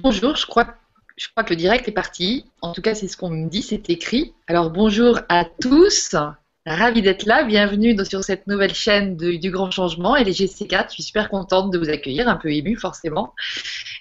Bonjour, 0.00 0.36
je 0.36 0.46
crois, 0.46 0.64
que 0.64 1.50
le 1.50 1.56
direct 1.56 1.86
est 1.86 1.92
parti. 1.92 2.46
En 2.62 2.72
tout 2.72 2.80
cas, 2.80 2.94
c'est 2.94 3.08
ce 3.08 3.18
qu'on 3.18 3.28
me 3.28 3.50
dit, 3.50 3.60
c'est 3.60 3.90
écrit. 3.90 4.32
Alors 4.46 4.70
bonjour 4.70 5.20
à 5.28 5.44
tous. 5.44 6.16
Ravi 6.64 7.02
d'être 7.02 7.26
là. 7.26 7.44
Bienvenue 7.44 7.94
sur 8.06 8.24
cette 8.24 8.46
nouvelle 8.46 8.72
chaîne 8.72 9.18
du 9.18 9.50
Grand 9.50 9.70
Changement 9.70 10.16
et 10.16 10.24
les 10.24 10.32
GC4. 10.32 10.86
Je 10.88 10.94
suis 10.94 11.02
super 11.02 11.28
contente 11.28 11.70
de 11.70 11.78
vous 11.78 11.90
accueillir, 11.90 12.26
un 12.26 12.36
peu 12.36 12.50
émue 12.50 12.76
forcément. 12.76 13.34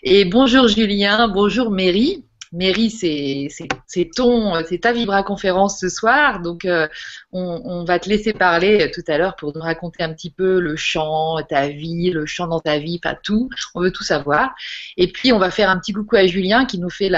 Et 0.02 0.24
bonjour 0.24 0.70
Julien, 0.70 1.28
bonjour 1.28 1.72
Mary. 1.72 2.24
Mary, 2.54 2.90
c'est 2.90 4.10
ton, 4.14 4.62
c'est 4.68 4.80
ta 4.80 4.92
Vibra 4.92 5.24
conférence 5.24 5.80
ce 5.80 5.88
soir, 5.88 6.42
donc 6.42 6.66
euh, 6.66 6.86
on, 7.32 7.86
va 7.86 7.98
te 7.98 8.10
laisser 8.10 8.34
parler 8.34 8.82
euh, 8.82 8.92
tout 8.94 9.10
à 9.10 9.18
l'heure 9.18 9.38
pour 9.38 9.56
nous 9.56 9.62
raconter 9.62 10.04
un 10.04 10.14
petit 10.14 10.32
peu 10.32 10.60
le 10.60 10.76
chant, 10.76 11.38
ta 11.48 11.70
vie, 11.70 12.12
le 12.12 12.26
chant 12.26 12.48
dans 12.48 12.60
ta 12.60 12.78
vie, 12.78 13.00
pas 13.00 13.16
tout. 13.16 13.50
On 13.74 13.80
veut 13.82 13.92
tout 13.92 14.04
savoir. 14.04 14.54
Et 14.98 15.08
puis 15.08 15.32
on 15.32 15.40
va 15.40 15.50
faire 15.50 15.70
un 15.70 15.80
petit 15.80 15.94
coucou 15.94 16.18
à 16.18 16.28
Julien 16.28 16.66
qui 16.66 16.78
nous 16.78 16.90
fait 16.90 17.10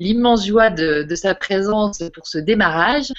l'immense 0.00 0.46
joie 0.46 0.70
de, 0.70 1.06
sa 1.14 1.34
présence 1.34 2.02
pour 2.14 2.26
ce 2.26 2.38
démarrage. 2.38 3.12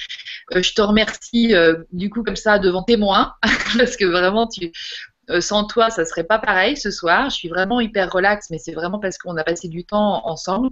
Euh, 0.55 0.63
je 0.63 0.73
te 0.73 0.81
remercie 0.81 1.54
du 1.91 2.09
coup 2.09 2.23
comme 2.23 2.35
ça 2.35 2.57
devant 2.57 2.81
témoin 2.81 3.35
parce 3.77 3.95
que 3.95 4.05
vraiment 4.05 4.48
tu 4.48 4.71
sans 5.41 5.65
toi, 5.65 5.91
ça 5.91 6.05
serait 6.05 6.23
pas 6.23 6.40
pareil 6.40 6.76
ce 6.76 6.90
soir. 6.90 7.29
Je 7.29 7.35
suis 7.35 7.49
vraiment 7.49 7.79
hyper 7.79 8.12
relax, 8.12 8.49
mais 8.49 8.57
c'est 8.57 8.73
vraiment 8.73 8.98
parce 8.98 9.20
qu'on 9.20 9.38
a 9.38 9.43
passé 9.43 9.67
du 9.67 9.85
temps 9.85 10.27
ensemble. 10.27 10.71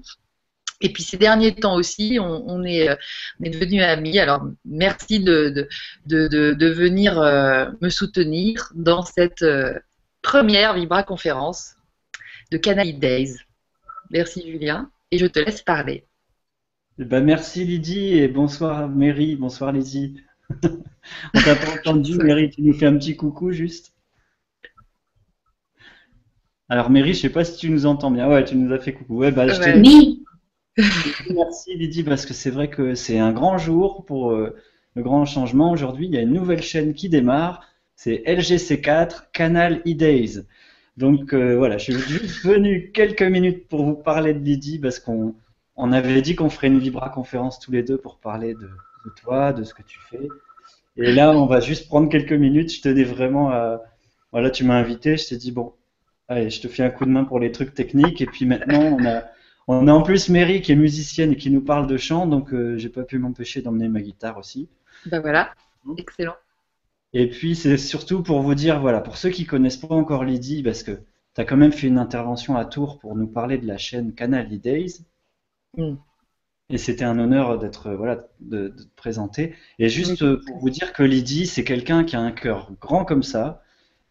Et 0.80 0.94
puis 0.94 1.04
ces 1.04 1.18
derniers 1.18 1.56
temps 1.56 1.76
aussi, 1.76 2.20
on, 2.22 2.64
est, 2.64 2.90
euh, 2.90 2.96
on 3.40 3.46
est 3.46 3.50
devenus 3.50 3.82
amis. 3.82 4.20
Alors 4.20 4.48
merci 4.66 5.20
de, 5.20 5.50
de, 6.06 6.28
de, 6.28 6.54
de 6.54 6.68
venir 6.68 7.20
euh, 7.20 7.66
me 7.82 7.90
soutenir 7.90 8.72
dans 8.76 9.02
cette 9.02 9.42
euh, 9.42 9.74
première 10.22 10.76
Vibra 10.76 11.04
conférence 11.04 11.76
de 12.52 12.58
Canal 12.58 13.00
Days. 13.00 13.38
Merci 14.12 14.50
Julien 14.50 14.92
et 15.12 15.18
je 15.18 15.26
te 15.26 15.40
laisse 15.40 15.64
parler. 15.64 16.06
Eh 17.00 17.06
ben, 17.06 17.24
merci 17.24 17.64
Lydie 17.66 18.20
et 18.20 18.28
bonsoir 18.28 18.88
Mary, 18.88 19.36
bonsoir 19.36 19.72
Lydie. 19.72 20.22
on 20.64 21.42
t'a 21.42 21.56
pas 21.56 21.74
entendu 21.74 22.18
Mary, 22.24 22.52
tu 22.52 22.62
nous 22.62 22.74
fais 22.74 22.86
un 22.86 22.98
petit 22.98 23.16
coucou 23.16 23.52
juste. 23.52 23.94
Alors 26.70 26.92
Mary, 26.92 27.14
je 27.14 27.22
sais 27.22 27.30
pas 27.30 27.44
si 27.44 27.58
tu 27.58 27.70
nous 27.72 27.88
entends 27.88 28.12
bien. 28.12 28.28
Ouais, 28.28 28.44
tu 28.44 28.56
nous 28.56 28.72
as 28.74 28.80
fait 28.80 28.94
coucou. 28.94 29.18
Ouais, 29.18 29.32
bah, 29.32 29.48
je 29.48 29.56
te... 29.56 30.28
Merci 31.34 31.76
Lydie, 31.76 32.04
parce 32.04 32.26
que 32.26 32.34
c'est 32.34 32.52
vrai 32.52 32.70
que 32.70 32.94
c'est 32.94 33.18
un 33.18 33.32
grand 33.32 33.58
jour 33.58 34.06
pour 34.06 34.32
euh, 34.32 34.56
le 34.96 35.02
grand 35.02 35.26
changement. 35.26 35.72
Aujourd'hui, 35.72 36.06
il 36.06 36.14
y 36.14 36.18
a 36.18 36.22
une 36.22 36.34
nouvelle 36.34 36.62
chaîne 36.62 36.94
qui 36.94 37.10
démarre, 37.10 37.62
c'est 37.96 38.22
LGC4, 38.28 39.32
Canal 39.34 39.82
e-Days. 39.88 40.44
Donc 40.96 41.34
euh, 41.34 41.56
voilà, 41.58 41.78
je 41.78 41.92
suis 41.92 42.02
juste 42.02 42.46
venu 42.46 42.92
quelques 42.92 43.24
minutes 43.24 43.68
pour 43.68 43.86
vous 43.86 43.96
parler 43.96 44.34
de 44.34 44.40
Lydie, 44.40 44.78
parce 44.78 45.00
qu'on 45.00 45.34
on 45.76 45.92
avait 45.92 46.22
dit 46.22 46.36
qu'on 46.36 46.50
ferait 46.50 46.68
une 46.68 46.80
Vibra 46.80 47.10
conférence 47.10 47.60
tous 47.60 47.72
les 47.72 47.84
deux 47.84 47.98
pour 47.98 48.18
parler 48.18 48.54
de, 48.54 48.70
toi, 49.22 49.54
de 49.54 49.64
ce 49.64 49.74
que 49.74 49.84
tu 49.84 50.00
fais. 50.10 50.28
Et 50.96 51.12
là, 51.12 51.32
on 51.32 51.46
va 51.46 51.60
juste 51.60 51.88
prendre 51.88 52.10
quelques 52.10 52.34
minutes. 52.34 52.74
Je 52.74 52.82
tenais 52.82 53.04
vraiment 53.04 53.52
à. 53.52 53.82
Voilà, 54.32 54.50
tu 54.50 54.64
m'as 54.64 54.76
invité, 54.76 55.18
je 55.18 55.30
t'ai 55.30 55.38
dit, 55.38 55.52
bon, 55.52 55.74
allez, 56.28 56.50
je 56.50 56.62
te 56.62 56.68
fais 56.68 56.84
un 56.84 56.90
coup 56.90 57.06
de 57.06 57.12
main 57.12 57.24
pour 57.24 57.40
les 57.40 57.52
trucs 57.52 57.74
techniques. 57.74 58.22
Et 58.22 58.26
puis 58.26 58.46
maintenant, 58.46 58.82
on 58.82 59.06
a 59.06 59.24
on 59.68 59.88
a 59.88 59.92
en 59.92 60.02
plus 60.02 60.30
Mary 60.30 60.62
qui 60.62 60.72
est 60.72 60.76
musicienne 60.76 61.34
et 61.34 61.36
qui 61.36 61.52
nous 61.52 61.62
parle 61.62 61.88
de 61.88 61.98
chant, 61.98 62.26
donc 62.26 62.54
euh, 62.54 62.78
j'ai 62.78 62.90
pas 62.90 63.04
pu 63.04 63.20
m'empêcher 63.20 63.62
d'emmener 63.62 63.90
ma 63.90 64.02
guitare 64.02 64.38
aussi. 64.38 64.70
Ben 65.06 65.20
voilà, 65.20 65.54
excellent. 65.98 66.36
Et 67.14 67.30
puis 67.30 67.56
c'est 67.56 67.78
surtout 67.78 68.24
pour 68.24 68.42
vous 68.42 68.56
dire, 68.56 68.80
voilà, 68.80 69.02
pour 69.02 69.18
ceux 69.18 69.30
qui 69.30 69.46
connaissent 69.46 69.78
pas 69.78 69.94
encore 69.94 70.24
Lydie, 70.24 70.64
parce 70.64 70.84
que 70.84 70.92
tu 71.36 71.42
as 71.42 71.46
quand 71.46 71.58
même 71.58 71.72
fait 71.72 71.88
une 71.88 71.98
intervention 71.98 72.56
à 72.56 72.66
Tours 72.66 73.00
pour 73.00 73.16
nous 73.16 73.28
parler 73.28 73.58
de 73.58 73.68
la 73.68 73.78
chaîne 73.78 74.14
Canal 74.14 74.48
E-Days. 74.54 75.06
Mm. 75.76 75.96
Et 76.70 76.78
c'était 76.78 77.06
un 77.06 77.18
honneur 77.18 77.60
d'être 77.60 77.92
voilà 77.92 78.28
de, 78.42 78.70
te 78.70 78.84
présenter. 78.96 79.56
Et 79.80 79.88
juste 79.88 80.20
pour 80.46 80.58
vous 80.58 80.70
dire 80.70 80.92
que 80.92 81.04
Lydie, 81.04 81.46
c'est 81.46 81.64
quelqu'un 81.64 82.04
qui 82.04 82.18
a 82.18 82.20
un 82.20 82.32
cœur 82.32 82.72
grand 82.82 83.06
comme 83.06 83.24
ça, 83.24 83.64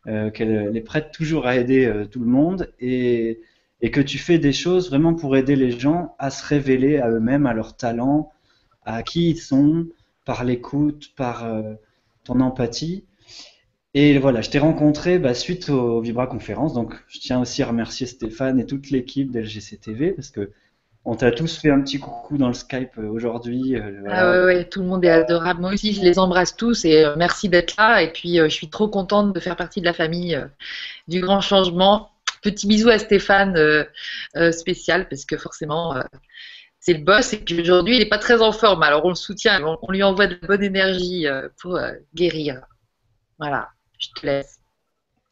euh, 0.06 0.30
qu'elle 0.30 0.74
est 0.74 0.80
prête 0.82 1.12
toujours 1.12 1.46
à 1.46 1.56
aider 1.56 1.84
euh, 1.84 2.06
tout 2.06 2.20
le 2.20 2.26
monde 2.26 2.72
et 2.80 3.40
et 3.80 3.90
que 3.90 4.00
tu 4.00 4.18
fais 4.18 4.38
des 4.38 4.52
choses 4.52 4.88
vraiment 4.88 5.14
pour 5.14 5.36
aider 5.36 5.56
les 5.56 5.70
gens 5.70 6.14
à 6.18 6.30
se 6.30 6.44
révéler 6.46 6.98
à 6.98 7.10
eux-mêmes, 7.10 7.46
à 7.46 7.52
leur 7.52 7.76
talent, 7.76 8.32
à 8.84 9.02
qui 9.02 9.30
ils 9.30 9.38
sont, 9.38 9.86
par 10.24 10.44
l'écoute, 10.44 11.12
par 11.16 11.44
euh, 11.44 11.74
ton 12.24 12.40
empathie. 12.40 13.04
Et 13.94 14.18
voilà, 14.18 14.40
je 14.40 14.50
t'ai 14.50 14.58
rencontré 14.58 15.18
bah, 15.18 15.34
suite 15.34 15.68
aux 15.70 16.00
Vibra 16.00 16.26
conférences, 16.26 16.74
donc 16.74 16.94
je 17.08 17.18
tiens 17.18 17.40
aussi 17.40 17.62
à 17.62 17.66
remercier 17.66 18.06
Stéphane 18.06 18.60
et 18.60 18.66
toute 18.66 18.90
l'équipe 18.90 19.30
d'LGCTV 19.30 20.12
parce 20.12 20.30
que 20.30 20.50
on 21.08 21.14
t'a 21.14 21.30
tous 21.30 21.58
fait 21.58 21.70
un 21.70 21.80
petit 21.80 22.00
coucou 22.00 22.36
dans 22.36 22.48
le 22.48 22.54
Skype 22.54 22.98
euh, 22.98 23.08
aujourd'hui. 23.08 23.76
Euh, 23.76 24.02
ah 24.08 24.64
tout 24.64 24.80
le 24.80 24.86
monde 24.86 25.04
est 25.04 25.10
adorable. 25.10 25.60
Moi 25.60 25.72
aussi, 25.72 25.92
je 25.92 26.02
les 26.02 26.18
embrasse 26.18 26.56
tous 26.56 26.84
et 26.84 27.06
merci 27.16 27.48
d'être 27.48 27.76
là. 27.76 28.02
Et 28.02 28.12
puis, 28.12 28.38
je 28.38 28.48
suis 28.48 28.68
trop 28.68 28.88
contente 28.88 29.32
de 29.32 29.38
faire 29.38 29.54
partie 29.54 29.80
de 29.80 29.84
la 29.86 29.92
famille 29.92 30.36
du 31.06 31.20
grand 31.20 31.40
changement 31.40 32.10
petit 32.46 32.68
bisou 32.68 32.90
à 32.90 32.98
Stéphane 32.98 33.56
euh, 33.56 33.84
euh, 34.36 34.52
spécial 34.52 35.08
parce 35.08 35.24
que 35.24 35.36
forcément 35.36 35.96
euh, 35.96 36.02
c'est 36.78 36.94
le 36.94 37.04
boss 37.04 37.32
et 37.32 37.44
qu'aujourd'hui 37.44 37.96
il 37.96 37.98
n'est 37.98 38.08
pas 38.08 38.18
très 38.18 38.40
en 38.40 38.52
forme. 38.52 38.84
Alors 38.84 39.04
on 39.04 39.08
le 39.08 39.16
soutient, 39.16 39.60
on, 39.64 39.90
lui 39.90 40.04
envoie 40.04 40.28
de 40.28 40.38
la 40.40 40.46
bonne 40.46 40.62
énergie 40.62 41.26
pour 41.60 41.80
guérir. 42.14 42.60
Voilà, 43.40 43.70
je 43.98 44.08
te 44.14 44.24
laisse. 44.24 44.60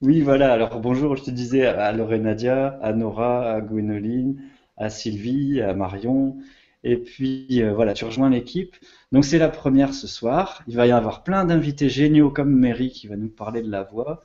Oui, 0.01 0.21
voilà. 0.21 0.53
Alors 0.53 0.81
bonjour, 0.81 1.15
je 1.15 1.23
te 1.23 1.31
disais 1.31 1.65
à 1.65 1.93
Nadia, 1.93 2.79
à 2.83 2.93
Nora, 2.93 3.53
à 3.53 3.61
Gwénoline, 3.61 4.43
à 4.77 4.91
Sylvie, 4.91 5.61
à 5.61 5.75
Marion. 5.75 6.37
Et 6.83 6.97
puis 6.97 7.63
voilà, 7.63 7.95
tu 7.95 8.05
rejoins 8.05 8.31
l'équipe. 8.31 8.75
Donc 9.13 9.25
c'est 9.25 9.39
la 9.39 9.49
première 9.49 9.95
ce 9.95 10.09
soir. 10.09 10.65
Il 10.67 10.75
va 10.75 10.89
y 10.89 10.91
avoir 10.91 11.23
plein 11.23 11.45
d'invités 11.45 11.89
géniaux 11.89 12.31
comme 12.31 12.51
Mary 12.51 12.91
qui 12.91 13.07
va 13.07 13.15
nous 13.15 13.29
parler 13.29 13.63
de 13.63 13.71
la 13.71 13.85
voix. 13.85 14.25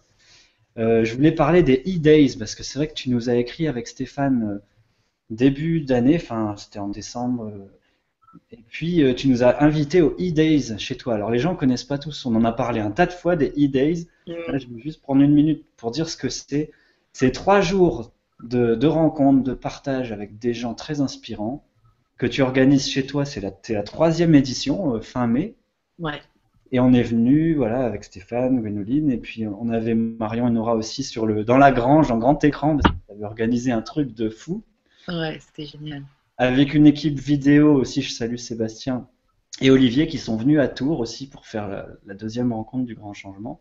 Euh, 0.79 1.03
je 1.03 1.13
voulais 1.13 1.33
parler 1.33 1.61
des 1.61 1.83
e-days 1.85 2.37
parce 2.37 2.55
que 2.55 2.63
c'est 2.63 2.79
vrai 2.79 2.87
que 2.87 2.93
tu 2.93 3.09
nous 3.09 3.29
as 3.29 3.35
écrit 3.35 3.67
avec 3.67 3.87
Stéphane 3.87 4.43
euh, 4.43 4.63
début 5.29 5.81
d'année, 5.81 6.15
enfin 6.15 6.55
c'était 6.57 6.79
en 6.79 6.87
décembre, 6.87 7.45
euh, 7.45 7.69
et 8.51 8.63
puis 8.69 9.03
tu 9.15 9.27
nous 9.27 9.43
as 9.43 9.61
invités 9.63 10.01
aux 10.01 10.13
e-days 10.13 10.77
chez 10.77 10.95
toi. 10.95 11.15
Alors 11.15 11.31
les 11.31 11.39
gens 11.39 11.55
connaissent 11.55 11.83
pas 11.83 11.97
tous, 11.97 12.25
on 12.25 12.33
en 12.35 12.45
a 12.45 12.51
parlé 12.51 12.79
un 12.79 12.91
tas 12.91 13.07
de 13.07 13.11
fois 13.11 13.35
des 13.35 13.49
e-days. 13.49 14.07
je 14.27 14.33
vais 14.67 14.81
juste 14.81 15.01
prendre 15.01 15.21
une 15.21 15.33
minute 15.33 15.65
pour 15.75 15.91
dire 15.91 16.07
ce 16.07 16.15
que 16.15 16.29
c'est. 16.29 16.71
C'est 17.11 17.31
trois 17.31 17.59
jours 17.59 18.13
de, 18.43 18.75
de 18.75 18.87
rencontres, 18.87 19.43
de 19.43 19.53
partage 19.53 20.11
avec 20.11 20.39
des 20.39 20.53
gens 20.53 20.75
très 20.75 21.01
inspirants 21.01 21.65
que 22.17 22.27
tu 22.27 22.41
organises 22.41 22.87
chez 22.87 23.05
toi. 23.05 23.25
C'est 23.25 23.41
la, 23.41 23.51
la 23.69 23.83
troisième 23.83 24.35
édition, 24.35 25.01
fin 25.01 25.27
mai. 25.27 25.55
Ouais. 25.97 26.21
Et 26.71 26.79
on 26.79 26.93
est 26.93 27.03
venu, 27.03 27.55
voilà, 27.55 27.83
avec 27.85 28.03
Stéphane, 28.03 28.61
Gwénoline, 28.61 29.11
et 29.11 29.17
puis 29.17 29.47
on 29.47 29.69
avait 29.69 29.95
Marion 29.95 30.47
et 30.47 30.51
Nora 30.51 30.75
aussi 30.75 31.03
sur 31.03 31.25
le, 31.25 31.43
dans 31.43 31.57
la 31.57 31.71
grange, 31.71 32.11
en 32.11 32.17
grand 32.17 32.43
écran, 32.43 32.77
parce 32.77 32.95
qu'on 32.95 33.13
avait 33.15 33.25
organisé 33.25 33.71
un 33.71 33.81
truc 33.81 34.13
de 34.13 34.29
fou. 34.29 34.63
Ouais, 35.07 35.39
c'était 35.39 35.65
génial. 35.65 36.03
Avec 36.37 36.73
une 36.73 36.85
équipe 36.85 37.19
vidéo 37.19 37.73
aussi, 37.73 38.01
je 38.01 38.11
salue 38.11 38.35
Sébastien 38.35 39.07
et 39.61 39.71
Olivier 39.71 40.07
qui 40.07 40.17
sont 40.17 40.37
venus 40.37 40.59
à 40.59 40.67
Tours 40.67 40.99
aussi 40.99 41.27
pour 41.27 41.45
faire 41.45 41.67
la, 42.05 42.13
deuxième 42.13 42.53
rencontre 42.53 42.85
du 42.85 42.95
Grand 42.95 43.13
Changement. 43.13 43.59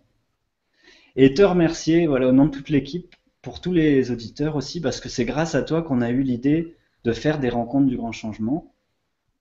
Et 1.16 1.34
te 1.34 1.42
remercier, 1.42 2.06
voilà, 2.06 2.28
au 2.28 2.32
nom 2.32 2.46
de 2.46 2.50
toute 2.50 2.68
l'équipe, 2.68 3.16
pour 3.42 3.60
tous 3.60 3.72
les 3.72 4.10
auditeurs 4.10 4.54
aussi, 4.54 4.80
parce 4.80 5.00
que 5.00 5.08
c'est 5.08 5.24
grâce 5.24 5.54
à 5.54 5.62
toi 5.62 5.82
qu'on 5.82 6.02
a 6.02 6.10
eu 6.10 6.22
l'idée 6.22 6.76
de 7.04 7.12
faire 7.12 7.38
des 7.38 7.48
rencontres 7.48 7.86
du 7.86 7.96
Grand 7.96 8.12
Changement 8.12 8.72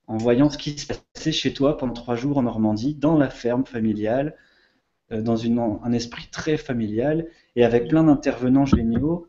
en 0.08 0.18
voyant 0.18 0.50
ce 0.50 0.58
qui 0.58 0.78
se 0.78 0.88
passait 0.88 1.32
chez 1.32 1.54
toi 1.54 1.78
pendant 1.78 1.94
trois 1.94 2.16
jours 2.16 2.38
en 2.38 2.44
Normandie, 2.44 2.96
dans 2.96 3.18
la 3.18 3.30
ferme 3.30 3.66
familiale, 3.66 4.36
euh, 5.12 5.22
dans 5.22 5.36
une, 5.36 5.60
un 5.60 5.92
esprit 5.92 6.28
très 6.32 6.58
familial 6.58 7.28
et 7.56 7.64
avec 7.64 7.90
plein 7.90 8.04
d'intervenants 8.04 8.66
géniaux. 8.66 9.28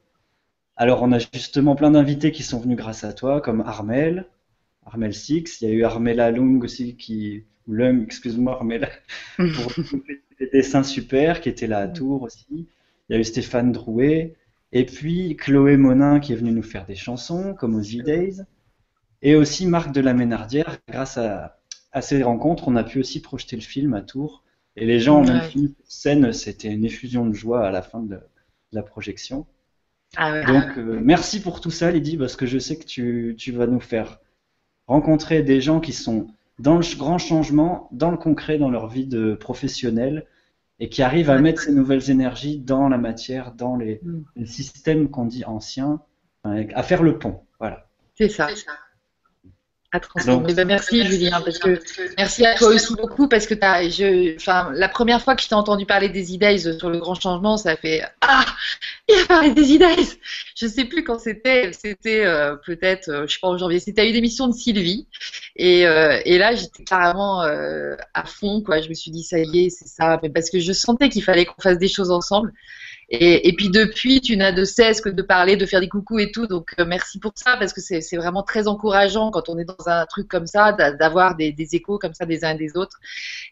Alors, 0.77 1.03
on 1.03 1.13
a 1.13 1.19
justement 1.19 1.75
plein 1.75 1.91
d'invités 1.91 2.31
qui 2.31 2.45
sont 2.45 2.61
venus 2.61 2.77
grâce 2.77 3.05
à 3.05 3.13
toi, 3.13 3.41
comme 3.41 3.61
Armel, 3.63 4.27
Armel 4.87 5.13
Six. 5.13 5.61
Il 5.61 5.69
y 5.69 5.71
a 5.71 5.75
eu 5.75 5.83
Armela 5.85 6.31
Lung 6.31 6.63
aussi, 6.63 6.97
qui, 6.97 7.45
ou 7.67 7.73
Lung, 7.73 8.05
excuse-moi, 8.05 8.55
Armela, 8.55 8.89
pour 9.37 9.73
des 10.39 10.47
dessins 10.53 10.85
super, 10.85 11.41
qui 11.41 11.49
était 11.49 11.67
là 11.67 11.79
à 11.79 11.89
Tours 11.89 12.23
aussi. 12.23 12.69
Il 13.09 13.15
y 13.15 13.17
a 13.17 13.19
eu 13.19 13.25
Stéphane 13.25 13.73
Drouet. 13.73 14.37
Et 14.71 14.85
puis 14.85 15.35
Chloé 15.37 15.77
Monin 15.79 16.21
qui 16.21 16.35
est 16.35 16.37
venue 16.37 16.53
nous 16.53 16.63
faire 16.63 16.85
des 16.85 16.95
chansons, 16.95 17.55
comme 17.55 17.75
aux 17.75 17.81
E-Days. 17.81 18.43
Et 19.23 19.35
aussi 19.35 19.67
Marc 19.67 19.93
de 19.93 20.01
la 20.01 20.15
Ménardière, 20.15 20.79
grâce 20.89 21.19
à, 21.19 21.59
ces 22.01 22.23
rencontres, 22.23 22.69
on 22.69 22.77
a 22.77 22.85
pu 22.85 23.01
aussi 23.01 23.21
projeter 23.21 23.57
le 23.57 23.63
film 23.63 23.95
à 23.95 24.03
Tours. 24.03 24.45
Et 24.77 24.87
les 24.87 25.01
gens 25.01 25.23
ont 25.23 25.27
même 25.27 25.43
fini 25.43 25.75
scène, 25.89 26.33
c'était 26.33 26.69
une 26.69 26.85
effusion 26.85 27.27
de 27.27 27.33
joie 27.33 27.67
à 27.67 27.73
la 27.73 27.83
fin 27.83 28.01
de, 28.01 28.21
la 28.71 28.83
projection. 28.83 29.47
Ah 30.17 30.43
Donc 30.43 30.79
euh, 30.79 31.01
merci 31.03 31.41
pour 31.41 31.61
tout 31.61 31.71
ça, 31.71 31.91
Lydie, 31.91 32.17
parce 32.17 32.37
que 32.37 32.47
je 32.47 32.59
sais 32.59 32.79
que 32.79 32.85
tu, 32.85 33.53
vas 33.53 33.67
nous 33.67 33.81
faire 33.81 34.21
rencontrer 34.87 35.43
des 35.43 35.61
gens 35.61 35.81
qui 35.81 35.93
sont 35.93 36.29
dans 36.61 36.77
le 36.77 36.97
grand 36.97 37.19
changement, 37.19 37.89
dans 37.93 38.11
le 38.11 38.17
concret, 38.17 38.59
dans 38.59 38.71
leur 38.71 38.89
vie 38.89 39.07
de 39.07 39.35
professionnel, 39.35 40.27
et 40.79 40.89
qui 40.89 41.03
arrivent 41.03 41.31
à 41.31 41.41
mettre 41.41 41.63
ces 41.63 41.73
nouvelles 41.73 42.11
énergies 42.11 42.59
dans 42.59 42.89
la 42.89 42.99
matière, 42.99 43.53
dans 43.53 43.77
les, 43.77 44.01
mm. 44.03 44.25
les 44.37 44.47
systèmes 44.47 45.11
qu'on 45.11 45.25
dit 45.25 45.45
anciens, 45.45 46.01
à 46.45 46.83
faire 46.83 47.03
le 47.03 47.19
pont. 47.19 47.41
Voilà. 47.59 47.89
C'est 48.15 48.29
ça 48.29 48.49
à 49.91 50.01
transformer. 50.01 50.53
Ben, 50.53 50.67
merci 50.67 51.03
Julien, 51.07 51.41
parce 51.41 51.59
que 51.59 51.81
merci 52.19 52.45
à 52.45 52.55
toi 52.55 52.69
aussi 52.69 52.95
beaucoup 52.95 53.27
parce 53.27 53.47
que 53.47 53.55
as, 53.63 53.89
je, 53.89 54.37
enfin, 54.37 54.71
la 54.75 54.89
première 54.89 55.23
fois 55.23 55.35
que 55.35 55.43
je 55.43 55.49
t'ai 55.49 55.55
entendu 55.55 55.87
parler 55.87 56.11
des 56.11 56.37
e 56.37 56.79
sur 56.79 56.91
le 56.91 56.99
grand 56.99 57.15
changement, 57.15 57.57
ça 57.57 57.75
fait 57.77 58.03
ah 58.21 58.45
il 59.09 59.19
a 59.19 59.27
parlé 59.27 59.53
des 59.53 59.79
e 59.79 60.17
Je 60.55 60.67
sais 60.67 60.85
plus 60.85 61.05
quand 61.05 61.19
c'était, 61.19 61.73
c'était 61.73 62.27
euh, 62.27 62.57
peut-être 62.57 63.09
euh, 63.09 63.27
je 63.27 63.33
sais 63.33 63.39
pas 63.41 63.49
en 63.49 63.57
janvier. 63.57 63.81
C'était 63.81 64.03
à 64.03 64.05
une 64.05 64.17
émission 64.17 64.47
de 64.47 64.53
Sylvie 64.53 65.07
et, 65.57 65.87
euh, 65.87 66.21
et 66.27 66.37
là 66.37 66.55
j'étais 66.55 66.85
carrément 66.85 67.41
à 67.41 68.25
fond 68.27 68.61
quoi. 68.61 68.83
Je 68.83 68.91
me 68.91 68.95
suis 68.95 69.11
dit 69.11 69.23
ça 69.23 69.39
y 69.39 69.65
est 69.65 69.71
c'est 69.71 69.89
ça, 69.89 70.21
mais 70.23 70.29
parce 70.29 70.51
que 70.51 70.61
je 70.61 70.73
sentais 70.73 71.09
qu'il 71.09 71.23
fallait 71.23 71.47
qu'on 71.47 71.63
fasse 71.63 71.79
des 71.79 71.89
choses 71.89 72.11
ensemble. 72.11 72.53
Et, 73.11 73.55
puis 73.57 73.71
depuis, 73.71 74.21
tu 74.21 74.37
n'as 74.37 74.53
de 74.53 74.65
cesse 74.65 75.01
que 75.01 75.09
de 75.09 75.23
parler, 75.23 75.57
de 75.57 75.65
faire 75.65 75.81
des 75.81 75.89
coucous 75.89 76.19
et 76.19 76.31
tout. 76.31 76.47
Donc 76.47 76.75
euh, 76.79 76.85
merci 76.87 77.19
pour 77.19 77.33
ça 77.35 77.57
parce 77.57 77.73
que 77.73 77.81
c'est 77.81 78.17
vraiment 78.17 78.43
très 78.43 78.69
encourageant 78.69 79.31
quand 79.31 79.49
on 79.49 79.57
est 79.59 79.65
dans 79.65 79.89
un 79.89 80.05
truc 80.05 80.29
comme 80.29 80.47
ça 80.47 80.73
d'avoir 80.73 81.35
des, 81.35 81.55
échos 81.73 81.99
comme 81.99 82.13
ça 82.13 82.27
des 82.27 82.45
uns 82.45 82.51
et 82.51 82.59
des 82.59 82.77
autres. 82.77 82.99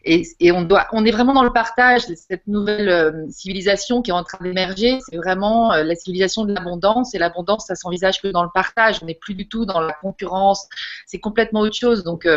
Et, 0.05 0.27
et, 0.39 0.51
on 0.51 0.61
doit, 0.61 0.85
on 0.91 1.05
est 1.05 1.11
vraiment 1.11 1.33
dans 1.33 1.43
le 1.43 1.51
partage 1.51 2.01
cette 2.01 2.45
nouvelle 2.45 2.89
euh, 2.89 3.25
civilisation 3.29 4.03
qui 4.03 4.11
est 4.11 4.13
en 4.13 4.23
train 4.23 4.37
d'émerger. 4.43 4.99
C'est 5.09 5.17
vraiment 5.17 5.73
euh, 5.73 5.83
la 5.83 5.95
civilisation 5.95 6.45
de 6.45 6.53
l'abondance 6.53 7.15
et 7.15 7.17
l'abondance, 7.17 7.65
ça 7.65 7.73
s'envisage 7.73 8.21
que 8.21 8.27
dans 8.27 8.43
le 8.43 8.49
partage. 8.53 8.99
On 9.01 9.07
n'est 9.07 9.15
plus 9.15 9.33
du 9.33 9.47
tout 9.47 9.65
dans 9.65 9.79
la 9.79 9.93
concurrence. 9.93 10.67
C'est 11.07 11.19
complètement 11.19 11.61
autre 11.61 11.75
chose. 11.75 12.03
Donc 12.03 12.27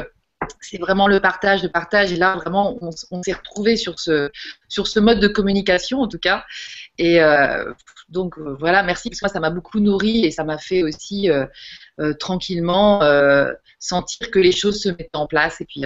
c'est 0.60 0.78
vraiment 0.78 1.08
le 1.08 1.20
partage, 1.20 1.62
le 1.62 1.68
partage. 1.68 2.12
Et 2.12 2.16
là, 2.16 2.36
vraiment, 2.36 2.78
on, 2.80 3.22
s'est 3.22 3.32
retrouvé 3.32 3.76
sur 3.76 3.98
ce, 3.98 4.30
sur 4.68 4.86
ce 4.86 5.00
mode 5.00 5.20
de 5.20 5.28
communication, 5.28 6.00
en 6.00 6.08
tout 6.08 6.18
cas. 6.18 6.44
Et 6.98 7.20
euh, 7.20 7.72
donc, 8.08 8.38
euh, 8.38 8.56
voilà, 8.58 8.82
merci, 8.82 9.10
parce 9.10 9.20
que 9.20 9.26
moi, 9.26 9.32
ça 9.32 9.40
m'a 9.40 9.50
beaucoup 9.50 9.80
nourri 9.80 10.24
et 10.24 10.30
ça 10.30 10.44
m'a 10.44 10.58
fait 10.58 10.82
aussi 10.82 11.30
euh, 11.30 11.46
tranquillement 12.18 13.00
sentir 13.78 14.30
que 14.30 14.38
les 14.38 14.52
choses 14.52 14.82
se 14.82 14.88
mettent 14.90 15.14
en 15.14 15.26
place. 15.26 15.60
Et 15.60 15.64
puis, 15.64 15.84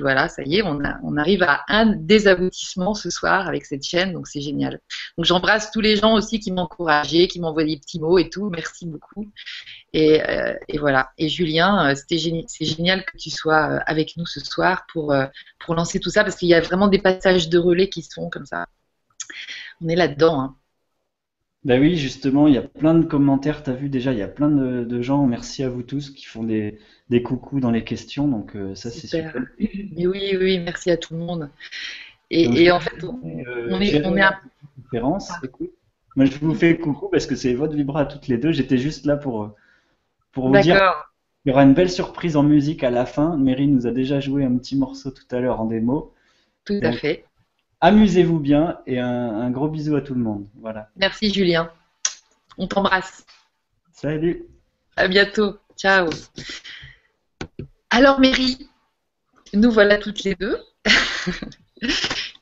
voilà, 0.00 0.28
ça 0.28 0.42
y 0.42 0.56
est, 0.56 0.62
on, 0.62 1.16
arrive 1.16 1.42
à 1.42 1.64
un 1.68 1.86
désaboutissement 1.86 2.94
ce 2.94 3.10
soir 3.10 3.48
avec 3.48 3.64
cette 3.64 3.82
chaîne, 3.82 4.12
donc 4.12 4.26
c'est 4.26 4.40
génial. 4.40 4.80
Donc 5.16 5.24
j'embrasse 5.24 5.70
tous 5.70 5.80
les 5.80 5.96
gens 5.96 6.14
aussi 6.14 6.40
qui 6.40 6.52
m'ont 6.52 6.62
encouragé, 6.62 7.28
qui 7.28 7.40
envoyé 7.42 7.74
des 7.74 7.80
petits 7.80 8.00
mots 8.00 8.18
et 8.18 8.28
tout, 8.28 8.50
merci 8.50 8.86
beaucoup. 8.86 9.30
Euh, 9.94 10.54
et, 10.68 10.78
voilà. 10.78 11.10
Et 11.18 11.28
Julien, 11.28 11.90
euh, 11.90 11.94
c'était 11.94 12.18
c'est 12.48 12.64
génial 12.64 13.04
que 13.04 13.16
tu 13.16 13.30
sois 13.30 13.70
euh, 13.70 13.78
avec 13.86 14.16
nous 14.16 14.26
ce 14.26 14.40
soir 14.40 14.86
pour, 14.92 15.14
pour 15.60 15.74
lancer 15.74 16.00
tout 16.00 16.10
ça, 16.10 16.24
parce 16.24 16.36
qu'il 16.36 16.48
y 16.48 16.54
a 16.54 16.60
vraiment 16.60 16.88
des 16.88 16.98
passages 16.98 17.48
de 17.48 17.58
relais 17.58 17.88
qui 17.88 18.02
sont 18.02 18.28
comme 18.30 18.46
ça. 18.46 18.66
On 19.80 19.88
est 19.88 19.96
là-dedans. 19.96 20.40
Hein. 20.40 20.56
Bah 21.66 21.78
oui, 21.78 21.96
justement, 21.96 22.46
il 22.46 22.54
y 22.54 22.58
a 22.58 22.62
plein 22.62 22.94
de 22.94 23.04
commentaires. 23.04 23.62
Tu 23.62 23.70
as 23.70 23.74
vu 23.74 23.88
déjà, 23.88 24.12
il 24.12 24.18
y 24.18 24.22
a 24.22 24.28
plein 24.28 24.48
de, 24.48 25.02
gens, 25.02 25.26
merci 25.26 25.62
à 25.64 25.68
vous 25.68 25.82
tous, 25.82 26.10
qui 26.10 26.24
font 26.24 26.44
des, 26.44 26.78
des 27.10 27.22
coucous 27.22 27.60
dans 27.60 27.72
les 27.72 27.84
questions. 27.84 28.28
Donc 28.28 28.56
ça, 28.74 28.90
c'est 28.90 29.08
super. 29.08 29.34
oui, 29.58 30.36
oui, 30.38 30.58
merci 30.60 30.92
à 30.92 30.96
tout 30.96 31.14
le 31.14 31.20
monde. 31.20 31.50
Et, 32.30 32.70
en 32.70 32.80
fait, 32.80 33.02
on, 33.02 33.80
est, 33.80 34.04
on 34.04 34.16
est 34.16 34.22
à... 34.22 34.40
conférence. 34.82 35.32
Moi, 36.14 36.26
je 36.26 36.38
vous 36.38 36.54
fais 36.54 36.78
coucou 36.78 37.08
parce 37.08 37.26
que 37.26 37.34
c'est 37.34 37.54
votre 37.54 37.74
vibra 37.74 38.02
à 38.02 38.06
toutes 38.06 38.28
les 38.28 38.38
deux. 38.38 38.52
J'étais 38.52 38.78
juste 38.78 39.04
là 39.04 39.16
pour 39.16 39.52
pour 40.32 40.48
vous 40.48 40.60
dire 40.60 40.80
il 41.44 41.50
y 41.50 41.52
aura 41.52 41.62
une 41.62 41.74
belle 41.74 41.90
surprise 41.90 42.36
en 42.36 42.42
musique 42.42 42.82
à 42.82 42.90
la 42.90 43.06
fin. 43.06 43.36
Mary 43.36 43.68
nous 43.68 43.86
a 43.86 43.92
déjà 43.92 44.18
joué 44.18 44.44
un 44.44 44.56
petit 44.56 44.76
morceau 44.76 45.10
tout 45.10 45.24
à 45.30 45.38
l'heure 45.38 45.60
en 45.60 45.66
démo. 45.66 46.12
Tout 46.64 46.80
à 46.82 46.92
fait. 46.92 47.25
Amusez-vous 47.80 48.38
bien 48.38 48.80
et 48.86 48.98
un, 48.98 49.50
gros 49.50 49.68
bisou 49.68 49.96
à 49.96 50.00
tout 50.00 50.14
le 50.14 50.20
monde. 50.20 50.46
Voilà. 50.60 50.88
Merci 50.96 51.32
Julien. 51.32 51.70
On 52.56 52.66
t'embrasse. 52.66 53.26
Salut. 53.92 54.44
À 54.96 55.08
bientôt. 55.08 55.58
Ciao. 55.76 56.08
Alors 57.90 58.18
Mary, 58.18 58.68
nous 59.52 59.70
voilà 59.70 59.98
toutes 59.98 60.24
les 60.24 60.34
deux. 60.34 60.58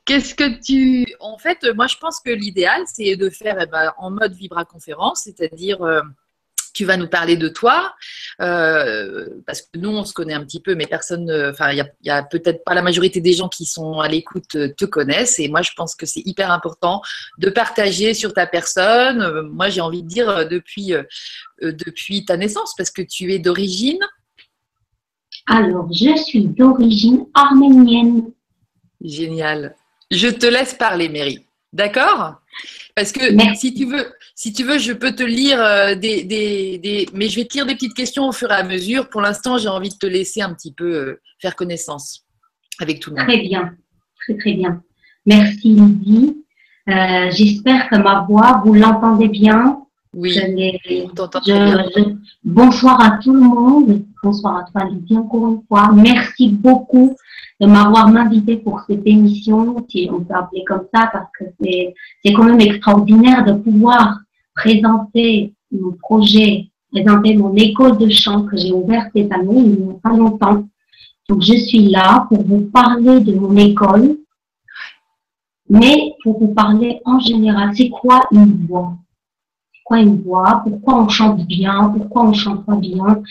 Qu'est-ce 0.05 0.35
que 0.35 0.61
tu... 0.61 1.07
En 1.19 1.39
fait, 1.39 1.67
moi 1.75 1.87
je 1.87 1.97
pense 1.97 2.21
que 2.21 2.31
l'idéal, 2.31 2.83
c'est 2.87 3.17
de 3.17 3.31
faire 3.31 3.57
eh 3.61 3.67
ben, 3.67 3.93
en 3.97 4.11
mode 4.11 4.35
vibra 4.35 4.65
conférence, 4.65 5.23
c'est-à-dire... 5.25 5.83
Euh, 5.83 6.03
tu 6.75 6.85
vas 6.85 6.97
nous 6.97 7.09
parler 7.09 7.37
de 7.37 7.49
toi, 7.49 7.95
euh, 8.43 9.27
parce 9.47 9.63
que 9.63 9.79
nous, 9.79 9.91
on 9.91 10.05
se 10.05 10.13
connaît 10.13 10.35
un 10.35 10.45
petit 10.45 10.61
peu, 10.61 10.75
mais 10.75 10.87
personne, 10.87 11.31
enfin, 11.51 11.71
il 11.71 11.85
y 12.03 12.11
a, 12.11 12.23
peut-être 12.25 12.65
pas 12.65 12.75
la 12.75 12.83
majorité 12.83 13.21
des 13.21 13.33
gens 13.33 13.49
qui 13.49 13.65
sont 13.65 14.01
à 14.01 14.09
l'écoute 14.09 14.57
euh, 14.57 14.69
te 14.77 14.85
connaissent, 14.85 15.39
et 15.39 15.49
moi, 15.49 15.63
je 15.63 15.71
pense 15.77 15.95
que 15.95 16.05
c'est 16.05 16.23
hyper 16.27 16.51
important 16.51 17.01
de 17.39 17.49
partager 17.49 18.13
sur 18.13 18.35
ta 18.35 18.47
personne. 18.47 19.23
Euh, 19.23 19.43
moi, 19.45 19.69
j'ai 19.69 19.81
envie 19.81 20.03
de 20.03 20.09
dire 20.09 20.49
depuis, 20.49 20.93
depuis 21.63 22.25
ta 22.25 22.37
naissance, 22.37 22.75
parce 22.77 22.91
que 22.91 23.03
tu 23.03 23.33
es 23.33 23.39
d'origine. 23.39 24.01
Alors, 25.47 25.89
je 25.93 26.17
suis 26.17 26.47
d'origine 26.47 27.27
arménienne. 27.35 28.33
Génial. 29.01 29.77
Je 30.11 30.29
te 30.29 30.47
laisse 30.47 30.75
parler, 30.75 31.09
Mary. 31.09 31.45
D'accord? 31.73 32.41
Parce 32.95 33.13
que 33.13 33.21
si 33.57 33.75
tu 33.75 33.87
veux, 33.87 34.13
si 34.35 34.53
tu 34.53 34.65
veux, 34.65 34.79
je 34.79 34.93
peux 34.93 35.13
te 35.13 35.23
lire 35.23 35.61
euh, 35.61 35.95
des, 35.95 36.23
des, 36.25 37.09
Mais 37.13 37.29
je 37.29 37.37
vais 37.37 37.45
te 37.45 37.55
lire 37.55 37.67
des 37.67 37.75
petites 37.75 37.95
questions 37.95 38.29
au 38.29 38.33
fur 38.33 38.51
et 38.51 38.55
à 38.55 38.63
mesure. 38.63 39.09
Pour 39.09 39.21
l'instant, 39.21 39.59
j'ai 39.59 39.69
envie 39.69 39.91
de 39.91 39.97
te 39.97 40.07
laisser 40.07 40.43
un 40.43 40.55
petit 40.55 40.73
peu 40.73 40.95
euh, 40.95 41.21
faire 41.41 41.57
connaissance 41.57 42.25
avec 42.81 43.01
tout 43.01 43.11
le 43.11 43.17
monde. 43.17 43.27
Très 43.27 43.41
bien, 43.41 43.75
très 44.21 44.37
très 44.37 44.53
bien. 44.53 44.83
Merci 45.27 45.69
Lydie. 45.69 46.45
Euh, 46.89 47.31
j'espère 47.31 47.89
que 47.89 47.97
ma 47.97 48.27
voix, 48.29 48.63
vous 48.65 48.75
l'entendez 48.75 49.29
bien. 49.29 49.81
Oui, 50.13 50.39
bonsoir 52.45 53.01
à 53.01 53.19
tout 53.19 53.33
le 53.33 53.41
monde. 53.41 54.05
Bonsoir 54.25 54.57
à 54.57 54.63
toi 54.63 54.89
Lydie 54.89 55.19
encore 55.19 55.49
une 55.49 55.63
fois. 55.69 55.93
Merci 55.93 56.49
beaucoup 56.49 57.15
de 57.61 57.67
m'avoir 57.67 58.07
invité 58.07 58.57
pour 58.57 58.81
cette 58.89 59.07
émission, 59.07 59.85
si 59.91 60.09
on 60.11 60.21
peut 60.25 60.33
appeler 60.33 60.65
comme 60.65 60.87
ça, 60.95 61.11
parce 61.13 61.29
que 61.39 61.45
c'est 61.61 62.33
quand 62.33 62.45
même 62.45 62.61
extraordinaire 62.63 63.45
de 63.45 63.53
pouvoir 63.53 64.21
présenter 64.55 65.53
mon 65.71 65.93
projet, 65.93 66.71
présenter 66.91 67.37
mon 67.37 67.55
école 67.55 67.99
de 67.99 68.09
chant 68.09 68.47
que 68.47 68.57
j'ai 68.57 68.73
ouverte 68.73 69.11
cette 69.15 69.31
année, 69.31 69.61
il 69.61 69.85
n'y 69.85 69.91
a 69.91 69.95
pas 70.03 70.17
longtemps. 70.17 70.65
Donc, 71.29 71.43
je 71.43 71.57
suis 71.57 71.91
là 71.91 72.27
pour 72.31 72.43
vous 72.45 72.63
parler 72.73 73.21
de 73.21 73.35
mon 73.35 73.55
école, 73.59 74.17
mais 75.69 76.15
pour 76.23 76.39
vous 76.39 76.55
parler 76.55 77.03
en 77.05 77.21
général, 77.21 77.77
c'est 77.77 77.91
quoi 77.91 78.23
une 78.33 78.67
voix? 78.67 78.97
C'est 79.71 79.83
quoi 79.85 79.99
une 79.99 80.23
voix? 80.23 80.63
Pourquoi 80.65 81.03
on 81.03 81.09
chante 81.11 81.47
bien? 81.47 81.91
Pourquoi 81.91 82.25
on 82.25 82.33
chante 82.33 82.65
pas 82.65 82.77
bien? 82.77 83.23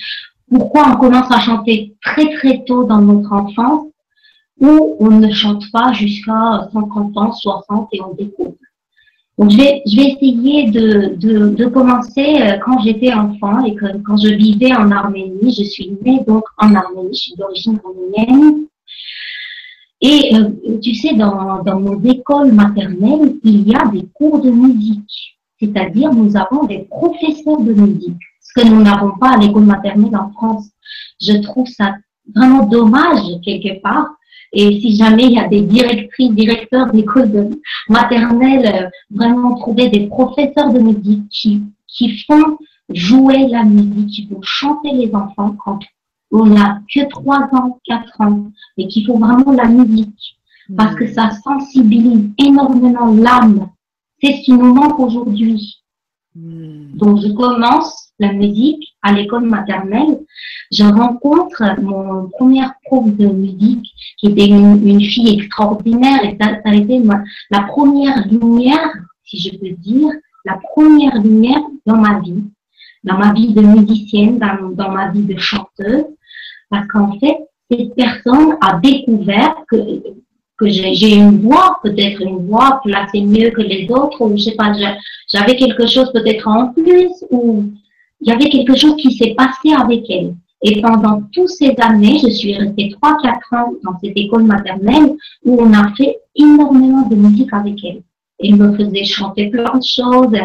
Pourquoi 0.53 0.83
on 0.91 0.97
commence 0.97 1.31
à 1.31 1.39
chanter 1.39 1.95
très 2.03 2.31
très 2.35 2.63
tôt 2.63 2.83
dans 2.83 3.01
notre 3.01 3.33
enfance 3.33 3.87
ou 4.61 4.97
on 4.99 5.09
ne 5.09 5.31
chante 5.31 5.63
pas 5.71 5.93
jusqu'à 5.93 6.69
50 6.71 7.17
ans, 7.17 7.31
60 7.31 7.89
et 7.91 8.01
on 8.01 8.13
découvre 8.13 8.53
donc, 9.39 9.49
je 9.49 9.57
vais, 9.57 9.81
essayer 9.87 10.69
de, 10.69 11.65
commencer 11.65 12.35
euh, 12.39 12.59
quand 12.63 12.79
j'étais 12.83 13.11
enfant 13.11 13.65
et 13.65 13.75
quand 13.75 14.15
je 14.15 14.27
vivais 14.35 14.75
en 14.75 14.91
Arménie. 14.91 15.51
Je 15.51 15.63
suis 15.63 15.97
née 16.05 16.23
donc 16.27 16.43
en 16.59 16.75
Arménie, 16.75 17.15
je 17.15 17.19
suis 17.19 17.35
d'origine 17.35 17.79
arménienne. 17.83 18.65
Et 20.01 20.35
euh, 20.35 20.79
tu 20.83 20.93
sais, 20.93 21.15
dans, 21.15 21.63
dans 21.63 21.79
nos 21.79 21.99
écoles 22.03 22.51
maternelles, 22.51 23.37
il 23.43 23.67
y 23.67 23.73
a 23.73 23.87
des 23.87 24.05
cours 24.13 24.39
de 24.39 24.51
musique. 24.51 25.35
C'est-à-dire, 25.59 26.13
nous 26.13 26.37
avons 26.37 26.65
des 26.65 26.85
professeurs 26.91 27.59
de 27.59 27.73
musique, 27.73 28.21
que 28.53 28.67
nous 28.67 28.81
n'avons 28.81 29.17
pas 29.17 29.33
à 29.33 29.37
l'école 29.37 29.65
maternelle 29.65 30.15
en 30.15 30.31
France. 30.31 30.69
Je 31.21 31.33
trouve 31.41 31.67
ça 31.67 31.95
vraiment 32.33 32.65
dommage 32.65 33.21
quelque 33.43 33.81
part 33.81 34.07
et 34.53 34.79
si 34.79 34.95
jamais 34.95 35.25
il 35.25 35.31
y 35.31 35.39
a 35.39 35.47
des 35.47 35.61
directrices, 35.61 36.31
directeurs 36.31 36.91
d'école 36.91 37.31
de 37.31 37.59
maternelle, 37.89 38.71
euh, 38.83 38.89
vraiment 39.09 39.55
trouver 39.55 39.89
des 39.89 40.05
professeurs 40.07 40.71
de 40.71 40.79
musique 40.79 41.27
qui, 41.29 41.63
qui 41.87 42.19
font 42.19 42.59
jouer 42.89 43.47
la 43.47 43.63
musique, 43.63 44.09
qui 44.09 44.27
font 44.27 44.41
chanter 44.43 44.91
les 44.91 45.13
enfants 45.15 45.55
quand 45.65 45.79
on 46.31 46.45
n'a 46.45 46.81
que 46.93 47.07
3 47.09 47.49
ans, 47.53 47.79
4 47.85 48.21
ans, 48.21 48.51
et 48.77 48.87
qu'il 48.87 49.07
faut 49.07 49.17
vraiment 49.17 49.51
la 49.51 49.65
musique. 49.65 50.37
Parce 50.77 50.95
que 50.95 51.07
ça 51.07 51.31
sensibilise 51.31 52.29
énormément 52.37 53.11
l'âme. 53.11 53.69
C'est 54.21 54.33
ce 54.33 54.41
qui 54.43 54.53
nous 54.53 54.73
manque 54.73 54.99
aujourd'hui. 54.99 55.81
Hmm. 56.35 56.95
Donc, 56.95 57.21
je 57.21 57.31
commence 57.33 58.02
la 58.23 58.33
musique 58.33 58.95
à 59.01 59.11
l'école 59.13 59.45
maternelle. 59.45 60.19
Je 60.71 60.83
rencontre 60.83 61.61
mon 61.81 62.29
première 62.29 62.73
prof 62.85 63.05
de 63.05 63.27
musique 63.27 63.87
qui 64.17 64.27
était 64.27 64.47
une, 64.47 65.01
fille 65.01 65.35
extraordinaire 65.37 66.23
et 66.23 66.37
ça, 66.39 66.47
a 66.63 66.75
été 66.75 67.01
la 67.51 67.61
première 67.61 68.25
lumière, 68.27 68.93
si 69.25 69.39
je 69.39 69.57
peux 69.57 69.75
dire, 69.89 70.09
la 70.45 70.57
première 70.71 71.15
lumière 71.21 71.63
dans 71.85 71.97
ma 71.97 72.19
vie, 72.19 72.43
dans 73.03 73.17
ma 73.17 73.33
vie 73.33 73.53
de 73.53 73.61
musicienne, 73.61 74.39
dans, 74.39 74.69
dans 74.69 74.91
ma 74.91 75.11
vie 75.11 75.23
de 75.23 75.37
chanteuse, 75.37 76.05
parce 76.69 76.87
qu'en 76.87 77.19
fait, 77.19 77.37
cette 77.69 77.93
personne 77.95 78.57
a 78.61 78.79
découvert 78.79 79.55
que 79.69 79.77
que 80.59 80.69
j'ai 80.69 81.15
une 81.15 81.41
voix, 81.41 81.79
peut-être 81.83 82.21
une 82.21 82.45
voix 82.47 82.79
placée 82.83 83.21
mieux 83.21 83.49
que 83.49 83.61
les 83.61 83.87
autres, 83.89 84.21
ou 84.21 84.37
je 84.37 84.43
sais 84.43 84.55
pas, 84.55 84.71
j'avais 85.31 85.55
quelque 85.55 85.87
chose 85.87 86.11
peut-être 86.13 86.47
en 86.47 86.71
plus, 86.73 87.11
ou 87.31 87.65
il 88.25 88.29
y 88.29 88.31
avait 88.31 88.49
quelque 88.49 88.75
chose 88.75 88.95
qui 88.95 89.11
s'est 89.17 89.35
passé 89.35 89.73
avec 89.77 90.09
elle. 90.09 90.35
Et 90.61 90.81
pendant 90.81 91.23
toutes 91.33 91.49
ces 91.49 91.75
années, 91.79 92.19
je 92.23 92.29
suis 92.29 92.55
restée 92.55 92.95
3-4 93.01 93.57
ans 93.57 93.73
dans 93.83 93.99
cette 94.01 94.15
école 94.15 94.43
maternelle 94.43 95.15
où 95.43 95.61
on 95.61 95.73
a 95.73 95.93
fait 95.95 96.19
énormément 96.35 97.05
de 97.09 97.15
musique 97.15 97.51
avec 97.51 97.83
elle. 97.83 98.01
Elle 98.39 98.55
me 98.55 98.73
faisait 98.77 99.03
chanter 99.03 99.49
plein 99.49 99.77
de 99.77 99.83
choses. 99.83 100.37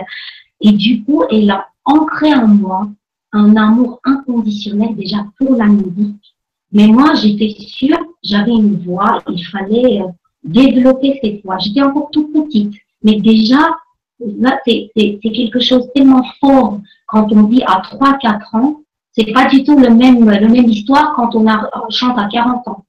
Et 0.60 0.72
du 0.72 1.04
coup, 1.04 1.22
elle 1.30 1.48
a 1.50 1.68
ancré 1.84 2.34
en 2.34 2.48
moi 2.48 2.88
un 3.32 3.54
amour 3.56 4.00
inconditionnel 4.04 4.96
déjà 4.96 5.24
pour 5.38 5.54
la 5.54 5.66
musique. 5.66 6.34
Mais 6.72 6.88
moi, 6.88 7.14
j'étais 7.14 7.54
sûre, 7.60 7.98
j'avais 8.24 8.52
une 8.52 8.82
voix, 8.84 9.22
il 9.30 9.42
fallait 9.46 10.02
euh, 10.02 10.08
développer 10.42 11.20
cette 11.22 11.44
voix. 11.44 11.58
J'étais 11.58 11.82
encore 11.82 12.10
toute 12.10 12.32
petite. 12.32 12.74
Mais 13.04 13.20
déjà, 13.20 13.70
là, 14.18 14.58
c'est 14.66 14.90
quelque 15.22 15.60
chose 15.60 15.88
tellement 15.94 16.24
fort 16.40 16.80
quand 17.08 17.32
on 17.32 17.42
dit 17.44 17.62
à 17.64 17.80
3-4 17.80 18.56
ans 18.56 18.80
c'est 19.18 19.32
pas 19.32 19.46
du 19.46 19.64
tout 19.64 19.76
le 19.76 19.90
même, 19.90 20.30
le 20.30 20.48
même 20.48 20.68
histoire 20.68 21.14
quand 21.14 21.34
on, 21.34 21.48
a, 21.48 21.68
chante 21.90 22.18
à 22.18 22.28
40 22.28 22.68
ans. 22.68 22.84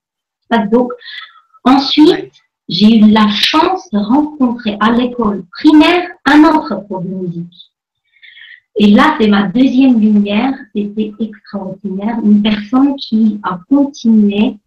Donc, 0.72 0.92
ensuite, 1.64 2.32
j'ai 2.68 2.98
eu 2.98 3.10
la 3.10 3.28
chance 3.30 3.90
de 3.92 3.98
rencontrer 3.98 4.78
à 4.80 4.92
l'école 4.92 5.44
primaire 5.52 6.08
un 6.26 6.44
autre 6.44 6.76
prof 6.88 7.04
de 7.04 7.10
musique. 7.10 7.72
Et 8.76 8.88
là, 8.88 9.18
c'est 9.20 9.28
ma 9.28 9.44
deuxième 9.44 10.00
lumière. 10.00 10.54
C'était 10.76 11.12
extraordinaire. 11.20 12.18
Une 12.24 12.44
personne 12.44 12.96
qui 12.96 13.40
a 13.44 13.60
continué. 13.68 14.58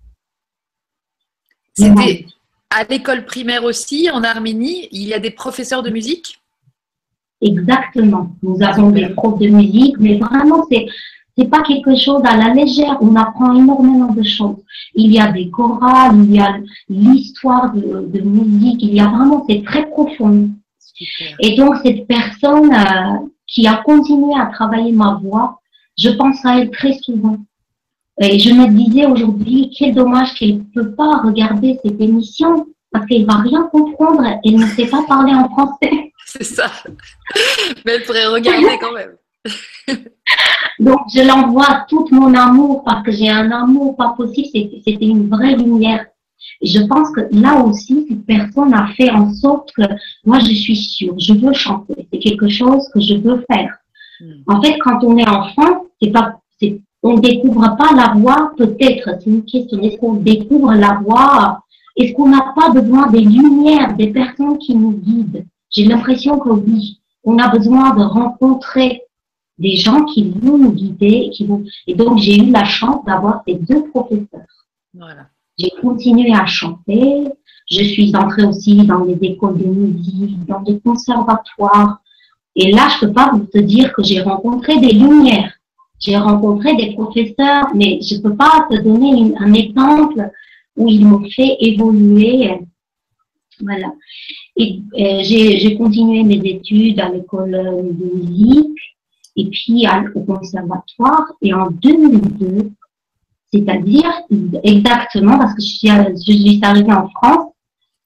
C'était 1.74 2.26
à 2.70 2.84
l'école 2.84 3.24
primaire 3.24 3.64
aussi, 3.64 4.10
en 4.10 4.24
Arménie. 4.24 4.88
Il 4.90 5.02
y 5.02 5.14
a 5.14 5.20
des 5.20 5.30
professeurs 5.30 5.82
de 5.82 5.90
musique? 5.90 6.41
Exactement. 7.42 8.30
Nous 8.42 8.62
avons 8.62 8.90
des 8.90 9.08
profs 9.08 9.38
de 9.40 9.48
musique, 9.48 9.96
mais 9.98 10.16
vraiment, 10.16 10.64
c'est 10.70 10.86
c'est 11.36 11.48
pas 11.48 11.62
quelque 11.62 11.96
chose 11.96 12.20
à 12.24 12.36
la 12.36 12.52
légère. 12.52 12.98
On 13.00 13.16
apprend 13.16 13.54
énormément 13.54 14.12
de 14.12 14.22
choses. 14.22 14.58
Il 14.94 15.12
y 15.12 15.18
a 15.18 15.32
des 15.32 15.48
chorales, 15.48 16.14
il 16.24 16.36
y 16.36 16.38
a 16.38 16.58
l'histoire 16.90 17.72
de, 17.72 18.20
musique, 18.20 18.82
il 18.82 18.94
y 18.94 19.00
a 19.00 19.06
vraiment, 19.06 19.44
c'est 19.48 19.62
très 19.64 19.88
profond. 19.88 20.50
Et 21.40 21.56
donc, 21.56 21.76
cette 21.82 22.06
personne 22.06 22.72
euh, 22.72 23.26
qui 23.46 23.66
a 23.66 23.76
continué 23.76 24.34
à 24.38 24.46
travailler 24.46 24.92
ma 24.92 25.18
voix, 25.22 25.58
je 25.98 26.10
pense 26.10 26.44
à 26.44 26.58
elle 26.58 26.70
très 26.70 26.98
souvent. 27.02 27.38
Et 28.20 28.38
je 28.38 28.52
me 28.52 28.68
disais 28.68 29.06
aujourd'hui, 29.06 29.74
quel 29.76 29.94
dommage 29.94 30.34
qu'elle 30.34 30.58
ne 30.58 30.62
peut 30.74 30.94
pas 30.94 31.22
regarder 31.22 31.78
cette 31.82 32.00
émission 32.00 32.66
parce 32.90 33.06
qu'elle 33.06 33.24
va 33.24 33.36
rien 33.36 33.68
comprendre. 33.72 34.22
Elle 34.44 34.56
ne 34.56 34.66
sait 34.66 34.86
pas 34.86 35.02
parler 35.08 35.32
en 35.32 35.48
français. 35.48 36.11
C'est 36.38 36.44
ça. 36.44 36.70
Mais 37.84 37.92
elle 37.92 38.04
pourrait 38.04 38.26
regarder 38.26 38.78
quand 38.80 38.92
même. 38.92 39.16
Donc, 40.78 41.00
je 41.14 41.20
l'envoie 41.20 41.84
tout 41.88 42.08
mon 42.10 42.32
amour 42.34 42.82
parce 42.84 43.04
que 43.04 43.12
j'ai 43.12 43.28
un 43.28 43.50
amour 43.50 43.96
pas 43.96 44.14
possible. 44.16 44.48
C'était 44.52 45.06
une 45.06 45.28
vraie 45.28 45.56
lumière. 45.56 46.06
Je 46.62 46.80
pense 46.86 47.10
que 47.10 47.20
là 47.32 47.62
aussi, 47.62 48.06
cette 48.08 48.24
personne 48.24 48.72
a 48.72 48.88
fait 48.96 49.10
en 49.10 49.30
sorte 49.32 49.72
que 49.72 49.82
moi, 50.24 50.38
je 50.38 50.54
suis 50.54 50.76
sûre, 50.76 51.14
je 51.18 51.34
veux 51.34 51.52
chanter. 51.52 52.08
C'est 52.10 52.18
quelque 52.18 52.48
chose 52.48 52.88
que 52.94 53.00
je 53.00 53.14
veux 53.14 53.44
faire. 53.50 53.76
Hmm. 54.20 54.42
En 54.46 54.62
fait, 54.62 54.78
quand 54.78 55.04
on 55.04 55.18
est 55.18 55.28
enfant, 55.28 55.86
c'est 56.00 56.10
pas, 56.10 56.38
on 57.02 57.18
découvre 57.18 57.76
pas 57.76 57.94
la 57.94 58.14
voix, 58.16 58.52
peut-être. 58.56 59.10
C'est 59.20 59.30
une 59.30 59.44
question. 59.44 59.82
Est-ce 59.82 59.98
qu'on 59.98 60.14
découvre 60.14 60.72
la 60.72 61.00
voix? 61.04 61.62
Est-ce 61.96 62.14
qu'on 62.14 62.28
n'a 62.28 62.54
pas 62.56 62.70
besoin 62.70 63.08
des 63.08 63.20
lumières, 63.20 63.94
des 63.96 64.08
personnes 64.08 64.56
qui 64.58 64.74
nous 64.74 64.92
guident? 64.92 65.44
J'ai 65.72 65.84
l'impression 65.84 66.38
que 66.38 66.50
oui. 66.50 67.00
On 67.24 67.38
a 67.38 67.48
besoin 67.48 67.94
de 67.94 68.02
rencontrer 68.02 69.02
des 69.58 69.76
gens 69.76 70.04
qui 70.04 70.30
vont 70.30 70.58
nous 70.58 70.72
guider. 70.72 71.30
Qui 71.32 71.46
vont... 71.46 71.64
Et 71.86 71.94
donc, 71.94 72.18
j'ai 72.18 72.38
eu 72.38 72.50
la 72.50 72.64
chance 72.64 73.04
d'avoir 73.04 73.42
ces 73.46 73.54
deux 73.54 73.84
professeurs. 73.88 74.46
Voilà. 74.94 75.26
J'ai 75.58 75.70
continué 75.80 76.32
à 76.34 76.46
chanter. 76.46 77.24
Je 77.70 77.82
suis 77.84 78.14
entrée 78.14 78.44
aussi 78.44 78.76
dans 78.86 79.04
les 79.04 79.18
écoles 79.22 79.58
de 79.58 79.66
musique, 79.66 80.44
dans 80.46 80.60
des 80.60 80.78
conservatoires. 80.80 82.00
Et 82.54 82.70
là, 82.72 82.88
je 82.88 83.06
peux 83.06 83.12
pas 83.12 83.30
vous 83.32 83.46
te 83.46 83.58
dire 83.58 83.92
que 83.94 84.02
j'ai 84.02 84.20
rencontré 84.20 84.78
des 84.78 84.92
lumières. 84.92 85.52
J'ai 85.98 86.16
rencontré 86.16 86.74
des 86.76 86.92
professeurs, 86.94 87.68
mais 87.74 88.00
je 88.02 88.20
peux 88.20 88.34
pas 88.34 88.66
te 88.70 88.76
donner 88.76 89.32
un 89.38 89.52
exemple 89.54 90.30
où 90.76 90.88
ils 90.88 91.06
m'ont 91.06 91.24
fait 91.30 91.56
évoluer. 91.60 92.60
Voilà. 93.62 93.92
Et 94.56 94.80
euh, 94.98 95.20
j'ai 95.22 95.76
continué 95.76 96.22
mes 96.24 96.40
études 96.50 97.00
à 97.00 97.08
l'école 97.08 97.52
de 97.52 98.16
musique 98.16 98.78
et 99.36 99.48
puis 99.48 99.86
au 100.14 100.20
conservatoire. 100.20 101.32
Et 101.40 101.54
en 101.54 101.70
2002, 101.70 102.70
c'est-à-dire 103.52 104.10
exactement, 104.62 105.38
parce 105.38 105.54
que 105.54 105.62
je 105.62 105.66
suis, 105.66 105.88
je 105.88 106.32
suis 106.32 106.60
arrivée 106.62 106.92
en 106.92 107.08
France, 107.08 107.52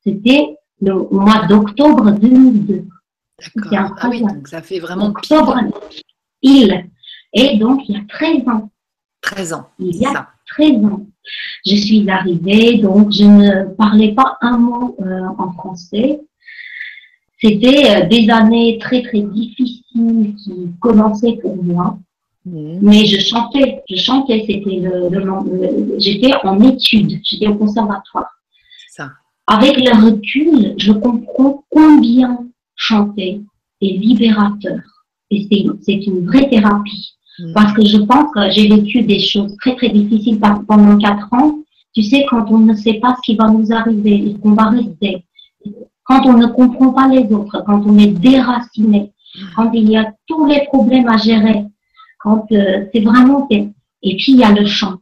c'était 0.04 0.56
le 0.80 0.94
mois 1.10 1.46
d'octobre 1.46 2.10
2002. 2.12 2.86
D'accord. 3.56 3.96
Ah 4.00 4.08
oui, 4.08 4.20
donc 4.22 4.48
ça 4.48 4.62
fait 4.62 4.78
vraiment 4.78 5.06
octobre. 5.06 5.56
Il. 6.42 6.90
Et 7.32 7.58
donc, 7.58 7.88
il 7.88 7.96
y 7.96 7.98
a 7.98 8.04
13 8.08 8.48
ans. 8.48 8.70
13 9.20 9.52
ans. 9.52 9.70
Il 9.78 9.96
y 9.96 10.06
a 10.06 10.10
13 10.10 10.24
ans. 10.84 11.06
Je 11.64 11.76
suis 11.76 12.08
arrivée, 12.08 12.78
donc 12.78 13.12
je 13.12 13.24
ne 13.24 13.74
parlais 13.74 14.14
pas 14.14 14.38
un 14.40 14.58
mot 14.58 14.96
euh, 15.00 15.20
en 15.38 15.52
français. 15.52 16.20
C'était 17.40 17.90
euh, 17.90 18.06
des 18.08 18.30
années 18.30 18.78
très 18.78 19.02
très 19.02 19.20
difficiles 19.20 20.34
qui 20.36 20.68
commençaient 20.80 21.38
pour 21.42 21.62
moi. 21.62 21.98
Mmh. 22.44 22.78
Mais 22.80 23.06
je 23.06 23.20
chantais, 23.20 23.82
je 23.90 23.96
chantais, 23.96 24.44
c'était 24.46 24.80
le, 24.80 25.96
j'étais 25.98 26.32
en 26.44 26.60
études, 26.62 27.20
j'étais 27.24 27.48
au 27.48 27.56
conservatoire. 27.56 28.30
Ça. 28.88 29.10
Avec 29.48 29.76
le 29.76 30.06
recul, 30.06 30.74
je 30.78 30.92
comprends 30.92 31.64
combien 31.70 32.46
chanter 32.76 33.40
est 33.82 33.98
libérateur. 33.98 34.80
Et 35.30 35.48
c'est 35.82 36.06
une 36.06 36.26
vraie 36.26 36.48
thérapie. 36.48 37.15
Parce 37.54 37.72
que 37.74 37.84
je 37.84 37.98
pense 37.98 38.32
que 38.34 38.50
j'ai 38.50 38.68
vécu 38.68 39.02
des 39.02 39.20
choses 39.20 39.56
très 39.58 39.76
très 39.76 39.90
difficiles 39.90 40.40
pendant 40.40 40.96
quatre 40.96 41.32
ans. 41.32 41.58
Tu 41.94 42.02
sais, 42.02 42.26
quand 42.28 42.50
on 42.50 42.58
ne 42.58 42.74
sait 42.74 42.94
pas 42.94 43.16
ce 43.16 43.20
qui 43.24 43.36
va 43.36 43.48
nous 43.50 43.72
arriver 43.72 44.30
et 44.30 44.34
qu'on 44.38 44.52
va 44.52 44.70
rester, 44.70 45.24
quand 46.04 46.24
on 46.26 46.34
ne 46.34 46.46
comprend 46.46 46.92
pas 46.92 47.08
les 47.08 47.32
autres, 47.32 47.62
quand 47.66 47.82
on 47.84 47.98
est 47.98 48.06
déraciné, 48.06 49.12
quand 49.54 49.70
il 49.72 49.90
y 49.90 49.96
a 49.96 50.12
tous 50.26 50.46
les 50.46 50.64
problèmes 50.66 51.08
à 51.08 51.16
gérer, 51.16 51.64
quand 52.20 52.46
euh, 52.52 52.86
c'est 52.92 53.00
vraiment... 53.00 53.46
Et 53.50 54.16
puis 54.16 54.32
il 54.32 54.36
y 54.36 54.44
a 54.44 54.52
le 54.52 54.66
chant. 54.66 54.96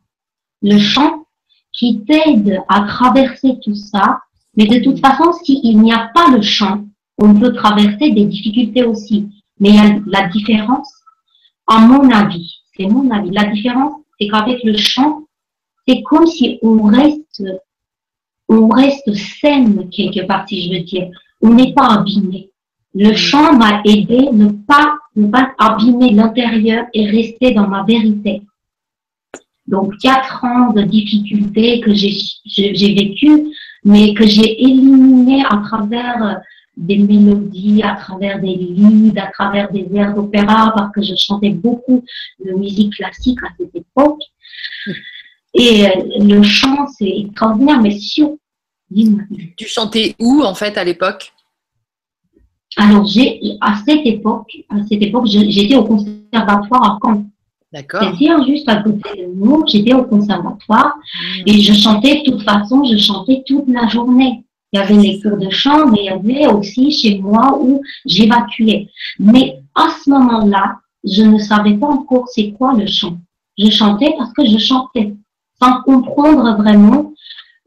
Le 0.63 0.79
chant 0.79 1.25
qui 1.75 2.05
t'aide 2.05 2.61
à 2.69 2.83
traverser 2.83 3.59
tout 3.63 3.75
ça. 3.75 4.21
Mais 4.57 4.67
de 4.67 4.83
toute 4.83 5.01
façon, 5.01 5.33
s'il 5.33 5.81
n'y 5.81 5.93
a 5.93 6.11
pas 6.15 6.31
le 6.31 6.41
chant, 6.41 6.85
on 7.19 7.35
peut 7.35 7.53
traverser 7.53 8.13
des 8.13 8.25
difficultés 8.25 8.85
aussi. 8.85 9.29
Mais 9.61 9.71
il 9.71 9.75
y 9.75 9.79
a 9.79 9.99
la 10.07 10.29
différence, 10.29 10.94
à 11.67 11.79
mon 11.81 12.11
avis, 12.11 12.63
c'est 12.77 12.87
mon 12.87 13.11
avis, 13.11 13.31
la 13.31 13.45
différence, 13.45 13.95
c'est 14.19 14.29
qu'avec 14.29 14.63
le 14.65 14.77
chant, 14.77 15.27
c'est 15.87 16.03
comme 16.03 16.27
si 16.27 16.59
on 16.63 16.85
reste 16.85 17.43
on 18.49 18.69
reste 18.69 19.13
saine 19.15 19.89
quelque 19.91 20.27
part, 20.27 20.47
si 20.49 20.69
je 20.69 20.75
veux 20.75 20.85
dire. 20.85 21.09
On 21.41 21.55
n'est 21.55 21.73
pas 21.73 21.99
abîmé. 21.99 22.51
Le 22.95 23.15
chant 23.15 23.57
m'a 23.57 23.81
aidé 23.85 24.29
ne 24.33 24.51
pas, 24.51 24.97
ne 25.17 25.27
pas 25.29 25.53
abîmer 25.59 26.11
l'intérieur 26.11 26.87
et 26.95 27.07
rester 27.07 27.53
dans 27.53 27.69
ma 27.69 27.83
vérité. 27.85 28.43
Donc, 29.67 29.97
quatre 29.99 30.45
ans 30.45 30.73
de 30.73 30.83
difficultés 30.83 31.81
que 31.81 31.93
j'ai 31.95 32.95
vécues, 32.95 33.49
mais 33.83 34.15
que 34.15 34.27
j'ai 34.27 34.63
éliminées 34.63 35.45
à 35.49 35.57
travers 35.57 36.41
des 36.77 36.99
mélodies, 36.99 37.83
à 37.83 37.95
travers 37.95 38.41
des 38.41 38.55
lieds, 38.55 39.19
à 39.19 39.29
travers 39.29 39.71
des 39.71 39.89
airs 39.95 40.15
d'opéra, 40.15 40.73
parce 40.75 40.93
que 40.93 41.03
je 41.03 41.15
chantais 41.17 41.51
beaucoup 41.51 42.05
de 42.45 42.53
musique 42.53 42.95
classique 42.95 43.39
à 43.45 43.49
cette 43.59 43.75
époque. 43.75 44.21
Et 45.57 45.87
euh, 45.87 45.91
le 46.19 46.43
chant, 46.43 46.89
c'est 46.89 47.09
extraordinaire, 47.09 47.81
mais 47.81 47.97
surtout, 47.99 48.41
tu 49.57 49.67
chantais 49.67 50.15
où 50.21 50.43
en 50.43 50.55
fait 50.55 50.77
à 50.79 50.85
l'époque? 50.85 51.33
Alors 52.77 53.07
j'ai 53.07 53.41
à 53.61 53.77
cette 53.87 54.05
époque, 54.05 54.51
à 54.69 54.77
cette 54.89 55.03
époque, 55.03 55.27
j'étais 55.27 55.77
au 55.77 55.85
conservatoire 55.85 56.85
à 56.85 56.99
Caen. 57.03 57.27
D'accord. 57.73 58.03
C'est-à-dire 58.03 58.45
juste 58.47 58.69
à 58.69 58.77
côté 58.77 59.11
de 59.17 59.33
nous, 59.35 59.65
j'étais 59.67 59.95
au 59.95 60.05
conservatoire 60.05 60.95
mmh. 60.97 61.43
et 61.47 61.61
je 61.61 61.73
chantais 61.73 62.23
de 62.23 62.31
toute 62.31 62.43
façon, 62.43 62.85
je 62.85 62.97
chantais 62.97 63.43
toute 63.47 63.69
la 63.69 63.89
journée. 63.89 64.45
Il 64.75 64.79
y 64.79 64.81
avait 64.81 64.97
les 64.97 65.21
cours 65.21 65.37
de 65.37 65.51
chant, 65.51 65.87
mais 65.87 66.01
il 66.01 66.05
y 66.07 66.09
avait 66.09 66.53
aussi 66.53 66.91
chez 66.91 67.21
moi 67.21 67.57
où 67.61 67.81
j'évacuais. 68.07 68.89
Mais 69.21 69.61
à 69.73 69.87
ce 69.91 70.11
moment-là, 70.11 70.81
je 71.05 71.23
ne 71.23 71.39
savais 71.39 71.75
pas 71.75 71.87
encore 71.87 72.27
c'est 72.27 72.51
quoi 72.59 72.75
le 72.75 72.85
chant. 72.89 73.17
Je 73.57 73.71
chantais 73.71 74.13
parce 74.19 74.33
que 74.33 74.45
je 74.45 74.59
chantais, 74.59 75.15
sans 75.63 75.81
comprendre 75.83 76.57
vraiment 76.57 77.13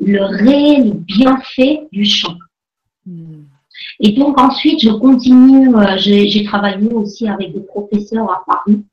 le 0.02 0.22
réel 0.22 0.96
bienfait 0.96 1.88
du 1.94 2.04
chant. 2.04 2.36
Hmm. 3.06 3.44
Et 4.02 4.12
donc 4.12 4.38
ensuite, 4.38 4.82
je 4.82 4.90
continue, 4.90 5.74
euh, 5.78 5.96
j'ai 5.98 6.44
travaillé 6.44 6.90
aussi 6.90 7.26
avec 7.30 7.54
des 7.54 7.62
professeurs 7.62 8.30
à 8.30 8.44
Paris, 8.46 8.84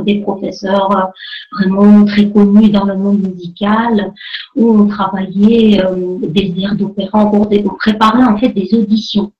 des 0.00 0.20
professeurs 0.20 0.90
euh, 0.96 1.04
vraiment 1.52 2.04
très 2.04 2.30
connus 2.30 2.70
dans 2.70 2.84
le 2.84 2.96
monde 2.96 3.20
musical, 3.20 4.12
où 4.56 4.70
on 4.70 4.86
travaillait 4.86 5.84
euh, 5.84 6.18
des 6.20 6.54
airs 6.60 6.76
d'opéra, 6.76 7.24
on, 7.32 7.46
préparait 7.76 8.24
en 8.24 8.38
fait 8.38 8.50
des 8.50 8.68
auditions 8.74 9.32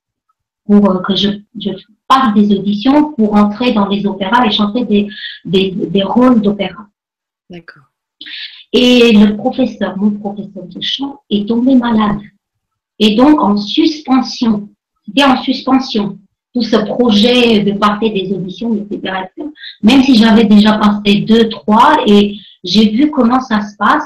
pour 0.65 0.91
euh, 0.91 0.99
que 1.01 1.15
je, 1.15 1.29
je 1.59 1.71
passe 2.09 2.35
des 2.35 2.57
auditions 2.57 3.13
pour 3.13 3.35
entrer 3.35 3.73
dans 3.73 3.89
les 3.89 4.07
opéras 4.07 4.47
et 4.47 4.51
chanter 4.51 4.85
des, 4.85 5.09
des, 5.45 5.71
des 5.71 6.03
rôles 6.03 6.41
d'opéra. 6.41 6.87
D'accord. 7.51 7.85
Et 8.73 9.13
le 9.13 9.37
professeur, 9.37 9.99
mon 9.99 10.13
professeur 10.13 10.65
de 10.65 10.81
chant, 10.81 11.21
est 11.29 11.47
tombé 11.47 11.75
malade. 11.75 12.21
Et 12.99 13.17
donc 13.17 13.41
en 13.41 13.57
suspension. 13.57 14.71
C'était 15.05 15.25
en 15.25 15.43
suspension. 15.43 16.19
Tout 16.55 16.63
ce 16.63 16.77
projet 16.77 17.61
de 17.61 17.73
passer 17.73 18.11
des 18.11 18.33
auditions, 18.33 18.75
etc. 18.75 19.25
Même 19.83 20.03
si 20.03 20.17
j'avais 20.17 20.45
déjà 20.45 20.75
passé 20.75 21.21
deux, 21.21 21.49
trois 21.49 21.97
et 22.07 22.37
j'ai 22.63 22.91
vu 22.91 23.11
comment 23.11 23.41
ça 23.41 23.63
se 23.63 23.77
passe. 23.77 24.05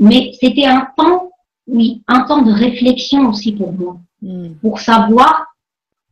Mais 0.00 0.32
c'était 0.40 0.66
un 0.66 0.86
temps, 0.96 1.30
oui, 1.66 2.02
un 2.06 2.20
temps 2.20 2.42
de 2.42 2.52
réflexion 2.52 3.28
aussi 3.28 3.52
pour 3.52 3.72
moi. 3.72 3.96
Hmm. 4.22 4.50
Pour 4.60 4.80
savoir, 4.80 5.46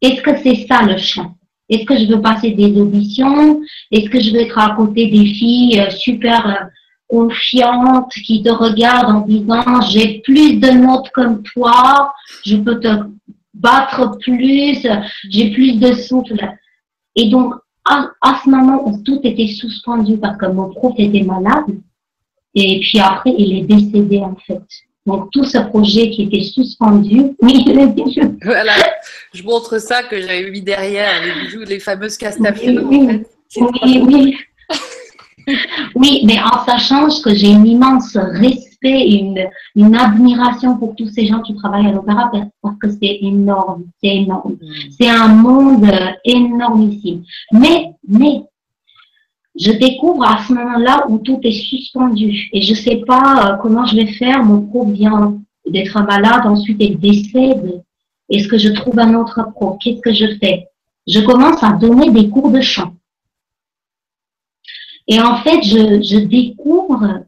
est-ce 0.00 0.22
que 0.22 0.36
c'est 0.42 0.66
ça 0.66 0.82
le 0.82 0.96
chant? 0.96 1.34
Est-ce 1.68 1.84
que 1.84 1.98
je 1.98 2.06
veux 2.06 2.20
passer 2.20 2.52
des 2.52 2.80
auditions? 2.80 3.60
Est-ce 3.90 4.08
que 4.08 4.20
je 4.20 4.30
veux 4.32 4.40
être 4.40 4.58
à 4.58 4.75
côté 4.76 5.08
des 5.08 5.26
filles 5.26 5.80
euh, 5.80 5.90
super 5.90 6.46
euh, 6.46 6.64
confiantes 7.08 8.12
qui 8.25 8.42
te 8.42 8.50
regardent 8.50 9.16
en 9.16 9.20
disant 9.20 9.80
j'ai 9.82 10.20
plus 10.20 10.58
de 10.58 10.70
notes 10.70 11.10
comme 11.10 11.42
toi, 11.42 12.12
je 12.44 12.56
peux 12.56 12.80
te 12.80 12.88
battre 13.56 14.18
plus, 14.18 14.86
j'ai 15.30 15.50
plus 15.52 15.78
de 15.78 15.92
souffle. 15.92 16.38
Et 17.14 17.28
donc, 17.28 17.54
à, 17.84 18.40
ce 18.44 18.50
moment 18.50 18.86
où 18.86 19.02
tout 19.02 19.20
était 19.25 19.46
suspendu 19.46 20.18
parce 20.18 20.36
que 20.38 20.46
mon 20.46 20.70
prof 20.70 20.94
était 20.98 21.22
malade, 21.22 21.66
et 22.54 22.80
puis 22.80 22.98
après, 22.98 23.34
il 23.36 23.58
est 23.58 23.62
décédé 23.62 24.18
en 24.18 24.36
fait. 24.46 24.62
Donc, 25.06 25.30
tout 25.30 25.44
ce 25.44 25.58
projet 25.58 26.10
qui 26.10 26.22
était 26.25 26.42
suspendu, 26.42 27.36
oui, 27.42 27.64
Voilà, 28.42 28.72
je 29.32 29.42
montre 29.44 29.78
ça 29.78 30.02
que 30.02 30.20
j'avais 30.20 30.50
mis 30.50 30.62
derrière, 30.62 31.22
les 31.25 31.44
bijoux, 31.44 31.64
les 31.64 31.78
fameuses 31.78 32.16
castafiores. 32.16 32.84
Oui, 32.88 33.22
oui, 33.84 34.02
oui. 34.04 34.36
oui, 35.94 36.22
mais 36.26 36.40
en 36.40 36.64
sachant 36.66 37.08
que 37.22 37.32
j'ai 37.34 37.50
une 37.50 37.66
immense 37.66 38.16
respect 38.16 38.66
et 38.88 39.18
une, 39.18 39.48
une, 39.74 39.94
admiration 39.94 40.78
pour 40.78 40.94
tous 40.96 41.08
ces 41.08 41.26
gens 41.26 41.40
qui 41.42 41.54
travaillent 41.54 41.86
à 41.86 41.92
l'opéra 41.92 42.30
parce 42.62 42.78
que 42.78 42.90
c'est 42.90 43.18
énorme, 43.22 43.84
c'est 44.02 44.16
énorme. 44.16 44.52
Mm. 44.52 44.90
C'est 44.98 45.08
un 45.08 45.28
monde 45.28 45.90
énormissime. 46.24 47.24
Mais, 47.52 47.92
mais, 48.06 48.42
je 49.58 49.72
découvre 49.72 50.24
à 50.24 50.44
ce 50.46 50.52
moment-là 50.52 51.06
où 51.08 51.18
tout 51.18 51.40
est 51.42 51.50
suspendu 51.50 52.50
et 52.52 52.60
je 52.60 52.74
sais 52.74 53.02
pas 53.06 53.52
euh, 53.52 53.56
comment 53.62 53.86
je 53.86 53.96
vais 53.96 54.12
faire. 54.12 54.44
Mon 54.44 54.62
prof 54.62 54.88
vient 54.88 55.38
d'être 55.66 55.98
malade, 56.02 56.46
ensuite 56.46 56.76
il 56.80 56.98
décède. 56.98 57.82
Est-ce 58.28 58.48
que 58.48 58.58
je 58.58 58.68
trouve 58.68 58.98
un 58.98 59.14
autre 59.14 59.40
prof 59.54 59.76
Qu'est-ce 59.80 60.00
que 60.00 60.12
je 60.12 60.36
fais? 60.38 60.68
Je 61.06 61.20
commence 61.20 61.62
à 61.62 61.72
donner 61.72 62.10
des 62.10 62.28
cours 62.28 62.50
de 62.50 62.60
chant. 62.60 62.92
Et 65.08 65.20
en 65.20 65.36
fait, 65.36 65.62
je, 65.62 66.02
je 66.02 66.18
découvre 66.18 67.24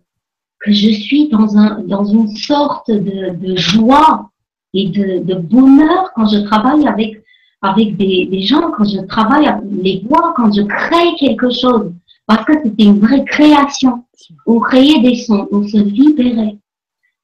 que 0.60 0.72
je 0.72 0.90
suis 0.90 1.28
dans, 1.28 1.56
un, 1.56 1.80
dans 1.80 2.04
une 2.04 2.28
sorte 2.36 2.90
de, 2.90 3.34
de 3.34 3.56
joie 3.56 4.30
et 4.74 4.88
de, 4.88 5.24
de, 5.24 5.34
bonheur 5.34 6.12
quand 6.14 6.26
je 6.26 6.38
travaille 6.38 6.86
avec, 6.86 7.22
avec 7.62 7.96
des, 7.96 8.26
des 8.26 8.42
gens, 8.42 8.70
quand 8.76 8.84
je 8.84 9.00
travaille 9.06 9.46
avec 9.46 9.64
les 9.70 10.02
voix, 10.06 10.34
quand 10.36 10.52
je 10.52 10.62
crée 10.62 11.14
quelque 11.18 11.50
chose 11.50 11.92
parce 12.28 12.44
que 12.44 12.52
c'était 12.62 12.84
une 12.84 13.00
vraie 13.00 13.24
création. 13.24 14.04
On 14.46 14.60
créait 14.60 15.00
des 15.00 15.16
sons, 15.16 15.48
on 15.50 15.66
se 15.66 15.78
libérait. 15.78 16.58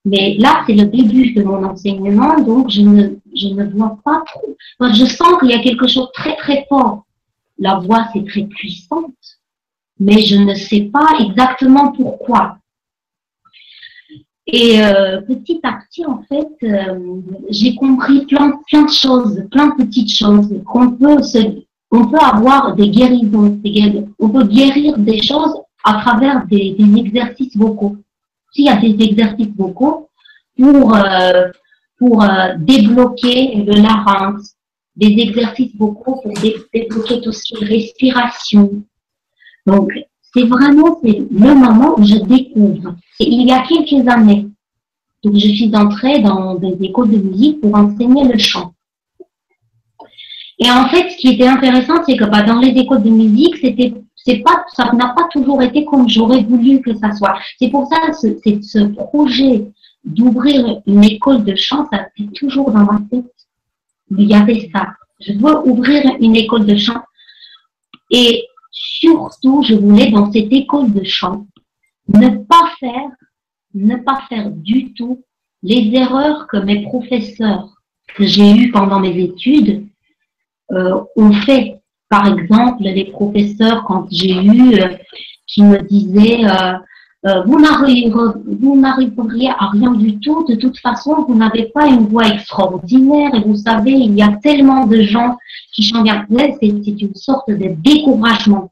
Mais 0.07 0.35
là, 0.38 0.64
c'est 0.66 0.75
le 0.75 0.87
début 0.87 1.33
de 1.35 1.42
mon 1.42 1.62
enseignement, 1.62 2.40
donc 2.40 2.70
je 2.70 2.81
ne, 2.81 3.11
je 3.35 3.49
ne 3.49 3.64
vois 3.64 3.99
pas 4.03 4.23
trop. 4.27 4.57
je 4.81 5.05
sens 5.05 5.38
qu'il 5.38 5.51
y 5.51 5.55
a 5.55 5.62
quelque 5.62 5.87
chose 5.87 6.07
de 6.07 6.12
très 6.12 6.37
très 6.37 6.66
fort. 6.68 7.05
La 7.59 7.77
voix, 7.77 8.07
c'est 8.12 8.27
très 8.27 8.44
puissante, 8.44 9.14
mais 10.01 10.23
je 10.23 10.37
ne 10.37 10.55
sais 10.55 10.83
pas 10.92 11.09
exactement 11.20 11.92
pourquoi. 11.92 12.57
Et 14.47 14.85
euh, 14.85 15.23
petit 15.23 15.61
à 15.63 15.73
petit, 15.73 16.05
en 16.05 16.23
fait, 16.23 16.49
euh, 16.65 17.21
j'ai 17.49 17.75
compris 17.77 18.27
plein, 18.27 18.53
plein 18.69 18.83
de 18.83 18.91
choses, 18.91 19.43
plein 19.51 19.69
de 19.69 19.85
petites 19.85 20.13
choses 20.15 20.55
qu'on 20.67 20.91
peut 20.91 21.23
se, 21.23 21.39
on 21.91 22.07
peut 22.09 22.19
avoir 22.19 22.75
des 22.75 22.91
guérisons, 22.91 23.61
on 24.19 24.29
peut 24.29 24.45
guérir 24.45 24.99
des 24.99 25.23
choses 25.23 25.55
à 25.83 26.01
travers 26.01 26.47
des, 26.47 26.77
exercices 26.97 27.57
vocaux. 27.57 27.97
S'il 28.53 28.67
y 28.67 28.69
a 28.69 28.77
des 28.77 28.97
exercices 29.03 29.55
vocaux 29.57 30.09
pour, 30.59 30.95
euh, 30.95 31.49
pour 31.99 32.23
euh, 32.23 32.55
débloquer 32.59 33.55
le 33.57 33.81
larynx, 33.81 34.57
des 34.97 35.23
exercices 35.23 35.75
vocaux 35.77 36.21
pour 36.23 36.33
débloquer 36.73 37.21
tout 37.21 37.33
ce 37.33 37.43
qui 37.43 37.65
respiration. 37.65 38.83
Donc, 39.67 39.91
c'est 40.35 40.47
vraiment 40.47 40.99
le 41.03 41.55
moment 41.55 41.94
où 41.97 42.05
je 42.05 42.16
découvre. 42.16 42.97
Il 43.20 43.47
y 43.47 43.53
a 43.53 43.62
quelques 43.62 44.07
années, 44.09 44.49
donc 45.23 45.35
je 45.35 45.49
suis 45.49 45.70
entrée 45.75 46.20
dans 46.20 46.57
des 46.57 46.77
écoles 46.83 47.11
de 47.11 47.18
musique 47.18 47.61
pour 47.61 47.75
enseigner 47.75 48.25
le 48.25 48.38
chant. 48.38 48.75
Et 50.59 50.70
en 50.70 50.88
fait, 50.88 51.11
ce 51.11 51.16
qui 51.16 51.29
était 51.29 51.47
intéressant, 51.47 52.03
c'est 52.07 52.16
que 52.16 52.25
bah, 52.25 52.42
dans 52.42 52.59
les 52.59 52.70
écoles 52.70 53.03
de 53.03 53.11
musique, 53.11 53.57
c'était, 53.57 53.94
c'est 54.14 54.38
pas, 54.38 54.64
ça 54.73 54.92
n'a 54.92 55.09
pas 55.09 55.29
toujours 55.31 55.62
été 55.62 55.85
comme 55.85 56.09
j'aurais 56.09 56.42
voulu 56.42 56.81
que 56.81 56.94
ça 56.97 57.12
soit. 57.12 57.37
C'est 57.61 57.70
pour 57.70 57.88
ça 57.88 58.09
que 58.09 58.16
ce, 58.16 58.61
ce 58.62 58.79
projet 58.87 59.66
d'ouvrir 60.05 60.81
une 60.87 61.05
école 61.05 61.44
de 61.44 61.55
chant, 61.55 61.87
ça 61.92 62.07
c'est 62.16 62.33
toujours 62.33 62.70
dans 62.70 62.85
ma 62.85 63.01
tête. 63.11 63.25
Il 64.16 64.29
y 64.29 64.35
avait 64.35 64.68
ça. 64.73 64.88
Je 65.20 65.33
veux 65.33 65.68
ouvrir 65.68 66.03
une 66.20 66.37
école 66.37 66.66
de 66.66 66.77
chant. 66.77 67.03
Et 68.11 68.44
surtout, 68.75 69.63
je 69.63 69.75
voulais 69.75 70.11
dans 70.11 70.31
cette 70.33 70.53
école 70.53 70.93
de 70.93 71.05
chant 71.05 71.47
ne 72.09 72.29
pas 72.29 72.73
faire, 72.81 73.11
ne 73.73 73.97
pas 73.97 74.23
faire 74.29 74.51
du 74.51 74.93
tout 74.93 75.23
les 75.63 75.91
erreurs 75.95 76.47
que 76.49 76.59
mes 76.59 76.83
professeurs 76.83 77.69
que 78.15 78.25
j'ai 78.25 78.51
eues 78.51 78.71
pendant 78.71 79.01
mes 79.01 79.17
études 79.17 79.87
euh, 80.73 81.01
ont 81.17 81.33
fait. 81.33 81.81
Par 82.11 82.27
exemple, 82.27 82.83
les 82.83 83.07
professeurs, 83.07 83.85
quand 83.85 84.07
j'ai 84.11 84.35
eu, 84.35 84.75
euh, 84.75 84.89
qui 85.47 85.63
me 85.63 85.81
disaient, 85.83 86.45
euh, 87.27 87.43
vous 87.45 87.59
n'arriveriez 87.59 89.49
à 89.49 89.69
rien 89.69 89.93
du 89.93 90.19
tout, 90.21 90.45
de 90.45 90.57
toute 90.57 90.79
façon, 90.79 91.25
vous 91.27 91.35
n'avez 91.35 91.65
pas 91.67 91.87
une 91.87 92.07
voix 92.07 92.27
extraordinaire 92.27 93.35
et 93.35 93.41
vous 93.41 93.57
savez, 93.57 93.93
il 93.93 94.15
y 94.15 94.23
a 94.23 94.37
tellement 94.43 94.87
de 94.87 95.01
gens 95.01 95.39
qui 95.73 95.83
chantent. 95.83 96.07
C'est 96.61 97.01
une 97.01 97.15
sorte 97.15 97.49
de 97.49 97.75
découragement. 97.83 98.71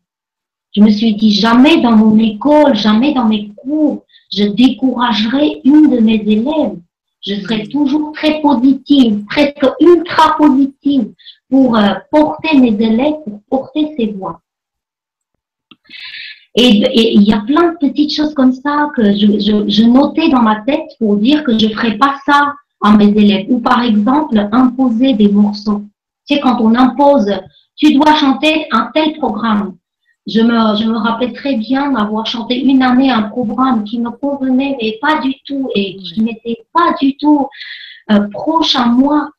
Je 0.76 0.82
me 0.82 0.90
suis 0.90 1.14
dit, 1.14 1.32
jamais 1.32 1.80
dans 1.80 1.96
mon 1.96 2.18
école, 2.18 2.74
jamais 2.74 3.14
dans 3.14 3.26
mes 3.26 3.52
cours, 3.56 4.04
je 4.30 4.44
découragerai 4.44 5.60
une 5.64 5.90
de 5.90 5.98
mes 5.98 6.22
élèves. 6.26 6.78
Je 7.24 7.34
serai 7.36 7.68
toujours 7.68 8.12
très 8.12 8.40
positive, 8.42 9.24
presque 9.26 9.66
ultra 9.80 10.36
positive 10.36 11.12
pour 11.48 11.76
euh, 11.76 11.94
porter 12.10 12.58
mes 12.58 12.74
élèves, 12.84 13.14
pour 13.24 13.40
porter 13.48 13.94
ces 13.96 14.06
voix. 14.08 14.40
Et, 16.54 17.14
il 17.14 17.22
y 17.22 17.32
a 17.32 17.40
plein 17.40 17.72
de 17.72 17.78
petites 17.78 18.14
choses 18.14 18.34
comme 18.34 18.52
ça 18.52 18.90
que 18.94 19.04
je, 19.04 19.38
je, 19.38 19.68
je 19.68 19.84
notais 19.84 20.28
dans 20.28 20.42
ma 20.42 20.60
tête 20.62 20.88
pour 20.98 21.16
dire 21.16 21.44
que 21.44 21.58
je 21.58 21.66
ne 21.66 21.72
ferai 21.72 21.96
pas 21.96 22.16
ça 22.26 22.54
à 22.82 22.96
mes 22.96 23.08
élèves. 23.08 23.46
Ou 23.48 23.60
par 23.60 23.82
exemple, 23.82 24.48
imposer 24.52 25.14
des 25.14 25.28
morceaux. 25.28 25.82
Tu 26.28 26.34
sais, 26.34 26.40
quand 26.40 26.60
on 26.60 26.74
impose, 26.74 27.32
tu 27.76 27.94
dois 27.94 28.14
chanter 28.16 28.66
un 28.70 28.90
tel 28.92 29.14
programme. 29.14 29.76
Je 30.26 30.40
me, 30.40 30.76
je 30.76 30.86
me 30.88 30.96
rappelle 30.96 31.32
très 31.32 31.56
bien 31.56 31.92
d'avoir 31.92 32.26
chanté 32.26 32.60
une 32.60 32.82
année 32.82 33.10
un 33.10 33.22
programme 33.22 33.82
qui 33.84 33.98
me 33.98 34.10
convenait, 34.10 34.76
mais 34.80 34.98
pas 35.00 35.20
du 35.20 35.34
tout, 35.44 35.68
et 35.74 35.96
qui 35.96 36.20
n'était 36.20 36.58
pas 36.72 36.94
du 37.00 37.16
tout 37.16 37.48
euh, 38.10 38.28
proche 38.30 38.76
à 38.76 38.86
moi 38.86 39.30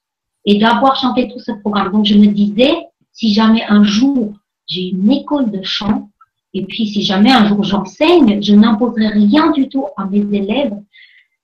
et 0.46 0.58
d'avoir 0.58 0.98
chanté 0.98 1.30
tout 1.30 1.40
ce 1.40 1.54
programme. 1.54 1.92
Donc, 1.92 2.06
je 2.06 2.16
me 2.16 2.26
disais, 2.26 2.76
si 3.14 3.34
jamais 3.34 3.64
un 3.70 3.84
jour 3.84 4.34
j'ai 4.66 4.90
une 4.90 5.12
école 5.12 5.52
de 5.52 5.62
chant, 5.62 6.10
et 6.54 6.66
puis 6.66 6.88
si 6.88 7.02
jamais 7.02 7.32
un 7.32 7.48
jour 7.48 7.64
j'enseigne, 7.64 8.42
je 8.42 8.54
n'imposerai 8.54 9.08
rien 9.08 9.52
du 9.52 9.68
tout 9.70 9.86
à 9.98 10.06
mes 10.06 10.26
élèves. 10.38 10.78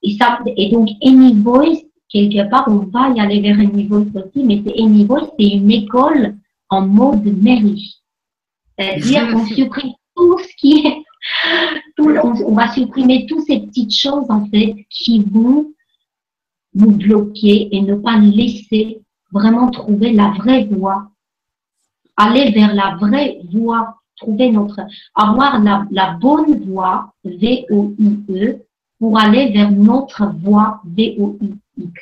Et, 0.03 0.15
ça, 0.15 0.39
et 0.45 0.69
donc, 0.71 0.89
Any 1.03 1.33
Voice, 1.33 1.81
quelque 2.09 2.49
part, 2.49 2.65
on 2.67 2.85
va 2.85 3.09
y 3.09 3.19
aller 3.19 3.41
vers 3.41 3.59
Any 3.59 3.87
Voice 3.87 4.07
aussi, 4.15 4.43
mais 4.43 4.61
c'est 4.65 4.79
Any 4.79 5.05
Voice, 5.05 5.29
c'est 5.37 5.47
une 5.47 5.71
école 5.71 6.37
en 6.69 6.81
mode 6.81 7.25
mairie. 7.41 7.95
C'est-à-dire 8.77 9.31
qu'on 9.31 9.45
supprime 9.45 9.93
tout 10.15 10.37
ce 10.37 10.55
qui 10.57 10.85
est, 10.85 11.03
tout, 11.97 12.09
on, 12.23 12.33
on 12.45 12.53
va 12.53 12.71
supprimer 12.71 13.25
toutes 13.25 13.45
ces 13.45 13.59
petites 13.61 13.95
choses, 13.95 14.25
en 14.29 14.45
fait, 14.45 14.75
qui 14.89 15.23
vont 15.23 15.73
nous 16.75 16.91
bloquer 16.91 17.75
et 17.75 17.81
ne 17.81 17.95
pas 17.95 18.17
laisser 18.17 19.01
vraiment 19.31 19.69
trouver 19.71 20.13
la 20.13 20.29
vraie 20.37 20.65
voie, 20.65 21.09
aller 22.15 22.51
vers 22.51 22.73
la 22.73 22.95
vraie 22.95 23.39
voie 23.51 23.98
trouver 24.19 24.51
notre, 24.51 24.82
avoir 25.15 25.62
la, 25.62 25.86
la 25.91 26.17
bonne 26.19 26.60
voie, 26.65 27.13
V-O-I-E, 27.23 28.60
pour 28.99 29.19
aller 29.19 29.51
vers 29.51 29.71
notre 29.71 30.27
voie, 30.41 30.82
V-O-I-X. 30.86 32.01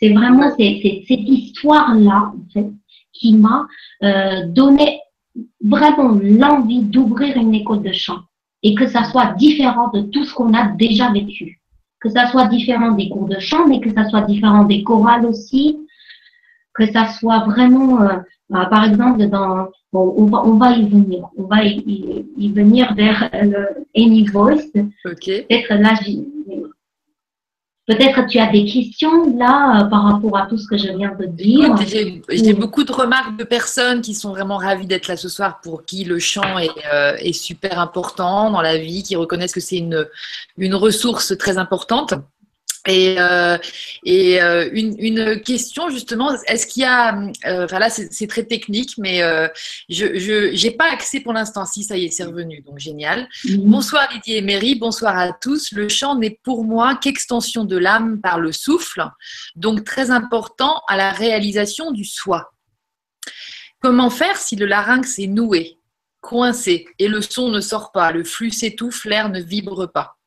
C'est 0.00 0.12
vraiment 0.12 0.50
cette 0.50 1.08
histoire-là, 1.08 2.32
en 2.34 2.52
fait, 2.52 2.70
qui 3.12 3.34
m'a 3.34 3.66
euh, 4.02 4.46
donné 4.48 5.00
vraiment 5.62 6.18
l'envie 6.22 6.82
d'ouvrir 6.82 7.36
une 7.36 7.54
école 7.54 7.82
de 7.82 7.92
chant 7.92 8.20
et 8.62 8.74
que 8.74 8.86
ça 8.86 9.04
soit 9.04 9.34
différent 9.34 9.88
de 9.88 10.02
tout 10.02 10.24
ce 10.24 10.34
qu'on 10.34 10.54
a 10.54 10.68
déjà 10.68 11.10
vécu. 11.10 11.60
Que 12.00 12.08
ça 12.08 12.26
soit 12.28 12.46
différent 12.48 12.92
des 12.92 13.08
cours 13.08 13.28
de 13.28 13.38
chant, 13.38 13.66
mais 13.68 13.80
que 13.80 13.92
ça 13.92 14.08
soit 14.08 14.22
différent 14.22 14.64
des 14.64 14.82
chorales 14.82 15.26
aussi, 15.26 15.78
que 16.74 16.90
ça 16.90 17.08
soit 17.08 17.40
vraiment, 17.40 18.02
euh, 18.02 18.18
euh, 18.54 18.64
par 18.66 18.84
exemple, 18.84 19.26
dans, 19.26 19.68
bon, 19.92 20.14
on 20.16 20.26
va, 20.26 20.44
on 20.44 20.54
va 20.54 20.72
y 20.72 20.88
venir, 20.88 21.24
on 21.36 21.44
va 21.44 21.64
y, 21.64 22.24
y, 22.36 22.52
venir 22.52 22.94
vers 22.94 23.30
le 23.32 23.86
Any 23.96 24.26
Voice. 24.26 24.70
Peut-être 25.02 25.74
là, 25.74 25.94
Peut-être 27.86 28.26
tu 28.28 28.38
as 28.38 28.50
des 28.50 28.64
questions 28.64 29.36
là 29.36 29.84
par 29.90 30.04
rapport 30.04 30.38
à 30.38 30.46
tout 30.46 30.56
ce 30.56 30.66
que 30.66 30.78
je 30.78 30.88
viens 30.96 31.14
de 31.14 31.26
dire. 31.26 31.76
J'ai 32.30 32.54
beaucoup 32.54 32.82
de 32.82 32.92
remarques 32.92 33.36
de 33.36 33.44
personnes 33.44 34.00
qui 34.00 34.14
sont 34.14 34.30
vraiment 34.30 34.56
ravies 34.56 34.86
d'être 34.86 35.06
là 35.06 35.18
ce 35.18 35.28
soir, 35.28 35.60
pour 35.62 35.84
qui 35.84 36.04
le 36.04 36.18
chant 36.18 36.58
est, 36.58 36.70
euh, 36.90 37.14
est 37.16 37.34
super 37.34 37.78
important 37.78 38.50
dans 38.50 38.62
la 38.62 38.78
vie, 38.78 39.02
qui 39.02 39.16
reconnaissent 39.16 39.52
que 39.52 39.60
c'est 39.60 39.76
une, 39.76 40.06
une 40.56 40.74
ressource 40.74 41.36
très 41.36 41.58
importante. 41.58 42.14
Et, 42.86 43.16
euh, 43.18 43.56
et 44.04 44.42
euh, 44.42 44.68
une, 44.72 44.94
une, 44.98 45.40
question 45.40 45.88
justement, 45.88 46.36
est-ce 46.46 46.66
qu'il 46.66 46.82
y 46.82 46.86
a, 46.86 47.16
euh, 47.46 47.64
enfin 47.64 47.78
là 47.78 47.88
c'est 47.88 48.26
très 48.26 48.44
technique, 48.44 48.98
mais 48.98 49.22
euh, 49.22 49.48
je 49.88 50.62
n'ai 50.62 50.70
pas 50.70 50.92
accès 50.92 51.20
pour 51.20 51.32
l'instant. 51.32 51.64
Si 51.64 51.82
ça 51.82 51.96
y 51.96 52.04
est, 52.04 52.10
c'est 52.10 52.24
revenu, 52.24 52.60
donc 52.60 52.78
génial. 52.78 53.26
Mhm. 53.46 53.70
Bonsoir 53.70 54.06
Didier 54.12 54.38
et 54.38 54.42
Mary, 54.42 54.74
bonsoir 54.74 55.16
à 55.16 55.32
tous. 55.32 55.72
Le 55.72 55.88
chant 55.88 56.16
n'est 56.16 56.38
pour 56.42 56.64
moi 56.64 56.94
qu'extension 56.96 57.64
de 57.64 57.78
l'âme 57.78 58.20
par 58.20 58.38
le 58.38 58.52
souffle, 58.52 59.08
donc 59.56 59.84
très 59.84 60.10
important 60.10 60.82
à 60.86 60.98
la 60.98 61.10
réalisation 61.10 61.90
du 61.90 62.04
soi. 62.04 62.52
Comment 63.80 64.10
faire 64.10 64.36
si 64.36 64.56
le 64.56 64.66
larynx 64.66 65.18
est 65.18 65.26
noué, 65.26 65.78
coincé 66.20 66.86
et 66.98 67.08
le 67.08 67.22
son 67.22 67.48
ne 67.48 67.62
sort 67.62 67.92
pas, 67.92 68.12
le 68.12 68.24
flux 68.24 68.50
s'étouffe, 68.50 69.06
l'air 69.06 69.30
ne 69.30 69.40
vibre 69.40 69.90
pas? 69.90 70.18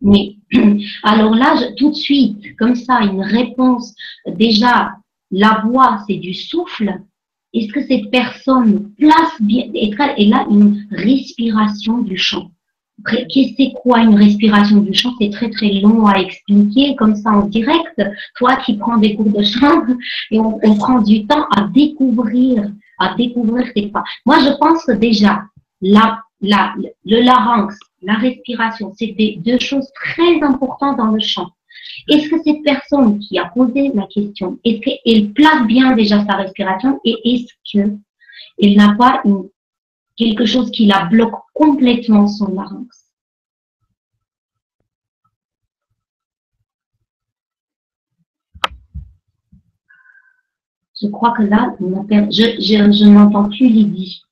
Mais 0.00 0.36
alors 1.02 1.34
là, 1.34 1.54
tout 1.76 1.90
de 1.90 1.94
suite, 1.94 2.56
comme 2.56 2.74
ça, 2.74 3.00
une 3.02 3.22
réponse. 3.22 3.94
Déjà, 4.26 4.92
la 5.30 5.62
voix, 5.64 6.02
c'est 6.06 6.16
du 6.16 6.34
souffle. 6.34 7.00
Est-ce 7.54 7.72
que 7.72 7.86
cette 7.86 8.10
personne 8.10 8.92
place 8.98 9.40
bien, 9.40 9.64
et 9.74 10.26
là 10.26 10.46
une 10.50 10.86
respiration 10.90 11.98
du 11.98 12.16
chant? 12.16 12.50
C'est 13.06 13.72
quoi 13.82 14.00
une 14.00 14.16
respiration 14.16 14.80
du 14.80 14.92
chant? 14.92 15.14
C'est 15.20 15.30
très 15.30 15.48
très 15.50 15.72
long 15.80 16.06
à 16.06 16.18
expliquer 16.18 16.94
comme 16.96 17.14
ça 17.14 17.30
en 17.30 17.46
direct. 17.46 18.02
Toi 18.36 18.56
qui 18.56 18.76
prends 18.76 18.98
des 18.98 19.14
cours 19.16 19.30
de 19.30 19.42
chant 19.42 19.82
et 20.30 20.38
on, 20.38 20.58
on 20.62 20.74
prend 20.76 21.00
du 21.00 21.26
temps 21.26 21.46
à 21.56 21.62
découvrir, 21.68 22.70
à 22.98 23.14
découvrir 23.14 23.66
c'est 23.74 23.90
pas. 23.92 24.04
Moi 24.26 24.38
je 24.40 24.50
pense 24.58 24.86
déjà 24.98 25.42
la, 25.80 26.20
la, 26.40 26.74
le 27.04 27.20
larynx, 27.20 27.76
la 28.02 28.14
respiration, 28.14 28.92
c'est 28.96 29.14
deux 29.38 29.58
choses 29.58 29.90
très 29.94 30.40
importantes 30.42 30.98
dans 30.98 31.10
le 31.10 31.20
chant. 31.20 31.50
Est-ce 32.08 32.28
que 32.28 32.42
cette 32.42 32.62
personne 32.62 33.18
qui 33.18 33.38
a 33.38 33.46
posé 33.46 33.90
la 33.94 34.06
question, 34.06 34.58
est-ce 34.64 34.80
qu'elle 34.80 35.32
place 35.32 35.66
bien 35.66 35.94
déjà 35.94 36.24
sa 36.24 36.36
respiration 36.36 37.00
et 37.04 37.16
est-ce 37.24 37.52
qu'elle 37.70 38.76
n'a 38.76 38.94
pas 38.94 39.22
quelque 40.16 40.44
chose 40.44 40.70
qui 40.70 40.86
la 40.86 41.04
bloque 41.06 41.34
complètement 41.54 42.28
son 42.28 42.52
larynx? 42.52 43.08
Je 51.00 51.06
crois 51.08 51.32
que 51.32 51.42
là, 51.42 51.76
je, 52.30 52.60
je 52.60 53.04
n'entends 53.04 53.48
plus 53.48 53.68
Lydie. 53.68 54.22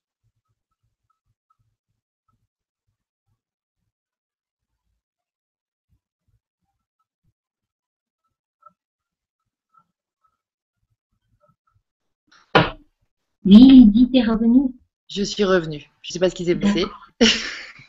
Oui, 13.47 13.55
Lydie, 13.55 14.09
t'es 14.11 14.23
revenue? 14.23 14.73
Je 15.09 15.23
suis 15.23 15.45
revenue. 15.45 15.89
Je 16.01 16.09
ne 16.09 16.13
sais 16.13 16.19
pas 16.19 16.29
ce 16.29 16.35
qui 16.35 16.43
s'est 16.43 16.55
passé. 16.55 16.83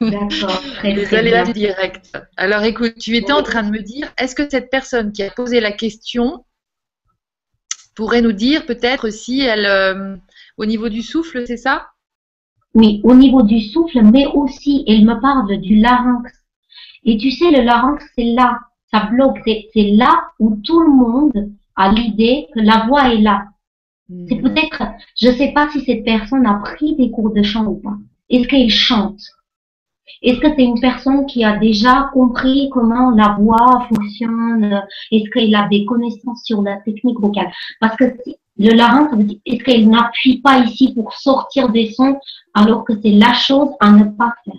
D'accord, 0.01 0.63
très, 0.77 0.95
Les 0.95 1.13
aléas 1.13 1.47
du 1.47 1.53
direct. 1.53 2.17
Alors 2.37 2.63
écoute, 2.63 2.95
tu 3.01 3.17
étais 3.17 3.33
en 3.33 3.43
train 3.43 3.65
de 3.65 3.71
me 3.71 3.83
dire, 3.83 4.09
est-ce 4.19 4.37
que 4.37 4.49
cette 4.49 4.71
personne 4.71 5.11
qui 5.11 5.25
a 5.25 5.31
posé 5.33 5.59
la 5.59 5.73
question 5.73 6.45
pourrait 7.97 8.23
nous 8.23 8.31
dire 8.31 8.67
peut-être 8.67 9.11
si 9.11 9.41
elle, 9.41 9.67
euh, 9.67 10.17
au 10.59 10.65
niveau 10.65 10.89
du 10.89 11.03
souffle, 11.03 11.45
c'est 11.45 11.57
ça? 11.57 11.89
Oui, 12.75 13.01
au 13.03 13.15
niveau 13.15 13.43
du 13.43 13.61
souffle, 13.61 14.03
mais 14.05 14.27
aussi, 14.27 14.85
elle 14.87 15.05
me 15.05 15.21
parle 15.21 15.61
du 15.61 15.75
larynx. 15.81 16.31
Et 17.03 17.19
tu 17.19 17.33
sais, 17.33 17.51
le 17.51 17.63
larynx, 17.63 18.05
c'est 18.17 18.33
là, 18.33 18.61
ça 18.93 19.07
bloque, 19.07 19.41
c'est 19.45 19.91
là 19.91 20.29
où 20.39 20.55
tout 20.63 20.81
le 20.81 20.91
monde 20.91 21.51
a 21.75 21.91
l'idée 21.91 22.47
que 22.55 22.61
la 22.61 22.87
voix 22.87 23.13
est 23.13 23.21
là. 23.21 23.43
C'est 24.09 24.37
peut-être, 24.37 24.83
je 25.21 25.29
ne 25.29 25.35
sais 25.35 25.53
pas 25.53 25.69
si 25.71 25.81
cette 25.85 26.05
personne 26.05 26.47
a 26.47 26.55
pris 26.55 26.97
des 26.97 27.11
cours 27.11 27.31
de 27.31 27.43
chant 27.43 27.67
ou 27.67 27.77
pas. 27.77 27.97
Est-ce 28.31 28.49
qu'elle 28.49 28.71
chante? 28.71 29.21
Est-ce 30.23 30.41
que 30.41 30.49
c'est 30.57 30.65
une 30.65 30.81
personne 30.81 31.27
qui 31.27 31.45
a 31.45 31.59
déjà 31.59 32.11
compris 32.13 32.71
comment 32.73 33.11
la 33.11 33.37
voix 33.39 33.87
fonctionne? 33.89 34.83
Est-ce 35.13 35.31
qu'elle 35.31 35.55
a 35.55 35.69
des 35.69 35.85
connaissances 35.85 36.43
sur 36.45 36.63
la 36.63 36.79
technique 36.79 37.21
vocale? 37.21 37.53
Parce 37.81 37.97
que 37.97 38.05
le 38.57 38.75
larynx, 38.75 39.15
est-ce 39.47 39.63
qu'elle 39.63 39.89
n'appuie 39.89 40.41
pas 40.41 40.59
ici 40.59 40.93
pour 40.95 41.13
sortir 41.13 41.69
des 41.69 41.93
sons 41.93 42.19
alors 42.55 42.85
que 42.85 42.95
c'est 43.01 43.13
la 43.13 43.35
chose 43.35 43.69
à 43.79 43.93
ne 43.93 44.05
pas 44.05 44.35
faire? 44.45 44.55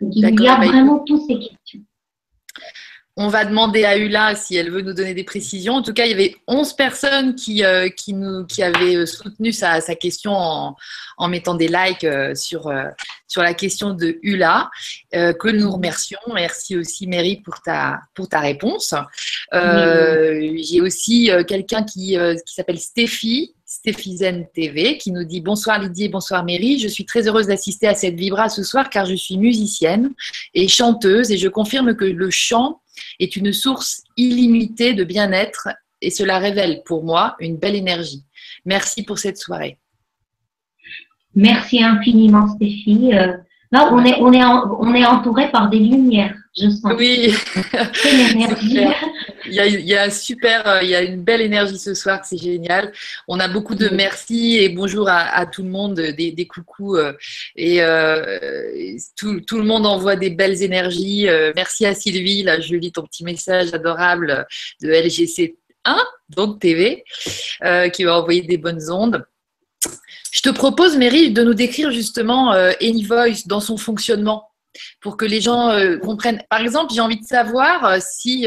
Il 0.00 0.40
y 0.40 0.48
a 0.48 0.58
bah, 0.58 0.66
vraiment 0.66 0.98
toutes 1.00 1.22
ces. 1.22 1.38
On 3.18 3.28
va 3.28 3.46
demander 3.46 3.86
à 3.86 3.96
Ula 3.96 4.34
si 4.34 4.56
elle 4.56 4.70
veut 4.70 4.82
nous 4.82 4.92
donner 4.92 5.14
des 5.14 5.24
précisions. 5.24 5.72
En 5.72 5.82
tout 5.82 5.94
cas, 5.94 6.04
il 6.04 6.10
y 6.10 6.12
avait 6.12 6.36
11 6.48 6.74
personnes 6.74 7.34
qui, 7.34 7.64
euh, 7.64 7.88
qui, 7.88 8.12
nous, 8.12 8.44
qui 8.44 8.62
avaient 8.62 8.94
euh, 8.94 9.06
soutenu 9.06 9.52
sa, 9.52 9.80
question 9.94 10.32
en, 10.32 10.76
en, 11.16 11.28
mettant 11.28 11.54
des 11.54 11.68
likes 11.68 12.04
euh, 12.04 12.34
sur, 12.34 12.70
sur 13.26 13.42
la 13.42 13.54
question 13.54 13.94
de 13.94 14.18
Ula, 14.22 14.68
que 15.12 15.48
nous 15.48 15.72
remercions. 15.72 16.18
Merci 16.34 16.76
aussi, 16.76 17.06
Mary, 17.06 17.40
pour 17.42 17.62
ta, 17.62 18.00
pour 18.14 18.28
ta 18.28 18.40
réponse. 18.40 18.92
J'ai 19.50 20.82
aussi 20.82 21.30
quelqu'un 21.48 21.84
qui, 21.84 22.18
qui 22.46 22.54
s'appelle 22.54 22.78
Stéphie, 22.78 23.55
Stéphizen 23.76 24.46
TV 24.54 24.96
qui 24.96 25.12
nous 25.12 25.24
dit 25.24 25.42
bonsoir 25.42 25.78
Lydie 25.78 26.08
bonsoir 26.08 26.42
Mary. 26.44 26.78
Je 26.78 26.88
suis 26.88 27.04
très 27.04 27.28
heureuse 27.28 27.46
d'assister 27.46 27.86
à 27.86 27.94
cette 27.94 28.14
vibra 28.14 28.48
ce 28.48 28.62
soir 28.62 28.88
car 28.88 29.04
je 29.04 29.14
suis 29.14 29.36
musicienne 29.36 30.14
et 30.54 30.66
chanteuse 30.66 31.30
et 31.30 31.36
je 31.36 31.48
confirme 31.48 31.94
que 31.94 32.06
le 32.06 32.30
chant 32.30 32.80
est 33.20 33.36
une 33.36 33.52
source 33.52 34.02
illimitée 34.16 34.94
de 34.94 35.04
bien-être 35.04 35.68
et 36.00 36.10
cela 36.10 36.38
révèle 36.38 36.82
pour 36.86 37.04
moi 37.04 37.36
une 37.38 37.58
belle 37.58 37.74
énergie. 37.74 38.24
Merci 38.64 39.02
pour 39.02 39.18
cette 39.18 39.36
soirée. 39.36 39.78
Merci 41.34 41.82
infiniment 41.82 42.48
Stéphie. 42.54 43.12
Euh, 43.12 43.36
on 43.72 44.04
est, 44.06 44.18
on, 44.22 44.32
est 44.32 44.42
on 44.42 44.94
est 44.94 45.04
entouré 45.04 45.50
par 45.50 45.68
des 45.68 45.80
lumières, 45.80 46.34
je 46.56 46.70
sens. 46.70 46.92
Oui, 46.96 47.34
il, 49.46 49.52
y 49.52 49.60
a, 49.60 49.66
il 49.66 49.86
y 49.86 49.94
a 49.94 50.10
super, 50.10 50.66
euh, 50.66 50.82
il 50.82 50.88
y 50.88 50.94
a 50.94 51.02
une 51.02 51.22
belle 51.22 51.40
énergie 51.40 51.78
ce 51.78 51.94
soir, 51.94 52.20
c'est 52.24 52.38
génial. 52.38 52.92
On 53.28 53.38
a 53.40 53.48
beaucoup 53.48 53.74
de 53.74 53.88
merci 53.88 54.58
et 54.58 54.68
bonjour 54.68 55.08
à, 55.08 55.46
tout 55.46 55.62
le 55.62 55.68
monde, 55.68 55.94
des, 55.94 56.32
des 56.32 56.46
coucous 56.46 56.96
euh, 56.96 57.12
et 57.56 57.82
euh, 57.82 58.38
tout, 59.16 59.40
tout, 59.40 59.58
le 59.58 59.64
monde 59.64 59.86
envoie 59.86 60.16
des 60.16 60.30
belles 60.30 60.62
énergies. 60.62 61.26
merci 61.54 61.86
à 61.86 61.94
Sylvie, 61.94 62.42
là 62.42 62.60
je 62.60 62.74
lis 62.74 62.92
ton 62.92 63.02
petit 63.02 63.24
message 63.24 63.72
adorable 63.74 64.46
de 64.82 64.88
LGC 64.88 65.56
1, 65.84 65.98
donc 66.30 66.60
TV, 66.60 67.04
qui 67.92 68.04
va 68.04 68.18
envoyer 68.18 68.42
des 68.42 68.58
bonnes 68.58 68.90
ondes. 68.90 69.24
Je 70.36 70.42
te 70.42 70.50
propose, 70.50 70.98
Mary, 70.98 71.30
de 71.30 71.42
nous 71.42 71.54
décrire 71.54 71.90
justement 71.90 72.52
euh, 72.52 72.72
AnyVoice 72.82 73.46
dans 73.46 73.60
son 73.60 73.78
fonctionnement 73.78 74.50
pour 75.00 75.16
que 75.16 75.24
les 75.24 75.40
gens 75.40 75.70
euh, 75.70 75.98
comprennent. 75.98 76.42
Par 76.50 76.60
exemple, 76.60 76.92
j'ai 76.94 77.00
envie 77.00 77.20
de 77.20 77.26
savoir 77.26 77.84
euh, 77.84 77.98
si, 78.00 78.46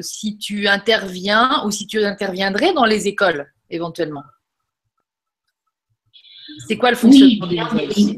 si 0.00 0.38
tu 0.38 0.68
interviens 0.68 1.62
ou 1.64 1.70
si 1.70 1.86
tu 1.86 2.04
interviendrais 2.04 2.72
dans 2.72 2.84
les 2.84 3.08
écoles 3.08 3.46
éventuellement. 3.70 4.22
C'est 6.68 6.76
quoi 6.76 6.90
le 6.90 6.96
fonctionnement 6.96 7.46
oui, 7.48 7.56
bien, 7.56 7.68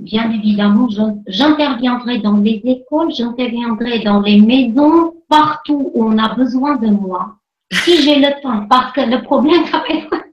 bien 0.00 0.30
évidemment, 0.30 0.88
j'interviendrai 1.26 2.18
dans 2.18 2.36
les 2.36 2.60
écoles, 2.64 3.10
j'interviendrai 3.16 4.00
dans 4.00 4.20
les 4.20 4.40
maisons, 4.40 5.14
partout 5.28 5.90
où 5.94 6.04
on 6.04 6.18
a 6.18 6.34
besoin 6.34 6.76
de 6.76 6.88
moi, 6.88 7.36
si 7.72 8.02
j'ai 8.02 8.16
le 8.16 8.42
temps. 8.42 8.66
Parce 8.68 8.92
que 8.92 9.00
le 9.00 9.22
problème, 9.22 9.64
ça 9.66 9.78
va 9.78 9.88
être 9.88 10.26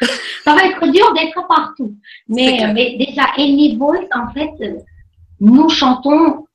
ça 0.44 0.54
va 0.54 0.64
être 0.64 0.86
dur 0.90 1.12
d'être 1.14 1.46
partout. 1.48 1.96
Mais, 2.28 2.72
mais 2.74 2.96
déjà, 2.98 3.24
Any 3.36 3.76
Voice, 3.76 4.06
en 4.14 4.32
fait, 4.32 4.50
nous 5.40 5.68
chantons, 5.68 6.46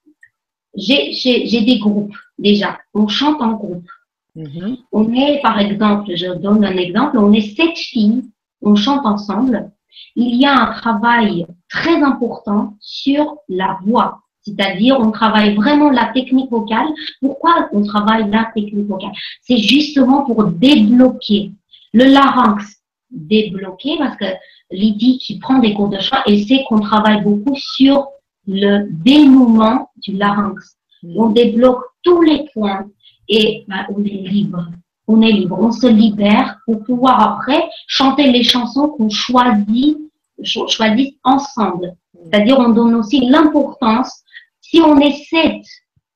j'ai 0.75 1.61
des 1.61 1.79
groupes 1.79 2.15
déjà. 2.38 2.77
On 2.93 3.07
chante 3.07 3.41
en 3.41 3.53
groupe. 3.53 3.88
Mm-hmm. 4.35 4.77
On 4.91 5.13
est, 5.13 5.41
par 5.41 5.59
exemple, 5.59 6.11
je 6.15 6.33
donne 6.33 6.65
un 6.65 6.77
exemple, 6.77 7.17
on 7.17 7.31
est 7.31 7.55
sept 7.55 7.77
filles, 7.77 8.23
on 8.61 8.75
chante 8.75 9.05
ensemble. 9.05 9.71
Il 10.15 10.35
y 10.35 10.45
a 10.45 10.53
un 10.53 10.73
travail 10.73 11.45
très 11.69 12.01
important 12.01 12.75
sur 12.79 13.38
la 13.47 13.79
voix. 13.85 14.19
C'est-à-dire, 14.41 14.99
on 14.99 15.11
travaille 15.11 15.55
vraiment 15.55 15.89
la 15.89 16.11
technique 16.13 16.51
vocale. 16.51 16.88
Pourquoi 17.21 17.69
on 17.71 17.83
travaille 17.83 18.29
la 18.29 18.51
technique 18.53 18.88
vocale? 18.88 19.13
C'est 19.41 19.57
justement 19.57 20.23
pour 20.23 20.43
débloquer 20.43 21.51
le 21.93 22.05
larynx, 22.05 22.81
débloquer, 23.09 23.97
parce 23.97 24.17
que 24.17 24.25
Lydie 24.71 25.17
qui 25.19 25.39
prend 25.39 25.59
des 25.59 25.73
cours 25.73 25.89
de 25.89 25.99
chant, 25.99 26.17
elle 26.27 26.45
sait 26.45 26.63
qu'on 26.67 26.79
travaille 26.79 27.23
beaucoup 27.23 27.55
sur 27.55 28.07
le 28.47 28.88
dénouement 28.91 29.89
du 29.97 30.13
larynx. 30.13 30.77
Mm. 31.03 31.17
On 31.17 31.29
débloque 31.29 31.84
tous 32.03 32.21
les 32.21 32.47
points 32.53 32.86
et 33.27 33.65
ben, 33.67 33.86
on 33.95 34.03
est 34.03 34.10
libre. 34.10 34.67
On 35.08 35.21
est 35.21 35.31
libre, 35.31 35.58
on 35.60 35.71
se 35.71 35.86
libère 35.86 36.58
pour 36.65 36.84
pouvoir 36.84 37.21
après 37.21 37.69
chanter 37.88 38.31
les 38.31 38.43
chansons 38.43 38.89
qu'on 38.89 39.10
choisit, 39.10 39.97
choisit 40.43 41.19
ensemble. 41.23 41.93
C'est-à-dire, 42.23 42.58
on 42.60 42.69
donne 42.69 42.95
aussi 42.95 43.19
l'importance. 43.19 44.23
Si 44.62 44.81
on 44.81 44.97
est 44.97 45.23
sept 45.29 45.62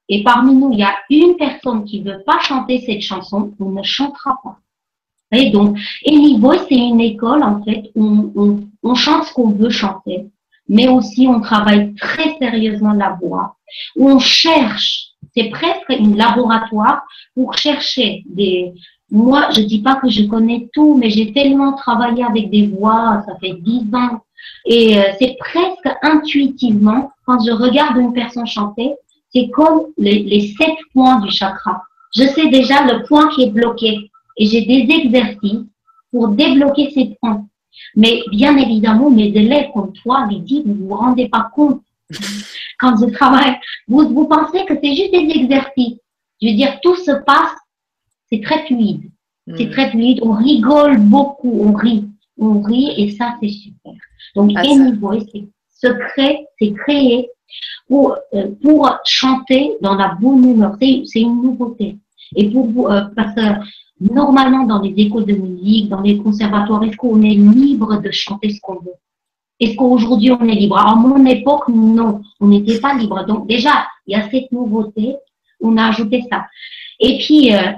et 0.08 0.24
parmi 0.24 0.56
nous, 0.56 0.72
il 0.74 0.80
y 0.80 0.84
a 0.84 0.96
une 1.12 1.36
personne 1.38 1.86
qui 1.86 2.02
ne 2.02 2.14
veut 2.14 2.24
pas 2.24 2.40
chanter 2.40 2.82
cette 2.84 3.02
chanson, 3.02 3.54
on 3.60 3.70
ne 3.70 3.84
chantera 3.84 4.40
pas. 4.44 4.58
Et 5.32 5.52
donc, 5.52 5.78
Any 6.08 6.40
Voice, 6.40 6.66
c'est 6.68 6.76
une 6.76 7.00
école, 7.00 7.44
en 7.44 7.64
fait, 7.64 7.92
où 7.94 8.32
on, 8.36 8.68
on 8.82 8.96
chante 8.96 9.26
ce 9.26 9.34
qu'on 9.34 9.52
veut 9.52 9.70
chanter, 9.70 10.26
mais 10.70 10.88
aussi 10.88 11.28
on 11.28 11.42
travaille 11.42 11.94
très 11.96 12.38
sérieusement 12.38 12.94
la 12.94 13.18
voix, 13.22 13.58
où 13.96 14.10
on 14.10 14.20
cherche 14.20 15.10
c'est 15.36 15.50
presque 15.50 15.90
un 15.90 16.16
laboratoire 16.16 17.04
pour 17.36 17.56
chercher 17.58 18.24
des. 18.26 18.74
Moi, 19.12 19.50
je 19.56 19.62
dis 19.62 19.82
pas 19.82 19.96
que 19.96 20.10
je 20.10 20.24
connais 20.24 20.70
tout, 20.74 20.96
mais 20.96 21.10
j'ai 21.10 21.34
tellement 21.34 21.74
travaillé 21.74 22.24
avec 22.24 22.52
des 22.52 22.68
voix, 22.68 23.24
ça 23.26 23.36
fait 23.42 23.56
dix 23.60 23.84
ans, 23.94 24.22
et 24.66 25.00
euh, 25.00 25.04
c'est 25.20 25.36
presque 25.40 25.90
intuitivement 26.04 27.12
quand 27.26 27.44
je 27.44 27.52
regarde 27.52 27.98
une 27.98 28.14
personne 28.14 28.46
chanter, 28.46 28.94
c'est 29.34 29.50
comme 29.50 29.88
les, 29.98 30.24
les 30.24 30.54
sept 30.54 30.76
points 30.94 31.20
du 31.22 31.32
chakra. 31.32 31.82
Je 32.16 32.24
sais 32.24 32.50
déjà 32.50 32.84
le 32.86 33.04
point 33.08 33.30
qui 33.30 33.44
est 33.44 33.52
bloqué 33.52 34.10
et 34.38 34.46
j'ai 34.46 34.66
des 34.66 34.94
exercices 34.94 35.66
pour 36.12 36.30
débloquer 36.30 36.92
ces 36.92 37.16
points. 37.20 37.46
Mais 37.96 38.22
bien 38.32 38.58
évidemment, 38.58 39.10
mes 39.10 39.28
élèves 39.28 39.70
comme 39.74 39.94
toi, 39.94 40.28
Lydie, 40.30 40.64
vous 40.66 40.88
vous 40.88 40.96
rendez 40.96 41.30
pas 41.30 41.50
compte 41.54 41.82
quand 42.80 42.98
je 42.98 43.12
travaille. 43.12 43.56
Vous, 43.88 44.08
vous 44.10 44.28
pensez 44.28 44.66
que 44.66 44.74
c'est 44.82 44.96
juste 44.96 45.12
des 45.12 45.32
exercices. 45.42 46.00
Je 46.42 46.48
veux 46.48 46.56
dire, 46.56 46.80
tout 46.82 46.96
se 46.96 47.12
passe, 47.26 47.56
c'est 48.32 48.42
très 48.42 48.66
fluide. 48.66 49.12
C'est 49.58 49.66
hmm. 49.66 49.72
très 49.72 49.90
fluide. 49.92 50.20
On 50.22 50.34
rigole 50.34 51.00
beaucoup, 51.00 51.62
on 51.62 51.74
rit. 51.74 52.08
On 52.38 52.62
rit 52.62 52.94
et 52.98 53.12
ça, 53.12 53.36
c'est 53.42 53.50
super. 53.50 53.94
Donc, 54.36 54.52
ah, 54.56 54.64
Voice, 55.00 55.26
c'est 55.34 55.48
secret, 55.70 56.46
c'est 56.60 56.74
créé 56.74 57.30
pour, 57.88 58.16
euh, 58.34 58.52
pour 58.62 58.90
chanter 59.06 59.72
dans 59.82 59.96
la 59.96 60.16
bonne 60.20 60.50
humeur. 60.50 60.78
C'est 60.80 61.22
une 61.22 61.42
nouveauté. 61.42 61.98
Et 62.36 62.50
pour 62.50 62.92
euh, 62.92 63.02
parce 63.16 63.34
que 63.34 63.42
normalement, 64.00 64.64
dans 64.66 64.82
les 64.82 64.94
écoles 64.98 65.26
de 65.26 65.34
musique, 65.34 65.90
dans 65.90 66.02
les 66.02 66.18
conservatoires, 66.18 66.84
est-ce 66.84 66.98
qu'on 66.98 67.22
est 67.22 67.36
libre 67.36 68.02
de 68.02 68.12
chanter 68.12 68.50
ce 68.50 68.60
qu'on 68.62 68.76
veut? 68.76 68.94
Est-ce 69.60 69.76
qu'aujourd'hui 69.76 70.32
on 70.32 70.48
est 70.48 70.56
libre? 70.56 70.78
À 70.78 70.96
mon 70.96 71.26
époque, 71.26 71.68
non, 71.70 72.22
on 72.40 72.48
n'était 72.48 72.80
pas 72.80 72.94
libre. 72.94 73.26
Donc 73.26 73.48
déjà, 73.48 73.88
il 74.08 74.18
y 74.18 74.20
a 74.20 74.30
cette 74.30 74.52
nouveauté, 74.52 75.18
on 75.60 75.76
a 75.78 75.88
ajouté 75.88 76.24
ça. 76.32 76.46
Et 77.00 77.18
puis, 77.18 77.54
euh, 77.54 77.72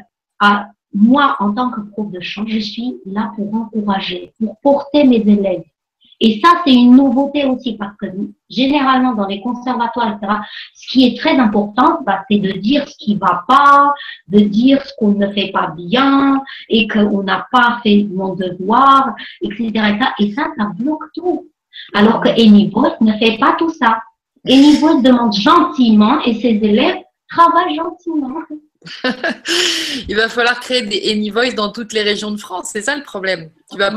moi, 0.94 1.38
en 1.40 1.54
tant 1.54 1.72
que 1.72 1.82
prof 1.82 2.12
de 2.12 2.20
chant, 2.20 2.46
je 2.48 2.60
suis 2.60 2.98
là 3.06 3.32
pour 3.36 3.54
encourager, 3.54 4.34
pour 4.40 4.60
porter 4.62 5.06
mes 5.06 5.18
élèves. 5.22 5.64
Et 6.24 6.40
ça, 6.40 6.62
c'est 6.64 6.74
une 6.74 6.96
nouveauté 6.96 7.46
aussi 7.46 7.74
parce 7.74 7.98
que 7.98 8.06
généralement 8.48 9.16
dans 9.16 9.26
les 9.26 9.42
conservatoires, 9.42 10.16
etc., 10.16 10.34
ce 10.76 10.88
qui 10.88 11.08
est 11.08 11.18
très 11.18 11.36
important, 11.38 12.02
bah, 12.06 12.24
c'est 12.30 12.38
de 12.38 12.52
dire 12.52 12.88
ce 12.88 12.96
qui 12.96 13.16
va 13.16 13.44
pas, 13.48 13.92
de 14.28 14.40
dire 14.40 14.86
ce 14.86 14.92
qu'on 15.00 15.14
ne 15.14 15.32
fait 15.32 15.52
pas 15.52 15.74
bien 15.76 16.44
et 16.70 16.88
qu'on 16.88 17.24
n'a 17.24 17.48
pas 17.52 17.80
fait 17.82 18.06
mon 18.14 18.36
devoir, 18.36 19.16
etc. 19.42 19.72
Et 20.20 20.32
ça, 20.34 20.46
ça 20.56 20.72
bloque 20.78 21.12
tout. 21.16 21.50
Alors 21.96 22.22
que 22.22 22.30
Voice 22.70 22.98
ne 23.02 23.14
fait 23.14 23.40
pas 23.40 23.56
tout 23.58 23.72
ça. 23.72 23.98
Voice 24.46 25.02
demande 25.02 25.34
gentiment 25.34 26.22
et 26.22 26.36
ses 26.36 26.60
élèves 26.62 27.00
travaillent 27.30 27.76
gentiment. 27.76 28.42
Il 30.08 30.16
va 30.16 30.30
falloir 30.30 30.60
créer 30.60 30.84
des 30.84 31.12
Anyvoice 31.12 31.56
dans 31.56 31.72
toutes 31.72 31.94
les 31.94 32.02
régions 32.02 32.32
de 32.32 32.38
France, 32.38 32.70
c'est 32.72 32.82
ça 32.82 32.96
le 32.96 33.04
problème. 33.04 33.50
Vas, 33.78 33.92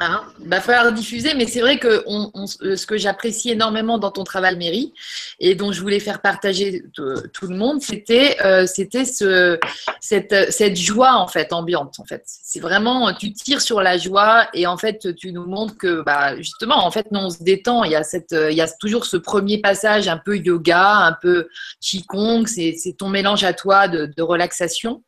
hein, 0.00 0.24
va 0.44 0.60
falloir 0.60 0.92
diffuser, 0.92 1.34
mais 1.34 1.46
c'est 1.46 1.60
vrai 1.60 1.78
que 1.78 2.04
euh, 2.04 2.76
ce 2.76 2.86
que 2.86 2.96
j'apprécie 2.96 3.50
énormément 3.50 3.98
dans 3.98 4.10
ton 4.10 4.24
travail 4.24 4.56
mairie 4.56 4.92
et 5.38 5.54
dont 5.54 5.70
je 5.70 5.80
voulais 5.80 6.00
faire 6.00 6.20
partager 6.20 6.82
tout 6.92 7.48
le 7.48 7.56
monde, 7.56 7.80
c'était 7.80 8.36
euh, 8.44 8.66
c'était 8.66 9.04
ce, 9.04 9.58
cette, 10.00 10.50
cette 10.50 10.76
joie 10.76 11.14
en 11.14 11.28
fait 11.28 11.52
ambiante 11.52 12.00
en 12.00 12.04
fait. 12.04 12.22
C'est 12.26 12.60
vraiment 12.60 13.14
tu 13.14 13.32
tires 13.32 13.60
sur 13.60 13.82
la 13.82 13.98
joie 13.98 14.48
et 14.52 14.66
en 14.66 14.76
fait 14.76 15.14
tu 15.14 15.32
nous 15.32 15.46
montres 15.46 15.76
que 15.76 16.02
bah, 16.02 16.36
justement 16.36 16.84
en 16.84 16.90
fait 16.90 17.06
nous 17.12 17.20
on 17.20 17.30
se 17.30 17.42
détend. 17.42 17.84
Il 17.84 17.92
y 17.92 17.96
a 17.96 18.02
cette 18.02 18.32
il 18.32 18.56
y 18.56 18.62
a 18.62 18.68
toujours 18.68 19.06
ce 19.06 19.16
premier 19.16 19.58
passage 19.58 20.08
un 20.08 20.18
peu 20.18 20.36
yoga, 20.36 20.96
un 21.06 21.16
peu 21.20 21.48
qigong, 21.80 22.46
c'est 22.46 22.96
ton 22.98 23.08
mélange 23.08 23.44
à 23.44 23.52
toi 23.52 23.86
de, 23.86 24.06
de 24.06 24.22
relaxation 24.22 25.02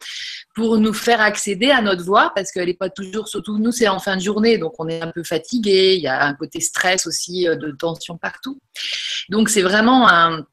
pour 0.55 0.79
nous 0.79 0.93
faire 0.93 1.21
accéder 1.21 1.71
à 1.71 1.83
notre 1.83 2.05
voix 2.05 2.33
parce 2.35 2.53
qu'elle 2.53 2.67
n'est 2.67 2.75
pas 2.75 2.88
toujours, 2.88 3.29
surtout 3.29 3.59
nous, 3.59 3.73
c'est 3.73 3.88
en 3.88 3.99
fin 3.99 4.17
de 4.17 4.23
journée, 4.23 4.57
donc 4.57 4.75
on 4.79 4.88
est 4.88 5.03
un 5.03 5.11
peu 5.11 5.25
fatigué, 5.25 5.95
il 5.97 6.03
y 6.03 6.07
a 6.07 6.25
un 6.25 6.35
côté 6.35 6.61
stress 6.61 7.07
aussi, 7.07 7.49
euh, 7.49 7.57
de 7.57 7.73
tension 7.73 8.17
partout. 8.17 8.61
Donc 9.29 9.49
c'est 9.49 9.62
vraiment 9.62 10.09
un, 10.09 10.47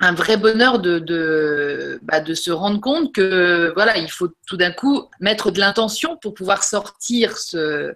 un 0.00 0.12
vrai 0.12 0.36
bonheur 0.36 0.78
de, 0.78 0.98
de, 0.98 1.98
bah, 2.02 2.20
de, 2.20 2.34
se 2.34 2.50
rendre 2.50 2.80
compte 2.80 3.14
que 3.14 3.72
voilà, 3.74 3.96
il 3.96 4.10
faut 4.10 4.28
tout 4.46 4.58
d'un 4.58 4.70
coup 4.70 5.04
mettre 5.20 5.50
de 5.50 5.58
l'intention 5.58 6.18
pour 6.20 6.34
pouvoir 6.34 6.64
sortir 6.64 7.38
ce, 7.38 7.94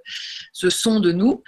ce, 0.52 0.70
son 0.70 1.00
de 1.00 1.12
nous 1.12 1.42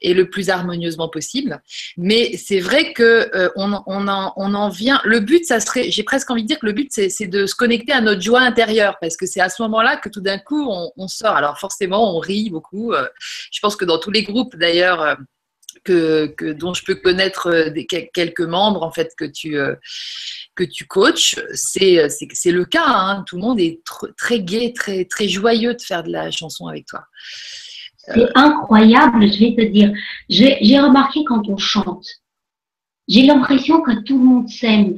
et 0.00 0.14
le 0.14 0.30
plus 0.30 0.48
harmonieusement 0.48 1.08
possible. 1.08 1.60
Mais 1.96 2.36
c'est 2.36 2.60
vrai 2.60 2.92
que 2.92 3.28
euh, 3.34 3.48
on, 3.56 3.72
on, 3.86 4.06
en, 4.06 4.32
on, 4.36 4.54
en, 4.54 4.68
vient. 4.68 5.00
Le 5.04 5.18
but, 5.18 5.44
ça 5.44 5.58
serait, 5.58 5.90
j'ai 5.90 6.04
presque 6.04 6.30
envie 6.30 6.42
de 6.42 6.48
dire 6.48 6.60
que 6.60 6.66
le 6.66 6.72
but, 6.72 6.90
c'est 6.92 7.26
de 7.26 7.46
se 7.46 7.54
connecter 7.56 7.92
à 7.92 8.00
notre 8.00 8.20
joie 8.20 8.40
intérieure 8.40 8.98
parce 9.00 9.16
que 9.16 9.26
c'est 9.26 9.40
à 9.40 9.48
ce 9.48 9.60
moment-là 9.62 9.96
que 9.96 10.08
tout 10.08 10.20
d'un 10.20 10.38
coup, 10.38 10.70
on, 10.96 11.08
sort. 11.08 11.36
Alors 11.36 11.58
forcément, 11.58 12.16
on 12.16 12.20
rit 12.20 12.50
beaucoup. 12.50 12.92
Euh, 12.92 13.08
je 13.50 13.58
pense 13.60 13.74
que 13.74 13.84
dans 13.84 13.98
tous 13.98 14.10
les 14.12 14.22
groupes, 14.22 14.56
d'ailleurs. 14.56 15.16
Euh, 15.88 16.28
que, 16.28 16.52
dont 16.52 16.74
je 16.74 16.84
peux 16.84 16.94
connaître 16.94 17.48
euh, 17.48 17.70
des, 17.70 17.86
quelques 17.86 18.40
membres 18.40 18.82
en 18.82 18.90
fait 18.90 19.12
que 19.16 19.24
tu, 19.24 19.56
euh, 19.56 19.74
que 20.54 20.64
tu 20.64 20.86
coaches, 20.86 21.36
c'est, 21.52 22.08
c'est, 22.08 22.50
le 22.50 22.64
cas. 22.64 22.86
Hein. 22.86 23.24
Tout 23.26 23.36
le 23.36 23.42
monde 23.42 23.60
est 23.60 23.80
très 24.16 24.40
gai, 24.40 24.72
très, 24.72 25.04
très 25.04 25.28
joyeux 25.28 25.74
de 25.74 25.82
faire 25.82 26.02
de 26.02 26.10
la 26.10 26.30
chanson 26.30 26.66
avec 26.66 26.86
toi. 26.86 27.04
C'est 27.92 28.28
incroyable, 28.36 29.32
je 29.32 29.38
vais 29.38 29.54
te 29.56 29.72
dire. 29.72 29.92
J'ai, 30.28 30.78
remarqué 30.78 31.24
quand 31.24 31.48
on 31.48 31.56
chante, 31.56 32.06
j'ai 33.08 33.22
l'impression 33.22 33.80
que 33.82 34.02
tout 34.02 34.18
le 34.18 34.24
monde 34.24 34.48
s'aime. 34.48 34.96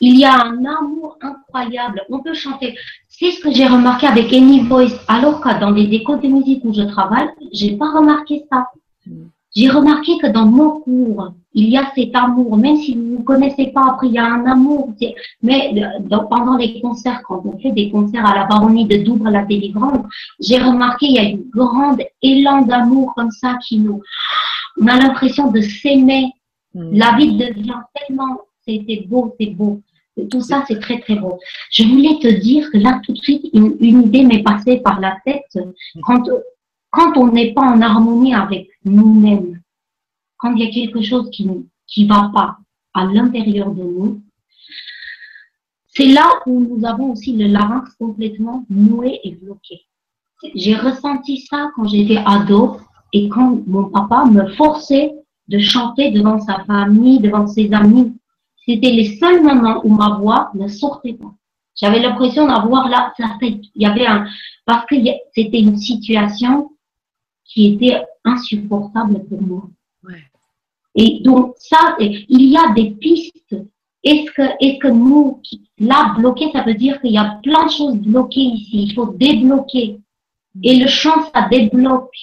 Il 0.00 0.18
y 0.18 0.24
a 0.24 0.34
un 0.44 0.64
amour 0.64 1.18
incroyable. 1.22 2.02
On 2.10 2.22
peut 2.22 2.34
chanter. 2.34 2.76
C'est 3.08 3.30
ce 3.30 3.40
que 3.40 3.52
j'ai 3.52 3.66
remarqué 3.66 4.06
avec 4.06 4.32
Any 4.32 4.60
Voice. 4.66 4.98
Alors 5.08 5.40
que 5.40 5.58
dans 5.60 5.70
les 5.70 5.84
écoles 5.94 6.20
de 6.20 6.28
musique 6.28 6.64
où 6.64 6.74
je 6.74 6.82
travaille, 6.82 7.28
j'ai 7.52 7.76
pas 7.76 7.90
remarqué 7.90 8.44
ça. 8.50 8.66
J'ai 9.56 9.70
remarqué 9.70 10.18
que 10.18 10.26
dans 10.26 10.44
mon 10.44 10.80
cours, 10.80 11.32
il 11.54 11.70
y 11.70 11.78
a 11.78 11.90
cet 11.94 12.14
amour, 12.14 12.58
même 12.58 12.76
si 12.76 12.94
vous 12.94 13.18
ne 13.18 13.22
connaissez 13.22 13.68
pas, 13.68 13.86
après 13.88 14.08
il 14.08 14.12
y 14.12 14.18
a 14.18 14.26
un 14.26 14.44
amour. 14.44 14.92
Mais 15.42 15.72
euh, 15.82 16.18
pendant 16.28 16.58
les 16.58 16.78
concerts, 16.82 17.22
quand 17.26 17.40
on 17.46 17.58
fait 17.58 17.72
des 17.72 17.90
concerts 17.90 18.26
à 18.26 18.34
la 18.34 18.44
baronnie 18.44 18.84
de 18.84 18.98
Douvres, 18.98 19.30
la 19.30 19.44
délivrance, 19.44 20.04
j'ai 20.40 20.58
remarqué 20.58 21.06
il 21.06 21.14
y 21.14 21.18
a 21.18 21.22
une 21.22 21.48
grande 21.48 22.02
élan 22.20 22.66
d'amour 22.66 23.14
comme 23.16 23.30
ça 23.30 23.56
qui 23.66 23.78
nous, 23.78 24.02
on 24.78 24.86
a 24.88 24.98
l'impression 24.98 25.50
de 25.50 25.62
s'aimer. 25.62 26.30
Hmm. 26.74 26.90
La 26.92 27.16
vie 27.16 27.38
devient 27.38 27.80
tellement, 27.94 28.42
c'était 28.68 29.06
beau, 29.08 29.34
c'est 29.40 29.54
beau. 29.54 29.80
Tout 30.30 30.42
ça, 30.42 30.64
c'est 30.68 30.80
très, 30.80 31.00
très 31.00 31.14
beau. 31.14 31.38
Je 31.70 31.84
voulais 31.84 32.18
te 32.20 32.28
dire 32.40 32.70
que 32.70 32.76
là, 32.76 33.00
tout 33.04 33.12
de 33.12 33.18
suite, 33.18 33.46
une, 33.54 33.76
une 33.80 34.02
idée 34.02 34.24
m'est 34.24 34.42
passée 34.42 34.80
par 34.84 35.00
la 35.00 35.16
tête. 35.24 35.58
Quand 36.02 36.22
quand 36.96 37.14
on 37.18 37.30
n'est 37.30 37.52
pas 37.52 37.60
en 37.60 37.82
harmonie 37.82 38.34
avec 38.34 38.70
nous-mêmes, 38.84 39.60
quand 40.38 40.54
il 40.54 40.64
y 40.64 40.66
a 40.66 40.70
quelque 40.70 41.02
chose 41.02 41.28
qui 41.30 41.44
ne 41.44 42.08
va 42.08 42.30
pas 42.34 42.56
à 42.94 43.04
l'intérieur 43.04 43.70
de 43.70 43.82
nous, 43.82 44.22
c'est 45.88 46.06
là 46.06 46.26
où 46.46 46.58
nous 46.60 46.86
avons 46.86 47.12
aussi 47.12 47.36
le 47.36 47.48
larynx 47.48 47.94
complètement 47.98 48.64
noué 48.70 49.20
et 49.24 49.32
bloqué. 49.32 49.82
j'ai 50.54 50.74
ressenti 50.74 51.40
ça 51.40 51.70
quand 51.74 51.86
j'étais 51.86 52.22
ado 52.24 52.78
et 53.12 53.28
quand 53.28 53.60
mon 53.66 53.90
papa 53.90 54.24
me 54.24 54.46
forçait 54.54 55.12
de 55.48 55.58
chanter 55.58 56.10
devant 56.10 56.40
sa 56.40 56.64
famille, 56.64 57.20
devant 57.20 57.46
ses 57.46 57.72
amis. 57.72 58.14
C'était 58.66 58.90
les 58.90 59.16
seuls 59.18 59.42
moments 59.42 59.80
où 59.84 59.90
ma 59.94 60.16
voix 60.18 60.50
ne 60.54 60.66
sortait 60.66 61.12
pas. 61.12 61.32
J'avais 61.76 62.00
l'impression 62.00 62.46
d'avoir 62.46 62.88
là, 62.88 63.12
il 63.42 63.60
y 63.76 63.86
avait 63.86 64.06
un, 64.06 64.26
parce 64.64 64.86
que 64.86 64.96
c'était 65.34 65.60
une 65.60 65.76
situation 65.76 66.70
qui 67.48 67.74
était 67.74 68.02
insupportable 68.24 69.24
pour 69.26 69.42
moi. 69.42 69.62
Ouais. 70.04 70.22
Et 70.94 71.20
donc 71.22 71.54
ça, 71.58 71.96
il 72.00 72.50
y 72.50 72.56
a 72.56 72.72
des 72.74 72.90
pistes. 72.92 73.56
Est-ce 74.02 74.30
que, 74.32 74.42
est-ce 74.60 74.78
que 74.78 74.88
nous, 74.88 75.40
là, 75.78 76.14
bloqué, 76.16 76.50
ça 76.52 76.62
veut 76.62 76.74
dire 76.74 77.00
qu'il 77.00 77.12
y 77.12 77.18
a 77.18 77.38
plein 77.42 77.66
de 77.66 77.70
choses 77.70 77.96
bloquées 77.96 78.40
ici. 78.40 78.84
Il 78.84 78.94
faut 78.94 79.06
débloquer. 79.06 80.00
Et 80.62 80.78
le 80.78 80.86
chant, 80.86 81.30
ça 81.34 81.48
débloque. 81.50 82.16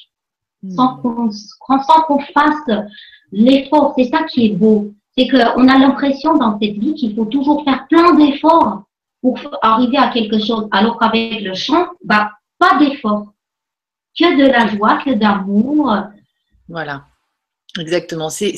Sans 0.76 0.96
hmm. 0.96 1.02
qu'on, 1.02 2.20
fasse 2.20 2.88
l'effort. 3.32 3.94
C'est 3.98 4.06
ça 4.06 4.24
qui 4.24 4.46
est 4.46 4.56
beau. 4.56 4.94
C'est 5.18 5.28
qu'on 5.28 5.68
a 5.68 5.78
l'impression 5.78 6.38
dans 6.38 6.58
cette 6.60 6.78
vie 6.78 6.96
qu'il 6.96 7.16
faut 7.16 7.26
toujours 7.26 7.64
faire 7.66 7.86
plein 7.88 8.16
d'efforts 8.16 8.84
pour 9.22 9.38
arriver 9.62 9.98
à 9.98 10.08
quelque 10.08 10.40
chose. 10.40 10.68
Alors 10.72 10.98
qu'avec 10.98 11.42
le 11.42 11.54
chant, 11.54 11.88
bah, 12.04 12.32
pas 12.58 12.80
d'effort. 12.80 13.33
Que 14.18 14.38
de 14.38 14.52
la 14.52 14.68
joie, 14.68 15.02
que 15.04 15.14
d'amour. 15.14 15.96
Voilà. 16.68 17.06
Exactement. 17.80 18.30
C'est 18.30 18.54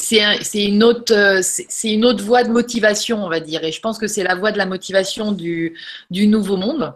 une, 0.54 0.84
autre, 0.84 1.14
euh, 1.14 1.40
c'est 1.42 1.94
une 1.94 2.04
autre 2.04 2.24
voie 2.24 2.44
de 2.44 2.50
motivation, 2.50 3.24
on 3.24 3.30
va 3.30 3.40
dire. 3.40 3.64
Et 3.64 3.72
je 3.72 3.80
pense 3.80 3.98
que 3.98 4.08
c'est 4.08 4.24
la 4.24 4.36
voie 4.36 4.52
de 4.52 4.58
la 4.58 4.66
motivation 4.66 5.32
du, 5.32 5.78
du 6.12 6.28
nouveau 6.28 6.58
monde. 6.58 6.94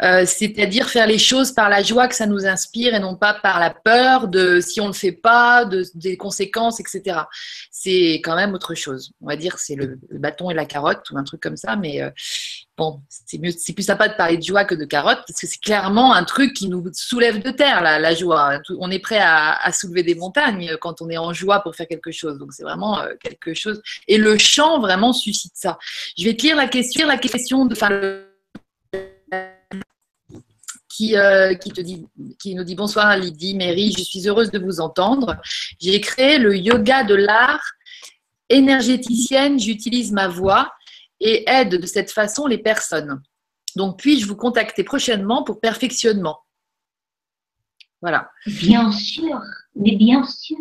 Euh, 0.00 0.24
c'est-à-dire 0.26 0.88
faire 0.88 1.06
les 1.06 1.18
choses 1.18 1.52
par 1.52 1.68
la 1.68 1.82
joie 1.82 2.08
que 2.08 2.14
ça 2.14 2.26
nous 2.26 2.46
inspire 2.46 2.94
et 2.94 3.00
non 3.00 3.16
pas 3.16 3.34
par 3.34 3.60
la 3.60 3.70
peur 3.70 4.28
de 4.28 4.60
si 4.60 4.80
on 4.80 4.84
ne 4.84 4.88
le 4.88 4.94
fait 4.94 5.12
pas, 5.12 5.64
de, 5.64 5.84
des 5.94 6.16
conséquences, 6.16 6.80
etc. 6.80 7.20
C'est 7.70 8.14
quand 8.24 8.34
même 8.34 8.54
autre 8.54 8.74
chose. 8.74 9.12
On 9.20 9.26
va 9.26 9.36
dire 9.36 9.58
c'est 9.58 9.74
le, 9.74 9.98
bâton 10.12 10.50
et 10.50 10.54
la 10.54 10.64
carotte 10.64 11.10
ou 11.10 11.18
un 11.18 11.24
truc 11.24 11.40
comme 11.40 11.56
ça, 11.56 11.76
mais 11.76 12.02
euh, 12.02 12.10
bon, 12.76 13.00
c'est 13.08 13.38
plus 13.38 13.82
sympa 13.82 14.08
de 14.08 14.14
parler 14.14 14.38
de 14.38 14.42
joie 14.42 14.64
que 14.64 14.74
de 14.74 14.84
carotte 14.84 15.20
parce 15.26 15.40
que 15.40 15.46
c'est 15.46 15.60
clairement 15.60 16.14
un 16.14 16.24
truc 16.24 16.54
qui 16.54 16.68
nous 16.68 16.84
soulève 16.92 17.42
de 17.42 17.50
terre 17.50 17.82
la, 17.82 18.14
joie. 18.14 18.60
On 18.78 18.90
est 18.90 18.98
prêt 18.98 19.20
à, 19.20 19.70
soulever 19.72 20.02
des 20.02 20.14
montagnes 20.14 20.76
quand 20.80 21.02
on 21.02 21.10
est 21.10 21.18
en 21.18 21.32
joie 21.32 21.60
pour 21.60 21.74
faire 21.74 21.86
quelque 21.86 22.10
chose. 22.10 22.38
Donc 22.38 22.52
c'est 22.52 22.62
vraiment 22.62 23.00
euh, 23.00 23.14
quelque 23.20 23.54
chose. 23.54 23.82
Et 24.08 24.18
le 24.18 24.38
chant 24.38 24.80
vraiment 24.80 25.12
suscite 25.12 25.52
ça. 25.54 25.78
Je 26.18 26.24
vais 26.24 26.34
te 26.34 26.42
lire 26.42 26.56
la 26.56 26.68
question, 26.68 27.06
la 27.06 27.18
question 27.18 27.66
de, 27.66 27.74
qui, 30.88 31.16
euh, 31.16 31.54
qui 31.54 32.54
nous 32.54 32.64
dit 32.64 32.74
bonsoir 32.74 33.16
Lydie, 33.16 33.54
Mary, 33.54 33.94
je 33.96 34.02
suis 34.02 34.28
heureuse 34.28 34.50
de 34.50 34.58
vous 34.58 34.80
entendre. 34.80 35.36
J'ai 35.80 36.00
créé 36.00 36.38
le 36.38 36.56
yoga 36.56 37.04
de 37.04 37.14
l'art 37.14 37.62
énergéticienne, 38.48 39.58
j'utilise 39.58 40.12
ma 40.12 40.28
voix 40.28 40.70
et 41.22 41.48
aide 41.48 41.80
de 41.80 41.86
cette 41.86 42.10
façon 42.10 42.46
les 42.46 42.58
personnes. 42.58 43.22
Donc 43.76 43.98
puis-je 43.98 44.26
vous 44.26 44.36
contacter 44.36 44.84
prochainement 44.84 45.44
pour 45.44 45.60
perfectionnement? 45.60 46.40
Voilà. 48.02 48.30
Bien 48.46 48.90
sûr, 48.90 49.40
mais 49.76 49.94
bien 49.96 50.24
sûr. 50.24 50.58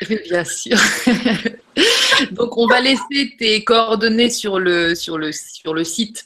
bien 0.24 0.44
sûr. 0.44 0.76
Donc 2.32 2.56
on 2.56 2.66
va 2.66 2.80
laisser 2.80 3.36
tes 3.38 3.62
coordonnées 3.62 4.30
sur 4.30 4.58
le, 4.58 4.94
sur 4.94 5.18
le, 5.18 5.32
sur 5.32 5.74
le 5.74 5.84
site 5.84 6.24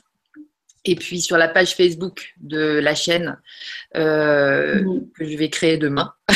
et 0.84 0.94
puis 0.94 1.20
sur 1.20 1.36
la 1.36 1.48
page 1.48 1.74
Facebook 1.74 2.32
de 2.38 2.78
la 2.78 2.94
chaîne 2.94 3.38
euh, 3.96 4.82
que 5.18 5.28
je 5.28 5.36
vais 5.36 5.50
créer 5.50 5.76
demain. 5.76 6.14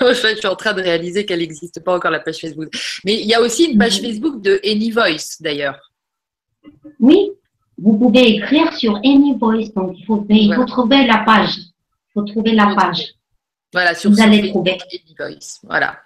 je 0.00 0.36
suis 0.36 0.46
en 0.46 0.56
train 0.56 0.74
de 0.74 0.82
réaliser 0.82 1.26
qu'elle 1.26 1.40
n'existe 1.40 1.82
pas 1.82 1.96
encore 1.96 2.10
la 2.10 2.20
page 2.20 2.38
Facebook. 2.38 2.68
Mais 3.04 3.14
il 3.20 3.26
y 3.26 3.34
a 3.34 3.40
aussi 3.40 3.64
une 3.64 3.78
page 3.78 4.00
Facebook 4.00 4.42
de 4.42 4.60
Any 4.64 4.90
Voice 4.90 5.38
d'ailleurs. 5.40 5.89
Oui, 6.98 7.30
vous 7.78 7.96
pouvez 7.98 8.36
écrire 8.36 8.72
sur 8.74 8.96
Any 8.96 9.34
Voice. 9.38 9.72
Donc 9.74 9.98
il 9.98 10.04
faut, 10.04 10.24
il 10.28 10.54
faut 10.54 10.64
trouver 10.64 11.06
la 11.06 11.18
page. 11.18 11.56
Il 11.56 12.12
faut 12.14 12.22
trouver 12.22 12.52
la 12.52 12.74
page. 12.74 13.14
Voilà, 13.72 13.94
sur 13.94 14.10
vous 14.10 14.20
allez 14.20 14.50
trouver. 14.50 14.72
Any 14.72 15.14
Voice. 15.18 15.60
Voilà. 15.62 15.96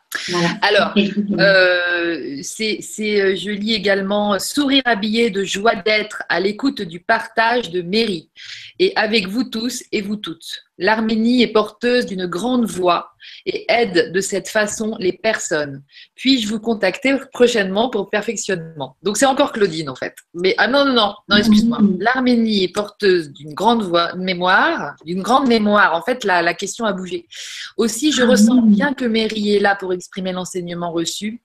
Alors, 0.63 0.95
euh, 1.39 2.39
c'est, 2.43 2.81
euh, 3.01 3.37
je 3.37 3.51
lis 3.51 3.75
également 3.75 4.39
Sourire 4.39 4.83
habillé 4.85 5.31
de 5.31 5.45
joie 5.45 5.75
d'être 5.75 6.23
à 6.29 6.41
l'écoute 6.41 6.83
du 6.83 7.01
partage 7.01 7.71
de 7.71 7.83
mairie 7.83 8.31
et 8.79 8.93
avec 8.97 9.29
vous 9.29 9.45
tous 9.45 9.85
et 9.93 10.03
vous 10.03 10.17
toutes. 10.17 10.65
L'Arménie 10.77 11.43
est 11.43 11.53
porteuse 11.53 12.05
d'une 12.07 12.27
grande 12.27 12.67
voix 12.67 13.13
et 13.47 13.65
aide 13.69 14.13
de 14.13 14.21
cette 14.21 14.49
façon 14.49 14.97
les 14.99 15.13
personnes. 15.13 15.83
Puis-je 16.17 16.49
vous 16.49 16.59
contacter 16.59 17.17
prochainement 17.33 17.91
pour 17.91 18.11
perfectionnement? 18.11 18.97
Donc 19.05 19.17
c'est 19.17 19.27
encore 19.27 19.53
Claudine 19.53 19.89
en 19.89 19.95
fait. 19.95 20.17
Mais 20.35 20.55
ah 20.59 20.67
non 20.67 20.85
non 20.85 20.95
non, 20.95 21.15
non 21.29 21.37
excuse-moi. 21.37 21.79
Mm. 21.81 21.99
L'Arménie 22.01 22.65
est 22.65 22.75
porteuse 22.75 23.31
d'une 23.31 23.55
grande 23.55 23.85
voix, 23.85 24.17
mémoire, 24.17 24.97
d'une 25.05 25.23
grande 25.23 25.47
mémoire. 25.47 25.95
En 25.95 26.03
fait 26.03 26.25
la, 26.25 26.43
la 26.43 26.55
question 26.55 26.85
a 26.85 26.93
bougé. 26.93 27.29
Aussi 27.77 28.11
je 28.11 28.25
ressens 28.25 28.63
mm. 28.63 28.75
bien 28.75 28.95
que 28.95 29.05
Mairie 29.05 29.55
est 29.55 29.61
là 29.61 29.77
pour 29.77 29.93
exprimer 30.05 30.33
l'enseignement 30.33 30.93
reçu 30.93 31.41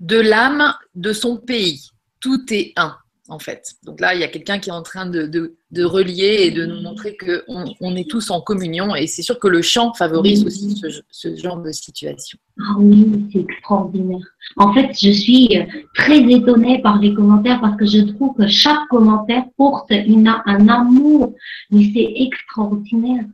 de 0.00 0.18
l'âme 0.18 0.74
de 0.94 1.12
son 1.12 1.36
pays. 1.36 1.90
Tout 2.20 2.52
est 2.52 2.72
un 2.76 2.96
en 3.30 3.38
fait. 3.38 3.74
Donc 3.82 4.00
là, 4.00 4.14
il 4.14 4.20
y 4.22 4.24
a 4.24 4.28
quelqu'un 4.28 4.58
qui 4.58 4.70
est 4.70 4.72
en 4.72 4.82
train 4.82 5.04
de, 5.04 5.54
relier 5.84 6.38
et 6.44 6.50
de 6.50 6.64
nous 6.64 6.80
montrer 6.80 7.14
qu'on 7.14 7.66
on 7.80 7.94
est 7.94 8.08
tous 8.08 8.30
en 8.30 8.40
communion. 8.40 8.94
Et 8.94 9.06
c'est 9.06 9.20
sûr 9.20 9.38
que 9.38 9.48
le 9.48 9.60
chant 9.60 9.92
favorise 9.92 10.46
aussi 10.46 10.80
ce, 11.10 11.36
genre 11.36 11.60
de 11.60 11.70
situation. 11.70 12.38
Ah 12.58 12.76
oui, 12.78 13.28
c'est 13.30 13.40
extraordinaire. 13.40 14.26
En 14.56 14.72
fait, 14.72 14.90
je 14.98 15.10
suis 15.10 15.58
très 15.94 16.20
étonnée 16.20 16.80
par 16.80 16.98
les 16.98 17.12
commentaires 17.12 17.60
parce 17.60 17.76
que 17.76 17.84
je 17.84 18.00
trouve 18.00 18.34
que 18.34 18.48
chaque 18.48 18.88
commentaire 18.88 19.44
porte 19.58 19.90
une, 19.90 20.34
un 20.46 20.68
amour. 20.68 21.34
Mais 21.70 21.90
c'est 21.92 22.12
extraordinaire. 22.16 23.24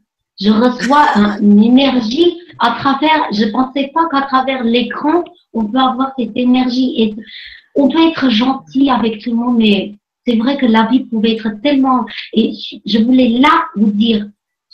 Je 0.41 0.51
reçois 0.51 1.07
une 1.41 1.63
énergie 1.63 2.37
à 2.59 2.73
travers, 2.79 3.29
je 3.33 3.47
pensais 3.47 3.91
pas 3.95 4.09
qu'à 4.11 4.23
travers 4.23 4.65
l'écran, 4.65 5.25
on 5.53 5.67
peut 5.67 5.79
avoir 5.79 6.13
cette 6.19 6.37
énergie. 6.37 6.95
Et 6.99 7.15
on 7.75 7.89
peut 7.89 8.09
être 8.09 8.31
gentil 8.31 8.91
avec 8.91 9.21
tout 9.21 9.31
le 9.31 9.37
monde, 9.37 9.59
mais 9.59 9.95
c'est 10.27 10.37
vrai 10.37 10.57
que 10.57 10.67
la 10.67 10.87
vie 10.87 11.01
pouvait 11.01 11.33
être 11.33 11.51
tellement. 11.63 12.07
Et 12.33 12.53
je 12.87 12.99
voulais 12.99 13.29
là 13.29 13.67
vous 13.77 13.91
dire, 13.91 14.27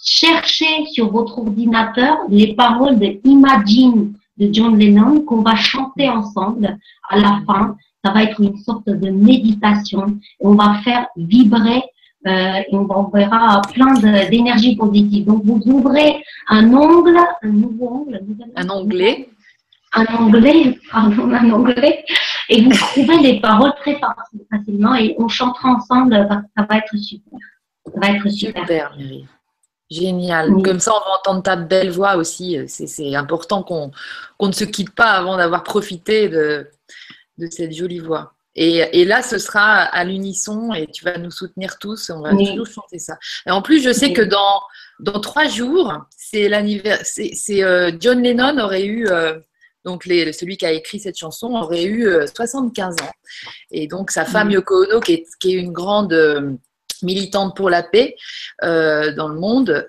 cherchez 0.03 0.87
sur 0.93 1.11
votre 1.11 1.39
ordinateur 1.39 2.19
les 2.29 2.55
paroles 2.55 2.99
de 2.99 3.21
Imagine 3.25 4.15
de 4.39 4.53
John 4.53 4.79
Lennon 4.79 5.23
qu'on 5.23 5.43
va 5.43 5.57
chanter 5.57 6.09
ensemble 6.09 6.79
à 7.09 7.19
la 7.19 7.43
fin. 7.47 7.77
Ça 8.05 8.13
va 8.13 8.25
être 8.25 8.41
une 8.41 8.57
sorte 8.59 8.89
de 8.89 9.11
méditation. 9.11 10.19
On 10.41 10.55
va 10.55 10.81
faire 10.83 11.07
vibrer 11.17 11.83
euh, 12.27 12.31
et 12.31 12.75
on 12.75 13.05
verra 13.09 13.63
plein 13.73 13.95
d'énergie 14.29 14.77
positive. 14.77 15.27
Donc 15.27 15.45
vous 15.45 15.61
ouvrez 15.67 16.23
un 16.49 16.73
ongle, 16.73 17.17
un 17.43 17.49
nouveau 17.49 18.07
ongle, 18.07 18.21
un 18.57 18.69
onglet 18.69 19.29
un 19.93 20.05
anglais, 20.17 20.79
pardon, 20.91 21.33
un 21.33 21.51
anglais, 21.51 22.05
et 22.49 22.63
vous 22.63 22.71
trouvez 22.71 23.19
les 23.19 23.41
paroles 23.41 23.75
très 23.81 23.99
facilement 24.51 24.95
et 24.95 25.15
on 25.19 25.29
chantera 25.29 25.71
ensemble 25.71 26.27
parce 26.29 26.43
que 26.43 26.49
ça 26.57 26.67
va 26.69 26.77
être 26.79 26.97
super. 26.97 27.39
Ça 27.87 28.01
va 28.01 28.09
être 28.11 28.29
super. 28.29 28.63
Super, 28.63 28.97
Génial. 29.91 30.53
Comme 30.63 30.79
ça, 30.79 30.93
on 30.93 31.01
va 31.01 31.17
entendre 31.19 31.43
ta 31.43 31.57
belle 31.57 31.91
voix 31.91 32.15
aussi. 32.15 32.57
C'est 32.69 33.17
important 33.17 33.65
qu'on 33.65 34.47
ne 34.47 34.53
se 34.53 34.65
quitte 34.65 34.95
pas 34.95 35.11
avant 35.11 35.37
d'avoir 35.37 35.65
profité 35.65 36.29
de, 36.29 36.69
de, 37.39 37.49
cette 37.51 37.73
jolie 37.73 37.99
voix. 37.99 38.35
Et, 38.57 39.01
et, 39.01 39.05
là, 39.05 39.23
ce 39.23 39.39
sera 39.39 39.83
à 39.83 40.05
l'unisson 40.05 40.75
et 40.75 40.87
tu 40.89 41.05
vas 41.05 41.19
nous 41.19 41.31
soutenir 41.31 41.79
tous. 41.79 42.11
On 42.11 42.21
va 42.21 42.31
toujours 42.31 42.67
chanter 42.67 42.99
ça. 42.99 43.17
Et 43.47 43.51
en 43.51 43.63
plus, 43.63 43.83
je 43.83 43.93
sais 43.93 44.13
que 44.13 44.23
dans, 44.23 44.61
dans 44.99 45.21
trois 45.21 45.47
jours, 45.47 45.95
c'est 46.17 46.49
l'anniversaire. 46.49 47.31
C'est 47.35 47.63
euh, 47.63 47.93
John 48.01 48.23
Lennon 48.23 48.59
aurait 48.59 48.85
eu 48.85 49.07
euh, 49.07 49.39
donc, 49.85 50.05
celui 50.05 50.57
qui 50.57 50.67
a 50.67 50.73
écrit 50.73 51.01
cette 51.01 51.17
chanson 51.17 51.55
aurait 51.55 51.85
eu 51.85 52.07
75 52.35 52.97
euh, 53.01 53.05
ans. 53.05 53.11
Et 53.71 53.87
donc, 53.87 54.11
sa 54.11 54.25
femme 54.25 54.49
mm. 54.49 54.53
Yoko 54.53 54.85
Ono, 54.85 55.01
qui 55.01 55.15
est, 55.15 55.53
une 55.53 55.73
grande 55.73 56.13
euh, 56.13 56.53
militante 57.03 57.57
pour 57.57 57.71
la 57.71 57.83
paix 57.83 58.15
euh, 58.63 59.15
dans 59.15 59.29
le 59.29 59.41
monde, 59.41 59.89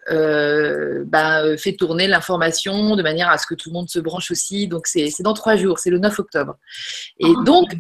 bah, 1.07 1.57
fait 1.57 1.73
tourner 1.73 2.07
l'information 2.07 2.95
de 2.95 3.03
manière 3.03 3.29
à 3.29 3.37
ce 3.37 3.45
que 3.45 3.55
tout 3.55 3.69
le 3.69 3.73
monde 3.73 3.89
se 3.89 3.99
branche 3.99 4.31
aussi. 4.31 4.67
Donc, 4.67 4.87
c'est 4.87 5.11
dans 5.19 5.33
trois 5.33 5.57
jours, 5.57 5.79
c'est 5.79 5.89
le 5.89 5.99
9 5.99 6.19
octobre. 6.19 6.55
Et 7.19 7.25
ah, 7.27 7.43
donc, 7.43 7.73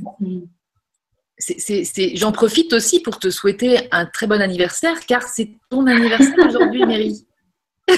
j'en 2.15 2.31
profite 2.31 2.73
aussi 2.73 3.01
pour 3.01 3.19
te 3.19 3.29
souhaiter 3.29 3.87
un 3.91 4.05
très 4.05 4.27
bon 4.27 4.41
anniversaire, 4.41 4.99
car 5.05 5.23
c'est 5.23 5.51
ton 5.69 5.87
anniversaire 5.87 6.47
aujourd'hui, 6.47 6.85
Mary. 6.85 7.25
oui, 7.89 7.97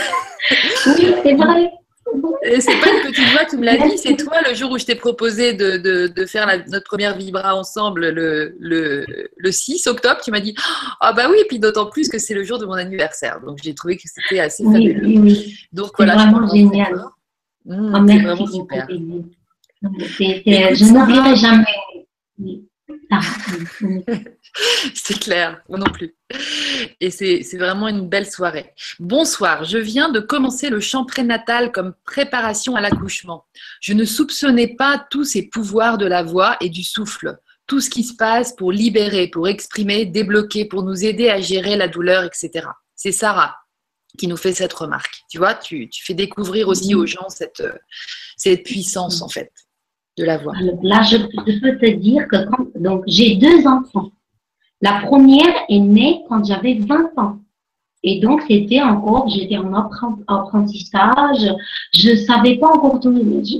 c'est 1.23 1.33
vrai. 1.33 1.71
c'est 2.59 2.79
pas 2.79 2.89
une 2.91 3.11
petite 3.11 3.31
voix 3.31 3.45
qui 3.45 3.57
me 3.57 3.65
l'a 3.65 3.77
dit, 3.77 3.97
c'est 3.97 4.15
toi 4.15 4.37
le 4.47 4.53
jour 4.53 4.71
où 4.71 4.77
je 4.77 4.85
t'ai 4.85 4.95
proposé 4.95 5.53
de, 5.53 6.25
faire 6.25 6.47
notre 6.67 6.85
première 6.85 7.17
Vibra 7.17 7.55
ensemble 7.55 8.09
le, 8.09 8.55
le, 8.59 9.51
6 9.51 9.87
octobre. 9.87 10.21
Tu 10.23 10.31
m'as 10.31 10.39
dit 10.39 10.55
Ah, 10.99 11.13
bah 11.13 11.27
oui, 11.29 11.37
et 11.41 11.45
puis 11.45 11.59
d'autant 11.59 11.87
plus 11.87 12.09
que 12.09 12.19
c'est 12.19 12.33
le 12.33 12.43
jour 12.43 12.59
de 12.59 12.65
mon 12.65 12.73
anniversaire. 12.73 13.39
Donc 13.41 13.59
j'ai 13.63 13.75
trouvé 13.75 13.97
que 13.97 14.03
c'était 14.05 14.39
assez 14.39 14.63
fabuleux. 14.63 15.05
Oui, 15.05 15.19
oui. 15.19 15.55
Donc 15.71 15.91
voilà. 15.97 16.15
vraiment 16.15 16.47
génial. 16.47 17.05
Mmh, 17.65 17.95
oh, 17.95 18.23
vraiment 18.23 18.47
super. 18.47 18.87
je 19.81 20.93
n'oublierai 20.93 21.35
jamais. 21.35 21.65
c'est 24.93 25.20
clair, 25.20 25.61
moi 25.70 25.80
non 25.80 25.91
plus. 25.91 26.16
Et 26.99 27.11
c'est 27.11 27.57
vraiment 27.57 27.88
une 27.88 28.07
belle 28.07 28.30
soirée. 28.30 28.74
Bonsoir, 28.99 29.64
je 29.64 29.78
viens 29.78 30.09
de 30.09 30.20
commencer 30.20 30.70
le 30.70 30.80
chant 30.80 31.05
prénatal 31.05 31.72
comme 31.72 31.93
préparation 32.05 32.76
à 32.76 32.82
l'accouchement. 32.82 33.45
Je 33.82 33.93
ne 33.93 34.05
soupçonnais 34.05 34.76
pas 34.76 35.05
tous 35.09 35.24
ces 35.24 35.47
pouvoirs 35.49 35.97
de 35.97 36.05
la 36.05 36.24
voix 36.24 36.57
et 36.61 36.70
du 36.70 36.84
souffle, 36.84 37.38
tout 37.68 37.80
ce 37.80 37.89
qui 37.89 38.03
se 38.03 38.16
passe 38.16 38.55
pour 38.55 38.72
libérer, 38.72 39.28
pour 39.28 39.47
exprimer, 39.47 40.05
débloquer, 40.05 40.66
pour 40.66 40.84
nous 40.84 41.03
aider 41.03 41.30
à 41.30 41.39
gérer 41.39 41.76
la 41.76 41.88
douleur, 41.88 42.24
etc. 42.24 42.68
C'est 42.95 43.11
Sarah 43.11 43.57
qui 44.18 44.28
nous 44.28 44.38
fait 44.38 44.53
cette 44.53 44.74
remarque. 44.74 45.22
Tu 45.30 45.39
vois, 45.39 45.55
tu, 45.55 45.89
fais 45.91 46.14
découvrir 46.14 46.68
aussi 46.68 46.93
aux 46.93 47.07
gens 47.07 47.30
cette, 47.30 47.64
cette 48.38 48.64
puissance 48.64 49.22
en 49.22 49.30
fait 49.30 49.51
de 50.18 50.26
la. 50.26 50.38
Là, 50.82 51.01
je, 51.03 51.18
peux 51.18 51.78
te 51.78 51.89
dire 51.95 52.28
que 52.28 52.45
quand, 52.45 52.68
donc 52.80 53.03
j'ai 53.07 53.36
deux 53.36 53.68
enfants. 53.68 54.11
La 54.82 55.01
première 55.05 55.64
est 55.70 55.80
née 55.80 56.24
quand 56.28 56.43
j'avais 56.43 56.76
20 56.76 57.18
ans. 57.18 57.39
Et 58.03 58.20
donc, 58.20 58.41
c'était 58.49 58.82
encore, 58.82 59.30
j'étais 59.30 59.57
en 59.57 59.74
apprentissage, 60.28 61.55
je 61.95 62.16
savais 62.18 62.57
pas 62.57 62.68
encore 62.68 62.99
tout, 62.99 63.16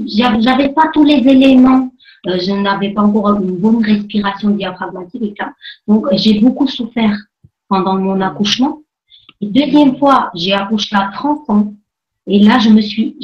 j'avais 0.06 0.70
pas 0.70 0.89
tous 0.93 1.06
les 1.06 1.26
éléments, 1.26 1.89
euh, 2.28 2.38
je 2.41 2.51
n'avais 2.51 2.89
pas 2.89 3.04
encore 3.04 3.39
une 3.39 3.56
bonne 3.56 3.84
respiration 3.84 4.49
diaphragmatique 4.49 5.36
ça. 5.39 5.54
Donc, 5.88 6.08
j'ai 6.12 6.41
beaucoup 6.41 6.68
souffert 6.68 7.18
pendant 7.70 7.97
mon 7.97 8.20
accouchement. 8.20 8.82
Deuxième 9.41 9.97
fois, 9.97 10.30
j'ai 10.36 10.51
accouché 10.51 10.93
à 10.93 11.10
30 11.14 11.49
ans. 11.49 11.74
Et 12.28 12.39
là, 12.39 12.60
je 12.60 12.70
me 12.70 12.82
suis, 12.82 13.16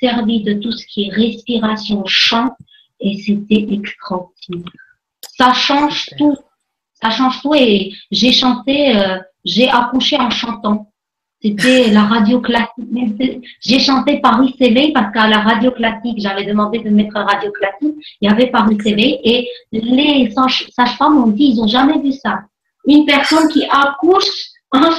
servi 0.00 0.42
de 0.42 0.54
tout 0.54 0.72
ce 0.72 0.86
qui 0.86 1.06
est 1.06 1.12
respiration, 1.12 2.04
chant, 2.06 2.50
et 3.00 3.18
c'était 3.18 3.66
extraordinaire. 3.70 4.72
Ça 5.36 5.52
change 5.52 6.06
tout 6.18 6.36
ça 7.02 7.10
change 7.10 7.42
tout. 7.42 7.54
Et 7.54 7.92
j'ai 8.10 8.32
chanté, 8.32 8.96
euh, 8.96 9.18
j'ai 9.44 9.68
accouché 9.68 10.16
en 10.18 10.30
chantant. 10.30 10.90
C'était 11.42 11.90
la 11.90 12.04
radio 12.04 12.40
classique. 12.40 13.44
J'ai 13.60 13.78
chanté 13.78 14.20
Paris 14.20 14.54
s'éveille 14.58 14.92
parce 14.92 15.12
qu'à 15.12 15.28
la 15.28 15.40
radio 15.40 15.70
classique, 15.70 16.18
j'avais 16.18 16.44
demandé 16.44 16.78
de 16.78 16.88
mettre 16.88 17.14
radio 17.14 17.52
classique. 17.52 17.94
Il 18.20 18.28
y 18.28 18.32
avait 18.32 18.50
Paris 18.50 18.78
s'éveille 18.82 19.20
et 19.22 19.48
les 19.70 20.30
sages-femmes 20.30 21.22
ont 21.22 21.28
dit, 21.28 21.48
ils 21.48 21.56
n'ont 21.56 21.68
jamais 21.68 22.00
vu 22.00 22.12
ça. 22.12 22.40
Une 22.86 23.04
personne 23.04 23.48
qui 23.48 23.64
accouche, 23.66 24.46
hein, 24.72 24.90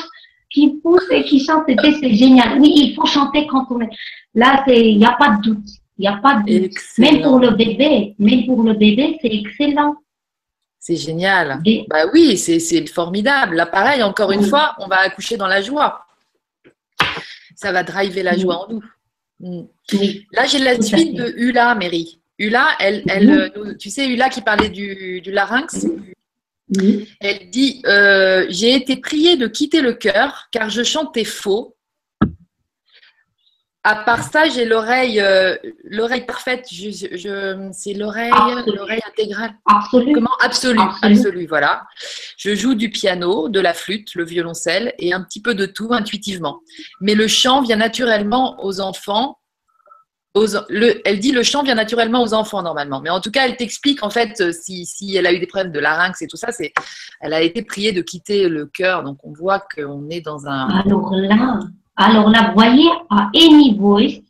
qui 0.57 0.79
pousse 0.81 1.07
et 1.11 1.23
qui 1.23 1.43
chante, 1.45 1.65
c'est 1.67 2.13
génial. 2.13 2.59
Oui, 2.59 2.71
il 2.75 2.95
faut 2.95 3.05
chanter 3.05 3.45
quand 3.47 3.67
on 3.69 3.81
est. 3.81 3.89
Là, 4.33 4.63
il 4.67 4.97
n'y 4.97 5.05
a 5.05 5.13
pas 5.13 5.37
de 5.37 5.41
doute. 5.41 5.69
Il 5.97 6.01
n'y 6.01 6.07
a 6.07 6.17
pas 6.17 6.41
de 6.41 6.59
doute. 6.59 6.77
Même 6.97 7.21
pour 7.21 7.39
le 7.39 7.51
bébé, 7.51 8.15
même 8.17 8.45
pour 8.47 8.63
le 8.63 8.73
bébé, 8.73 9.17
c'est 9.21 9.31
excellent. 9.31 9.95
C'est 10.79 10.95
génial. 10.95 11.61
Bah 11.89 12.05
oui, 12.13 12.37
c'est 12.37 12.87
formidable. 12.87 13.55
Là, 13.55 13.65
pareil, 13.65 14.01
encore 14.01 14.31
une 14.31 14.43
fois, 14.43 14.75
on 14.79 14.87
va 14.87 14.97
accoucher 14.97 15.37
dans 15.37 15.47
la 15.47 15.61
joie. 15.61 16.05
Ça 17.55 17.71
va 17.71 17.83
driver 17.83 18.23
la 18.23 18.37
joie 18.37 18.65
en 18.65 18.73
nous. 18.73 18.83
Mm. 19.39 19.65
Là, 20.31 20.45
j'ai 20.45 20.59
la 20.59 20.81
suite 20.81 21.13
de 21.13 21.33
Ula, 21.37 21.75
Mary. 21.75 22.19
Ula, 22.39 22.67
elle, 22.79 23.03
elle, 23.09 23.31
euh, 23.31 23.73
tu 23.77 23.89
sais, 23.89 24.07
Ula 24.07 24.29
qui 24.29 24.41
parlait 24.41 24.69
du, 24.69 25.21
larynx. 25.25 25.87
Elle 27.19 27.49
dit 27.49 27.81
euh, 27.85 28.45
J'ai 28.49 28.75
été 28.75 28.97
priée 28.97 29.37
de 29.37 29.47
quitter 29.47 29.81
le 29.81 29.93
cœur 29.93 30.47
car 30.51 30.69
je 30.69 30.83
chantais 30.83 31.23
faux 31.23 31.77
à 33.87 33.95
part 33.95 34.21
ça, 34.21 34.49
j'ai 34.49 34.65
l'oreille, 34.65 35.21
euh, 35.21 35.55
l'oreille 35.85 36.25
parfaite. 36.25 36.67
Je, 36.69 37.69
c'est 37.71 37.93
l'oreille, 37.93 38.33
l'oreille 38.65 38.99
intégrale. 39.07 39.53
Absolue. 39.65 40.11
Comment? 40.11 40.35
Absolue, 40.41 40.89
absolue. 41.01 41.47
Voilà. 41.47 41.87
Je 42.35 42.53
joue 42.53 42.75
du 42.75 42.89
piano, 42.89 43.47
de 43.47 43.61
la 43.61 43.73
flûte, 43.73 44.13
le 44.15 44.25
violoncelle 44.25 44.93
et 44.99 45.13
un 45.13 45.23
petit 45.23 45.41
peu 45.41 45.55
de 45.55 45.65
tout 45.65 45.87
intuitivement. 45.91 46.59
Mais 46.99 47.15
le 47.15 47.29
chant 47.29 47.61
vient 47.61 47.77
naturellement 47.77 48.61
aux 48.61 48.81
enfants. 48.81 49.39
Elle 51.05 51.19
dit 51.19 51.31
le 51.31 51.43
chant 51.43 51.63
vient 51.63 51.75
naturellement 51.75 52.21
aux 52.21 52.33
enfants 52.33 52.61
normalement. 52.61 53.01
Mais 53.01 53.09
en 53.09 53.21
tout 53.21 53.31
cas, 53.31 53.45
elle 53.45 53.55
t'explique 53.55 54.03
en 54.03 54.09
fait 54.09 54.51
si, 54.53 54.85
si, 54.85 55.15
elle 55.15 55.27
a 55.27 55.33
eu 55.33 55.39
des 55.39 55.47
problèmes 55.47 55.71
de 55.71 55.79
larynx 55.79 56.21
et 56.21 56.27
tout 56.27 56.37
ça, 56.37 56.51
c'est, 56.51 56.73
elle 57.21 57.33
a 57.33 57.41
été 57.41 57.61
priée 57.61 57.91
de 57.91 58.01
quitter 58.01 58.49
le 58.49 58.65
cœur. 58.65 59.03
Donc 59.03 59.17
on 59.23 59.31
voit 59.31 59.59
qu'on 59.59 60.09
est 60.09 60.21
dans 60.21 60.47
un. 60.47 60.69
Alors 60.69 61.11
là. 61.15 61.59
Alors 61.97 62.29
là, 62.29 62.51
voyez, 62.53 62.87
à 63.09 63.29
Any 63.35 63.75
Voice, 63.75 64.21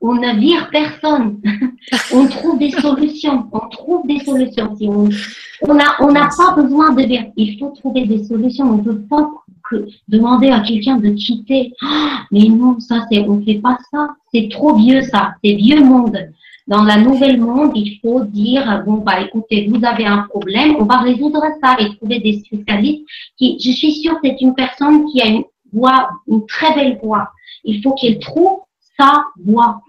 on 0.00 0.14
ne 0.14 0.38
vire 0.38 0.68
personne. 0.70 1.40
on 2.12 2.28
trouve 2.28 2.58
des 2.58 2.70
solutions. 2.70 3.48
On 3.52 3.68
trouve 3.68 4.06
des 4.06 4.20
solutions. 4.20 4.76
Si 4.76 4.88
on 4.88 5.74
n'a 5.74 5.96
on 6.00 6.14
pas 6.14 6.54
besoin 6.56 6.92
de 6.92 7.02
dire. 7.02 7.26
Il 7.36 7.58
faut 7.58 7.70
trouver 7.70 8.06
des 8.06 8.24
solutions. 8.24 8.66
On 8.66 8.76
ne 8.76 8.82
peut 8.82 9.00
pas 9.10 9.28
demander 10.08 10.50
à 10.50 10.60
quelqu'un 10.60 10.96
de 10.96 11.10
quitter. 11.10 11.72
Ah, 11.82 12.24
mais 12.30 12.48
non, 12.48 12.78
ça, 12.80 13.06
c'est, 13.10 13.20
on 13.20 13.42
fait 13.42 13.60
pas 13.60 13.78
ça. 13.90 14.08
C'est 14.32 14.48
trop 14.50 14.74
vieux, 14.74 15.02
ça. 15.02 15.34
C'est 15.42 15.54
vieux 15.54 15.82
monde. 15.82 16.18
Dans 16.66 16.84
la 16.84 16.98
nouvelle 16.98 17.40
monde, 17.40 17.72
il 17.74 17.98
faut 18.00 18.24
dire, 18.24 18.82
bon, 18.84 18.98
bah, 18.98 19.22
écoutez, 19.22 19.68
vous 19.68 19.82
avez 19.84 20.04
un 20.04 20.24
problème, 20.28 20.76
on 20.78 20.84
va 20.84 20.98
résoudre 20.98 21.40
ça 21.62 21.76
et 21.78 21.96
trouver 21.96 22.20
des 22.20 22.40
spécialistes 22.40 23.06
qui, 23.38 23.58
je 23.58 23.70
suis 23.70 23.92
sûre, 23.92 24.16
c'est 24.22 24.36
une 24.42 24.54
personne 24.54 25.06
qui 25.06 25.22
a 25.22 25.26
une, 25.28 25.44
voix, 25.72 26.10
une 26.26 26.44
très 26.46 26.74
belle 26.74 26.98
voix. 27.02 27.30
Il 27.64 27.82
faut 27.82 27.94
qu'elle 27.94 28.18
trouve 28.18 28.60
sa 28.98 29.24
voix. 29.42 29.80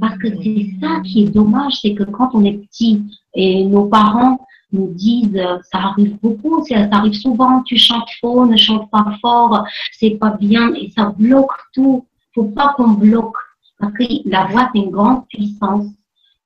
Parce 0.00 0.18
que 0.18 0.28
c'est 0.42 0.66
ça 0.80 1.00
qui 1.04 1.24
est 1.24 1.30
dommage, 1.30 1.74
c'est 1.80 1.94
que 1.94 2.02
quand 2.02 2.30
on 2.34 2.44
est 2.44 2.58
petit 2.66 3.02
et 3.34 3.64
nos 3.64 3.84
parents 3.84 4.38
nous 4.72 4.88
disent, 4.94 5.40
ça 5.72 5.78
arrive 5.78 6.18
beaucoup, 6.20 6.64
ça, 6.64 6.88
arrive 6.90 7.14
souvent, 7.14 7.62
tu 7.62 7.76
chantes 7.76 8.08
faux, 8.20 8.46
ne 8.46 8.56
chante 8.56 8.90
pas 8.90 9.16
fort, 9.20 9.64
c'est 9.92 10.18
pas 10.18 10.36
bien 10.38 10.74
et 10.74 10.90
ça 10.90 11.14
bloque 11.16 11.52
tout. 11.72 12.06
Faut 12.34 12.44
pas 12.44 12.74
qu'on 12.76 12.90
bloque 12.90 13.36
parce 13.78 13.92
que 13.94 14.04
la 14.28 14.46
voix 14.46 14.70
c'est 14.74 14.80
une 14.80 14.90
grande 14.90 15.26
puissance 15.28 15.86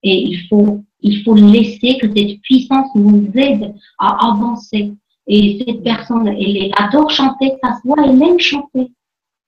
et 0.02 0.28
il 0.28 0.46
faut 0.48 0.84
il 1.02 1.22
faut 1.22 1.34
laisser 1.34 1.98
que 1.98 2.06
cette 2.14 2.40
puissance 2.42 2.88
nous 2.94 3.30
aide 3.34 3.74
à 3.98 4.30
avancer. 4.30 4.92
Et 5.26 5.64
cette 5.64 5.82
personne, 5.82 6.28
elle, 6.28 6.72
adore 6.76 7.10
chanter, 7.10 7.52
ça 7.62 7.76
se 7.76 7.86
voit, 7.86 8.04
elle 8.04 8.22
aime 8.22 8.38
chanter. 8.38 8.92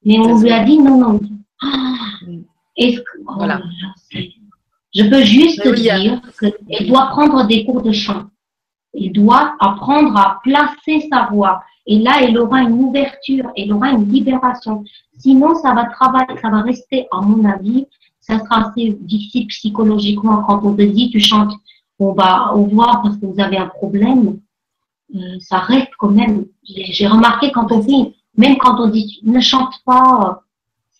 Mais 0.04 0.18
on 0.18 0.40
lui 0.40 0.50
a 0.50 0.64
dit 0.64 0.78
non, 0.78 0.98
non. 0.98 1.20
Ah, 1.60 1.94
est-ce 2.76 2.98
que, 2.98 3.18
oh 3.26 3.32
voilà. 3.36 3.60
je 4.94 5.04
peux 5.04 5.22
juste 5.22 5.66
dire 5.74 6.20
qu'elle 6.38 6.88
doit 6.88 7.08
prendre 7.08 7.46
des 7.46 7.64
cours 7.64 7.82
de 7.82 7.92
chant. 7.92 8.24
Elle 8.94 9.12
doit 9.12 9.56
apprendre 9.60 10.16
à 10.16 10.40
placer 10.42 11.08
sa 11.10 11.28
voix. 11.30 11.62
Et 11.86 11.98
là, 11.98 12.22
elle 12.22 12.38
aura 12.38 12.62
une 12.62 12.84
ouverture, 12.84 13.50
elle 13.56 13.72
aura 13.72 13.90
une 13.90 14.10
libération. 14.10 14.84
Sinon, 15.18 15.54
ça 15.56 15.74
va 15.74 15.86
travailler, 15.86 16.38
ça 16.40 16.50
va 16.50 16.62
rester, 16.62 17.06
à 17.10 17.20
mon 17.20 17.44
avis, 17.44 17.86
ça 18.20 18.38
sera 18.38 18.68
assez 18.68 18.96
difficile 19.00 19.46
psychologiquement 19.48 20.42
quand 20.44 20.64
on 20.64 20.74
te 20.74 20.82
dit 20.82 21.10
tu 21.10 21.20
chantes, 21.20 21.52
on 21.98 22.12
va 22.12 22.54
au 22.54 22.66
voir 22.66 23.02
parce 23.02 23.16
que 23.16 23.26
vous 23.26 23.40
avez 23.40 23.58
un 23.58 23.66
problème. 23.66 24.38
Euh, 25.14 25.38
ça 25.40 25.58
reste 25.58 25.90
quand 25.98 26.10
même. 26.10 26.46
J'ai 26.64 27.06
remarqué 27.06 27.50
quand 27.52 27.70
on 27.72 27.80
dit, 27.80 28.14
même 28.36 28.56
quand 28.58 28.80
on 28.80 28.88
dit 28.88 29.20
ne 29.24 29.40
chante 29.40 29.74
pas, 29.84 30.42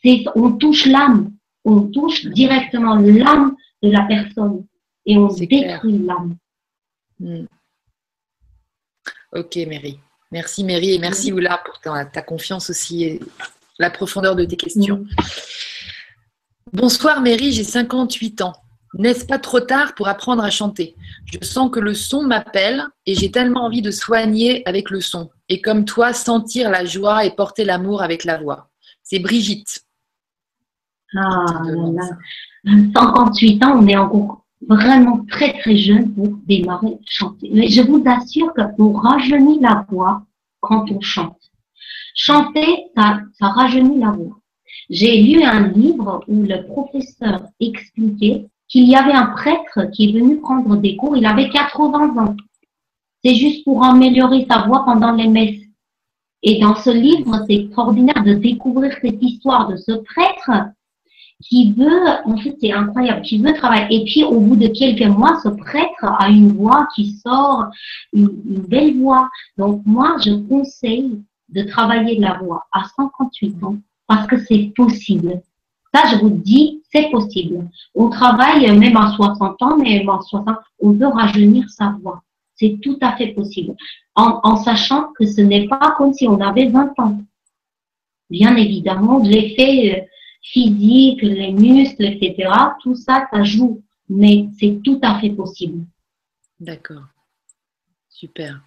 c'est 0.02 0.24
on 0.34 0.52
touche 0.52 0.86
l'âme, 0.86 1.32
on 1.64 1.82
touche 1.82 2.26
directement 2.26 2.96
l'âme 2.96 3.54
de 3.82 3.90
la 3.90 4.02
personne 4.02 4.66
et 5.06 5.16
on 5.16 5.28
détruit 5.28 5.98
l'âme. 5.98 6.36
Hmm. 7.20 7.46
Ok, 9.32 9.56
Mary. 9.66 9.98
Merci, 10.30 10.62
Mary, 10.64 10.92
et 10.92 10.98
merci, 10.98 11.32
Oula, 11.32 11.60
pour 11.64 11.78
ta, 11.80 12.22
confiance 12.22 12.70
aussi 12.70 13.04
et 13.04 13.20
la 13.78 13.90
profondeur 13.90 14.36
de 14.36 14.44
tes 14.44 14.56
questions. 14.56 15.06
Bonsoir, 16.72 17.20
Mary, 17.20 17.52
j'ai 17.52 17.64
58 17.64 18.42
ans. 18.42 18.54
N'est-ce 18.94 19.24
pas 19.24 19.38
trop 19.38 19.60
tard 19.60 19.94
pour 19.94 20.08
apprendre 20.08 20.44
à 20.44 20.50
chanter? 20.50 20.94
Je 21.24 21.46
sens 21.46 21.70
que 21.70 21.80
le 21.80 21.94
son 21.94 22.22
m'appelle 22.22 22.84
et 23.06 23.14
j'ai 23.14 23.30
tellement 23.30 23.64
envie 23.64 23.80
de 23.80 23.90
soigner 23.90 24.66
avec 24.68 24.90
le 24.90 25.00
son. 25.00 25.30
Et 25.48 25.62
comme 25.62 25.86
toi, 25.86 26.12
sentir 26.12 26.70
la 26.70 26.84
joie 26.84 27.24
et 27.24 27.30
porter 27.34 27.64
l'amour 27.64 28.02
avec 28.02 28.24
la 28.24 28.38
voix. 28.38 28.68
C'est 29.02 29.18
Brigitte. 29.18 29.84
Ah, 31.16 31.62
58 32.64 33.64
ans, 33.64 33.78
on 33.80 33.86
est 33.86 33.96
encore 33.96 34.41
vraiment 34.68 35.24
très 35.28 35.52
très 35.58 35.76
jeune 35.76 36.12
pour 36.14 36.28
démarrer 36.46 36.98
chanter. 37.04 37.50
Mais 37.52 37.68
je 37.68 37.82
vous 37.82 38.02
assure 38.06 38.52
que 38.54 38.62
qu'on 38.76 38.92
rajeunit 38.92 39.60
la 39.60 39.84
voix 39.88 40.22
quand 40.60 40.90
on 40.90 41.00
chante. 41.00 41.38
Chanter, 42.14 42.84
ça, 42.96 43.20
ça 43.38 43.48
rajeunit 43.48 43.98
la 43.98 44.10
voix. 44.10 44.38
j'ai 44.90 45.22
lu 45.22 45.42
un 45.42 45.68
livre 45.68 46.22
où 46.28 46.42
le 46.42 46.66
professeur 46.66 47.46
expliquait 47.60 48.46
qu'il 48.68 48.88
y 48.88 48.96
avait 48.96 49.12
un 49.12 49.26
prêtre 49.26 49.90
qui 49.92 50.08
est 50.08 50.12
venu 50.12 50.40
prendre 50.40 50.76
des 50.76 50.96
cours, 50.96 51.16
il 51.16 51.26
avait 51.26 51.50
80 51.50 52.16
ans. 52.22 52.36
C'est 53.24 53.34
juste 53.34 53.64
pour 53.64 53.84
améliorer 53.84 54.46
sa 54.50 54.66
voix 54.66 54.84
pendant 54.84 55.12
les 55.12 55.28
messes. 55.28 55.60
Et 56.42 56.58
dans 56.58 56.74
ce 56.74 56.90
livre, 56.90 57.44
c'est 57.46 57.54
extraordinaire 57.54 58.22
de 58.24 58.34
découvrir 58.34 58.92
cette 59.00 59.22
histoire 59.22 59.68
de 59.68 59.76
ce 59.76 59.92
prêtre 59.92 60.50
qui 61.42 61.72
veut, 61.72 62.06
en 62.24 62.36
fait, 62.36 62.56
c'est 62.60 62.72
incroyable, 62.72 63.22
qui 63.22 63.38
veut 63.38 63.52
travailler. 63.54 64.00
Et 64.00 64.04
puis, 64.04 64.24
au 64.24 64.40
bout 64.40 64.56
de 64.56 64.68
quelques 64.68 65.06
mois, 65.06 65.40
ce 65.42 65.48
prêtre 65.48 66.04
a 66.04 66.28
une 66.28 66.52
voix 66.52 66.88
qui 66.94 67.16
sort, 67.16 67.66
une, 68.12 68.28
belle 68.68 68.98
voix. 68.98 69.28
Donc, 69.58 69.82
moi, 69.84 70.16
je 70.24 70.32
conseille 70.32 71.20
de 71.48 71.62
travailler 71.64 72.18
la 72.18 72.38
voix 72.38 72.64
à 72.72 72.84
58 72.96 73.62
ans 73.64 73.76
parce 74.06 74.26
que 74.26 74.38
c'est 74.38 74.72
possible. 74.74 75.42
Ça, 75.94 76.04
je 76.10 76.16
vous 76.16 76.30
dis, 76.30 76.82
c'est 76.92 77.10
possible. 77.10 77.68
On 77.94 78.08
travaille 78.08 78.70
même 78.78 78.96
à 78.96 79.12
60 79.12 79.62
ans, 79.62 79.76
mais 79.76 80.06
à 80.08 80.20
60, 80.20 80.56
on 80.80 80.92
veut 80.92 81.08
rajeunir 81.08 81.68
sa 81.68 81.94
voix. 82.00 82.22
C'est 82.54 82.78
tout 82.82 82.96
à 83.00 83.16
fait 83.16 83.28
possible. 83.28 83.74
En, 84.14 84.40
en 84.42 84.56
sachant 84.56 85.08
que 85.18 85.26
ce 85.26 85.40
n'est 85.40 85.66
pas 85.68 85.94
comme 85.98 86.12
si 86.14 86.26
on 86.28 86.40
avait 86.40 86.66
20 86.66 86.92
ans. 86.98 87.18
Bien 88.30 88.56
évidemment, 88.56 89.18
l'effet 89.18 90.08
physique, 90.42 91.22
les 91.22 91.52
muscles, 91.52 92.04
etc., 92.04 92.50
tout 92.82 92.94
ça, 92.94 93.26
ça 93.32 93.42
joue. 93.44 93.82
Mais 94.08 94.48
c'est 94.58 94.80
tout 94.84 94.98
à 95.02 95.18
fait 95.20 95.30
possible. 95.30 95.86
D'accord. 96.60 97.04
Super. 98.08 98.60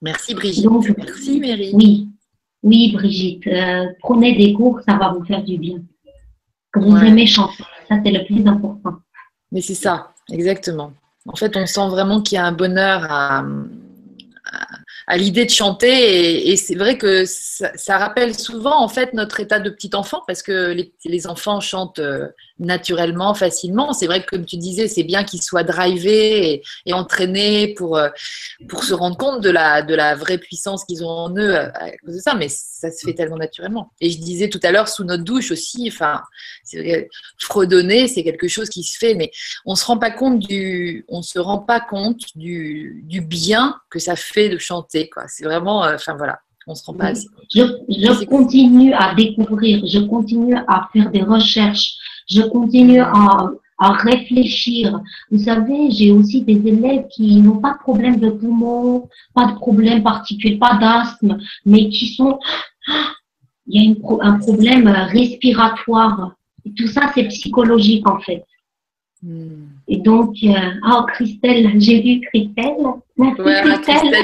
Merci 0.00 0.34
Brigitte. 0.34 0.66
Merci 0.96 1.40
Mary. 1.40 1.70
Oui, 1.74 2.08
oui 2.62 2.92
Brigitte. 2.92 3.46
Euh, 3.46 3.86
prenez 4.00 4.36
des 4.36 4.52
cours, 4.52 4.80
ça 4.86 4.96
va 4.96 5.12
vous 5.12 5.24
faire 5.24 5.42
du 5.42 5.58
bien. 5.58 5.82
Que 6.72 6.80
vous 6.80 6.96
aimez 6.96 7.26
chanter, 7.26 7.62
ça 7.88 8.00
c'est 8.04 8.10
le 8.10 8.24
plus 8.24 8.46
important. 8.46 8.98
Mais 9.52 9.60
c'est 9.60 9.74
ça, 9.74 10.12
exactement. 10.30 10.92
En 11.26 11.36
fait, 11.36 11.56
on 11.56 11.66
sent 11.66 11.88
vraiment 11.88 12.20
qu'il 12.20 12.36
y 12.36 12.38
a 12.38 12.44
un 12.44 12.52
bonheur 12.52 13.04
à, 13.10 13.38
à 13.38 14.78
l'idée 15.12 15.44
de 15.44 15.50
chanter. 15.50 16.50
Et, 16.50 16.56
c'est 16.56 16.74
vrai 16.74 16.98
que 16.98 17.24
ça, 17.26 17.98
rappelle 17.98 18.34
souvent 18.34 18.82
en 18.82 18.88
fait 18.88 19.12
notre 19.12 19.40
état 19.40 19.60
de 19.60 19.70
petit 19.70 19.90
enfant 19.94 20.22
parce 20.26 20.42
que 20.42 20.72
les, 20.72 20.92
les 21.04 21.26
enfants 21.26 21.60
chantent 21.60 21.98
euh, 21.98 22.28
naturellement, 22.58 23.34
facilement. 23.34 23.92
C'est 23.92 24.06
vrai 24.06 24.22
que 24.22 24.30
comme 24.30 24.44
tu 24.44 24.56
disais, 24.56 24.88
c'est 24.88 25.02
bien 25.02 25.24
qu'ils 25.24 25.42
soient 25.42 25.64
drivés 25.64 26.62
et, 26.86 26.92
entraînés 26.92 27.74
pour, 27.74 27.96
euh, 27.96 28.08
pour 28.68 28.84
se 28.84 28.94
rendre 28.94 29.16
compte 29.16 29.42
de 29.42 29.50
la, 29.50 29.82
de 29.82 29.94
la 29.94 30.14
vraie 30.14 30.38
puissance 30.38 30.84
qu'ils 30.84 31.04
ont 31.04 31.08
en 31.08 31.36
eux 31.36 31.56
à, 31.56 31.90
cause 32.04 32.16
de 32.16 32.20
ça. 32.20 32.34
Mais 32.34 32.48
ça 32.48 32.90
se 32.90 33.06
fait 33.06 33.14
tellement 33.14 33.38
naturellement. 33.38 33.92
Et 34.00 34.10
je 34.10 34.18
disais 34.18 34.48
tout 34.48 34.60
à 34.62 34.70
l'heure 34.70 34.88
sous 34.88 35.04
notre 35.04 35.24
douche 35.24 35.50
aussi, 35.50 35.88
enfin, 35.88 36.22
fredonner, 37.38 38.08
c'est 38.08 38.22
quelque 38.22 38.48
chose 38.48 38.68
qui 38.68 38.82
se 38.84 38.98
fait, 38.98 39.14
mais 39.14 39.30
on 39.64 39.74
se 39.74 39.84
rend 39.84 39.98
pas 39.98 40.10
compte 40.10 40.38
du, 40.38 41.04
on 41.08 41.22
se 41.22 41.38
rend 41.38 41.58
pas 41.58 41.80
compte 41.80 42.20
du, 42.36 43.02
du 43.04 43.20
bien 43.20 43.76
que 43.90 43.98
ça 43.98 44.16
fait 44.16 44.48
de 44.48 44.58
chanter 44.58 45.04
c'est 45.28 45.44
vraiment, 45.44 45.84
euh, 45.84 45.94
enfin 45.94 46.14
voilà, 46.16 46.38
on 46.66 46.74
se 46.74 46.84
rend 46.84 46.94
pas 46.94 47.06
assez. 47.06 47.28
Je, 47.54 47.62
je 47.88 48.24
continue 48.24 48.92
à 48.94 49.14
découvrir, 49.14 49.84
je 49.86 50.00
continue 50.00 50.56
à 50.68 50.88
faire 50.92 51.10
des 51.10 51.22
recherches, 51.22 51.94
je 52.28 52.42
continue 52.42 53.00
à, 53.00 53.50
à 53.78 53.92
réfléchir. 53.92 55.00
Vous 55.30 55.38
savez, 55.38 55.90
j'ai 55.90 56.10
aussi 56.10 56.42
des 56.42 56.66
élèves 56.66 57.06
qui 57.10 57.36
n'ont 57.36 57.58
pas 57.58 57.74
de 57.74 57.78
problème 57.78 58.18
de 58.18 58.30
poumon, 58.30 59.08
pas 59.34 59.46
de 59.46 59.54
problème 59.54 60.02
particulier, 60.02 60.58
pas 60.58 60.74
d'asthme, 60.74 61.38
mais 61.66 61.88
qui 61.88 62.08
sont, 62.14 62.38
il 63.66 63.82
y 63.82 63.86
a 63.86 63.90
une, 63.90 64.00
un 64.20 64.38
problème 64.38 64.88
respiratoire. 64.88 66.36
Et 66.64 66.72
tout 66.72 66.88
ça, 66.88 67.10
c'est 67.14 67.24
psychologique 67.28 68.08
en 68.08 68.20
fait. 68.20 68.44
Hmm. 69.22 69.66
Et 69.88 69.98
donc, 69.98 70.36
euh, 70.44 70.54
oh 70.90 71.04
Christelle, 71.08 71.80
j'ai 71.80 72.00
vu 72.00 72.20
Christelle. 72.28 72.76
Merci 73.16 73.42
Christelle. 73.82 74.14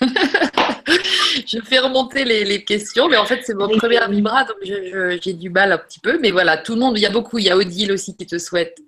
je 1.46 1.58
fais 1.64 1.78
remonter 1.78 2.24
les, 2.24 2.64
questions, 2.64 3.08
mais 3.08 3.16
en 3.16 3.24
fait, 3.24 3.40
c'est 3.44 3.54
mon 3.54 3.68
premier 3.68 4.00
vibra, 4.08 4.44
donc 4.44 4.56
j'ai 4.62 5.32
du 5.32 5.50
mal 5.50 5.72
un 5.72 5.78
petit 5.78 6.00
peu. 6.00 6.18
Mais 6.20 6.30
voilà, 6.30 6.56
tout 6.56 6.74
le 6.74 6.80
monde, 6.80 6.98
il 6.98 7.02
y 7.02 7.06
a 7.06 7.10
beaucoup. 7.10 7.38
Il 7.38 7.44
y 7.44 7.50
a 7.50 7.56
Odile 7.56 7.92
aussi 7.92 8.16
qui 8.16 8.26
te 8.26 8.38
souhaite 8.38 8.78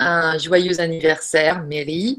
un 0.00 0.38
joyeux 0.38 0.80
anniversaire, 0.80 1.62
Mary, 1.64 2.18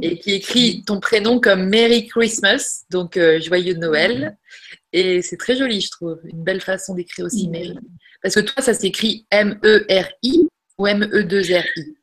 et 0.00 0.18
qui 0.18 0.32
écrit 0.32 0.82
ton 0.86 0.98
prénom 0.98 1.40
comme 1.40 1.68
Merry 1.68 2.06
Christmas, 2.06 2.84
donc 2.90 3.16
euh, 3.16 3.40
joyeux 3.40 3.74
Noël. 3.74 4.36
Et 4.92 5.22
c'est 5.22 5.36
très 5.36 5.56
joli, 5.56 5.80
je 5.80 5.90
trouve. 5.90 6.20
Une 6.24 6.42
belle 6.42 6.60
façon 6.60 6.94
d'écrire 6.94 7.26
aussi, 7.26 7.48
Mary. 7.48 7.76
Parce 8.22 8.34
que 8.34 8.40
toi, 8.40 8.62
ça 8.62 8.74
s'écrit 8.74 9.26
M-E-R-I 9.30 10.48
ou 10.78 10.86
M-E-2-R-I 10.86 11.96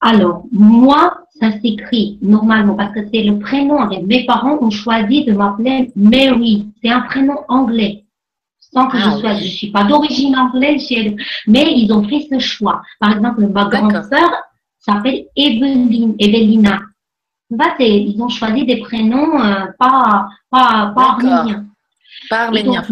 alors, 0.00 0.44
moi, 0.52 1.18
ça 1.40 1.52
s'écrit 1.60 2.18
normalement 2.20 2.74
parce 2.74 2.94
que 2.94 3.00
c'est 3.12 3.22
le 3.22 3.38
prénom. 3.38 3.88
mes 4.04 4.24
parents 4.26 4.58
ont 4.60 4.70
choisi 4.70 5.24
de 5.24 5.32
m'appeler 5.32 5.90
Mary. 5.96 6.68
C'est 6.82 6.90
un 6.90 7.00
prénom 7.02 7.38
anglais. 7.48 8.04
Sans 8.60 8.88
que 8.88 8.98
je 8.98 9.08
ah 9.08 9.16
sois, 9.18 9.34
je 9.34 9.46
suis 9.46 9.70
pas 9.70 9.84
d'origine 9.84 10.36
anglaise, 10.36 10.86
mais 11.46 11.72
ils 11.76 11.90
ont 11.92 12.06
fait 12.06 12.26
ce 12.30 12.38
choix. 12.38 12.82
Par 13.00 13.12
exemple, 13.12 13.46
ma 13.46 13.66
grande 13.66 14.02
sœur 14.04 14.30
s'appelle 14.78 15.26
Evelyn, 15.34 16.12
Evelina. 16.18 16.80
ils 17.78 18.22
ont 18.22 18.28
choisi 18.28 18.64
des 18.66 18.78
prénoms 18.80 19.40
euh, 19.40 19.66
pas, 19.78 20.28
pas, 20.50 20.92
pas 20.94 21.02
arméniens. 21.02 21.66
Pas 22.28 22.44
arméniens, 22.46 22.82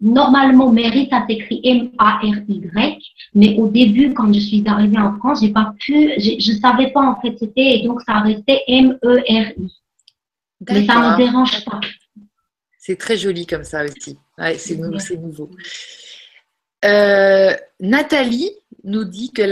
Normalement, 0.00 0.70
Mary, 0.70 1.08
ça 1.10 1.24
s'écrit 1.26 1.60
M-A-R-Y, 1.64 2.98
mais 3.34 3.56
au 3.58 3.68
début, 3.68 4.12
quand 4.12 4.30
je 4.32 4.40
suis 4.40 4.62
arrivée 4.66 4.98
en 4.98 5.16
France, 5.16 5.40
j'ai 5.40 5.52
pas 5.52 5.72
pu, 5.78 6.12
je 6.18 6.52
ne 6.52 6.58
savais 6.58 6.90
pas 6.90 7.00
en 7.00 7.20
fait 7.20 7.34
c'était, 7.38 7.78
et 7.78 7.86
donc 7.86 8.02
ça 8.02 8.20
restait 8.20 8.62
M-E-R-I. 8.68 9.72
Mais 10.68 10.86
ça 10.86 10.94
ne 10.94 11.12
me 11.12 11.16
dérange 11.16 11.64
pas. 11.64 11.80
C'est 12.78 12.96
très 12.96 13.16
joli 13.16 13.46
comme 13.46 13.64
ça 13.64 13.84
aussi. 13.84 14.18
c'est 14.58 15.16
nouveau. 15.16 15.50
Euh, 16.84 17.54
Nathalie 17.80 18.50
nous 18.84 19.04
dit 19.04 19.32
que 19.32 19.42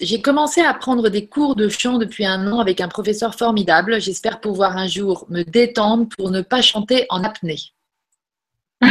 j'ai 0.00 0.20
commencé 0.20 0.60
à 0.60 0.74
prendre 0.74 1.08
des 1.08 1.26
cours 1.26 1.54
de 1.54 1.68
chant 1.68 1.98
depuis 1.98 2.24
un 2.26 2.50
an 2.50 2.58
avec 2.58 2.80
un 2.80 2.88
professeur 2.88 3.34
formidable. 3.34 4.00
J'espère 4.00 4.40
pouvoir 4.40 4.76
un 4.76 4.88
jour 4.88 5.26
me 5.28 5.42
détendre 5.42 6.08
pour 6.16 6.30
ne 6.30 6.40
pas 6.40 6.62
chanter 6.62 7.06
en 7.08 7.22
apnée. 7.22 7.60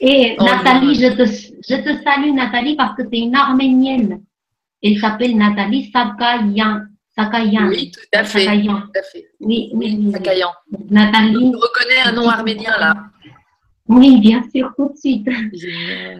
Et 0.00 0.36
Nathalie, 0.40 0.94
je 0.94 1.08
te, 1.08 1.24
je 1.24 1.76
te 1.82 2.02
salue 2.02 2.34
Nathalie 2.34 2.76
parce 2.76 2.96
que 2.96 3.02
c'est 3.10 3.18
une 3.18 3.34
arménienne. 3.34 4.22
Elle 4.82 4.98
s'appelle 4.98 5.36
Nathalie 5.36 5.90
Sakayan. 5.92 6.82
Sakayan. 7.16 7.68
Oui, 7.68 7.90
tout 7.90 8.00
à 8.12 8.24
fait. 8.24 8.46
Oui, 9.40 9.70
oui. 9.74 10.12
Sakayan. 10.12 10.50
Nathalie. 10.90 11.50
Tu 11.50 11.56
reconnais 11.56 12.00
un 12.04 12.12
nom 12.12 12.28
arménien 12.28 12.72
là. 12.78 12.94
Oui, 13.88 14.18
bien 14.20 14.42
sûr, 14.54 14.72
tout 14.76 14.90
de 14.92 14.96
suite. 14.96 15.28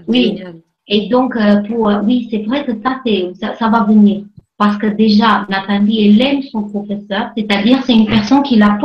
oui. 0.09 0.43
Et 0.87 1.09
donc, 1.09 1.35
euh, 1.37 1.63
pour, 1.63 1.89
euh, 1.89 2.03
oui, 2.03 2.29
c'est 2.31 2.43
vrai 2.43 2.65
que 2.65 2.73
ça, 2.83 3.01
ça, 3.41 3.55
ça 3.57 3.69
va 3.69 3.85
venir. 3.85 4.25
Parce 4.59 4.77
que 4.77 4.87
déjà, 4.87 5.47
Nathalie, 5.49 6.09
elle 6.09 6.21
aime 6.23 6.43
son 6.43 6.65
professeur, 6.65 7.31
c'est-à-dire 7.37 7.83
c'est 7.85 7.95
une 7.95 8.07
personne 8.07 8.43
qui 8.43 8.57
la 8.57 8.79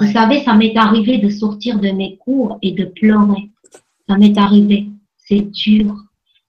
Vous 0.00 0.12
savez, 0.12 0.42
ça 0.44 0.54
m'est 0.54 0.76
arrivé 0.76 1.18
de 1.18 1.28
sortir 1.28 1.80
de 1.80 1.90
mes 1.90 2.16
cours 2.18 2.58
et 2.62 2.72
de 2.72 2.84
pleurer. 2.84 3.50
Ça 4.08 4.16
m'est 4.16 4.38
arrivé. 4.38 4.86
C'est 5.16 5.50
dur. 5.50 5.94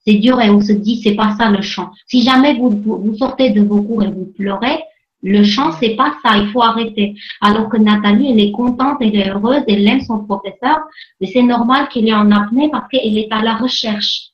C'est 0.06 0.14
dur 0.14 0.40
et 0.40 0.50
on 0.50 0.60
se 0.60 0.72
dit, 0.72 1.00
c'est 1.02 1.14
pas 1.14 1.34
ça 1.36 1.50
le 1.50 1.60
chant. 1.60 1.90
Si 2.06 2.22
jamais 2.22 2.54
vous, 2.54 2.70
vous, 2.70 3.16
sortez 3.16 3.50
de 3.50 3.62
vos 3.62 3.82
cours 3.82 4.02
et 4.02 4.10
vous 4.10 4.26
pleurez, 4.26 4.78
le 5.22 5.44
chant, 5.44 5.72
c'est 5.72 5.96
pas 5.96 6.14
ça, 6.24 6.38
il 6.38 6.48
faut 6.50 6.62
arrêter. 6.62 7.14
Alors 7.42 7.68
que 7.68 7.76
Nathalie, 7.76 8.30
elle 8.30 8.40
est 8.40 8.52
contente, 8.52 8.98
elle 9.00 9.16
est 9.16 9.28
heureuse, 9.28 9.62
elle 9.68 9.86
aime 9.86 10.00
son 10.00 10.24
professeur, 10.24 10.78
mais 11.20 11.26
c'est 11.26 11.42
normal 11.42 11.88
qu'il 11.88 12.08
ait 12.08 12.14
en 12.14 12.30
apnée 12.30 12.70
parce 12.70 12.88
qu'elle 12.88 13.18
est 13.18 13.30
à 13.30 13.42
la 13.42 13.56
recherche. 13.56 14.28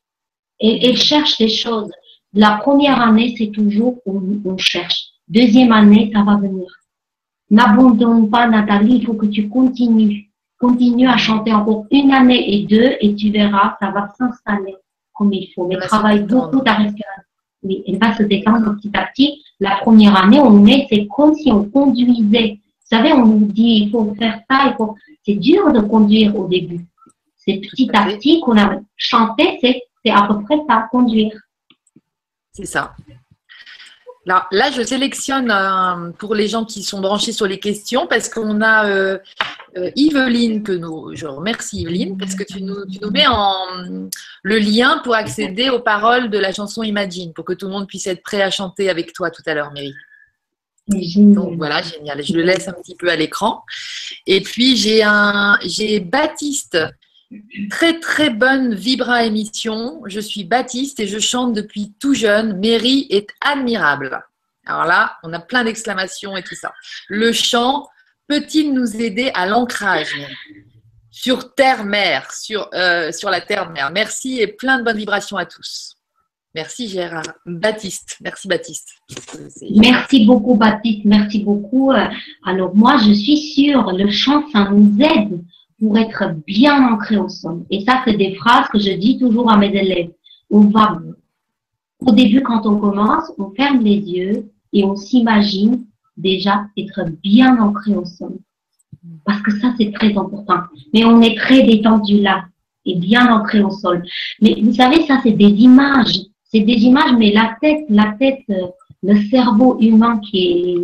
Et 0.61 0.87
elle 0.87 0.97
cherche 0.97 1.39
des 1.39 1.49
choses. 1.49 1.91
La 2.33 2.59
première 2.59 3.01
année, 3.01 3.35
c'est 3.37 3.51
toujours 3.51 3.99
où 4.07 4.41
on 4.45 4.59
cherche. 4.59 5.07
Deuxième 5.27 5.73
année, 5.73 6.11
ça 6.14 6.23
va 6.23 6.37
venir. 6.37 6.67
N'abandonne 7.51 8.29
pas, 8.29 8.47
Nathalie, 8.47 8.97
il 8.97 9.07
faut 9.07 9.15
que 9.15 9.27
tu 9.27 9.49
continues. 9.49 10.31
Continue 10.59 11.07
à 11.07 11.17
chanter 11.17 11.53
encore 11.53 11.87
une 11.91 12.11
année 12.13 12.55
et 12.55 12.67
deux 12.67 12.97
et 13.01 13.15
tu 13.15 13.31
verras, 13.31 13.77
ça 13.81 13.91
va 13.91 14.09
s'installer 14.17 14.75
comme 15.13 15.33
il 15.33 15.51
faut. 15.55 15.67
Mais 15.67 15.77
travaille 15.79 16.23
beaucoup 16.23 16.61
ta 16.61 16.75
respiration. 16.75 17.23
Oui, 17.63 17.83
elle 17.87 17.99
va 17.99 18.15
se 18.15 18.23
détendre 18.23 18.75
petit 18.77 18.91
à 18.95 19.07
petit. 19.07 19.43
La 19.61 19.77
première 19.77 20.17
année, 20.17 20.41
on 20.41 20.65
est, 20.67 20.87
c'est 20.89 21.07
comme 21.07 21.35
si 21.35 21.51
on 21.51 21.65
conduisait. 21.65 22.59
Vous 22.59 22.97
savez, 22.97 23.13
on 23.13 23.27
nous 23.27 23.47
dit, 23.47 23.85
il 23.85 23.91
faut 23.91 24.15
faire 24.15 24.41
ça, 24.49 24.69
il 24.69 24.75
faut. 24.77 24.95
C'est 25.25 25.35
dur 25.35 25.73
de 25.73 25.81
conduire 25.81 26.37
au 26.37 26.47
début. 26.47 26.87
C'est 27.37 27.59
petit 27.59 27.91
à 27.93 28.07
petit 28.07 28.41
qu'on 28.41 28.57
a 28.59 28.79
chanté, 28.97 29.59
c'est 29.61 30.11
à 30.11 30.27
peu 30.27 30.43
près 30.43 30.59
ça, 30.69 30.89
conduire. 30.91 31.33
C'est 32.53 32.67
ça. 32.67 32.95
Là, 34.27 34.49
là, 34.51 34.72
je 34.72 34.83
sélectionne 34.83 35.53
euh, 35.53 36.11
pour 36.18 36.35
les 36.35 36.49
gens 36.49 36.64
qui 36.64 36.83
sont 36.83 37.01
branchés 37.01 37.31
sur 37.31 37.47
les 37.47 37.61
questions 37.61 38.09
parce 38.09 38.29
qu'on 38.29 38.61
a 38.61 38.89
euh, 38.89 39.18
euh, 39.77 39.91
Yveline, 39.95 40.64
que 40.64 40.72
nous, 40.72 41.14
je 41.14 41.27
remercie 41.27 41.83
Yveline, 41.83 42.18
parce 42.18 42.35
que 42.35 42.43
tu 42.43 42.61
nous, 42.61 42.85
tu 42.87 42.99
nous 43.01 43.11
mets 43.11 43.29
en 43.29 43.55
le 44.43 44.59
lien 44.59 45.01
pour 45.05 45.14
accéder 45.14 45.70
aux 45.70 45.79
paroles 45.79 46.29
de 46.29 46.39
la 46.39 46.53
chanson 46.53 46.83
Imagine, 46.83 47.33
pour 47.35 47.45
que 47.45 47.53
tout 47.53 47.66
le 47.66 47.72
monde 47.72 47.87
puisse 47.87 48.09
être 48.09 48.24
prêt 48.24 48.43
à 48.43 48.51
chanter 48.51 48.91
avec 48.91 49.12
toi 49.12 49.31
tout 49.31 49.43
à 49.47 49.55
l'heure, 49.55 49.70
Mary. 49.72 49.95
Donc 50.89 51.57
voilà, 51.57 51.83
génial. 51.83 52.24
Je 52.24 52.33
le 52.33 52.43
laisse 52.43 52.66
un 52.66 52.72
petit 52.72 52.97
peu 52.97 53.09
à 53.09 53.16
l'écran. 53.16 53.62
Et 54.27 54.41
puis 54.41 54.77
j'ai 54.77 55.05
un, 55.05 55.57
j'ai 55.64 56.01
Baptiste, 56.01 56.79
très 57.70 57.99
très 58.01 58.31
bonne 58.31 58.74
Vibra 58.74 59.24
émission. 59.24 60.03
Je 60.07 60.20
suis 60.20 60.45
Baptiste 60.45 61.01
et 61.01 61.07
je 61.07 61.18
chante 61.18 61.53
depuis 61.55 61.95
tout 62.01 62.14
jeune. 62.14 62.59
Mary 62.61 63.07
est 63.11 63.29
admirable. 63.41 64.22
Alors 64.66 64.85
là, 64.85 65.16
on 65.22 65.33
a 65.33 65.39
plein 65.39 65.64
d'exclamations 65.64 66.37
et 66.37 66.43
tout 66.43 66.55
ça. 66.55 66.72
Le 67.09 67.33
chant 67.33 67.87
peut-il 68.29 68.74
nous 68.74 68.97
aider 68.97 69.31
à 69.35 69.47
l'ancrage 69.47 70.16
sur 71.11 71.55
terre-mer, 71.55 72.31
sur, 72.33 72.68
euh, 72.74 73.12
sur 73.12 73.31
la 73.31 73.41
terre-mer? 73.41 73.91
Merci 73.93 74.41
et 74.41 74.49
plein 74.49 74.79
de 74.79 74.85
bonnes 74.85 74.99
vibrations 74.99 75.37
à 75.37 75.47
tous. 75.47 75.97
Merci 76.55 76.89
Gérard. 76.89 77.35
Baptiste, 77.45 78.16
merci 78.22 78.49
Baptiste. 78.49 78.89
Merci 79.70 80.24
beaucoup 80.24 80.55
Baptiste, 80.55 81.05
merci 81.05 81.41
beaucoup. 81.41 81.93
Euh, 81.93 82.09
alors 82.47 82.74
moi, 82.74 82.97
je 82.99 83.12
suis 83.12 83.37
sûre, 83.37 83.93
le 83.93 84.11
chant, 84.11 84.43
ça 84.53 84.70
nous 84.70 84.97
aide 85.01 85.45
pour 85.79 85.97
être 85.99 86.35
bien 86.47 86.93
ancré 86.93 87.16
au 87.16 87.29
sol. 87.29 87.64
Et 87.70 87.85
ça, 87.85 88.03
c'est 88.05 88.16
des 88.16 88.35
phrases 88.35 88.68
que 88.68 88.79
je 88.79 88.93
dis 88.93 89.18
toujours 89.18 89.51
à 89.51 89.57
mes 89.57 89.74
élèves. 89.74 90.11
On 90.51 90.61
va, 90.61 90.99
au 92.01 92.12
début, 92.12 92.43
quand 92.43 92.66
on 92.66 92.79
commence, 92.79 93.33
on 93.39 93.51
ferme 93.51 93.81
les 93.81 93.99
yeux 93.99 94.51
et 94.72 94.85
on 94.85 94.97
s'imagine 94.97 95.85
déjà 96.16 96.66
être 96.79 97.05
bien 97.22 97.61
ancré 97.61 97.95
au 97.95 98.05
sol. 98.05 98.39
Parce 99.24 99.43
que 99.43 99.51
ça, 99.59 99.74
c'est 99.79 99.93
très 99.93 100.16
important. 100.16 100.61
Mais 100.95 101.05
on 101.05 101.20
est 101.20 101.37
très 101.37 101.62
détendu 101.62 102.20
là 102.20 102.45
et 102.85 102.95
bien 102.95 103.33
ancré 103.33 103.62
au 103.62 103.70
sol. 103.70 104.03
Mais 104.41 104.57
vous 104.62 104.72
savez, 104.72 105.03
ça, 105.07 105.20
c'est 105.22 105.33
des 105.33 105.45
images 105.45 106.20
c'est 106.57 106.61
des 106.61 106.85
images, 106.85 107.12
mais 107.18 107.33
la 107.33 107.57
tête, 107.61 107.85
la 107.89 108.14
tête, 108.18 108.43
euh, 108.51 108.68
le 109.03 109.20
cerveau 109.29 109.79
humain 109.81 110.20
qui 110.20 110.77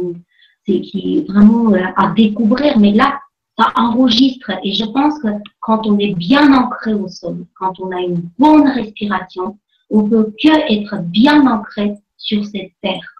est, 0.66 0.80
qui 0.80 1.16
est 1.16 1.30
vraiment 1.30 1.72
euh, 1.72 1.84
à 1.97 2.11
découvrir, 2.11 2.78
mais 2.78 2.93
là, 2.93 3.18
enregistre. 3.77 4.51
Et 4.65 4.73
je 4.73 4.85
pense 4.85 5.19
que 5.21 5.29
quand 5.61 5.87
on 5.87 5.99
est 5.99 6.15
bien 6.15 6.53
ancré 6.53 6.95
au 6.95 7.09
sol, 7.09 7.47
quand 7.59 7.79
on 7.81 7.91
a 7.91 8.01
une 8.01 8.29
bonne 8.39 8.69
respiration, 8.69 9.59
on 9.91 10.09
peut 10.09 10.33
que 10.43 10.73
être 10.73 11.03
bien 11.03 11.47
ancré 11.47 11.95
sur 12.17 12.45
cette 12.45 12.73
terre 12.83 13.13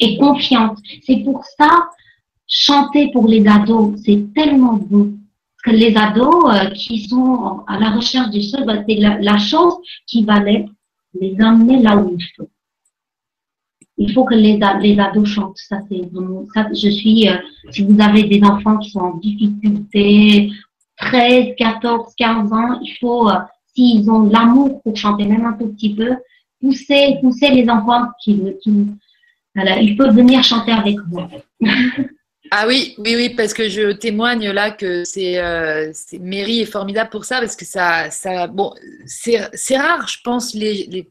et 0.00 0.16
confiante. 0.18 0.78
C'est 1.04 1.24
pour 1.24 1.44
ça, 1.44 1.88
chanter 2.46 3.10
pour 3.12 3.28
les 3.28 3.46
ados, 3.46 3.98
c'est 4.04 4.32
tellement 4.34 4.74
beau. 4.74 5.10
Que 5.64 5.70
les 5.70 5.96
ados 5.96 6.44
euh, 6.54 6.70
qui 6.70 7.08
sont 7.08 7.64
à 7.66 7.78
la 7.78 7.90
recherche 7.90 8.30
du 8.30 8.42
sol, 8.42 8.64
bah, 8.64 8.82
c'est 8.88 8.96
la, 8.96 9.38
chose 9.38 9.74
qui 10.06 10.24
va 10.24 10.38
l'être 10.40 10.70
les 11.14 11.36
amener 11.40 11.82
là 11.82 11.96
où 11.96 12.14
il 12.16 12.24
faut. 12.36 12.48
Il 13.98 14.12
faut 14.12 14.24
que 14.24 14.34
les, 14.34 14.58
les 14.80 14.98
ados 14.98 15.28
chantent. 15.28 15.58
Ça, 15.58 15.80
c'est 15.90 16.02
ça, 16.54 16.66
je 16.72 16.88
suis, 16.88 17.28
euh, 17.28 17.36
si 17.70 17.82
vous 17.82 18.00
avez 18.00 18.24
des 18.24 18.42
enfants 18.42 18.78
qui 18.78 18.90
sont 18.90 19.00
en 19.00 19.16
difficulté, 19.16 20.50
13, 20.98 21.54
14, 21.58 22.14
15 22.16 22.52
ans, 22.52 22.80
il 22.80 22.96
faut, 23.00 23.28
euh, 23.28 23.34
s'ils 23.74 24.08
ont 24.10 24.28
l'amour 24.28 24.80
pour 24.82 24.96
chanter 24.96 25.24
même 25.24 25.44
un 25.44 25.52
tout 25.52 25.68
petit 25.68 25.94
peu, 25.94 26.16
pousser, 26.60 27.18
pousser 27.20 27.50
les 27.50 27.68
enfants 27.68 28.06
qui, 28.22 28.40
qui 28.62 28.86
voilà, 29.54 29.80
ils 29.80 29.96
peuvent 29.96 30.14
venir 30.14 30.42
chanter 30.44 30.72
avec 30.72 30.96
moi. 31.08 31.28
Ah 32.50 32.64
oui, 32.66 32.94
oui, 32.98 33.14
oui, 33.14 33.34
parce 33.36 33.52
que 33.52 33.68
je 33.68 33.92
témoigne 33.92 34.50
là 34.50 34.70
que 34.70 35.04
c'est 35.04 35.38
euh, 35.38 35.92
est 36.10 36.64
formidable 36.64 37.10
pour 37.10 37.26
ça 37.26 37.40
parce 37.40 37.56
que 37.56 37.66
ça, 37.66 38.10
ça 38.10 38.46
bon, 38.46 38.72
c'est 39.04 39.76
rare, 39.76 40.08
je 40.08 40.18
pense, 40.24 40.54
les, 40.54 40.86
les, 40.86 41.10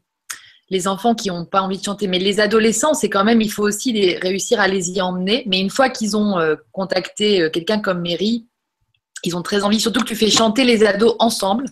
les 0.70 0.86
enfants 0.86 1.14
qui 1.14 1.28
n'ont 1.28 1.44
pas 1.44 1.62
envie 1.62 1.78
de 1.78 1.84
chanter, 1.84 2.06
mais 2.08 2.18
les 2.18 2.40
adolescents, 2.40 2.94
c'est 2.94 3.08
quand 3.08 3.24
même, 3.24 3.40
il 3.40 3.50
faut 3.50 3.62
aussi 3.62 3.92
les, 3.92 4.18
réussir 4.18 4.60
à 4.60 4.68
les 4.68 4.90
y 4.90 5.00
emmener. 5.00 5.44
Mais 5.46 5.60
une 5.60 5.70
fois 5.70 5.88
qu'ils 5.88 6.16
ont 6.16 6.38
euh, 6.38 6.56
contacté 6.72 7.42
euh, 7.42 7.50
quelqu'un 7.50 7.80
comme 7.80 8.02
Mary, 8.02 8.46
ils 9.24 9.36
ont 9.36 9.42
très 9.42 9.64
envie, 9.64 9.80
surtout 9.80 10.00
que 10.00 10.06
tu 10.06 10.16
fais 10.16 10.30
chanter 10.30 10.64
les 10.64 10.84
ados 10.84 11.16
ensemble. 11.18 11.64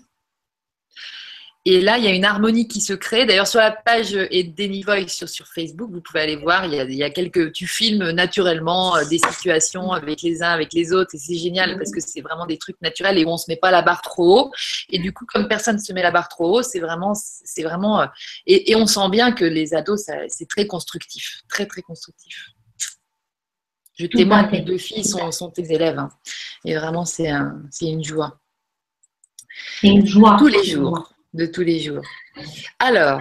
Et 1.68 1.80
là, 1.80 1.98
il 1.98 2.04
y 2.04 2.06
a 2.06 2.12
une 2.12 2.24
harmonie 2.24 2.68
qui 2.68 2.80
se 2.80 2.92
crée. 2.92 3.26
D'ailleurs, 3.26 3.48
sur 3.48 3.58
la 3.58 3.72
page 3.72 4.12
Denny 4.12 4.84
Voice 4.84 5.08
sur, 5.08 5.28
sur, 5.28 5.48
Facebook, 5.48 5.90
vous 5.90 6.00
pouvez 6.00 6.20
aller 6.20 6.36
voir. 6.36 6.64
Il 6.64 6.74
y, 6.74 6.78
a, 6.78 6.84
il 6.84 6.94
y 6.94 7.02
a 7.02 7.10
quelques. 7.10 7.50
Tu 7.50 7.66
filmes 7.66 8.12
naturellement 8.12 8.94
euh, 8.94 9.04
des 9.04 9.18
situations 9.18 9.90
avec 9.90 10.22
les 10.22 10.44
uns, 10.44 10.50
avec 10.50 10.72
les 10.72 10.92
autres. 10.92 11.16
Et 11.16 11.18
c'est 11.18 11.34
génial 11.34 11.76
parce 11.76 11.90
que 11.90 11.98
c'est 11.98 12.20
vraiment 12.20 12.46
des 12.46 12.56
trucs 12.56 12.80
naturels 12.82 13.18
et 13.18 13.24
où 13.24 13.30
on 13.30 13.36
se 13.36 13.46
met 13.48 13.56
pas 13.56 13.72
la 13.72 13.82
barre 13.82 14.00
trop 14.00 14.38
haut. 14.38 14.52
Et 14.90 15.00
du 15.00 15.12
coup, 15.12 15.26
comme 15.26 15.48
personne 15.48 15.80
se 15.80 15.92
met 15.92 16.02
la 16.02 16.12
barre 16.12 16.28
trop 16.28 16.58
haut, 16.58 16.62
c'est 16.62 16.78
vraiment. 16.78 17.14
C'est 17.16 17.64
vraiment 17.64 18.00
euh, 18.00 18.06
et, 18.46 18.70
et, 18.70 18.76
on 18.76 18.86
sent 18.86 19.08
bien 19.10 19.32
que 19.32 19.44
les 19.44 19.74
ados, 19.74 20.08
c'est 20.28 20.48
très 20.48 20.68
constructif. 20.68 21.42
Très, 21.48 21.66
très 21.66 21.82
constructif. 21.82 22.50
Je 23.98 24.06
témoigne 24.06 24.46
que 24.46 24.52
les 24.52 24.62
deux 24.62 24.78
filles 24.78 25.04
sont, 25.04 25.32
sont 25.32 25.50
tes 25.50 25.72
élèves. 25.72 25.98
Hein. 25.98 26.10
Et 26.64 26.76
vraiment, 26.76 27.04
c'est 27.04 27.28
un, 27.28 27.60
une 27.80 28.04
joie. 28.04 28.38
C'est 29.80 29.88
une 29.88 30.06
joie. 30.06 30.36
Tous 30.38 30.46
les 30.46 30.62
jours 30.62 31.10
de 31.36 31.46
tous 31.46 31.62
les 31.62 31.80
jours. 31.80 32.02
Alors, 32.78 33.20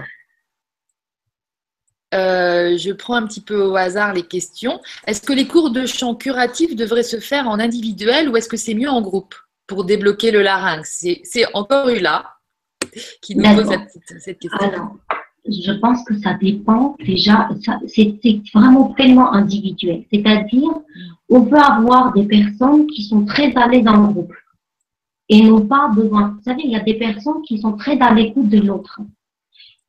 euh, 2.14 2.76
je 2.78 2.92
prends 2.92 3.14
un 3.14 3.26
petit 3.26 3.40
peu 3.40 3.60
au 3.62 3.76
hasard 3.76 4.14
les 4.14 4.22
questions. 4.22 4.80
Est-ce 5.06 5.20
que 5.20 5.32
les 5.32 5.46
cours 5.46 5.70
de 5.70 5.86
chant 5.86 6.14
curatif 6.14 6.74
devraient 6.74 7.02
se 7.02 7.20
faire 7.20 7.48
en 7.48 7.58
individuel 7.58 8.28
ou 8.28 8.36
est-ce 8.36 8.48
que 8.48 8.56
c'est 8.56 8.74
mieux 8.74 8.88
en 8.88 9.02
groupe 9.02 9.34
pour 9.66 9.84
débloquer 9.84 10.30
le 10.30 10.42
larynx? 10.42 11.06
C'est 11.24 11.46
encore 11.54 11.86
là 11.86 12.36
qui 13.20 13.36
nous 13.36 13.42
pose 13.42 13.68
cette, 14.18 14.38
question. 14.38 14.58
Alors, 14.60 14.96
je 15.46 15.72
pense 15.72 16.04
que 16.04 16.18
ça 16.20 16.34
dépend 16.34 16.96
déjà, 17.04 17.48
c'est 17.86 18.16
vraiment 18.54 18.94
tellement 18.94 19.32
individuel. 19.32 20.04
C'est-à-dire, 20.12 20.70
on 21.28 21.44
peut 21.44 21.58
avoir 21.58 22.12
des 22.12 22.24
personnes 22.24 22.86
qui 22.86 23.02
sont 23.02 23.24
très 23.24 23.54
à 23.56 23.66
l'aise 23.66 23.86
en 23.86 24.12
groupe 24.12 24.32
et 25.28 25.42
n'ont 25.42 25.66
pas 25.66 25.88
besoin. 25.88 26.34
Vous 26.36 26.42
savez, 26.42 26.62
il 26.64 26.70
y 26.70 26.76
a 26.76 26.80
des 26.80 26.94
personnes 26.94 27.42
qui 27.42 27.58
sont 27.58 27.72
très 27.72 27.98
à 28.00 28.12
l'écoute 28.14 28.48
de 28.48 28.60
l'autre, 28.60 29.00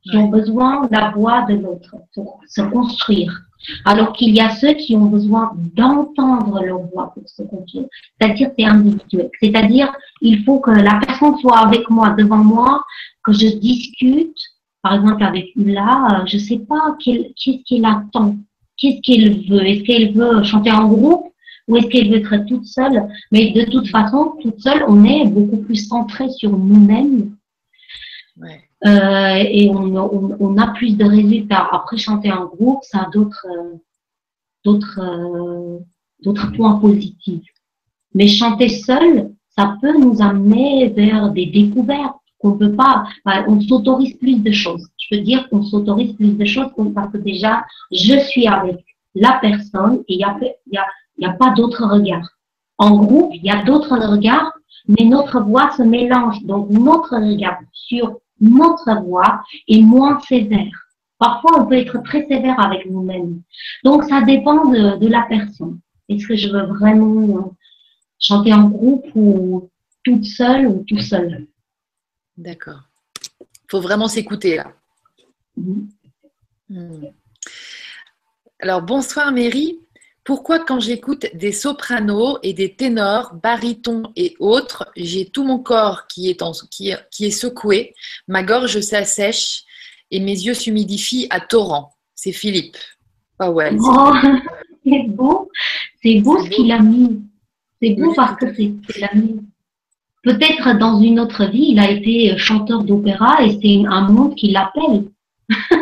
qui 0.04 0.18
ont 0.18 0.30
besoin 0.30 0.88
de 0.88 0.92
la 0.92 1.12
voix 1.12 1.44
de 1.44 1.56
l'autre 1.56 1.96
pour 2.14 2.40
se 2.48 2.62
construire. 2.62 3.44
Alors 3.86 4.14
qu'il 4.14 4.36
y 4.36 4.40
a 4.40 4.52
ceux 4.52 4.74
qui 4.74 4.96
ont 4.96 5.08
besoin 5.08 5.52
d'entendre 5.76 6.64
leur 6.64 6.80
voix 6.88 7.12
pour 7.14 7.28
se 7.28 7.42
construire. 7.44 7.88
C'est-à-dire, 8.20 8.52
c'est 8.58 8.66
individuel. 8.66 9.30
C'est-à-dire, 9.42 9.92
il 10.22 10.44
faut 10.44 10.60
que 10.60 10.72
la 10.72 11.00
personne 11.06 11.38
soit 11.40 11.58
avec 11.58 11.90
moi, 11.90 12.12
devant 12.12 12.38
moi, 12.38 12.84
que 13.24 13.34
je 13.34 13.48
discute, 13.48 14.38
par 14.82 14.96
exemple 14.96 15.24
avec 15.24 15.48
Ula, 15.56 16.08
euh, 16.12 16.26
je 16.28 16.38
sais 16.38 16.60
pas 16.60 16.96
qu'est-ce 17.04 17.64
qu'elle 17.68 17.86
attend, 17.86 18.38
qu'est-ce 18.78 19.02
qu'elle 19.02 19.48
veut. 19.50 19.66
Est-ce 19.66 19.84
qu'elle 19.84 20.14
veut 20.14 20.44
chanter 20.44 20.72
en 20.72 20.88
groupe 20.88 21.34
ou 21.68 21.78
est-ce 21.78 21.88
qu'elle 21.88 22.10
veut 22.10 22.18
être 22.18 22.46
toute 22.48 22.66
seule? 22.66 23.08
Mais 23.32 23.52
de 23.52 23.70
toute 23.70 23.88
façon, 23.90 24.36
toute 24.42 24.60
seule, 24.60 24.84
on 24.88 25.04
est 25.04 25.26
beaucoup 25.28 25.58
plus 25.58 25.88
centré 25.88 26.30
sur 26.30 26.52
nous-mêmes. 26.52 27.36
Euh, 28.86 29.44
et 29.50 29.70
on, 29.70 30.58
a 30.58 30.68
plus 30.74 30.96
de 30.96 31.04
résultats. 31.04 31.68
Après, 31.72 31.98
chanter 31.98 32.32
en 32.32 32.46
groupe, 32.46 32.84
ça 32.84 33.04
a 33.04 33.10
d'autres, 33.10 33.48
d'autres, 34.64 35.00
euh, 35.02 35.80
d'autres 36.24 36.52
points 36.54 36.76
positifs. 36.80 37.44
Mais 38.14 38.28
chanter 38.28 38.70
seul, 38.70 39.32
ça 39.50 39.76
peut 39.82 39.98
nous 39.98 40.22
amener 40.22 40.90
vers 40.90 41.32
des 41.32 41.48
découvertes 41.48 42.16
qu'on 42.40 42.58
peut 42.58 42.76
pas. 42.76 43.06
on 43.26 43.60
s'autorise 43.60 44.16
plus 44.18 44.40
de 44.40 44.52
choses. 44.52 44.88
Je 44.98 45.16
peux 45.16 45.24
dire 45.24 45.50
qu'on 45.50 45.64
s'autorise 45.64 46.14
plus 46.14 46.38
de 46.38 46.46
choses 46.46 46.72
parce 46.94 47.12
que 47.12 47.18
déjà, 47.18 47.66
je 47.92 48.20
suis 48.20 48.48
avec 48.48 48.86
la 49.16 49.40
personne 49.42 50.04
et 50.08 50.14
il 50.14 50.20
y 50.20 50.24
a, 50.24 50.38
y 50.72 50.78
a 50.78 50.86
il 51.18 51.28
n'y 51.28 51.34
a 51.34 51.34
pas 51.34 51.52
d'autre 51.52 51.86
regard. 51.86 52.30
En 52.78 52.96
groupe, 52.96 53.32
il 53.34 53.44
y 53.44 53.50
a 53.50 53.64
d'autres 53.64 53.98
regards, 53.98 54.54
mais 54.88 55.06
notre 55.06 55.42
voix 55.42 55.72
se 55.76 55.82
mélange. 55.82 56.44
Donc, 56.44 56.70
notre 56.70 57.16
regard 57.16 57.60
sur 57.72 58.20
notre 58.40 59.02
voix 59.02 59.42
est 59.68 59.82
moins 59.82 60.20
sévère. 60.22 60.88
Parfois, 61.18 61.60
on 61.60 61.66
peut 61.66 61.78
être 61.78 61.98
très 62.04 62.28
sévère 62.28 62.60
avec 62.60 62.86
nous-mêmes. 62.86 63.42
Donc, 63.84 64.04
ça 64.04 64.22
dépend 64.22 64.66
de, 64.66 65.08
la 65.08 65.24
personne. 65.24 65.80
Est-ce 66.10 66.28
que 66.28 66.36
je 66.36 66.50
veux 66.50 66.68
vraiment 66.68 67.56
chanter 68.20 68.54
en 68.54 68.70
groupe 68.70 69.08
ou 69.16 69.70
toute 70.04 70.26
seule 70.26 70.68
ou 70.68 70.84
tout 70.88 71.00
seul? 71.00 71.48
D'accord. 72.38 72.82
Il 73.42 73.72
faut 73.72 73.82
vraiment 73.82 74.08
s'écouter 74.08 74.58
là. 74.58 74.72
Mm-hmm. 75.60 75.88
Hmm. 76.70 77.06
Alors, 78.60 78.82
bonsoir 78.82 79.32
Mary. 79.32 79.80
Pourquoi 80.28 80.60
quand 80.60 80.82
j'écoute 80.82 81.26
des 81.36 81.54
sopranos 81.54 82.38
et 82.44 82.52
des 82.52 82.74
ténors, 82.74 83.34
barytons 83.42 84.12
et 84.18 84.36
autres, 84.40 84.92
j'ai 84.98 85.30
tout 85.30 85.46
mon 85.46 85.58
corps 85.58 86.06
qui 86.08 86.30
est, 86.30 87.32
secoué, 87.32 87.94
ma 88.28 88.44
gorge 88.44 88.82
s'assèche 88.82 89.64
et 90.12 90.20
mes 90.20 90.34
yeux 90.34 90.54
s'humidifient 90.54 91.28
à 91.30 91.40
torrent 91.40 91.94
C'est 92.14 92.34
Philippe. 92.34 92.76
Oh, 93.40 93.58
c'est 94.86 95.08
beau, 95.08 95.50
c'est 96.04 96.20
beau 96.20 96.44
ce 96.44 96.50
qu'il 96.50 96.74
a 96.74 96.80
mis. 96.80 97.22
C'est 97.82 97.92
beau 97.92 98.14
parce 98.14 98.38
que 98.38 98.54
c'est 98.54 99.00
l'avenir. 99.00 99.38
Peut-être 100.24 100.78
dans 100.78 101.00
une 101.00 101.22
autre 101.22 101.46
vie, 101.46 101.68
il 101.70 101.80
a 101.80 101.90
été 101.90 102.38
chanteur 102.38 102.84
d'opéra 102.84 103.46
et 103.46 103.58
c'est 103.62 103.88
un 103.88 104.10
monde 104.10 104.36
qui 104.36 104.52
l'appelle. 104.52 105.06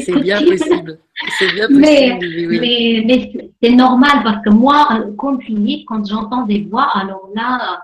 c'est 0.00 0.20
bien 0.20 0.42
possible. 0.42 0.98
C'est 1.38 1.52
bien 1.52 1.68
possible. 1.68 1.80
Mais, 1.80 3.04
mais, 3.06 3.50
c'est 3.62 3.72
normal 3.72 4.22
parce 4.22 4.44
que 4.44 4.50
moi, 4.50 5.04
comme 5.16 5.40
Philippe, 5.40 5.86
quand 5.86 6.04
j'entends 6.06 6.46
des 6.46 6.62
voix, 6.62 6.88
alors 6.94 7.28
là, 7.34 7.80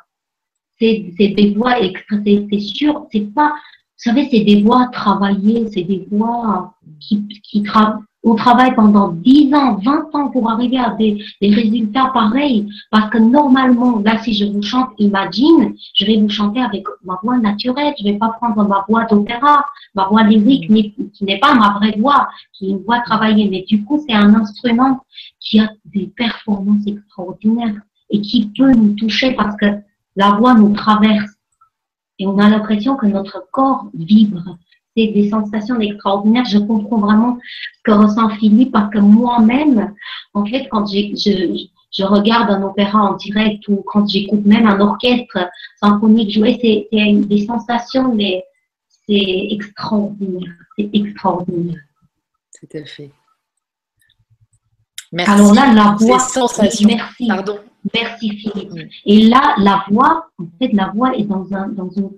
c'est 0.78 1.12
des 1.18 1.54
voix 1.56 1.74
c'est 2.08 2.58
sûr, 2.58 3.06
c'est 3.12 3.32
pas, 3.34 3.48
vous 3.48 4.10
savez, 4.10 4.28
c'est 4.30 4.40
des 4.40 4.62
voix 4.62 4.88
travaillées, 4.92 5.68
c'est 5.72 5.82
des 5.82 6.06
voix 6.10 6.74
qui, 7.00 7.26
qui 7.42 7.62
travaillent 7.62 8.00
on 8.22 8.34
travaille 8.34 8.74
pendant 8.74 9.08
10 9.08 9.54
ans, 9.54 9.76
20 9.76 10.14
ans 10.14 10.28
pour 10.30 10.50
arriver 10.50 10.78
à 10.78 10.90
des, 10.90 11.24
résultats 11.40 12.10
pareils. 12.12 12.68
Parce 12.90 13.08
que 13.10 13.18
normalement, 13.18 13.98
là, 14.00 14.18
si 14.22 14.34
je 14.34 14.44
vous 14.44 14.62
chante 14.62 14.90
Imagine, 14.98 15.74
je 15.94 16.04
vais 16.04 16.20
vous 16.20 16.28
chanter 16.28 16.60
avec 16.60 16.84
ma 17.02 17.18
voix 17.22 17.38
naturelle. 17.38 17.94
Je 17.98 18.04
vais 18.04 18.18
pas 18.18 18.28
prendre 18.40 18.62
ma 18.68 18.84
voix 18.88 19.04
d'opéra, 19.04 19.64
ma 19.94 20.06
voix 20.08 20.22
lyrique 20.22 20.68
qui 21.12 21.24
n'est 21.24 21.38
pas 21.38 21.54
ma 21.54 21.78
vraie 21.78 21.96
voix, 21.98 22.28
qui 22.52 22.66
est 22.66 22.70
une 22.70 22.82
voix 22.82 23.00
travaillée. 23.00 23.48
Mais 23.48 23.64
du 23.66 23.84
coup, 23.84 24.04
c'est 24.06 24.14
un 24.14 24.34
instrument 24.34 25.00
qui 25.40 25.60
a 25.60 25.70
des 25.86 26.12
performances 26.14 26.86
extraordinaires 26.86 27.80
et 28.10 28.20
qui 28.20 28.50
peut 28.56 28.72
nous 28.72 28.94
toucher 28.94 29.32
parce 29.32 29.56
que 29.56 29.66
la 30.16 30.32
voix 30.32 30.54
nous 30.54 30.74
traverse. 30.74 31.30
Et 32.18 32.26
on 32.26 32.38
a 32.38 32.50
l'impression 32.50 32.96
que 32.96 33.06
notre 33.06 33.46
corps 33.50 33.86
vibre 33.94 34.58
c'est 34.96 35.08
des 35.08 35.30
sensations 35.30 35.80
extraordinaires. 35.80 36.44
Je 36.44 36.58
comprends 36.58 36.98
vraiment 36.98 37.38
ce 37.76 37.82
que 37.84 37.92
ressent 37.92 38.28
Philippe 38.30 38.72
parce 38.72 38.92
que 38.92 38.98
moi-même, 38.98 39.94
en 40.34 40.44
fait, 40.44 40.68
quand 40.70 40.86
je, 40.86 41.14
je, 41.92 42.04
regarde 42.04 42.50
un 42.50 42.62
opéra 42.62 43.00
en 43.02 43.14
direct 43.14 43.66
ou 43.68 43.82
quand 43.86 44.08
j'écoute 44.08 44.44
même 44.44 44.66
un 44.66 44.80
orchestre 44.80 45.48
symphonique 45.82 46.32
jouer, 46.32 46.58
c'est 46.60 46.88
des 46.92 47.46
sensations, 47.46 48.14
mais 48.14 48.44
c'est 49.06 49.48
extraordinaire. 49.50 50.54
C'est 50.76 50.90
extraordinaire. 50.92 51.80
Tout 52.58 52.76
à 52.76 52.84
fait. 52.84 53.10
Merci. 55.12 55.32
Alors 55.32 55.54
là, 55.54 55.72
la 55.72 55.96
voix. 55.98 56.18
Merci. 56.62 57.26
Pardon. 57.26 57.58
Merci 57.94 58.30
Philippe. 58.30 58.72
Mm. 58.72 58.88
Et 59.06 59.22
là, 59.28 59.54
la 59.58 59.84
voix, 59.90 60.26
en 60.38 60.46
fait, 60.58 60.72
la 60.72 60.92
voix 60.94 61.16
est 61.16 61.24
dans, 61.24 61.52
un, 61.52 61.68
dans 61.68 61.90
une 61.90 62.10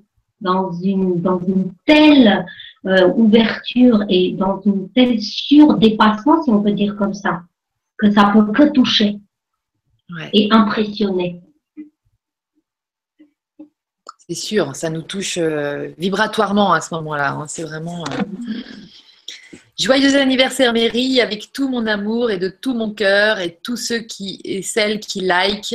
dans 0.42 0.72
une, 0.72 1.20
dans 1.20 1.38
une 1.38 1.72
telle 1.86 2.44
euh, 2.86 3.12
ouverture 3.14 4.04
et 4.08 4.32
dans 4.32 4.60
une 4.62 4.90
telle 4.92 5.20
surdépassement, 5.20 6.42
si 6.42 6.50
on 6.50 6.62
peut 6.62 6.72
dire 6.72 6.96
comme 6.96 7.14
ça, 7.14 7.42
que 7.98 8.10
ça 8.10 8.32
peut 8.34 8.52
que 8.52 8.72
toucher 8.72 9.18
et 10.32 10.48
impressionner. 10.50 11.40
C'est 14.28 14.34
sûr, 14.34 14.74
ça 14.76 14.90
nous 14.90 15.02
touche 15.02 15.38
euh, 15.38 15.90
vibratoirement 15.98 16.72
à 16.72 16.80
ce 16.80 16.94
moment-là. 16.94 17.32
Hein. 17.32 17.46
C'est 17.48 17.64
vraiment. 17.64 18.04
Euh, 18.04 19.58
joyeux 19.78 20.16
anniversaire 20.16 20.72
Mary, 20.72 21.20
avec 21.20 21.52
tout 21.52 21.68
mon 21.68 21.86
amour 21.86 22.30
et 22.30 22.38
de 22.38 22.48
tout 22.48 22.74
mon 22.74 22.92
cœur 22.92 23.40
et 23.40 23.58
tous 23.62 23.76
ceux 23.76 24.00
qui 24.00 24.40
et 24.44 24.62
celles 24.62 25.00
qui 25.00 25.20
like. 25.20 25.74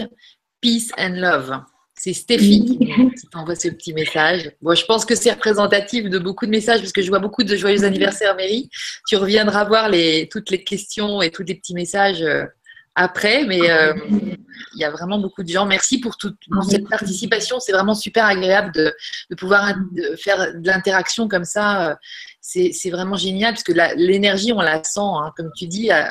Peace 0.60 0.92
and 0.98 1.18
love. 1.18 1.62
C'est 2.00 2.14
Stéphie 2.14 2.78
qui 3.20 3.28
t'envoie 3.32 3.56
ce 3.56 3.70
petit 3.70 3.92
message. 3.92 4.52
Bon, 4.62 4.76
je 4.76 4.86
pense 4.86 5.04
que 5.04 5.16
c'est 5.16 5.32
représentatif 5.32 6.10
de 6.10 6.20
beaucoup 6.20 6.46
de 6.46 6.52
messages 6.52 6.80
parce 6.80 6.92
que 6.92 7.02
je 7.02 7.10
vois 7.10 7.20
beaucoup 7.20 7.44
de 7.44 7.56
joyeux 7.56 7.84
anniversaire, 7.84 8.36
Mary. 8.36 8.70
Tu 9.08 9.16
reviendras 9.16 9.64
voir 9.66 9.90
les, 9.90 10.30
toutes 10.32 10.52
les 10.52 10.64
questions 10.64 11.24
et 11.24 11.32
tous 11.32 11.44
les 11.44 11.56
petits 11.56 11.74
messages 11.74 12.22
euh, 12.22 12.46
après, 12.94 13.46
mais 13.46 13.70
euh, 13.70 13.94
il 14.12 14.80
y 14.80 14.84
a 14.84 14.92
vraiment 14.92 15.18
beaucoup 15.18 15.44
de 15.44 15.50
gens. 15.50 15.66
Merci 15.66 16.00
pour 16.00 16.18
toute 16.18 16.38
cette 16.70 16.88
participation. 16.88 17.60
C'est 17.60 17.72
vraiment 17.72 17.96
super 17.96 18.26
agréable 18.26 18.72
de, 18.74 18.94
pouvoir 19.36 19.74
faire 20.18 20.54
de 20.54 20.68
l'interaction 20.68 21.28
comme 21.28 21.46
ça. 21.46 21.98
C'est 22.42 22.90
vraiment 22.92 23.16
génial 23.16 23.54
parce 23.54 23.64
que 23.64 23.74
l'énergie, 23.96 24.54
on 24.54 24.62
la 24.62 24.84
sent. 24.84 25.00
Hein. 25.00 25.32
Comme 25.36 25.52
tu 25.56 25.68
dis, 25.68 25.92
euh, 25.92 26.04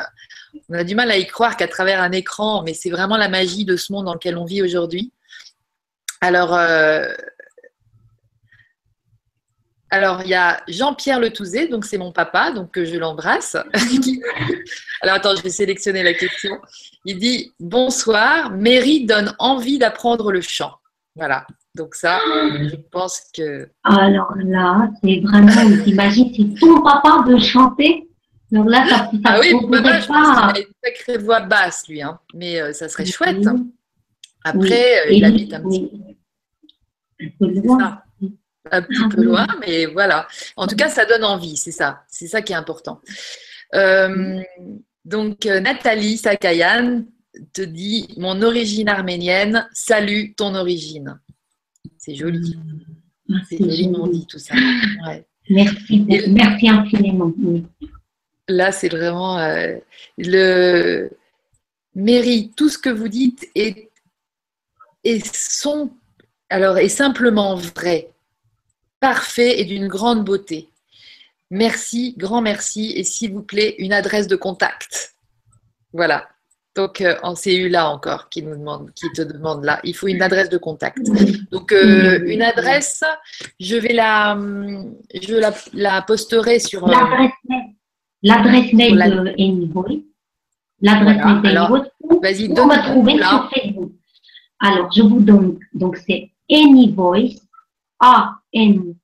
on 0.69 0.75
a 0.75 0.85
du 0.85 0.95
mal 0.95 1.11
à 1.11 1.17
y 1.17 1.27
croire 1.27 1.57
qu'à 1.57 1.69
travers 1.69 2.03
un 2.03 2.13
écran, 2.13 2.63
mais 2.65 2.75
c'est 2.75 2.91
vraiment 2.91 3.17
la 3.17 3.29
magie 3.29 3.65
de 3.65 3.77
ce 3.77 3.93
monde 3.93 4.07
dans 4.07 4.15
lequel 4.15 4.37
on 4.37 4.45
vit 4.45 4.63
aujourd'hui. 4.63 5.13
Alors, 6.21 6.55
euh, 6.55 7.07
alors, 9.91 10.23
il 10.23 10.29
y 10.29 10.35
a 10.35 10.61
Jean-Pierre 10.69 11.21
Letouzé, 11.21 11.69
donc 11.69 11.85
c'est 11.85 11.99
mon 11.99 12.13
papa, 12.13 12.51
donc 12.51 12.83
je 12.83 12.97
l'embrasse. 12.97 13.57
alors, 15.03 15.17
attends, 15.17 15.37
je 15.37 15.43
vais 15.43 15.51
sélectionner 15.51 16.03
la 16.03 16.15
question. 16.15 16.59
Il 17.05 17.19
dit 17.19 17.53
Bonsoir, 17.61 18.51
Mary 18.51 19.07
donne 19.07 19.35
envie 19.39 19.79
d'apprendre 19.79 20.33
le 20.33 20.41
chant. 20.41 20.73
Voilà, 21.15 21.47
donc 21.75 21.95
ça, 21.95 22.21
je 22.61 22.77
pense 22.91 23.23
que. 23.35 23.69
Alors 23.85 24.35
là, 24.37 24.91
c'est 25.03 25.21
vraiment, 25.21 25.85
t'imagines, 25.85 26.33
c'est 26.35 26.61
ton 26.61 26.83
papa 26.83 27.25
de 27.27 27.39
chanter 27.39 28.07
donc 28.53 28.71
là, 28.71 28.87
ça, 28.89 28.97
ça 28.97 29.11
ah 29.25 29.41
oui, 29.41 29.53
papa, 29.71 30.01
je 30.01 30.07
pas. 30.07 30.53
a 30.55 30.59
une 30.59 30.67
sacrée 30.85 31.19
voix 31.19 31.41
basse, 31.41 31.89
lui, 31.89 32.01
hein. 32.01 32.19
mais 32.33 32.61
euh, 32.61 32.73
ça 32.73 32.89
serait 32.89 33.05
chouette. 33.05 33.45
Après, 34.47 35.09
euh, 35.09 35.11
il 35.11 35.25
habite 35.25 35.53
un 35.55 35.61
petit, 35.61 35.91
peu 37.37 37.49
loin. 37.49 38.01
Un 38.71 38.83
petit 38.83 39.09
peu 39.09 39.23
loin, 39.25 39.47
mais 39.61 39.87
voilà. 39.87 40.29
En 40.57 40.69
tout 40.69 40.77
cas, 40.77 40.89
ça 40.89 41.05
donne 41.05 41.25
envie, 41.25 41.57
c'est 41.57 41.73
ça. 41.73 42.05
C'est 42.09 42.29
ça 42.29 42.43
qui 42.43 42.53
est 42.53 42.57
important. 42.57 43.01
Euh, 43.75 44.41
donc, 45.05 45.47
euh, 45.47 45.59
Nathalie 45.59 46.17
Sakayan 46.17 47.05
te 47.53 47.63
dit 47.63 48.15
Mon 48.19 48.41
origine 48.43 48.89
arménienne, 48.89 49.69
salue 49.73 50.35
ton 50.37 50.55
origine. 50.55 51.19
C'est 51.99 52.15
joli. 52.15 52.57
Ah, 53.29 53.39
c'est 53.49 53.59
joliment 53.59 54.07
dit 54.07 54.27
tout 54.29 54.39
ça. 54.39 54.55
Merci, 55.51 56.07
merci 56.29 56.69
infiniment. 56.69 57.33
Là, 58.47 58.71
c'est 58.71 58.89
vraiment 58.89 59.39
le 60.19 61.11
mérite. 61.97 62.55
Tout 62.55 62.69
ce 62.69 62.79
que 62.79 62.91
vous 62.91 63.09
dites 63.09 63.49
est 63.57 63.86
et 65.07 65.23
sont 65.33 65.91
alors 66.51 66.79
est 66.79 66.89
simplement 66.89 67.55
vrai, 67.57 68.11
parfait 69.01 69.61
et 69.61 69.65
d'une 69.65 69.89
grande 69.89 70.25
beauté. 70.25 70.69
Merci, 71.51 72.15
grand 72.19 72.43
merci 72.43 72.93
et 72.97 73.05
s'il 73.05 73.33
vous 73.33 73.43
plaît 73.43 73.77
une 73.79 73.93
adresse 73.93 74.27
de 74.27 74.37
contact. 74.37 75.15
Voilà. 75.93 76.29
Donc 76.75 77.01
euh, 77.01 77.17
en 77.23 77.35
CU 77.35 77.69
là 77.69 77.89
encore 77.89 78.29
qui 78.29 78.43
nous 78.43 78.57
demande, 78.57 78.93
qui 78.95 79.11
te 79.13 79.23
demande 79.23 79.65
là, 79.65 79.81
il 79.83 79.95
faut 79.95 80.09
une 80.09 80.23
adresse 80.23 80.51
de 80.51 80.59
contact. 80.59 80.99
Donc 81.51 81.73
euh, 81.73 82.21
une 82.27 82.43
adresse, 82.43 83.03
je 83.59 83.77
vais 83.77 83.95
la, 83.95 84.37
je 85.15 85.35
la, 85.73 86.03
posterai 86.03 86.59
sur 86.59 86.87
euh, 86.87 86.91
l'adresse 86.91 87.33
mail, 87.49 87.75
l'adresse 88.23 88.73
mail 88.73 88.95
de. 88.97 90.05
L'adresse 90.83 91.25
mail 91.25 91.55
de 91.55 92.21
Vas-y, 92.23 92.49
donne 92.49 92.71
trouver 92.83 93.17
sur 93.19 93.51
Facebook. 93.55 93.93
Alors, 94.61 94.91
je 94.93 95.03
vous 95.03 95.21
donne, 95.21 95.59
donc 95.75 95.97
c'est 95.99 96.31
Anyvoice, 96.51 97.47
A-N-Y-V-O-I-C-E, 98.01 98.95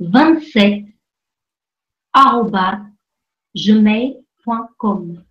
27, 0.00 0.84
gmail.com. 3.54 5.24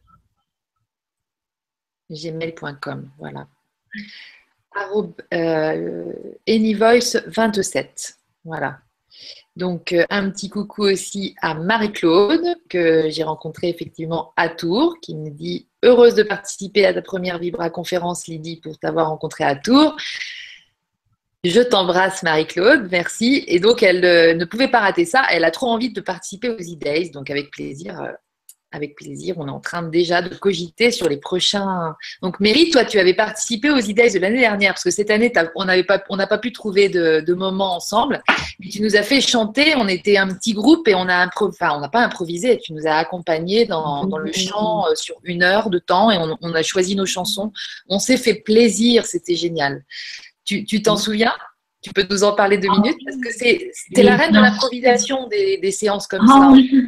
Gmail.com, 2.10 3.12
voilà. 3.18 3.48
Euh, 5.34 6.14
Anyvoice 6.48 7.18
27, 7.28 8.18
voilà. 8.44 8.80
Donc, 9.56 9.94
euh, 9.94 10.04
un 10.10 10.30
petit 10.30 10.50
coucou 10.50 10.84
aussi 10.84 11.34
à 11.42 11.54
Marie-Claude, 11.54 12.58
que 12.70 13.10
j'ai 13.10 13.24
rencontrée 13.24 13.70
effectivement 13.70 14.34
à 14.36 14.50
Tours, 14.50 15.00
qui 15.02 15.16
me 15.16 15.30
dit 15.30 15.68
heureuse 15.86 16.16
de 16.16 16.24
participer 16.24 16.86
à 16.86 16.94
ta 16.94 17.02
première 17.02 17.40
Vibra 17.40 17.70
conférence, 17.70 18.28
Lydie, 18.28 18.60
pour 18.62 18.78
t'avoir 18.78 19.10
rencontrée 19.10 19.44
à 19.44 19.56
Tours. 19.56 19.96
Je 21.46 21.62
t'embrasse, 21.62 22.24
Marie-Claude, 22.24 22.88
merci. 22.92 23.44
Et 23.48 23.60
donc, 23.60 23.84
elle 23.84 24.04
euh, 24.04 24.34
ne 24.34 24.46
pouvait 24.46 24.68
pas 24.68 24.80
rater 24.80 25.06
ça. 25.06 25.24
Elle 25.30 25.44
a 25.44 25.52
trop 25.52 25.68
envie 25.68 25.92
de 25.92 26.02
participer 26.02 26.50
aux 26.50 26.60
e-days, 26.60 27.12
donc 27.12 27.30
avec 27.30 27.52
plaisir, 27.52 28.02
euh, 28.02 28.12
avec 28.76 28.96
plaisir. 28.96 29.36
On 29.38 29.48
est 29.48 29.52
en 29.52 29.60
train 29.60 29.84
déjà 29.84 30.22
de 30.22 30.34
cogiter 30.36 30.92
sur 30.92 31.10
les 31.10 31.18
prochains. 31.18 31.96
Donc, 32.22 32.40
Mary, 32.40 32.70
toi, 32.70 32.86
tu 32.86 33.00
avais 33.00 33.14
participé 33.14 33.70
aux 33.70 33.80
idées 33.80 34.10
de 34.10 34.20
l'année 34.20 34.40
dernière, 34.40 34.74
parce 34.74 34.84
que 34.84 34.92
cette 34.92 35.10
année, 35.10 35.32
on 35.56 35.66
n'a 35.66 35.84
pas, 35.84 36.00
pas 36.00 36.38
pu 36.38 36.52
trouver 36.52 36.90
de, 36.90 37.24
de 37.26 37.34
moment 37.34 37.76
ensemble. 37.76 38.22
tu 38.62 38.82
nous 38.82 38.96
as 38.96 39.04
fait 39.04 39.22
chanter. 39.22 39.76
On 39.76 39.88
était 39.88 40.18
un 40.18 40.28
petit 40.28 40.54
groupe 40.54 40.88
et 40.88 40.96
on 40.96 41.08
a 41.08 41.28
enfin, 41.42 41.72
on 41.76 41.80
n'a 41.80 41.90
pas 41.90 42.02
improvisé. 42.02 42.60
Tu 42.60 42.74
nous 42.74 42.86
as 42.86 42.96
accompagnés 42.96 43.66
dans, 43.66 44.06
dans, 44.06 44.18
le 44.18 44.32
chant 44.32 44.86
euh, 44.88 44.96
sur 44.96 45.16
une 45.24 45.44
heure 45.44 45.70
de 45.70 45.80
temps 45.80 46.12
et 46.12 46.18
on, 46.18 46.54
a 46.54 46.64
choisi 46.64 46.96
nos 46.96 47.06
chansons. 47.06 47.52
On 47.88 48.00
s'est 48.00 48.18
fait 48.18 48.36
plaisir. 48.36 49.06
C'était 49.06 49.36
génial. 49.36 49.84
Tu 50.44 50.82
t'en 50.82 50.98
souviens? 50.98 51.34
Tu 51.82 51.94
peux 51.94 52.06
nous 52.10 52.24
en 52.24 52.34
parler 52.34 52.58
deux 52.58 52.70
minutes? 52.70 52.98
Parce 53.06 53.18
que 53.18 53.32
c'était 53.32 54.04
la 54.04 54.16
reine 54.16 54.32
de 54.32 54.40
l'improvisation 54.40 55.28
des, 55.28 55.58
des, 55.58 55.72
séances 55.72 56.08
comme 56.08 56.26
ah 56.28 56.52
ça. 56.52 56.82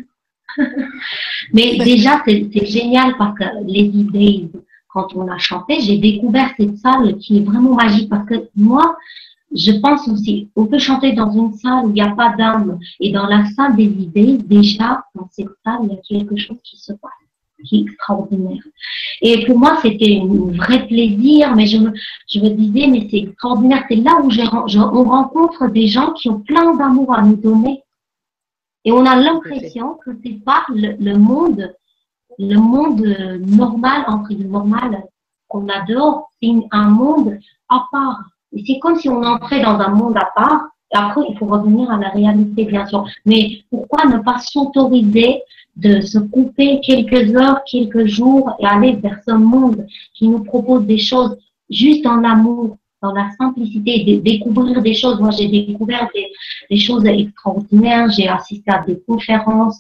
Mais 1.54 1.78
déjà, 1.78 2.22
c'est 2.26 2.66
génial 2.66 3.16
parce 3.18 3.38
que 3.38 3.44
les 3.66 3.86
idées, 3.86 4.50
quand 4.90 5.16
on 5.16 5.28
a 5.28 5.38
chanté, 5.38 5.80
j'ai 5.82 5.98
découvert 5.98 6.52
cette 6.58 6.78
salle 6.78 7.18
qui 7.18 7.38
est 7.38 7.42
vraiment 7.44 7.76
magique 7.76 8.10
parce 8.10 8.28
que 8.28 8.50
moi, 8.56 8.98
je 9.56 9.72
pense 9.80 10.08
aussi, 10.08 10.50
on 10.56 10.66
peut 10.66 10.80
chanter 10.80 11.14
dans 11.14 11.32
une 11.32 11.54
salle 11.54 11.86
où 11.86 11.90
il 11.90 11.94
n'y 11.94 12.02
a 12.02 12.10
pas 12.10 12.36
d'âme. 12.38 12.80
Et 13.00 13.12
dans 13.12 13.28
la 13.28 13.46
salle 13.46 13.76
des 13.76 13.86
idées, 13.86 14.38
déjà, 14.38 15.04
dans 15.16 15.28
cette 15.32 15.48
salle, 15.64 15.80
il 15.84 15.90
y 15.90 15.94
a 15.94 16.02
quelque 16.20 16.36
chose 16.36 16.58
qui 16.64 16.78
se 16.78 16.92
passe, 16.94 17.12
qui 17.66 17.78
est 17.78 17.82
extraordinaire. 17.84 18.64
Et 19.22 19.46
pour 19.46 19.58
moi, 19.58 19.80
c'était 19.82 20.20
un 20.22 20.52
vrai 20.52 20.86
plaisir, 20.88 21.56
mais 21.56 21.66
je 21.66 21.78
je 22.30 22.40
me 22.40 22.50
disais, 22.50 22.88
mais 22.88 23.08
c'est 23.10 23.20
extraordinaire. 23.20 23.86
C'est 23.88 23.96
là 23.96 24.20
où 24.22 24.30
on 24.30 25.04
rencontre 25.04 25.68
des 25.72 25.88
gens 25.88 26.12
qui 26.14 26.30
ont 26.30 26.40
plein 26.40 26.76
d'amour 26.76 27.14
à 27.14 27.22
nous 27.22 27.38
donner. 27.38 27.84
Et 28.88 28.92
on 28.92 29.06
a 29.06 29.16
l'impression 29.18 29.96
que 30.04 30.12
c'est 30.24 30.42
pas 30.46 30.64
le, 30.70 30.96
le, 30.98 31.18
monde, 31.18 31.76
le 32.40 32.58
monde 32.58 33.06
normal, 33.46 34.06
entre 34.08 34.32
le 34.32 34.46
normal 34.46 35.04
qu'on 35.50 35.68
adore, 35.68 36.30
c'est 36.42 36.54
un 36.72 36.90
monde 36.90 37.38
à 37.68 37.84
part 37.92 38.24
c'est 38.66 38.80
comme 38.80 38.98
si 38.98 39.10
on 39.10 39.22
entrait 39.24 39.62
dans 39.62 39.80
un 39.80 39.90
monde 39.90 40.18
à 40.18 40.30
part. 40.36 40.68
Et 40.94 40.98
après, 40.98 41.22
il 41.30 41.38
faut 41.38 41.48
revenir 41.48 41.92
à 41.92 41.98
la 41.98 42.10
réalité, 42.10 42.64
bien 42.64 42.86
sûr. 42.86 43.06
Mais 43.26 43.64
pourquoi 43.70 44.06
ne 44.06 44.20
pas 44.20 44.40
s'autoriser 44.40 45.42
de 45.76 46.02
se 46.02 46.18
couper 46.18 46.80
quelques 46.82 47.36
heures, 47.36 47.62
quelques 47.70 48.06
jours 48.06 48.56
et 48.60 48.66
aller 48.66 48.94
vers 48.94 49.20
ce 49.28 49.34
monde 49.34 49.86
qui 50.14 50.28
nous 50.28 50.44
propose 50.44 50.86
des 50.86 50.98
choses 50.98 51.38
juste 51.70 52.06
en 52.06 52.24
amour, 52.24 52.78
dans 53.02 53.14
la 53.14 53.30
simplicité, 53.40 54.04
de 54.04 54.20
découvrir 54.22 54.82
des 54.82 54.94
choses. 54.94 55.20
Moi, 55.20 55.32
j'ai 55.32 55.48
découvert 55.48 56.10
des, 56.14 56.28
des, 56.70 56.78
choses 56.78 57.06
extraordinaires. 57.06 58.10
J'ai 58.12 58.28
assisté 58.28 58.72
à 58.72 58.84
des 58.86 59.00
conférences 59.08 59.80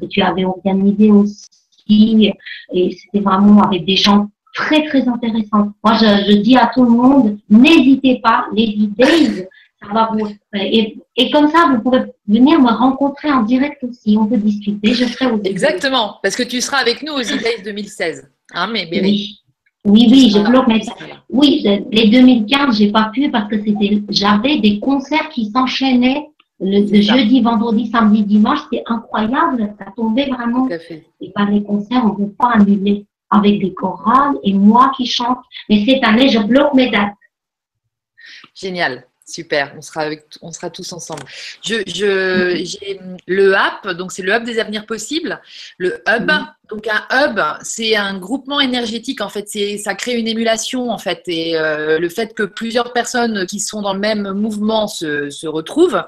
que 0.00 0.06
tu 0.06 0.20
avais 0.20 0.44
organisées 0.44 1.10
aussi. 1.10 2.32
Et 2.72 2.90
c'était 2.92 3.24
vraiment 3.24 3.62
avec 3.62 3.84
des 3.86 3.96
gens 3.96 4.28
très, 4.54 4.84
très 4.86 5.06
intéressant. 5.08 5.72
Moi, 5.82 5.94
je, 5.94 6.36
dis 6.36 6.56
à 6.56 6.70
tout 6.74 6.84
le 6.84 6.90
monde, 6.90 7.38
n'hésitez 7.48 8.20
pas, 8.22 8.46
les 8.54 8.64
idées, 8.64 9.48
ça 9.80 9.92
va 9.92 10.10
vous... 10.12 10.28
Et, 10.54 10.98
et, 11.16 11.30
comme 11.30 11.48
ça, 11.50 11.70
vous 11.70 11.80
pouvez 11.80 12.02
venir 12.26 12.60
me 12.60 12.70
rencontrer 12.70 13.30
en 13.30 13.42
direct 13.44 13.82
aussi. 13.84 14.16
On 14.18 14.26
peut 14.26 14.36
discuter. 14.36 14.92
Je 14.92 15.04
serai 15.04 15.26
au 15.26 15.40
Exactement, 15.42 16.16
parce 16.22 16.36
que 16.36 16.42
tu 16.42 16.60
seras 16.60 16.78
avec 16.78 17.02
nous 17.02 17.12
aux 17.12 17.22
idées 17.22 17.62
2016. 17.64 18.28
Hein, 18.54 18.68
mais 18.72 18.88
Oui. 18.90 19.38
Oui, 19.84 20.08
oui, 20.10 20.30
je 20.30 20.38
bloque 20.38 20.66
mes... 20.66 20.82
Oui, 21.30 21.64
les 21.90 22.08
2015, 22.08 22.78
j'ai 22.78 22.90
pas 22.90 23.10
pu 23.12 23.30
parce 23.30 23.48
que 23.48 23.58
c'était, 23.58 24.02
j'avais 24.08 24.58
des 24.58 24.80
concerts 24.80 25.28
qui 25.30 25.50
s'enchaînaient 25.50 26.26
le, 26.60 27.00
jeudi, 27.00 27.40
vendredi, 27.40 27.90
samedi, 27.90 28.24
dimanche. 28.24 28.60
C'était 28.64 28.84
incroyable. 28.86 29.74
Ça 29.78 29.86
tombait 29.96 30.28
vraiment. 30.28 30.68
Et 31.20 31.30
par 31.30 31.50
les 31.50 31.62
concerts, 31.62 32.04
on 32.04 32.18
ne 32.18 32.26
peut 32.26 32.32
pas 32.32 32.52
annuler 32.54 33.06
avec 33.30 33.60
des 33.60 33.74
chorales 33.74 34.36
et 34.42 34.52
moi 34.52 34.92
qui 34.96 35.06
chante. 35.06 35.38
Mais 35.68 35.84
cette 35.86 36.04
année, 36.04 36.28
je 36.28 36.40
bloque 36.40 36.74
mes 36.74 36.90
dates. 36.90 37.14
Génial. 38.54 39.04
Super, 39.24 39.74
on 39.76 39.82
sera, 39.82 40.00
avec, 40.00 40.24
on 40.40 40.50
sera 40.52 40.70
tous 40.70 40.90
ensemble. 40.94 41.22
Je, 41.62 41.82
je, 41.86 42.62
j'ai 42.64 42.98
le 43.26 43.54
app, 43.54 43.86
donc 43.88 44.10
c'est 44.10 44.22
le 44.22 44.32
hub 44.32 44.44
des 44.44 44.58
avenirs 44.58 44.86
possibles. 44.86 45.42
Le 45.76 46.02
hub, 46.08 46.30
donc 46.68 46.86
un 46.86 47.02
hub, 47.10 47.40
c'est 47.62 47.96
un 47.96 48.18
groupement 48.18 48.60
énergétique 48.60 49.22
en 49.22 49.30
fait. 49.30 49.48
Ça 49.78 49.94
crée 49.94 50.18
une 50.18 50.28
émulation 50.28 50.90
en 50.90 50.98
fait 50.98 51.22
et 51.26 51.56
euh, 51.56 51.98
le 51.98 52.08
fait 52.10 52.34
que 52.34 52.42
plusieurs 52.42 52.92
personnes 52.92 53.46
qui 53.46 53.58
sont 53.58 53.80
dans 53.80 53.94
le 53.94 54.00
même 54.00 54.32
mouvement 54.32 54.86
se, 54.86 55.46
retrouvent, 55.46 56.04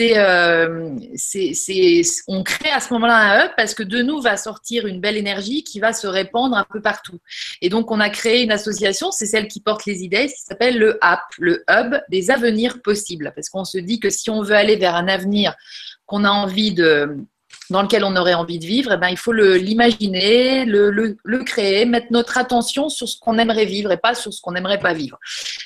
euh, 0.00 0.96
c'est 1.16 2.02
on 2.28 2.42
crée 2.42 2.70
à 2.70 2.80
ce 2.80 2.92
moment-là 2.94 3.16
un 3.16 3.44
hub 3.44 3.50
parce 3.56 3.74
que 3.74 3.82
de 3.82 4.00
nous 4.00 4.20
va 4.20 4.38
sortir 4.38 4.86
une 4.86 5.00
belle 5.00 5.18
énergie 5.18 5.64
qui 5.64 5.80
va 5.80 5.92
se 5.92 6.06
répandre 6.06 6.56
un 6.56 6.64
peu 6.70 6.80
partout. 6.80 7.18
Et 7.60 7.68
donc 7.68 7.90
on 7.90 8.00
a 8.00 8.08
créé 8.08 8.42
une 8.42 8.52
association, 8.52 9.10
c'est 9.10 9.26
celle 9.26 9.48
qui 9.48 9.60
porte 9.60 9.84
les 9.84 10.02
idées, 10.02 10.28
qui 10.28 10.40
s'appelle 10.40 10.78
le 10.78 10.98
app, 11.02 11.20
le 11.38 11.62
hub 11.68 11.96
des 12.08 12.30
avenirs 12.30 12.80
possibles 12.80 13.32
parce 13.34 13.50
qu'on 13.50 13.64
se 13.64 13.78
dit 13.78 14.00
que 14.00 14.08
si 14.08 14.30
on 14.30 14.42
veut 14.42 14.56
aller 14.56 14.76
vers 14.76 14.94
un 14.94 15.08
avenir 15.08 15.54
qu'on 16.06 16.24
a 16.24 16.30
envie 16.30 16.72
de 16.72 17.18
dans 17.70 17.82
lequel 17.82 18.04
on 18.04 18.16
aurait 18.16 18.34
envie 18.34 18.58
de 18.58 18.66
vivre, 18.66 18.92
eh 18.92 18.96
ben, 18.96 19.08
il 19.08 19.16
faut 19.16 19.32
l'imaginer, 19.32 20.64
le, 20.64 20.90
le, 20.90 21.16
le, 21.24 21.44
créer, 21.44 21.84
mettre 21.84 22.08
notre 22.10 22.36
attention 22.36 22.88
sur 22.88 23.08
ce 23.08 23.18
qu'on 23.18 23.38
aimerait 23.38 23.64
vivre 23.64 23.92
et 23.92 23.96
pas 23.96 24.14
sur 24.14 24.32
ce 24.32 24.40
qu'on 24.40 24.52
n'aimerait 24.52 24.80
pas 24.80 24.92
vivre. 24.92 25.18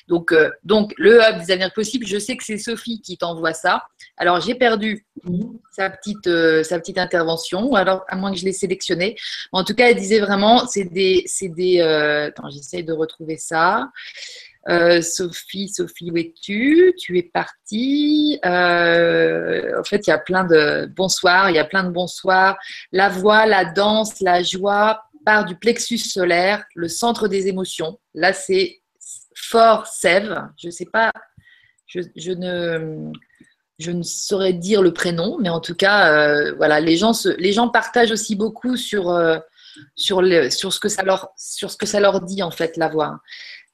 Donc, 0.08 0.32
euh, 0.32 0.50
donc, 0.64 0.92
le 0.98 1.20
hub 1.20 1.38
des 1.40 1.50
avenirs 1.50 1.72
possibles, 1.72 2.06
je 2.06 2.18
sais 2.18 2.36
que 2.36 2.44
c'est 2.44 2.58
Sophie 2.58 3.00
qui 3.00 3.16
t'envoie 3.16 3.54
ça. 3.54 3.82
Alors, 4.16 4.40
j'ai 4.40 4.54
perdu 4.54 5.06
sa 5.72 5.90
petite, 5.90 6.26
euh, 6.26 6.62
sa 6.62 6.78
petite 6.78 6.98
intervention, 6.98 7.74
alors 7.74 8.04
à 8.08 8.16
moins 8.16 8.32
que 8.32 8.38
je 8.38 8.44
l'ai 8.44 8.52
sélectionnée. 8.52 9.16
En 9.52 9.64
tout 9.64 9.74
cas, 9.74 9.90
elle 9.90 9.96
disait 9.96 10.20
vraiment, 10.20 10.66
c'est 10.66 10.84
des. 10.84 11.24
des 11.42 11.80
euh... 11.80 12.26
Attends, 12.26 12.50
j'essaie 12.50 12.82
de 12.82 12.92
retrouver 12.92 13.36
ça. 13.38 13.88
Euh, 14.68 15.02
Sophie, 15.02 15.68
Sophie, 15.68 16.10
où 16.10 16.16
es-tu? 16.16 16.94
Tu 16.98 17.18
es 17.18 17.22
partie. 17.22 18.38
Euh, 18.44 19.78
en 19.78 19.84
fait, 19.84 20.06
il 20.06 20.10
y 20.10 20.12
a 20.12 20.18
plein 20.18 20.44
de 20.44 20.90
bonsoir, 20.96 21.50
il 21.50 21.56
y 21.56 21.58
a 21.58 21.64
plein 21.64 21.84
de 21.84 21.90
bonsoirs. 21.90 22.56
La 22.92 23.08
voix, 23.08 23.46
la 23.46 23.64
danse, 23.64 24.20
la 24.20 24.42
joie 24.42 25.04
part 25.26 25.44
du 25.44 25.56
plexus 25.56 25.98
solaire, 25.98 26.64
le 26.74 26.88
centre 26.88 27.28
des 27.28 27.48
émotions. 27.48 27.98
Là, 28.14 28.32
c'est 28.32 28.80
fort 29.34 29.86
sève. 29.86 30.42
Je 30.56 30.68
ne 30.68 30.72
sais 30.72 30.86
pas, 30.86 31.12
je, 31.86 32.32
ne, 32.32 34.02
saurais 34.02 34.52
dire 34.54 34.82
le 34.82 34.92
prénom, 34.92 35.38
mais 35.38 35.50
en 35.50 35.60
tout 35.60 35.74
cas, 35.74 36.10
euh, 36.10 36.54
voilà, 36.56 36.80
les 36.80 36.96
gens, 36.96 37.12
les 37.38 37.52
gens 37.52 37.68
partagent 37.68 38.12
aussi 38.12 38.34
beaucoup 38.34 38.76
sur, 38.76 39.18
sur, 39.94 40.22
sur, 40.50 40.72
ce 40.72 40.80
que 40.80 40.88
ça 40.88 41.02
leur, 41.02 41.30
sur 41.36 41.70
ce 41.70 41.76
que 41.76 41.86
ça 41.86 42.00
leur 42.00 42.20
dit, 42.22 42.42
en 42.42 42.50
fait, 42.50 42.76
la 42.76 42.88
voix. 42.88 43.20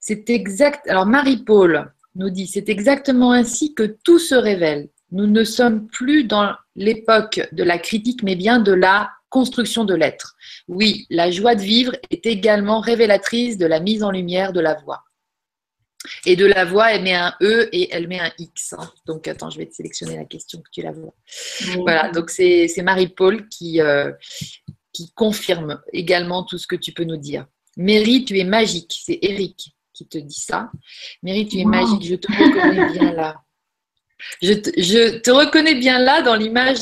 C'est 0.01 0.31
exact. 0.31 0.89
Alors 0.89 1.07
Marie-Paul 1.07 1.93
nous 2.15 2.31
dit, 2.31 2.47
c'est 2.47 2.69
exactement 2.69 3.33
ainsi 3.33 3.75
que 3.75 3.85
tout 4.03 4.19
se 4.19 4.35
révèle. 4.35 4.89
Nous 5.13 5.27
ne 5.27 5.45
sommes 5.45 5.87
plus 5.89 6.25
dans 6.25 6.55
l'époque 6.75 7.41
de 7.53 7.63
la 7.63 7.79
critique, 7.79 8.23
mais 8.23 8.37
bien 8.37 8.61
de 8.61 8.73
la 8.73 9.11
construction 9.29 9.85
de 9.85 9.95
l'être. 9.95 10.37
Oui, 10.69 11.07
la 11.11 11.31
joie 11.31 11.55
de 11.55 11.63
vivre 11.63 11.93
est 12.11 12.27
également 12.27 12.81
révélatrice 12.81 13.59
de 13.59 13.67
la 13.67 13.81
mise 13.81 14.03
en 14.03 14.11
lumière 14.11 14.53
de 14.53 14.61
la 14.61 14.75
voix. 14.75 15.05
Et 16.25 16.35
de 16.35 16.47
la 16.47 16.65
voix, 16.65 16.93
elle 16.93 17.03
met 17.03 17.15
un 17.15 17.35
E 17.43 17.69
et 17.73 17.93
elle 17.93 18.09
met 18.09 18.21
un 18.21 18.33
X. 18.39 18.73
Hein. 18.73 18.91
Donc, 19.07 19.29
attends, 19.29 19.51
je 19.51 19.59
vais 19.59 19.67
te 19.67 19.75
sélectionner 19.75 20.17
la 20.17 20.25
question 20.25 20.61
que 20.61 20.71
tu 20.73 20.81
la 20.81 20.93
vois. 20.93 21.15
Voilà, 21.77 22.11
donc 22.11 22.31
c'est 22.31 22.75
Marie-Paul 22.83 23.49
qui, 23.49 23.81
euh, 23.81 24.11
qui 24.93 25.13
confirme 25.13 25.81
également 25.93 26.43
tout 26.43 26.57
ce 26.57 26.67
que 26.67 26.77
tu 26.77 26.93
peux 26.93 27.05
nous 27.05 27.19
dire. 27.19 27.47
Mary, 27.77 28.25
tu 28.25 28.39
es 28.39 28.45
magique. 28.45 28.99
C'est 29.05 29.19
Eric 29.21 29.75
te 30.05 30.19
dit 30.19 30.41
ça. 30.41 30.71
Mary, 31.23 31.47
tu 31.47 31.59
es 31.59 31.65
magique, 31.65 32.03
je 32.03 32.15
te 32.15 32.31
reconnais 32.33 32.93
bien 32.93 33.13
là. 33.13 33.37
Je 34.43 34.53
te, 34.53 35.31
reconnais 35.31 35.75
bien 35.75 35.99
là 35.99 36.23
dans 36.23 36.35
l'image 36.35 36.81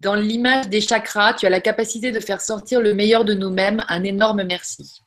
dans 0.00 0.14
l'image 0.14 0.68
des 0.68 0.80
chakras. 0.80 1.34
Tu 1.34 1.46
as 1.46 1.50
la 1.50 1.60
capacité 1.60 2.12
de 2.12 2.20
faire 2.20 2.40
sortir 2.40 2.80
le 2.80 2.94
meilleur 2.94 3.24
de 3.24 3.34
nous-mêmes. 3.34 3.82
Un 3.88 4.04
énorme 4.04 4.44
merci. 4.44 5.00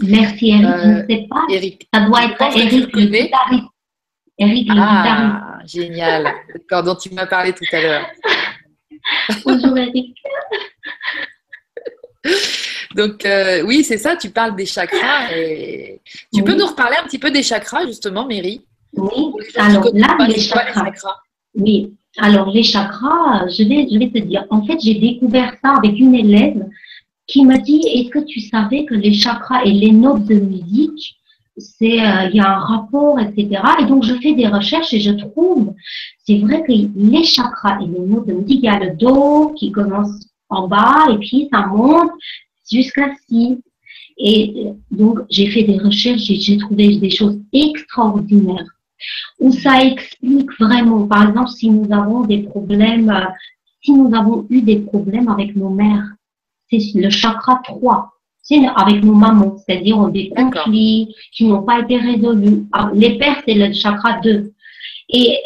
Merci 0.00 0.50
Eric. 0.50 0.62
je 0.62 0.88
ne 0.88 1.06
sais 1.08 1.26
pas. 1.28 1.44
Eric. 1.50 1.88
Ça 1.92 2.00
doit 2.00 2.24
être 2.24 2.56
Eric 2.56 2.94
le 2.94 3.30
Eric 4.38 4.68
ah, 4.70 5.58
génial. 5.66 6.34
D'accord, 6.54 6.82
dont 6.82 6.94
tu 6.94 7.10
m'as 7.10 7.26
parlé 7.26 7.52
tout 7.52 7.64
à 7.72 7.80
l'heure. 7.80 8.06
Bonjour 9.44 9.76
Eric. 9.76 10.16
Donc 12.96 13.24
euh, 13.24 13.62
oui, 13.62 13.84
c'est 13.84 13.98
ça, 13.98 14.16
tu 14.16 14.30
parles 14.30 14.56
des 14.56 14.66
chakras. 14.66 15.32
Et... 15.36 16.00
Tu 16.32 16.42
peux 16.42 16.54
nous 16.54 16.66
reparler 16.66 16.96
un 17.00 17.06
petit 17.06 17.18
peu 17.18 17.30
des 17.30 17.42
chakras, 17.42 17.86
justement, 17.86 18.26
Mary? 18.26 18.62
Oui, 18.94 19.32
alors 19.56 19.88
là, 19.94 20.16
les 20.26 20.40
chakras. 20.40 21.16
Oui, 21.54 21.94
alors 22.18 22.50
les 22.50 22.62
chakras, 22.64 23.48
je 23.48 23.62
vais, 23.62 23.88
je 23.90 23.98
vais 23.98 24.10
te 24.10 24.18
dire, 24.18 24.44
en 24.50 24.64
fait, 24.64 24.78
j'ai 24.80 24.94
découvert 24.94 25.54
ça 25.62 25.74
avec 25.76 25.98
une 25.98 26.14
élève 26.14 26.66
qui 27.26 27.44
m'a 27.44 27.58
dit, 27.58 27.80
est-ce 27.86 28.10
que 28.10 28.24
tu 28.24 28.40
savais 28.40 28.84
que 28.84 28.94
les 28.94 29.12
chakras 29.12 29.62
et 29.64 29.70
les 29.70 29.92
notes 29.92 30.24
de 30.24 30.34
musique, 30.34 31.16
c'est 31.56 32.00
euh, 32.00 32.28
il 32.30 32.36
y 32.36 32.40
a 32.40 32.56
un 32.56 32.58
rapport, 32.58 33.20
etc. 33.20 33.62
Et 33.80 33.84
donc, 33.84 34.04
je 34.04 34.14
fais 34.14 34.32
des 34.32 34.48
recherches 34.48 34.92
et 34.92 35.00
je 35.00 35.12
trouve, 35.12 35.72
c'est 36.26 36.38
vrai 36.38 36.62
que 36.64 36.72
les 36.72 37.24
chakras 37.24 37.78
et 37.82 37.86
les 37.86 38.00
notes 38.00 38.26
de 38.26 38.32
musique, 38.32 38.60
il 38.62 38.64
y 38.64 38.68
a 38.68 38.78
le 38.80 38.96
Do 38.96 39.52
qui 39.56 39.70
commence 39.70 40.10
en 40.48 40.66
bas 40.66 41.06
et 41.12 41.18
puis 41.18 41.48
ça 41.52 41.66
monte 41.66 42.10
jusqu'à 42.70 43.10
ci. 43.28 43.60
Et 44.18 44.66
donc, 44.90 45.20
j'ai 45.30 45.50
fait 45.50 45.62
des 45.62 45.78
recherches 45.78 46.30
et 46.30 46.38
j'ai 46.38 46.58
trouvé 46.58 46.96
des 46.96 47.10
choses 47.10 47.38
extraordinaires 47.52 48.66
où 49.38 49.52
ça 49.52 49.82
explique 49.82 50.50
vraiment, 50.58 51.06
par 51.06 51.28
exemple, 51.28 51.50
si 51.50 51.70
nous 51.70 51.92
avons 51.92 52.22
des 52.22 52.42
problèmes, 52.42 53.10
euh, 53.10 53.24
si 53.82 53.92
nous 53.92 54.14
avons 54.14 54.46
eu 54.50 54.60
des 54.62 54.80
problèmes 54.80 55.28
avec 55.28 55.56
nos 55.56 55.70
mères, 55.70 56.12
c'est 56.70 56.80
le 56.94 57.10
chakra 57.10 57.60
3. 57.64 58.12
C'est 58.42 58.60
avec 58.76 59.04
nos 59.04 59.14
mamans, 59.14 59.56
c'est-à-dire 59.58 60.08
des 60.08 60.30
conflits 60.30 61.14
qui 61.32 61.44
n'ont 61.44 61.62
pas 61.62 61.80
été 61.80 61.96
résolus. 61.98 62.66
Ah, 62.72 62.90
les 62.94 63.18
pères, 63.18 63.42
c'est 63.46 63.54
le 63.54 63.72
chakra 63.72 64.20
2. 64.20 64.52
Et, 65.12 65.38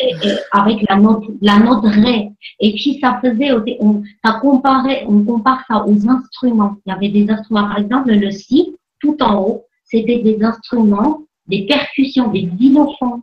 avec 0.52 0.84
la 0.88 0.96
note, 0.96 1.24
la 1.40 1.58
note 1.58 1.84
ré. 1.84 2.30
Et 2.60 2.72
puis 2.72 2.98
ça 3.00 3.20
faisait, 3.22 3.50
on, 3.80 4.02
ça 4.24 4.34
comparait, 4.40 5.04
on 5.08 5.22
compare 5.24 5.64
ça 5.68 5.84
aux 5.86 6.08
instruments. 6.08 6.76
Il 6.86 6.90
y 6.90 6.92
avait 6.92 7.08
des 7.08 7.30
instruments, 7.30 7.68
par 7.68 7.78
exemple 7.78 8.12
le 8.12 8.30
si, 8.30 8.76
tout 9.00 9.16
en 9.22 9.42
haut, 9.42 9.64
c'était 9.84 10.18
des 10.18 10.42
instruments, 10.42 11.22
des 11.46 11.66
percussions, 11.66 12.30
des 12.30 12.42
xylophones, 12.42 13.22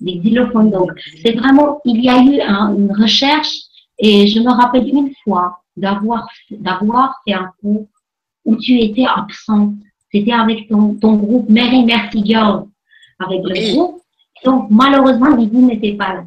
des 0.00 0.16
xylophones. 0.16 0.70
Donc 0.70 0.90
c'est 1.22 1.32
vraiment, 1.32 1.80
il 1.84 2.02
y 2.02 2.08
a 2.08 2.18
eu 2.18 2.40
une 2.76 2.92
recherche 2.92 3.54
et 3.98 4.26
je 4.26 4.40
me 4.40 4.50
rappelle 4.50 4.88
une 4.88 5.12
fois 5.22 5.60
d'avoir 5.76 6.28
d'avoir 6.50 7.20
fait 7.26 7.34
un 7.34 7.50
cours 7.60 7.86
où 8.44 8.56
tu 8.56 8.78
étais 8.80 9.06
absente. 9.06 9.74
C'était 10.12 10.32
avec 10.32 10.68
ton, 10.68 10.94
ton 10.94 11.14
groupe 11.14 11.48
Mary 11.48 11.84
Mercy 11.84 12.24
Girl, 12.24 12.66
avec 13.18 13.42
le 13.42 13.74
groupe. 13.74 13.93
Donc, 14.44 14.68
malheureusement, 14.70 15.34
Lydie 15.34 15.58
n'était 15.58 15.94
pas 15.94 16.14
là. 16.14 16.24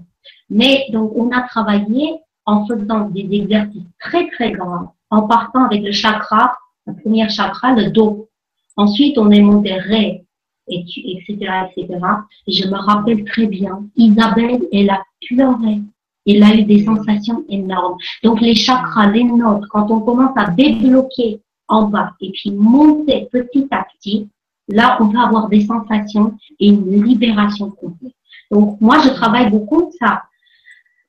Mais 0.50 0.86
donc, 0.92 1.12
on 1.16 1.32
a 1.32 1.42
travaillé 1.42 2.16
en 2.46 2.66
faisant 2.66 3.10
des 3.10 3.28
exercices 3.32 3.84
très, 4.00 4.30
très 4.30 4.52
grands, 4.52 4.96
en 5.10 5.24
partant 5.28 5.66
avec 5.66 5.84
le 5.84 5.92
chakra, 5.92 6.58
le 6.86 6.96
premier 6.96 7.28
chakra, 7.30 7.74
le 7.74 7.92
dos. 7.92 8.30
Ensuite, 8.76 9.18
on 9.18 9.32
est 9.32 9.42
monté 9.42 9.74
ré, 9.74 10.24
et 10.70 10.80
etc., 10.80 11.38
etc. 11.76 12.00
Et 12.48 12.52
je 12.52 12.68
me 12.68 12.76
rappelle 12.76 13.24
très 13.26 13.48
bien, 13.48 13.86
Isabelle, 13.96 14.62
elle 14.72 14.90
a 14.90 15.02
pleuré. 15.28 15.82
Elle 16.30 16.44
a 16.44 16.54
eu 16.56 16.64
des 16.64 16.84
sensations 16.84 17.44
énormes. 17.48 17.98
Donc, 18.24 18.42
les 18.42 18.56
chakras, 18.56 19.12
les 19.12 19.24
notes, 19.24 19.64
quand 19.70 19.90
on 19.92 20.02
commence 20.02 20.36
à 20.36 20.52
débloquer 20.52 21.42
en 21.70 21.84
bas 21.84 22.14
et 22.22 22.32
puis 22.32 22.52
monter 22.52 23.28
petit 23.32 23.68
à 23.72 23.86
petit, 23.86 24.28
là, 24.68 24.98
on 25.00 25.06
va 25.06 25.24
avoir 25.24 25.50
des 25.50 25.66
sensations 25.66 26.36
et 26.60 26.68
une 26.68 27.04
libération 27.04 27.70
complète. 27.72 28.14
Donc, 28.52 28.80
moi, 28.82 28.98
je 29.04 29.10
travaille 29.10 29.50
beaucoup 29.50 29.92
ça. 30.00 30.24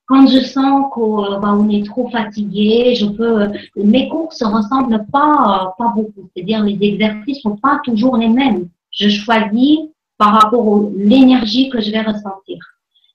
Quand 0.07 0.27
je 0.27 0.41
sens 0.41 0.87
qu'on 0.93 1.25
euh, 1.25 1.39
bah, 1.39 1.57
est 1.71 1.85
trop 1.85 2.09
fatigué, 2.09 2.95
je 2.95 3.07
peux. 3.07 3.49
Mes 3.77 4.09
cours 4.09 4.33
se 4.33 4.45
ressemblent 4.45 5.05
pas, 5.13 5.67
euh, 5.67 5.67
pas 5.77 5.93
beaucoup. 5.95 6.31
C'est-à-dire, 6.35 6.65
les 6.65 6.79
exercices 6.81 7.43
sont 7.43 7.57
pas 7.57 7.81
toujours 7.85 8.17
les 8.17 8.29
mêmes. 8.29 8.69
Je 8.91 9.09
choisis 9.11 9.79
par 10.17 10.33
rapport 10.33 10.67
à 10.67 10.81
l'énergie 10.97 11.69
que 11.69 11.81
je 11.81 11.91
vais 11.91 12.01
ressentir. 12.01 12.59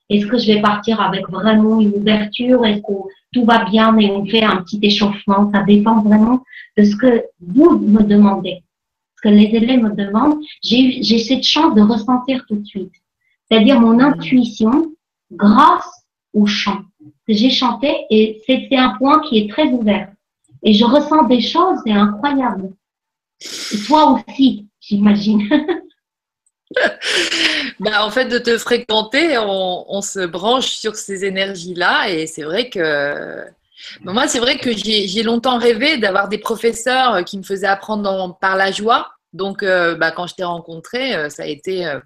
Est-ce 0.09 0.27
que 0.27 0.37
je 0.37 0.47
vais 0.47 0.61
partir 0.61 1.01
avec 1.01 1.27
vraiment 1.29 1.79
une 1.81 1.93
ouverture? 1.95 2.65
Est-ce 2.65 2.81
que 2.81 2.93
tout 3.33 3.45
va 3.45 3.65
bien 3.65 3.91
mais 3.91 4.11
on 4.11 4.25
fait 4.25 4.43
un 4.43 4.57
petit 4.57 4.79
échauffement? 4.81 5.49
Ça 5.51 5.63
dépend 5.63 6.01
vraiment 6.01 6.43
de 6.77 6.83
ce 6.83 6.95
que 6.95 7.23
vous 7.41 7.79
me 7.79 8.03
demandez. 8.03 8.61
Que 9.23 9.29
les 9.29 9.55
élèves 9.55 9.81
me 9.81 9.95
demandent, 9.95 10.43
j'ai 10.61 11.19
cette 11.19 11.43
chance 11.43 11.73
de 11.75 11.81
ressentir 11.81 12.43
tout 12.47 12.57
de 12.57 12.65
suite. 12.65 12.93
C'est-à-dire 13.49 13.79
mon 13.79 13.99
intuition 13.99 14.91
grâce 15.31 15.89
au 16.33 16.45
chant 16.45 16.81
que 17.27 17.33
j'ai 17.33 17.49
chanté 17.49 18.05
et 18.09 18.41
c'est 18.45 18.67
un 18.75 18.95
point 18.97 19.21
qui 19.21 19.39
est 19.39 19.49
très 19.49 19.67
ouvert. 19.67 20.11
Et 20.63 20.73
je 20.73 20.85
ressens 20.85 21.23
des 21.23 21.41
choses, 21.41 21.79
c'est 21.85 21.93
incroyable. 21.93 22.73
Et 23.73 23.77
toi 23.85 24.11
aussi, 24.11 24.67
j'imagine. 24.79 25.47
bah, 27.79 28.05
en 28.05 28.09
fait, 28.09 28.25
de 28.25 28.37
te 28.37 28.57
fréquenter, 28.57 29.37
on, 29.37 30.01
se 30.01 30.25
branche 30.25 30.71
sur 30.71 30.95
ces 30.95 31.25
énergies-là 31.25 32.09
et 32.09 32.27
c'est 32.27 32.43
vrai 32.43 32.69
que 32.69 33.43
moi, 34.01 34.27
c'est 34.27 34.39
vrai 34.39 34.57
que 34.57 34.71
j'ai 34.75 35.23
longtemps 35.23 35.57
rêvé 35.57 35.97
d'avoir 35.97 36.27
des 36.27 36.37
professeurs 36.37 37.23
qui 37.23 37.37
me 37.37 37.43
faisaient 37.43 37.67
apprendre 37.67 38.37
par 38.39 38.55
la 38.55 38.71
joie. 38.71 39.11
Donc, 39.33 39.63
euh, 39.63 39.95
bah, 39.95 40.11
quand 40.11 40.27
je 40.27 40.35
t'ai 40.35 40.43
rencontré, 40.43 41.15
euh, 41.15 41.29
ça 41.29 41.43
a 41.43 41.47
été 41.47 41.87
euh, 41.87 41.99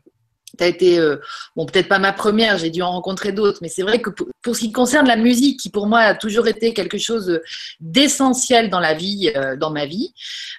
tu 0.57 0.63
as 0.63 0.67
été, 0.67 0.99
euh, 0.99 1.17
bon, 1.55 1.65
peut-être 1.65 1.87
pas 1.87 1.99
ma 1.99 2.13
première, 2.13 2.57
j'ai 2.57 2.69
dû 2.69 2.81
en 2.81 2.91
rencontrer 2.91 3.31
d'autres, 3.31 3.59
mais 3.61 3.69
c'est 3.69 3.83
vrai 3.83 3.99
que 3.99 4.09
pour, 4.09 4.55
ce 4.55 4.59
qui 4.59 4.71
concerne 4.71 5.07
la 5.07 5.15
musique, 5.15 5.59
qui 5.59 5.69
pour 5.69 5.87
moi 5.87 5.99
a 5.99 6.15
toujours 6.15 6.47
été 6.47 6.73
quelque 6.73 6.97
chose 6.97 7.41
d'essentiel 7.79 8.69
dans 8.69 8.79
la 8.79 8.93
vie, 8.93 9.31
euh, 9.35 9.55
dans 9.55 9.71
ma 9.71 9.85
vie, 9.85 10.13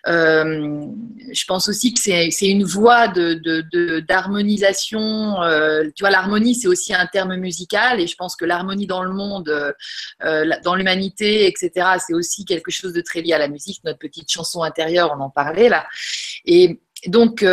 euh, 0.06 0.84
je 1.32 1.44
pense 1.46 1.68
aussi 1.68 1.94
que 1.94 2.00
c'est 2.00 2.30
une 2.42 2.64
voie 2.64 3.08
d'harmonisation. 3.08 5.40
De, 5.40 5.92
tu 5.94 6.02
vois, 6.02 6.10
l'harmonie, 6.10 6.54
c'est 6.54 6.68
aussi 6.68 6.94
un 6.94 7.06
terme 7.06 7.36
musical, 7.36 8.00
et 8.00 8.06
je 8.06 8.16
pense 8.16 8.36
que 8.36 8.44
l'harmonie 8.44 8.86
dans 8.86 9.02
le 9.02 9.12
monde, 9.12 9.74
dans 10.20 10.74
l'humanité, 10.74 11.46
etc., 11.46 11.70
c'est 12.06 12.14
aussi 12.14 12.44
quelque 12.44 12.70
chose 12.70 12.92
de 12.92 13.00
très 13.00 13.22
lié 13.22 13.32
à 13.32 13.38
la 13.38 13.48
musique. 13.48 13.80
Notre 13.84 13.98
petite 13.98 14.30
chanson 14.30 14.62
intérieure, 14.62 15.14
on 15.18 15.22
en 15.22 15.30
parlait 15.30 15.68
là. 15.68 15.86
Et 16.44 16.80
donc, 17.06 17.44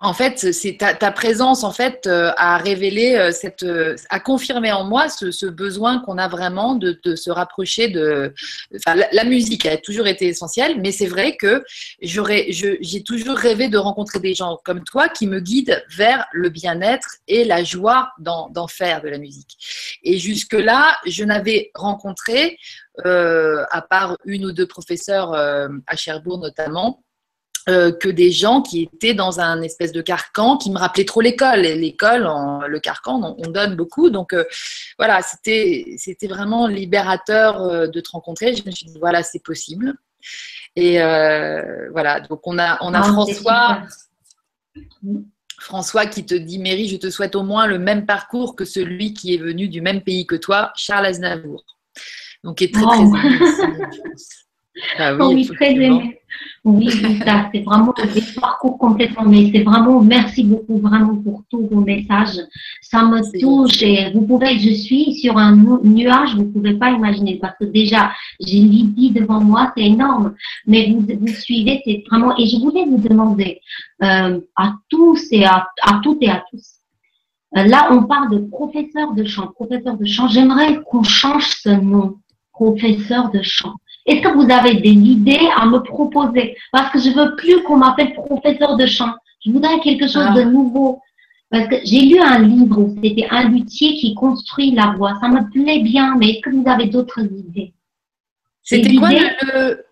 en 0.00 0.12
fait, 0.12 0.52
c'est 0.52 0.76
ta, 0.76 1.12
présence 1.12 1.64
en 1.64 1.72
fait 1.72 2.06
euh, 2.06 2.32
a 2.36 2.58
révélé 2.58 3.14
euh, 3.14 3.30
cette, 3.30 3.62
euh, 3.62 3.96
a 4.10 4.18
confirmé 4.18 4.72
en 4.72 4.84
moi 4.84 5.08
ce, 5.08 5.46
besoin 5.46 6.00
qu'on 6.00 6.18
a 6.18 6.28
vraiment 6.28 6.74
de, 6.74 6.98
se 7.14 7.30
rapprocher 7.30 7.88
de. 7.88 8.34
Enfin, 8.74 9.00
la, 9.12 9.24
musique 9.24 9.66
a 9.66 9.76
toujours 9.76 10.06
été 10.06 10.26
essentielle, 10.26 10.80
mais 10.80 10.92
c'est 10.92 11.06
vrai 11.06 11.36
que 11.36 11.64
j'aurais, 12.02 12.46
j'ai 12.50 13.02
toujours 13.02 13.36
rêvé 13.36 13.68
de 13.68 13.78
rencontrer 13.78 14.18
des 14.18 14.34
gens 14.34 14.58
comme 14.64 14.82
toi 14.84 15.08
qui 15.08 15.26
me 15.26 15.40
guident 15.40 15.82
vers 15.96 16.26
le 16.32 16.48
bien-être 16.48 17.16
et 17.28 17.44
la 17.44 17.62
joie 17.62 18.10
d'en, 18.18 18.50
faire 18.66 19.02
de 19.02 19.08
la 19.08 19.18
musique. 19.18 19.56
Et 20.02 20.18
jusque 20.18 20.54
là, 20.54 20.96
je 21.06 21.24
n'avais 21.24 21.70
rencontré, 21.74 22.58
à 23.04 23.82
part 23.88 24.16
une 24.24 24.46
ou 24.46 24.52
deux 24.52 24.66
professeurs 24.66 25.34
à 25.34 25.96
Cherbourg 25.96 26.38
notamment 26.38 27.03
euh, 27.68 27.92
que 27.92 28.10
des 28.10 28.30
gens 28.30 28.60
qui 28.60 28.82
étaient 28.82 29.14
dans 29.14 29.40
un 29.40 29.62
espèce 29.62 29.90
de 29.90 30.02
carcan 30.02 30.58
qui 30.58 30.70
me 30.70 30.78
rappelait 30.78 31.06
trop 31.06 31.22
l'école. 31.22 31.62
L'école, 31.62 32.28
le 32.66 32.78
carcan, 32.78 33.36
on, 33.38 33.50
donne 33.50 33.74
beaucoup. 33.74 34.10
Donc 34.10 34.34
euh, 34.34 34.44
voilà, 34.98 35.22
c'était, 35.22 35.96
vraiment 36.28 36.66
libérateur 36.66 37.62
euh, 37.62 37.86
de 37.86 38.00
te 38.00 38.10
rencontrer. 38.10 38.54
Je 38.54 38.62
me 38.66 38.70
suis 38.70 38.86
dit, 38.86 38.98
voilà, 39.00 39.22
c'est 39.22 39.42
possible. 39.42 39.94
Et 40.76 40.98
voilà, 41.92 42.20
donc 42.20 42.40
on 42.46 42.58
a, 42.58 42.78
on 42.82 42.92
a 42.92 43.00
ah, 43.00 43.02
François. 43.04 43.82
François 45.58 46.04
qui 46.04 46.26
te 46.26 46.34
dit, 46.34 46.58
Mary, 46.58 46.88
je 46.88 46.96
te 46.96 47.08
souhaite 47.08 47.34
au 47.34 47.42
moins 47.42 47.66
le 47.66 47.78
même 47.78 48.04
parcours 48.04 48.56
que 48.56 48.66
celui 48.66 49.14
qui 49.14 49.34
est 49.34 49.38
venu 49.38 49.68
du 49.68 49.80
même 49.80 50.02
pays 50.02 50.26
que 50.26 50.34
toi, 50.34 50.72
Charles 50.76 51.06
Aznavour. 51.06 51.64
Donc, 52.42 52.60
est 52.60 52.74
très, 52.74 52.84
très 52.84 52.98
ah 54.98 55.14
oui, 55.28 55.46
très 55.46 55.72
aimé. 55.72 56.18
Oui, 56.64 56.88
c'est 56.90 57.60
vraiment 57.60 57.94
des 58.14 58.22
parcours 58.40 58.78
complètement, 58.78 59.24
mais 59.24 59.50
c'est 59.52 59.62
vraiment, 59.62 60.00
merci 60.00 60.42
beaucoup 60.42 60.78
vraiment 60.78 61.14
pour 61.16 61.44
tous 61.50 61.68
vos 61.68 61.80
messages. 61.80 62.40
Ça 62.80 63.04
me 63.04 63.20
touche 63.38 63.82
et 63.82 64.10
vous 64.12 64.26
pouvez, 64.26 64.58
je 64.58 64.72
suis 64.72 65.14
sur 65.14 65.36
un 65.36 65.54
nuage, 65.84 66.34
vous 66.34 66.46
pouvez 66.46 66.74
pas 66.74 66.90
imaginer 66.90 67.38
parce 67.38 67.56
que 67.58 67.64
déjà, 67.66 68.12
j'ai 68.40 68.60
Lydie 68.60 69.10
devant 69.10 69.40
moi, 69.40 69.72
c'est 69.76 69.84
énorme, 69.84 70.34
mais 70.66 70.90
vous, 70.90 71.06
vous 71.20 71.34
suivez, 71.34 71.82
c'est 71.84 72.02
vraiment, 72.08 72.36
et 72.38 72.46
je 72.46 72.56
voulais 72.58 72.86
vous 72.86 72.98
demander 72.98 73.60
euh, 74.02 74.40
à 74.56 74.74
tous 74.88 75.28
et 75.32 75.44
à, 75.44 75.68
à 75.82 76.00
toutes 76.02 76.22
et 76.22 76.30
à 76.30 76.42
tous. 76.50 76.78
Euh, 77.56 77.64
là, 77.64 77.88
on 77.90 78.04
parle 78.04 78.30
de 78.30 78.38
professeur 78.38 79.12
de 79.12 79.24
chant, 79.24 79.48
professeur 79.48 79.96
de 79.96 80.04
chant. 80.06 80.28
J'aimerais 80.28 80.80
qu'on 80.86 81.02
change 81.02 81.46
ce 81.46 81.68
nom, 81.68 82.16
professeur 82.52 83.30
de 83.30 83.42
chant. 83.42 83.74
Est-ce 84.06 84.20
que 84.20 84.34
vous 84.34 84.50
avez 84.50 84.74
des 84.80 84.90
idées 84.90 85.48
à 85.56 85.66
me 85.66 85.78
proposer? 85.78 86.56
Parce 86.72 86.92
que 86.92 86.98
je 86.98 87.10
veux 87.10 87.36
plus 87.36 87.62
qu'on 87.62 87.76
m'appelle 87.76 88.12
professeur 88.14 88.76
de 88.76 88.86
chant. 88.86 89.14
Je 89.44 89.50
voudrais 89.50 89.80
quelque 89.80 90.06
chose 90.06 90.34
de 90.34 90.42
ah. 90.42 90.44
nouveau. 90.44 91.00
Parce 91.50 91.68
que 91.68 91.76
j'ai 91.84 92.00
lu 92.00 92.20
un 92.20 92.40
livre 92.40 92.80
où 92.80 92.98
c'était 93.02 93.28
un 93.30 93.48
luthier 93.48 93.94
qui 93.94 94.14
construit 94.14 94.72
la 94.72 94.94
voix. 94.96 95.14
Ça 95.20 95.28
me 95.28 95.48
plaît 95.50 95.80
bien, 95.80 96.16
mais 96.16 96.30
est-ce 96.30 96.40
que 96.40 96.50
vous 96.50 96.68
avez 96.68 96.86
d'autres 96.86 97.20
idées? 97.20 97.72
C'était 98.62 98.94
quoi 98.96 99.10
le... 99.12 99.84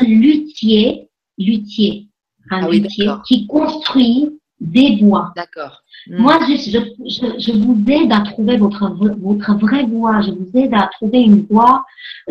Un 0.00 0.04
luthier, 0.04 1.08
luthier, 1.38 2.08
un 2.50 2.64
ah 2.64 2.68
luthier 2.68 3.10
qui 3.26 3.46
construit 3.46 4.37
des 4.60 4.96
voix. 5.00 5.32
D'accord. 5.36 5.82
Hmm. 6.08 6.22
Moi, 6.22 6.38
je, 6.48 6.56
je, 6.56 7.38
je, 7.38 7.52
vous 7.52 7.84
aide 7.88 8.12
à 8.12 8.20
trouver 8.20 8.56
votre, 8.56 8.88
votre 9.20 9.54
vraie 9.54 9.84
voix. 9.84 10.20
Je 10.20 10.30
vous 10.30 10.50
aide 10.54 10.74
à 10.74 10.88
trouver 10.94 11.20
une 11.20 11.46
voix 11.46 11.84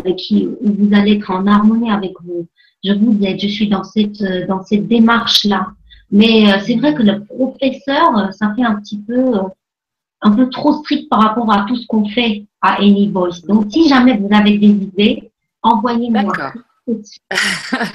euh, 0.06 0.12
qui, 0.14 0.46
où 0.46 0.72
vous 0.72 0.94
allez 0.94 1.12
être 1.12 1.30
en 1.30 1.46
harmonie 1.46 1.90
avec 1.90 2.12
vous. 2.24 2.46
Je 2.84 2.92
vous 2.92 3.18
aide. 3.24 3.40
Je 3.40 3.48
suis 3.48 3.68
dans 3.68 3.84
cette, 3.84 4.20
euh, 4.22 4.46
dans 4.46 4.62
cette 4.62 4.86
démarche-là. 4.88 5.68
Mais 6.10 6.50
euh, 6.50 6.58
c'est 6.64 6.76
vrai 6.76 6.94
que 6.94 7.02
le 7.02 7.24
professeur, 7.24 8.32
ça 8.32 8.54
fait 8.54 8.64
un 8.64 8.76
petit 8.76 8.98
peu, 8.98 9.32
un 10.22 10.30
peu 10.30 10.48
trop 10.48 10.72
strict 10.82 11.08
par 11.08 11.20
rapport 11.20 11.52
à 11.52 11.66
tout 11.66 11.76
ce 11.76 11.86
qu'on 11.86 12.08
fait 12.08 12.44
à 12.60 12.80
Any 12.80 13.08
Voice. 13.08 13.42
Donc, 13.46 13.66
si 13.70 13.88
jamais 13.88 14.16
vous 14.16 14.28
avez 14.30 14.58
des 14.58 14.68
idées, 14.68 15.30
envoyez-moi. 15.62 16.24
D'accord. 16.24 16.52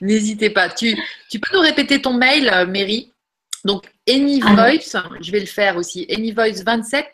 N'hésitez 0.00 0.50
pas. 0.50 0.68
Tu, 0.68 0.96
tu 1.30 1.38
peux 1.38 1.54
nous 1.54 1.62
répéter 1.62 2.00
ton 2.00 2.14
mail, 2.14 2.50
Mary? 2.68 3.12
Donc, 3.66 3.90
AnyVoice, 4.08 4.96
je 5.20 5.32
vais 5.32 5.40
le 5.40 5.46
faire 5.46 5.76
aussi, 5.76 6.06
AnyVoice27 6.08 7.04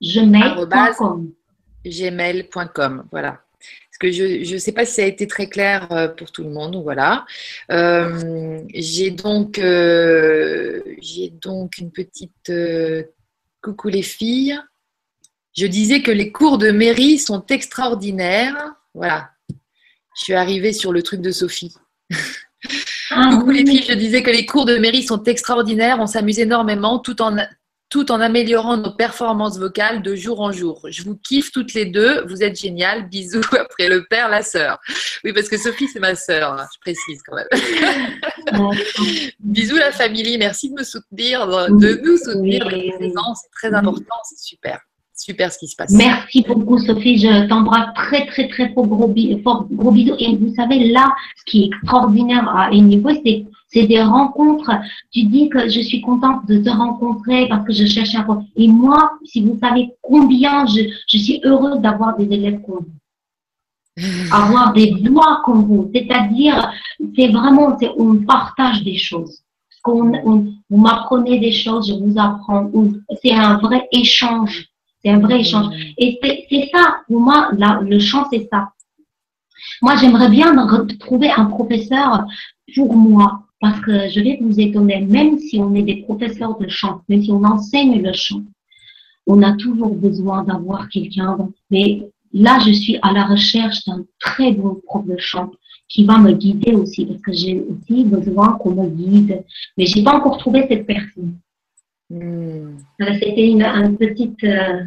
gmail.com 0.00 1.32
gmail.com, 1.84 3.04
voilà. 3.10 3.40
Parce 3.60 3.98
que 3.98 4.10
je 4.10 4.52
ne 4.52 4.58
sais 4.58 4.72
pas 4.72 4.84
si 4.84 4.94
ça 4.94 5.02
a 5.02 5.06
été 5.06 5.26
très 5.26 5.48
clair 5.48 5.90
euh, 5.92 6.08
pour 6.08 6.32
tout 6.32 6.42
le 6.42 6.50
monde. 6.50 6.80
Voilà. 6.82 7.24
Euh, 7.70 8.60
j'ai 8.74 9.10
donc, 9.10 9.58
euh, 9.58 10.82
j'ai 11.00 11.30
donc 11.30 11.78
une 11.78 11.92
petite 11.92 12.52
coucou 13.62 13.88
les 13.88 14.02
filles. 14.02 14.58
Je 15.56 15.66
disais 15.66 16.02
que 16.02 16.10
les 16.10 16.32
cours 16.32 16.58
de 16.58 16.70
mairie 16.72 17.18
sont 17.18 17.46
extraordinaires. 17.46 18.74
Voilà. 18.94 19.30
Je 20.16 20.24
suis 20.24 20.34
arrivée 20.34 20.72
sur 20.72 20.92
le 20.92 21.02
truc 21.02 21.20
de 21.20 21.30
Sophie. 21.30 21.74
Ah 23.10 23.30
coucou 23.32 23.50
les 23.50 23.66
filles, 23.66 23.84
je 23.88 23.94
disais 23.94 24.22
que 24.22 24.30
les 24.30 24.46
cours 24.46 24.64
de 24.64 24.76
mairie 24.76 25.02
sont 25.02 25.22
extraordinaires. 25.24 25.98
On 26.00 26.06
s'amuse 26.06 26.38
énormément 26.38 26.98
tout 26.98 27.20
en 27.22 27.36
tout 27.90 28.10
en 28.10 28.20
améliorant 28.20 28.76
nos 28.76 28.90
performances 28.90 29.58
vocales 29.58 30.02
de 30.02 30.16
jour 30.16 30.40
en 30.40 30.50
jour. 30.50 30.84
Je 30.88 31.02
vous 31.04 31.16
kiffe 31.16 31.52
toutes 31.52 31.74
les 31.74 31.84
deux, 31.84 32.24
vous 32.26 32.42
êtes 32.42 32.58
géniales. 32.58 33.08
Bisous 33.08 33.40
après 33.52 33.88
le 33.88 34.04
père, 34.04 34.28
la 34.28 34.42
sœur. 34.42 34.80
Oui, 35.22 35.32
parce 35.32 35.48
que 35.48 35.56
Sophie, 35.56 35.86
c'est 35.86 36.00
ma 36.00 36.16
sœur, 36.16 36.54
hein, 36.54 36.66
je 36.74 36.80
précise 36.80 37.22
quand 37.24 37.36
même. 37.36 38.72
Bisous 39.38 39.76
la 39.76 39.92
famille, 39.92 40.36
merci 40.38 40.70
de 40.70 40.74
me 40.74 40.82
soutenir, 40.82 41.46
de 41.46 42.00
nous 42.02 42.16
soutenir, 42.16 42.68
c'est 42.70 43.50
très 43.52 43.72
important, 43.72 44.16
c'est 44.24 44.40
super 44.40 44.80
super 45.14 45.52
ce 45.52 45.58
qui 45.58 45.68
se 45.68 45.76
passe. 45.76 45.92
Merci 45.92 46.44
beaucoup, 46.46 46.78
Sophie. 46.78 47.18
Je 47.18 47.46
t'embrasse 47.48 47.94
très, 47.94 48.26
très, 48.26 48.48
très 48.48 48.72
fort 48.72 48.86
gros, 48.86 49.12
gros 49.72 49.90
bisous. 49.92 50.14
Et 50.18 50.36
vous 50.36 50.54
savez, 50.54 50.90
là, 50.90 51.14
ce 51.36 51.44
qui 51.44 51.62
est 51.62 51.66
extraordinaire 51.66 52.48
à 52.48 52.70
niveau, 52.70 53.10
c'est 53.24 53.46
c'est 53.74 53.86
des 53.86 54.02
rencontres. 54.02 54.70
Tu 55.12 55.24
dis 55.24 55.48
que 55.48 55.68
je 55.68 55.80
suis 55.80 56.00
contente 56.00 56.46
de 56.46 56.58
te 56.58 56.70
rencontrer 56.70 57.48
parce 57.48 57.66
que 57.66 57.72
je 57.72 57.86
cherche 57.86 58.14
un 58.14 58.46
Et 58.56 58.68
moi, 58.68 59.18
si 59.24 59.42
vous 59.42 59.58
savez 59.60 59.90
combien 60.00 60.64
je, 60.66 60.82
je 61.08 61.18
suis 61.18 61.40
heureuse 61.44 61.80
d'avoir 61.80 62.16
des 62.16 62.32
élèves 62.32 62.60
comme 62.64 62.84
vous. 62.86 63.00
Avoir 64.32 64.72
des 64.72 64.94
voix 65.04 65.42
comme 65.44 65.64
vous. 65.66 65.90
C'est-à-dire, 65.92 66.72
c'est 67.16 67.28
vraiment, 67.28 67.76
c'est, 67.80 67.90
on 67.96 68.16
partage 68.18 68.82
des 68.84 68.96
choses. 68.96 69.40
qu'on, 69.82 70.54
vous 70.70 70.76
m'apprenez 70.76 71.38
des 71.40 71.52
choses, 71.52 71.88
je 71.88 71.94
vous 71.94 72.14
apprends. 72.16 72.70
C'est 73.22 73.32
un 73.32 73.58
vrai 73.58 73.88
échange. 73.92 74.68
C'est 75.04 75.10
un 75.10 75.18
vrai 75.18 75.40
échange. 75.40 75.74
Et 75.98 76.18
c'est 76.22 76.70
ça, 76.72 76.96
pour 77.06 77.20
moi, 77.20 77.50
le 77.52 77.98
chant, 77.98 78.26
c'est 78.32 78.48
ça. 78.50 78.70
Moi, 79.82 79.96
j'aimerais 79.96 80.30
bien 80.30 80.54
retrouver 80.66 81.30
un 81.30 81.46
professeur 81.46 82.24
pour 82.74 82.94
moi, 82.96 83.42
parce 83.60 83.80
que 83.80 84.08
je 84.08 84.20
vais 84.20 84.38
vous 84.40 84.58
étonner, 84.60 85.00
même 85.00 85.38
si 85.38 85.58
on 85.58 85.74
est 85.74 85.82
des 85.82 86.02
professeurs 86.02 86.58
de 86.58 86.68
chant, 86.68 87.02
même 87.08 87.22
si 87.22 87.30
on 87.30 87.44
enseigne 87.44 88.02
le 88.02 88.12
chant, 88.12 88.42
on 89.26 89.42
a 89.42 89.52
toujours 89.52 89.94
besoin 89.94 90.44
d'avoir 90.44 90.88
quelqu'un. 90.88 91.36
Mais 91.70 92.02
là, 92.32 92.58
je 92.66 92.72
suis 92.72 92.98
à 93.02 93.12
la 93.12 93.24
recherche 93.24 93.84
d'un 93.86 94.04
très 94.18 94.52
bon 94.52 94.80
prof 94.86 95.06
de 95.06 95.16
chant 95.18 95.50
qui 95.88 96.04
va 96.04 96.18
me 96.18 96.32
guider 96.32 96.72
aussi, 96.72 97.06
parce 97.06 97.20
que 97.20 97.32
j'ai 97.32 97.60
aussi 97.60 98.04
besoin 98.04 98.52
qu'on 98.54 98.74
me 98.74 98.88
guide. 98.88 99.44
Mais 99.76 99.86
j'ai 99.86 100.02
pas 100.02 100.16
encore 100.16 100.38
trouvé 100.38 100.66
cette 100.68 100.86
personne. 100.86 101.38
C'était 102.10 103.46
une, 103.46 103.96
petite. 103.98 104.42
et 104.44 104.58
euh, 104.58 104.82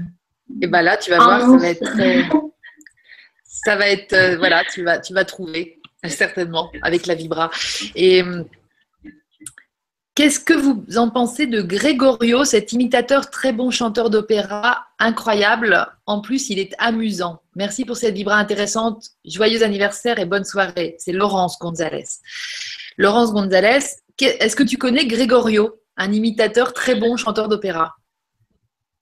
eh 0.61 0.67
ben 0.67 0.81
là, 0.81 0.97
tu 0.97 1.09
vas 1.09 1.17
voir, 1.17 1.41
ça 1.41 1.57
va 1.57 1.69
être. 1.69 1.99
Euh, 1.99 2.23
ça 3.43 3.75
va 3.75 3.89
être, 3.89 4.13
euh, 4.13 4.37
voilà, 4.37 4.63
tu 4.71 4.83
vas, 4.83 4.99
tu 4.99 5.13
vas 5.13 5.25
trouver 5.25 5.79
certainement 6.05 6.71
avec 6.83 7.05
la 7.07 7.15
vibra. 7.15 7.49
Et 7.95 8.23
qu'est-ce 10.15 10.39
que 10.39 10.53
vous 10.53 10.85
en 10.97 11.09
pensez 11.09 11.47
de 11.47 11.61
Gregorio, 11.61 12.45
cet 12.45 12.71
imitateur 12.71 13.29
très 13.29 13.51
bon 13.51 13.71
chanteur 13.71 14.09
d'opéra, 14.09 14.85
incroyable. 14.99 15.87
En 16.05 16.21
plus, 16.21 16.49
il 16.49 16.59
est 16.59 16.73
amusant. 16.77 17.41
Merci 17.55 17.83
pour 17.83 17.97
cette 17.97 18.13
vibra 18.13 18.35
intéressante. 18.35 19.09
Joyeux 19.25 19.63
anniversaire 19.63 20.19
et 20.19 20.25
bonne 20.25 20.45
soirée. 20.45 20.95
C'est 20.99 21.13
Laurence 21.13 21.57
Gonzalez. 21.59 22.05
Laurence 22.97 23.33
Gonzalez, 23.33 23.79
est-ce 24.19 24.55
que 24.55 24.63
tu 24.63 24.77
connais 24.77 25.05
Gregorio? 25.05 25.75
Un 25.97 26.11
imitateur 26.11 26.73
très 26.73 26.95
bon 26.95 27.17
chanteur 27.17 27.49
d'opéra. 27.49 27.95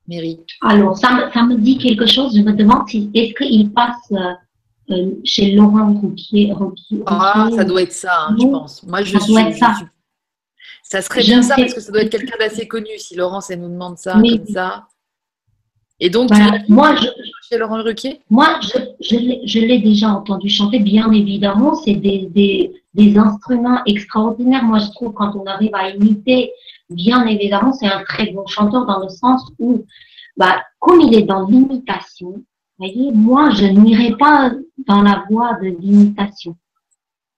Mary. 0.08 0.40
Alors, 0.62 0.98
ça 0.98 1.14
me, 1.14 1.32
ça 1.32 1.44
me, 1.44 1.58
dit 1.58 1.78
quelque 1.78 2.06
chose. 2.06 2.36
Je 2.36 2.42
me 2.42 2.54
demande 2.54 2.88
si 2.88 3.10
est-ce 3.14 3.34
qu'il 3.34 3.72
passe 3.72 4.12
euh, 4.12 4.34
euh, 4.92 5.12
chez 5.24 5.52
Laurent 5.52 5.94
Rouquier. 5.94 6.54
ah, 7.08 7.50
ça 7.56 7.64
doit 7.64 7.82
être 7.82 7.92
ça, 7.92 8.28
hein, 8.30 8.36
je 8.40 8.46
pense. 8.46 8.84
Moi, 8.84 9.04
je 9.04 9.18
ça 9.18 9.20
suis, 9.20 9.54
ça. 9.58 9.76
Ça 10.84 11.02
serait 11.02 11.22
bien 11.22 11.42
ça 11.42 11.56
parce 11.56 11.74
que 11.74 11.82
ça 11.82 11.92
doit 11.92 12.02
être 12.02 12.12
quelqu'un 12.12 12.38
d'assez 12.40 12.68
connu 12.68 12.92
si 12.98 13.16
Laurent 13.16 13.42
ça 13.42 13.56
nous 13.56 13.70
demande 13.70 13.98
ça 13.98 14.14
comme 14.14 14.46
ça. 14.46 14.88
Et 16.00 16.10
donc, 16.10 16.30
moi, 16.68 16.96
je, 16.96 17.08
chez 17.50 17.58
Laurent 17.58 17.82
Ruquier? 17.82 18.22
Moi, 18.30 18.60
je, 18.62 19.08
je 19.46 19.60
l'ai 19.60 19.80
déjà 19.80 20.10
entendu 20.10 20.50
chanter, 20.50 20.80
bien 20.80 21.12
évidemment. 21.12 21.74
C'est 21.74 21.96
des, 21.96 22.28
des, 22.30 22.74
des, 22.94 23.18
instruments 23.18 23.82
extraordinaires. 23.86 24.64
Moi, 24.64 24.80
je 24.80 24.92
trouve 24.92 25.14
quand 25.14 25.36
on 25.36 25.46
arrive 25.46 25.74
à 25.74 25.90
imiter 25.90 26.52
bien 26.90 27.26
évidemment, 27.26 27.74
c'est 27.74 27.88
un 27.88 28.04
très 28.04 28.32
bon 28.32 28.46
chanteur 28.48 28.86
dans 28.86 29.00
le 29.00 29.10
sens 29.10 29.52
où, 29.60 29.86
bah, 30.38 30.64
comme 30.80 31.02
il 31.02 31.16
est 31.16 31.24
dans 31.24 31.48
l'imitation, 31.48 32.44
voyez, 32.78 33.12
moi, 33.12 33.52
je 33.52 33.66
n'irai 33.66 34.16
pas 34.18 34.52
dans 34.88 35.02
la 35.02 35.24
voie 35.30 35.54
de 35.62 35.68
l'imitation. 35.68 36.56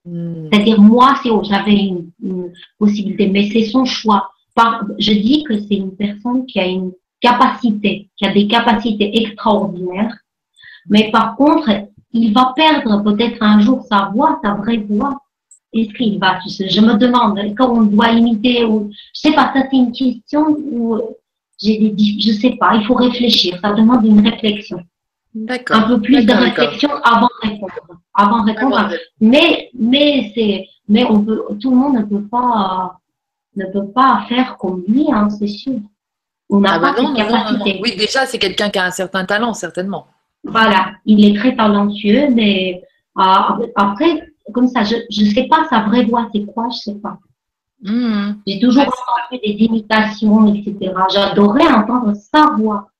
Hmm. 0.04 0.48
C'est-à-dire, 0.50 0.80
moi, 0.80 1.14
si 1.22 1.30
j'avais 1.42 1.76
une, 1.76 2.52
possibilité, 2.78 3.28
mais 3.28 3.50
c'est 3.50 3.64
son 3.64 3.84
choix. 3.84 4.30
Par, 4.54 4.84
je 4.98 5.12
dis 5.12 5.44
que 5.44 5.58
c'est 5.58 5.76
une 5.76 5.94
personne 5.94 6.46
qui 6.46 6.58
a 6.58 6.66
une 6.66 6.92
capacité, 7.20 8.08
qui 8.16 8.26
a 8.26 8.32
des 8.32 8.46
capacités 8.46 9.22
extraordinaires, 9.22 10.16
mais 10.88 11.10
par 11.10 11.36
contre, 11.36 11.70
il 12.12 12.32
va 12.32 12.52
perdre 12.56 13.02
peut-être 13.02 13.42
un 13.42 13.60
jour 13.60 13.84
sa 13.84 14.10
voix, 14.14 14.40
sa 14.42 14.54
vraie 14.54 14.78
voix, 14.78 15.20
qu'il 15.72 16.18
va 16.18 16.38
Je 16.46 16.80
me 16.80 16.94
demande 16.94 17.38
quand 17.56 17.70
on 17.70 17.82
doit 17.82 18.10
imiter 18.10 18.64
ou 18.64 18.90
je 19.14 19.20
sais 19.20 19.32
pas. 19.32 19.52
Ça 19.54 19.62
c'est 19.70 19.76
une 19.76 19.92
question 19.92 20.46
où 20.48 20.98
j'ai 21.60 21.78
des 21.78 22.20
je 22.20 22.32
sais 22.32 22.56
pas. 22.58 22.76
Il 22.76 22.84
faut 22.86 22.94
réfléchir. 22.94 23.58
Ça 23.62 23.72
demande 23.72 24.04
une 24.04 24.26
réflexion. 24.26 24.80
D'accord. 25.34 25.76
Un 25.76 25.82
peu 25.82 26.00
plus 26.00 26.24
de 26.24 26.32
réflexion 26.32 26.90
avant 27.04 27.28
de 27.42 27.48
répondre. 27.48 27.72
Avant 28.14 28.44
de 28.44 28.52
répondre. 28.52 28.90
Mais 29.20 29.70
mais 29.74 30.32
c'est 30.34 30.66
mais 30.88 31.04
on 31.04 31.22
peut 31.22 31.42
tout 31.60 31.70
le 31.70 31.76
monde 31.76 31.96
ne 31.96 32.02
peut 32.04 32.26
pas 32.26 32.98
ne 33.56 33.66
peut 33.66 33.88
pas 33.88 34.24
faire 34.28 34.56
comme 34.56 34.84
lui, 34.88 35.06
hein, 35.12 35.28
c'est 35.30 35.48
sûr. 35.48 35.80
On 36.50 36.60
n'a 36.60 36.74
ah 36.74 36.80
pas 36.80 36.92
bah 36.92 37.12
capacité. 37.14 37.80
Oui, 37.82 37.94
déjà 37.96 38.24
c'est 38.24 38.38
quelqu'un 38.38 38.70
qui 38.70 38.78
a 38.78 38.84
un 38.84 38.90
certain 38.90 39.24
talent 39.26 39.52
certainement. 39.52 40.06
Voilà, 40.44 40.92
il 41.04 41.24
est 41.24 41.36
très 41.36 41.54
talentueux, 41.54 42.28
mais 42.30 42.82
ah, 43.16 43.58
après 43.74 44.27
comme 44.52 44.68
ça. 44.68 44.82
Je 44.84 44.96
ne 44.96 45.30
sais 45.30 45.46
pas 45.48 45.66
sa 45.70 45.80
vraie 45.80 46.04
voix, 46.04 46.28
c'est 46.34 46.44
quoi, 46.44 46.68
je 46.70 46.90
ne 46.90 46.94
sais 46.94 47.00
pas. 47.00 47.18
Hmm. 47.82 48.32
J'ai 48.46 48.58
toujours 48.58 48.82
entendu 48.82 49.40
des 49.44 49.64
imitations, 49.64 50.52
etc. 50.54 50.92
J'adorais 51.12 51.68
entendre 51.68 52.12
sa 52.14 52.46
voix. 52.56 52.90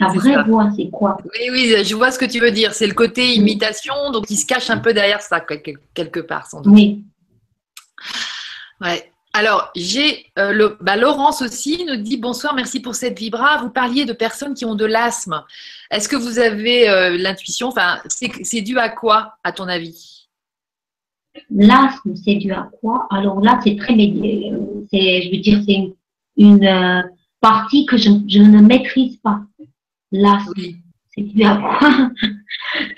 Sa 0.00 0.08
vraie 0.08 0.42
voix, 0.44 0.70
c'est 0.76 0.90
quoi? 0.90 1.18
Oui, 1.24 1.50
oui, 1.52 1.84
je 1.84 1.94
vois 1.94 2.10
ce 2.10 2.18
que 2.18 2.24
tu 2.24 2.40
veux 2.40 2.50
dire. 2.50 2.72
C'est 2.72 2.86
le 2.86 2.94
côté 2.94 3.34
imitation, 3.34 3.94
donc 4.12 4.24
il 4.30 4.36
se 4.36 4.46
cache 4.46 4.70
un 4.70 4.78
peu 4.78 4.92
derrière 4.92 5.20
ça, 5.20 5.40
quelque 5.40 6.20
part, 6.20 6.46
sans 6.46 6.62
doute. 6.62 6.72
Oui. 6.72 7.04
Ouais. 8.80 9.10
Alors, 9.32 9.70
j'ai 9.76 10.26
euh, 10.38 10.52
le, 10.52 10.76
bah, 10.80 10.96
Laurence 10.96 11.40
aussi 11.40 11.84
nous 11.84 11.96
dit 11.96 12.16
bonsoir, 12.16 12.54
merci 12.54 12.80
pour 12.80 12.96
cette 12.96 13.16
vibra. 13.18 13.58
Vous 13.58 13.70
parliez 13.70 14.04
de 14.04 14.12
personnes 14.12 14.54
qui 14.54 14.64
ont 14.64 14.74
de 14.74 14.84
l'asthme. 14.84 15.44
Est-ce 15.90 16.08
que 16.08 16.16
vous 16.16 16.40
avez 16.40 16.88
euh, 16.88 17.16
l'intuition? 17.16 17.68
Enfin, 17.68 18.00
c'est 18.08 18.62
dû 18.62 18.78
à 18.78 18.88
quoi, 18.88 19.34
à 19.44 19.52
ton 19.52 19.68
avis? 19.68 20.19
L'asthme, 21.50 22.14
c'est 22.16 22.36
dû 22.36 22.52
à 22.52 22.68
quoi 22.80 23.06
Alors 23.10 23.40
là, 23.40 23.60
c'est 23.62 23.76
très, 23.76 23.94
c'est, 23.94 25.22
je 25.22 25.30
veux 25.30 25.40
dire, 25.40 25.62
c'est 25.66 25.92
une, 26.36 26.64
euh, 26.64 27.02
partie 27.40 27.86
que 27.86 27.96
je, 27.96 28.10
je, 28.28 28.40
ne 28.40 28.60
maîtrise 28.60 29.16
pas. 29.18 29.40
L'asthme, 30.12 30.60
c'est 31.14 31.22
dû 31.22 31.42
à 31.44 31.56
quoi? 31.56 31.88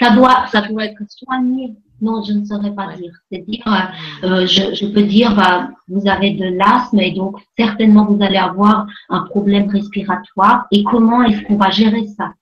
Ça 0.00 0.10
doit, 0.14 0.46
ça 0.48 0.60
doit 0.62 0.84
être 0.84 1.02
soigné. 1.09 1.74
Non, 2.00 2.22
je 2.22 2.32
ne 2.32 2.44
saurais 2.44 2.74
pas 2.74 2.94
dire. 2.94 3.12
C'est-à-dire, 3.30 3.62
euh, 3.66 4.26
euh, 4.26 4.46
je, 4.46 4.74
je, 4.74 4.86
peux 4.86 5.04
dire, 5.04 5.34
bah, 5.34 5.70
vous 5.88 6.06
avez 6.09 6.32
de 6.32 6.44
l'asthme 6.44 6.98
et 7.00 7.12
donc 7.12 7.36
certainement 7.56 8.04
vous 8.04 8.22
allez 8.22 8.36
avoir 8.36 8.86
un 9.09 9.20
problème 9.20 9.70
respiratoire. 9.70 10.66
Et 10.72 10.82
comment 10.82 11.22
est-ce 11.22 11.42
qu'on 11.42 11.56
va 11.56 11.70
gérer 11.70 12.06
ça? 12.09 12.34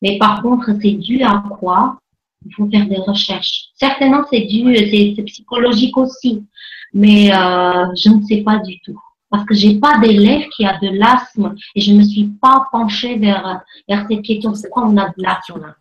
Mais 0.00 0.16
par 0.16 0.42
contre, 0.42 0.70
c'est 0.80 0.92
dû 0.92 1.22
à 1.22 1.42
quoi? 1.58 1.98
Il 2.46 2.54
faut 2.54 2.68
faire 2.70 2.86
des 2.86 2.96
recherches. 2.96 3.66
Certainement, 3.74 4.24
c'est 4.30 4.42
dû, 4.42 4.74
c'est 4.76 5.22
psychologique 5.24 5.96
aussi, 5.96 6.44
mais 6.92 7.32
euh, 7.32 7.86
je 7.96 8.10
ne 8.10 8.22
sais 8.22 8.42
pas 8.42 8.58
du 8.58 8.80
tout. 8.80 9.00
Parce 9.28 9.44
que 9.44 9.54
j'ai 9.54 9.78
pas 9.78 9.98
d'élève 9.98 10.48
qui 10.56 10.64
a 10.64 10.78
de 10.78 10.88
l'asthme 10.88 11.54
et 11.76 11.80
je 11.80 11.92
ne 11.92 11.98
me 11.98 12.02
suis 12.02 12.26
pas 12.40 12.66
penchée 12.72 13.16
vers, 13.16 13.60
vers 13.88 14.06
cette 14.10 14.22
question. 14.22 14.52
Pourquoi 14.52 14.86
on 14.88 14.96
a 14.96 15.08
de 15.08 15.22
l'asthme 15.22 15.74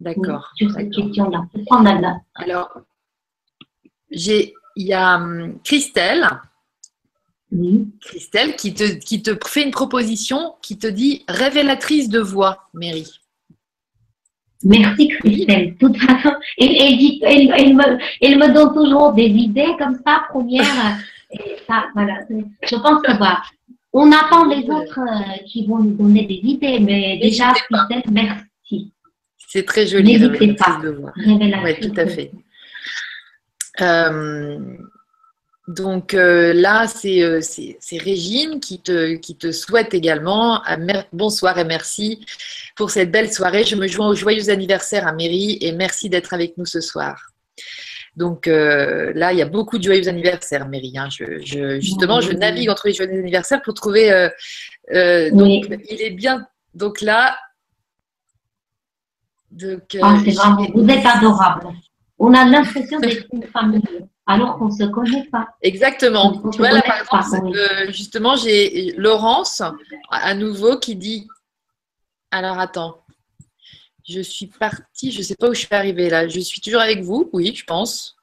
D'accord. 0.00 0.50
sur 0.56 0.70
cette 0.72 0.92
question-là. 0.92 1.46
Pourquoi 1.52 1.80
on 1.80 1.86
a 1.86 1.96
de 1.96 2.02
l'asthme 2.02 2.24
Alors, 2.34 2.70
j'ai, 4.10 4.54
il 4.74 4.86
y 4.86 4.92
a 4.92 5.16
hum, 5.16 5.60
Christelle. 5.62 6.28
Oui. 7.52 7.88
Christelle 8.00 8.56
qui 8.56 8.74
te, 8.74 8.84
qui 8.98 9.22
te 9.22 9.36
fait 9.46 9.64
une 9.64 9.70
proposition 9.70 10.56
qui 10.60 10.76
te 10.76 10.86
dit 10.86 11.24
révélatrice 11.28 12.08
de 12.08 12.18
voix, 12.18 12.68
Mary. 12.74 13.06
Merci 14.64 15.08
Christelle. 15.08 15.74
De 15.74 15.78
toute 15.78 15.96
façon, 15.98 16.34
elle, 16.58 16.76
elle, 16.80 16.98
dit, 16.98 17.20
elle, 17.24 17.52
elle, 17.56 17.74
me, 17.74 17.98
elle 18.20 18.38
me 18.38 18.52
donne 18.52 18.74
toujours 18.74 19.12
des 19.12 19.26
idées 19.26 19.74
comme 19.78 19.98
ça, 20.06 20.22
première. 20.30 20.64
Et 21.30 21.56
ça, 21.66 21.84
voilà. 21.94 22.14
Je 22.30 22.76
pense 22.76 23.02
que 23.02 23.16
voilà. 23.16 23.42
On 23.92 24.10
attend 24.12 24.46
les 24.46 24.68
autres 24.68 25.00
euh, 25.00 25.44
qui 25.46 25.66
vont 25.66 25.78
nous 25.78 25.94
donner 25.94 26.24
des 26.24 26.40
idées, 26.42 26.78
mais 26.78 27.18
déjà, 27.18 27.52
Christelle, 27.52 28.02
merci. 28.10 28.92
C'est 29.36 29.64
très 29.64 29.86
joli. 29.86 30.18
N'hésitez 30.18 30.54
pas. 30.54 30.80
Oui, 30.82 31.80
tout 31.80 32.00
à 32.00 32.06
fait. 32.06 32.30
Euh, 33.80 34.58
donc 35.68 36.14
euh, 36.14 36.54
là, 36.54 36.86
c'est 36.86 37.98
Régine 37.98 38.58
qui 38.58 38.80
te, 38.80 39.14
qui 39.16 39.36
te 39.36 39.52
souhaite 39.52 39.92
également 39.92 40.62
bonsoir 41.12 41.58
et 41.58 41.64
merci 41.64 42.24
pour 42.74 42.90
cette 42.90 43.10
belle 43.10 43.30
soirée. 43.30 43.64
Je 43.64 43.76
me 43.76 43.86
joins 43.86 44.08
au 44.08 44.14
joyeux 44.14 44.48
anniversaire 44.48 45.06
à 45.06 45.12
Mairie 45.12 45.58
et 45.60 45.72
merci 45.72 46.08
d'être 46.08 46.32
avec 46.32 46.56
nous 46.56 46.64
ce 46.64 46.80
soir. 46.80 47.32
Donc 48.16 48.48
euh, 48.48 49.12
là, 49.14 49.32
il 49.32 49.38
y 49.38 49.42
a 49.42 49.46
beaucoup 49.46 49.76
de 49.76 49.82
joyeux 49.84 50.08
anniversaires, 50.08 50.66
Mairie. 50.66 50.96
Hein. 50.96 51.08
Je, 51.10 51.78
justement, 51.80 52.22
je 52.22 52.32
navigue 52.32 52.70
entre 52.70 52.88
les 52.88 52.94
joyeux 52.94 53.12
anniversaires 53.12 53.60
pour 53.60 53.74
trouver. 53.74 54.10
Euh, 54.10 54.28
euh, 54.92 55.30
donc, 55.30 55.66
il 55.90 56.02
est 56.02 56.10
bien. 56.10 56.46
Donc 56.74 57.00
là. 57.02 57.36
Ah, 60.02 60.16
vous 60.74 60.88
êtes 60.88 61.06
adorable. 61.06 61.68
On 62.18 62.34
a 62.34 62.44
l'impression 62.44 62.98
d'être 63.00 63.26
une 63.32 63.44
famille, 63.44 63.82
alors 64.28 64.58
qu'on 64.58 64.66
ne 64.66 64.70
se 64.70 64.84
connaît 64.84 65.24
pas. 65.24 65.48
Exactement. 65.62 66.40
Tu 66.50 66.58
vois, 66.58 66.70
là, 66.70 66.82
par 67.10 67.24
exemple, 67.24 67.58
justement, 67.88 68.36
j'ai 68.36 68.92
Laurence, 68.92 69.62
à 70.10 70.34
nouveau, 70.34 70.78
qui 70.78 70.94
dit. 70.94 71.26
Alors, 72.30 72.58
attends. 72.58 73.02
Je 74.06 74.20
suis 74.20 74.46
partie, 74.46 75.12
je 75.12 75.18
ne 75.18 75.22
sais 75.22 75.34
pas 75.34 75.50
où 75.50 75.54
je 75.54 75.60
suis 75.60 75.74
arrivée 75.74 76.08
là. 76.08 76.28
Je 76.28 76.40
suis 76.40 76.62
toujours 76.62 76.80
avec 76.80 77.02
vous, 77.02 77.28
oui, 77.34 77.54
je 77.54 77.64
pense. 77.64 78.16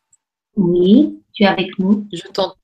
Oui, 0.56 1.22
tu 1.34 1.44
es 1.44 1.48
avec 1.48 1.78
nous. 1.78 2.08
Je 2.12 2.22
t'entends. 2.24 2.56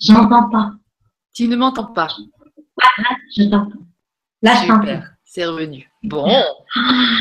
J'entends 0.00 0.48
pas. 0.50 0.72
Tu 1.34 1.48
ne 1.48 1.56
m'entends 1.56 1.92
pas. 1.92 2.08
Ah, 2.80 2.88
là, 2.98 3.16
je 3.36 3.42
t'entends. 3.44 3.86
Là, 4.42 4.54
je 4.62 4.68
t'entends. 4.68 5.02
C'est 5.24 5.46
revenu. 5.46 5.90
Bon, 6.02 6.28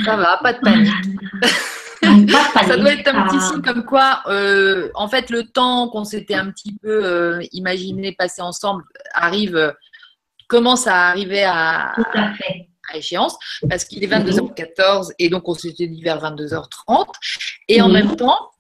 ça 0.06 0.16
va, 0.16 0.38
pas 0.38 0.54
de 0.54 0.60
panique. 0.60 0.94
ça 2.68 2.78
doit 2.78 2.94
être 2.94 3.08
un 3.08 3.28
petit 3.28 3.42
signe 3.42 3.62
comme 3.62 3.84
quoi, 3.84 4.22
euh, 4.28 4.90
en 4.94 5.08
fait, 5.08 5.30
le 5.30 5.44
temps 5.44 5.90
qu'on 5.90 6.04
s'était 6.04 6.36
un 6.36 6.52
petit 6.52 6.76
peu 6.82 7.04
euh, 7.04 7.42
imaginé 7.52 8.14
passer 8.14 8.42
ensemble 8.42 8.84
arrive, 9.14 9.56
euh, 9.56 9.72
commence 10.48 10.88
à 10.88 11.08
arriver 11.08 11.44
à, 11.44 11.94
à, 11.94 12.98
échéance, 12.98 13.36
parce 13.68 13.84
qu'il 13.84 14.04
est 14.04 14.08
22h14 14.08 15.12
et 15.18 15.30
donc 15.30 15.50
on 15.50 15.56
s'était 15.56 15.88
dit 15.88 16.02
vers 16.02 16.22
22h30. 16.22 17.08
Et 17.68 17.82
en 17.82 17.90
même 17.90 18.16
temps, 18.16 18.52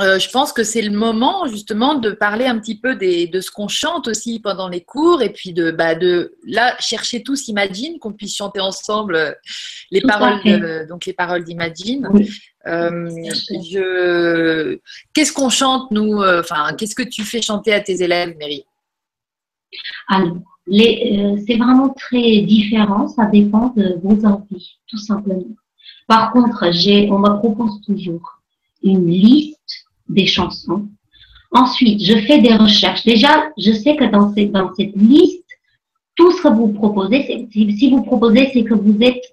euh, 0.00 0.18
je 0.18 0.30
pense 0.30 0.52
que 0.52 0.64
c'est 0.64 0.82
le 0.82 0.96
moment 0.96 1.46
justement 1.46 1.94
de 1.94 2.10
parler 2.10 2.46
un 2.46 2.58
petit 2.58 2.78
peu 2.78 2.96
de 2.96 3.40
ce 3.40 3.50
qu'on 3.50 3.68
chante 3.68 4.08
aussi 4.08 4.40
pendant 4.40 4.68
les 4.68 4.80
cours 4.80 5.22
et 5.22 5.30
puis 5.30 5.52
de, 5.52 5.70
bah, 5.70 5.94
de 5.94 6.34
là 6.46 6.74
chercher 6.78 7.22
tous 7.22 7.48
Imagine, 7.48 7.98
qu'on 7.98 8.12
puisse 8.12 8.36
chanter 8.36 8.60
ensemble 8.60 9.16
euh, 9.16 9.32
les 9.90 10.00
paroles, 10.00 10.86
donc 10.88 11.06
les 11.06 11.12
paroles 11.12 11.44
d'Imagine. 11.44 12.08
Euh, 12.66 13.08
qu'est-ce 15.12 15.32
qu'on 15.32 15.50
chante 15.50 15.90
nous 15.90 16.22
Enfin, 16.22 16.74
qu'est-ce 16.78 16.94
que 16.94 17.02
tu 17.02 17.24
fais 17.24 17.42
chanter 17.42 17.72
à 17.72 17.80
tes 17.80 18.02
élèves, 18.02 18.36
Mary 18.38 18.64
Alors, 20.08 20.38
c'est 20.70 21.56
vraiment 21.56 21.90
très 21.90 22.40
différent. 22.42 23.08
Ça 23.08 23.26
dépend 23.26 23.72
de 23.76 23.98
vos 24.02 24.24
envies, 24.24 24.78
tout 24.86 24.98
simplement. 24.98 25.44
Par 26.06 26.32
contre, 26.32 26.64
on 26.64 27.18
me 27.18 27.38
propose 27.38 27.80
toujours 27.82 28.40
une 28.82 29.08
liste 29.08 29.59
des 30.10 30.26
chansons. 30.26 30.88
Ensuite, 31.52 32.04
je 32.04 32.16
fais 32.26 32.40
des 32.40 32.54
recherches. 32.54 33.04
Déjà, 33.04 33.50
je 33.58 33.72
sais 33.72 33.96
que 33.96 34.04
dans, 34.04 34.32
dans 34.58 34.74
cette 34.74 34.96
liste, 34.96 35.44
tout 36.14 36.30
ce 36.32 36.42
que 36.42 36.48
vous 36.48 36.68
proposez, 36.68 37.48
si 37.52 37.90
vous 37.90 38.02
proposez, 38.02 38.50
c'est 38.52 38.64
que 38.64 38.74
vous 38.74 38.96
êtes, 39.00 39.24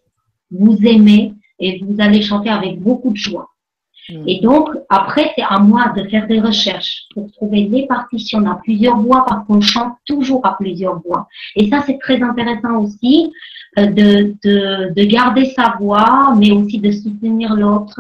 vous 0.49 0.78
aimez 0.84 1.34
et 1.60 1.80
vous 1.84 1.95
allez 1.99 2.22
chanter 2.22 2.49
avec 2.49 2.80
beaucoup 2.80 3.12
de 3.12 3.18
joie. 3.18 3.49
Hmm. 4.10 4.24
Et 4.26 4.40
donc, 4.40 4.70
après, 4.90 5.34
c'est 5.36 5.44
à 5.44 5.60
moi 5.60 5.90
de 5.95 6.04
faire 6.10 6.28
des 6.28 6.40
recherches 6.40 7.04
pour 7.14 7.30
trouver 7.34 7.66
des 7.66 7.86
partitions 7.86 8.45
à 8.49 8.56
plusieurs 8.64 8.98
voix 8.98 9.26
parce 9.28 9.45
qu'on 9.45 9.62
chante 9.62 9.94
toujours 10.06 10.45
à 10.45 10.56
plusieurs 10.58 10.99
voix. 11.02 11.28
Et 11.56 11.70
ça, 11.70 11.84
c'est 11.86 11.99
très 11.99 12.22
intéressant 12.22 12.78
aussi 12.84 13.32
euh, 13.78 13.88
de, 13.88 14.36
de, 14.44 14.94
de 14.94 15.04
garder 15.04 15.52
sa 15.56 15.76
voix, 15.80 16.34
mais 16.40 16.52
aussi 16.52 16.80
de 16.80 16.91
soutenir 16.91 17.54
l'autre. 17.54 17.99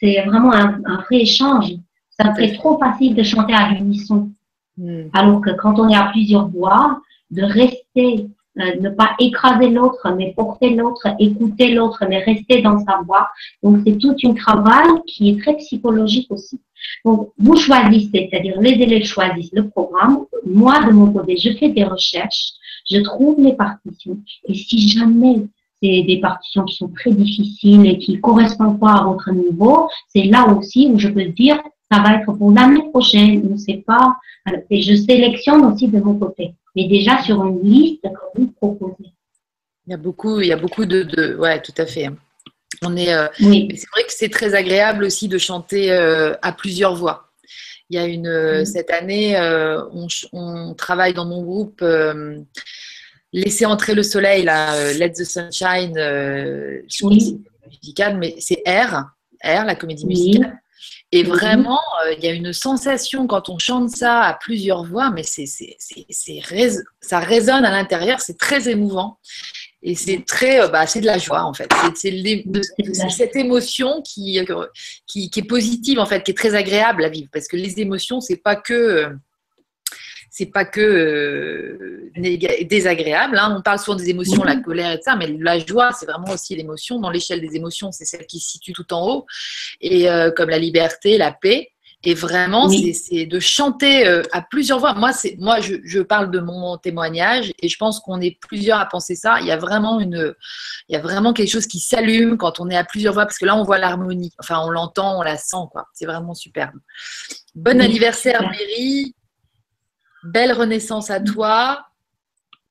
C'est 0.00 0.22
vraiment 0.22 0.52
un, 0.52 0.80
un 0.86 0.96
vrai 1.02 1.22
échange 1.22 1.74
ça 2.18 2.34
serait 2.34 2.52
trop 2.54 2.78
facile 2.78 3.14
de 3.14 3.22
chanter 3.22 3.54
à 3.54 3.70
l'unisson. 3.70 4.30
Hmm. 4.76 5.04
Alors 5.12 5.40
que 5.40 5.50
quand 5.50 5.78
on 5.78 5.88
est 5.88 5.96
à 5.96 6.04
plusieurs 6.12 6.48
voix, 6.48 7.00
de 7.30 7.42
rester, 7.42 8.26
euh, 8.60 8.80
ne 8.80 8.90
pas 8.90 9.10
écraser 9.18 9.68
l'autre, 9.68 10.14
mais 10.16 10.32
porter 10.36 10.70
l'autre, 10.70 11.08
écouter 11.18 11.74
l'autre, 11.74 12.04
mais 12.08 12.18
rester 12.18 12.62
dans 12.62 12.78
sa 12.78 13.00
voix. 13.04 13.28
Donc, 13.62 13.80
c'est 13.84 13.98
tout 13.98 14.14
un 14.24 14.34
travail 14.34 14.88
qui 15.06 15.30
est 15.30 15.40
très 15.40 15.56
psychologique 15.56 16.30
aussi. 16.30 16.60
Donc, 17.04 17.30
vous 17.38 17.56
choisissez, 17.56 18.28
c'est-à-dire 18.30 18.60
les 18.60 18.72
élèves 18.72 19.04
choisissent 19.04 19.52
le 19.52 19.68
programme. 19.68 20.24
Moi, 20.46 20.84
de 20.84 20.92
mon 20.92 21.12
côté, 21.12 21.36
je 21.36 21.56
fais 21.56 21.70
des 21.70 21.84
recherches, 21.84 22.52
je 22.88 23.00
trouve 23.00 23.40
les 23.40 23.54
partitions. 23.54 24.18
Et 24.46 24.54
si 24.54 24.88
jamais 24.88 25.46
c'est 25.82 26.02
des 26.02 26.20
partitions 26.20 26.64
qui 26.64 26.76
sont 26.76 26.88
très 26.88 27.10
difficiles 27.10 27.86
et 27.86 27.98
qui 27.98 28.20
correspondent 28.20 28.78
pas 28.78 28.92
à 28.92 29.04
votre 29.04 29.30
niveau, 29.32 29.88
c'est 30.08 30.24
là 30.24 30.48
aussi 30.48 30.88
où 30.92 30.98
je 30.98 31.08
peux 31.08 31.24
dire, 31.24 31.60
ça 31.94 32.02
va 32.02 32.14
être 32.16 32.32
pour 32.32 32.50
l'année 32.50 32.88
prochaine, 32.90 33.42
on 33.48 33.52
ne 33.52 33.56
sait 33.56 33.82
pas. 33.86 34.16
Et 34.70 34.82
je 34.82 34.94
sélectionne 34.94 35.64
aussi 35.64 35.88
de 35.88 35.98
mon 36.00 36.18
côté, 36.18 36.54
mais 36.74 36.88
déjà 36.88 37.22
sur 37.22 37.44
une 37.44 37.62
liste 37.62 38.02
que 38.02 38.40
vous 38.40 38.48
proposez. 38.60 39.12
Il 39.86 39.90
y 39.90 39.94
a 39.94 39.96
beaucoup, 39.96 40.40
il 40.40 40.48
y 40.48 40.52
a 40.52 40.56
beaucoup 40.56 40.86
de, 40.86 41.02
de 41.02 41.36
ouais, 41.36 41.60
tout 41.62 41.74
à 41.78 41.86
fait. 41.86 42.10
On 42.82 42.96
est, 42.96 43.14
euh, 43.14 43.28
oui. 43.40 43.68
c'est 43.76 43.88
vrai 43.90 44.02
que 44.02 44.12
c'est 44.12 44.28
très 44.28 44.54
agréable 44.54 45.04
aussi 45.04 45.28
de 45.28 45.38
chanter 45.38 45.92
euh, 45.92 46.34
à 46.42 46.52
plusieurs 46.52 46.96
voix. 46.96 47.30
Il 47.90 47.96
y 47.96 47.98
a 47.98 48.06
une 48.06 48.26
euh, 48.26 48.64
cette 48.64 48.90
année, 48.90 49.36
on, 49.92 50.08
on, 50.32 50.74
travaille 50.74 51.14
dans 51.14 51.26
mon 51.26 51.42
groupe. 51.42 51.84
Laisser 53.32 53.66
entrer 53.66 53.94
le 53.94 54.02
soleil, 54.02 54.44
là, 54.44 54.92
Let 54.94 55.10
the 55.10 55.24
Sunshine, 55.24 55.94
je 55.96 57.04
oui. 57.04 57.42
musicale, 57.68 58.16
mais 58.16 58.36
c'est 58.38 58.62
R, 58.66 59.10
R, 59.44 59.64
la 59.64 59.74
comédie 59.74 60.06
musicale. 60.06 60.58
Et 61.14 61.22
mhm. 61.22 61.30
vraiment, 61.30 61.80
euh, 62.04 62.14
il 62.18 62.24
y 62.24 62.26
a 62.26 62.32
une 62.32 62.52
sensation 62.52 63.28
quand 63.28 63.48
on 63.48 63.56
chante 63.56 63.88
ça 63.88 64.22
à 64.22 64.34
plusieurs 64.34 64.82
voix, 64.82 65.10
mais 65.10 65.22
c'est, 65.22 65.46
c'est, 65.46 65.76
c'est, 65.78 66.40
ça 67.00 67.20
résonne 67.20 67.64
à 67.64 67.70
l'intérieur, 67.70 68.20
c'est 68.20 68.36
très 68.36 68.68
émouvant. 68.68 69.18
Et 69.84 69.94
c'est 69.94 70.24
très, 70.26 70.60
euh, 70.60 70.66
bah, 70.66 70.88
c'est 70.88 71.00
de 71.00 71.06
la 71.06 71.18
joie 71.18 71.44
en 71.44 71.54
fait. 71.54 71.70
C'est, 71.94 72.10
cette 73.10 73.36
émotion 73.36 74.02
qui, 74.02 74.40
qui, 75.06 75.30
qui, 75.30 75.40
est 75.40 75.48
positive 75.48 76.00
en 76.00 76.06
fait, 76.06 76.24
qui 76.24 76.32
est 76.32 76.36
très 76.36 76.56
agréable 76.56 77.04
à 77.04 77.08
vivre. 77.08 77.28
Parce 77.32 77.46
que 77.46 77.56
les 77.56 77.78
émotions, 77.78 78.20
c'est 78.20 78.42
pas 78.42 78.56
que 78.56 78.74
euh, 78.74 79.08
c'est 80.36 80.46
pas 80.46 80.64
que 80.64 80.80
euh, 80.80 82.10
désagréable. 82.64 83.38
Hein. 83.38 83.54
On 83.56 83.62
parle 83.62 83.78
souvent 83.78 83.96
des 83.96 84.10
émotions, 84.10 84.42
la 84.42 84.56
colère 84.64 84.90
et 84.90 85.00
ça, 85.00 85.14
mais 85.14 85.28
la 85.28 85.60
joie, 85.60 85.92
c'est 85.92 86.06
vraiment 86.06 86.32
aussi 86.32 86.56
l'émotion. 86.56 86.98
Dans 86.98 87.10
l'échelle 87.10 87.40
des 87.40 87.54
émotions, 87.54 87.92
c'est 87.92 88.04
celle 88.04 88.26
qui 88.26 88.40
se 88.40 88.50
situe 88.50 88.72
tout 88.72 88.92
en 88.92 89.08
haut, 89.08 89.26
et 89.80 90.10
euh, 90.10 90.32
comme 90.32 90.50
la 90.50 90.58
liberté, 90.58 91.18
la 91.18 91.30
paix. 91.30 91.70
Et 92.06 92.14
vraiment, 92.14 92.68
c'est 92.68 93.26
de 93.26 93.40
chanter 93.40 94.06
euh, 94.06 94.22
à 94.32 94.42
plusieurs 94.42 94.80
voix. 94.80 94.92
Moi, 94.92 95.12
moi 95.38 95.60
je, 95.60 96.00
parle 96.00 96.32
de 96.32 96.40
mon 96.40 96.76
témoignage 96.78 97.52
et 97.60 97.68
je 97.68 97.78
pense 97.78 98.00
qu'on 98.00 98.20
est 98.20 98.36
plusieurs 98.40 98.78
à 98.78 98.84
penser 98.86 99.14
ça. 99.14 99.38
Il 99.40 99.46
y 99.46 99.52
a 99.52 99.56
vraiment, 99.56 100.00
une, 100.00 100.34
il 100.88 100.92
y 100.92 100.96
a 100.96 101.00
vraiment 101.00 101.32
quelque 101.32 101.48
chose 101.48 101.66
qui 101.66 101.78
s'allume 101.78 102.36
quand 102.36 102.60
on 102.60 102.68
est 102.68 102.76
à 102.76 102.84
plusieurs 102.84 103.14
voix 103.14 103.24
parce 103.24 103.38
que 103.38 103.46
là, 103.46 103.56
on 103.56 103.62
voit 103.62 103.78
l'harmonie. 103.78 104.32
Enfin, 104.38 104.60
on 104.66 104.68
l'entend, 104.68 105.18
on 105.18 105.22
la 105.22 105.38
sent. 105.38 105.56
C'est 105.94 106.04
vraiment 106.04 106.34
superbe. 106.34 106.74
Bon 107.54 107.80
anniversaire, 107.80 108.42
Mary. 108.42 109.14
Belle 110.24 110.52
renaissance 110.52 111.10
à 111.10 111.20
toi 111.20 111.86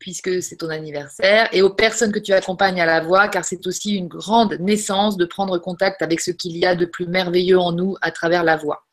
puisque 0.04 0.44
c'est 0.44 0.58
ton 0.58 0.68
anniversaire, 0.68 1.48
et 1.54 1.62
aux 1.62 1.70
personnes 1.70 2.12
que 2.12 2.20
tu 2.20 2.34
accompagnes 2.34 2.82
à 2.82 2.86
la 2.86 3.00
voix, 3.00 3.30
car 3.30 3.46
c'est 3.46 3.66
aussi 3.66 3.96
une 3.96 4.10
grande 4.10 4.58
naissance 4.60 5.16
de 5.16 5.24
prendre 5.24 5.58
contact 5.60 6.02
avec 6.02 6.20
ce 6.20 6.32
qu'il 6.32 6.58
y 6.58 6.66
a 6.66 6.76
de 6.76 6.84
plus 6.84 7.08
merveilleux 7.08 7.58
en 7.58 7.72
nous 7.72 7.96
à 8.02 8.12
travers 8.12 8.44
la 8.44 8.58
voix. 8.58 8.84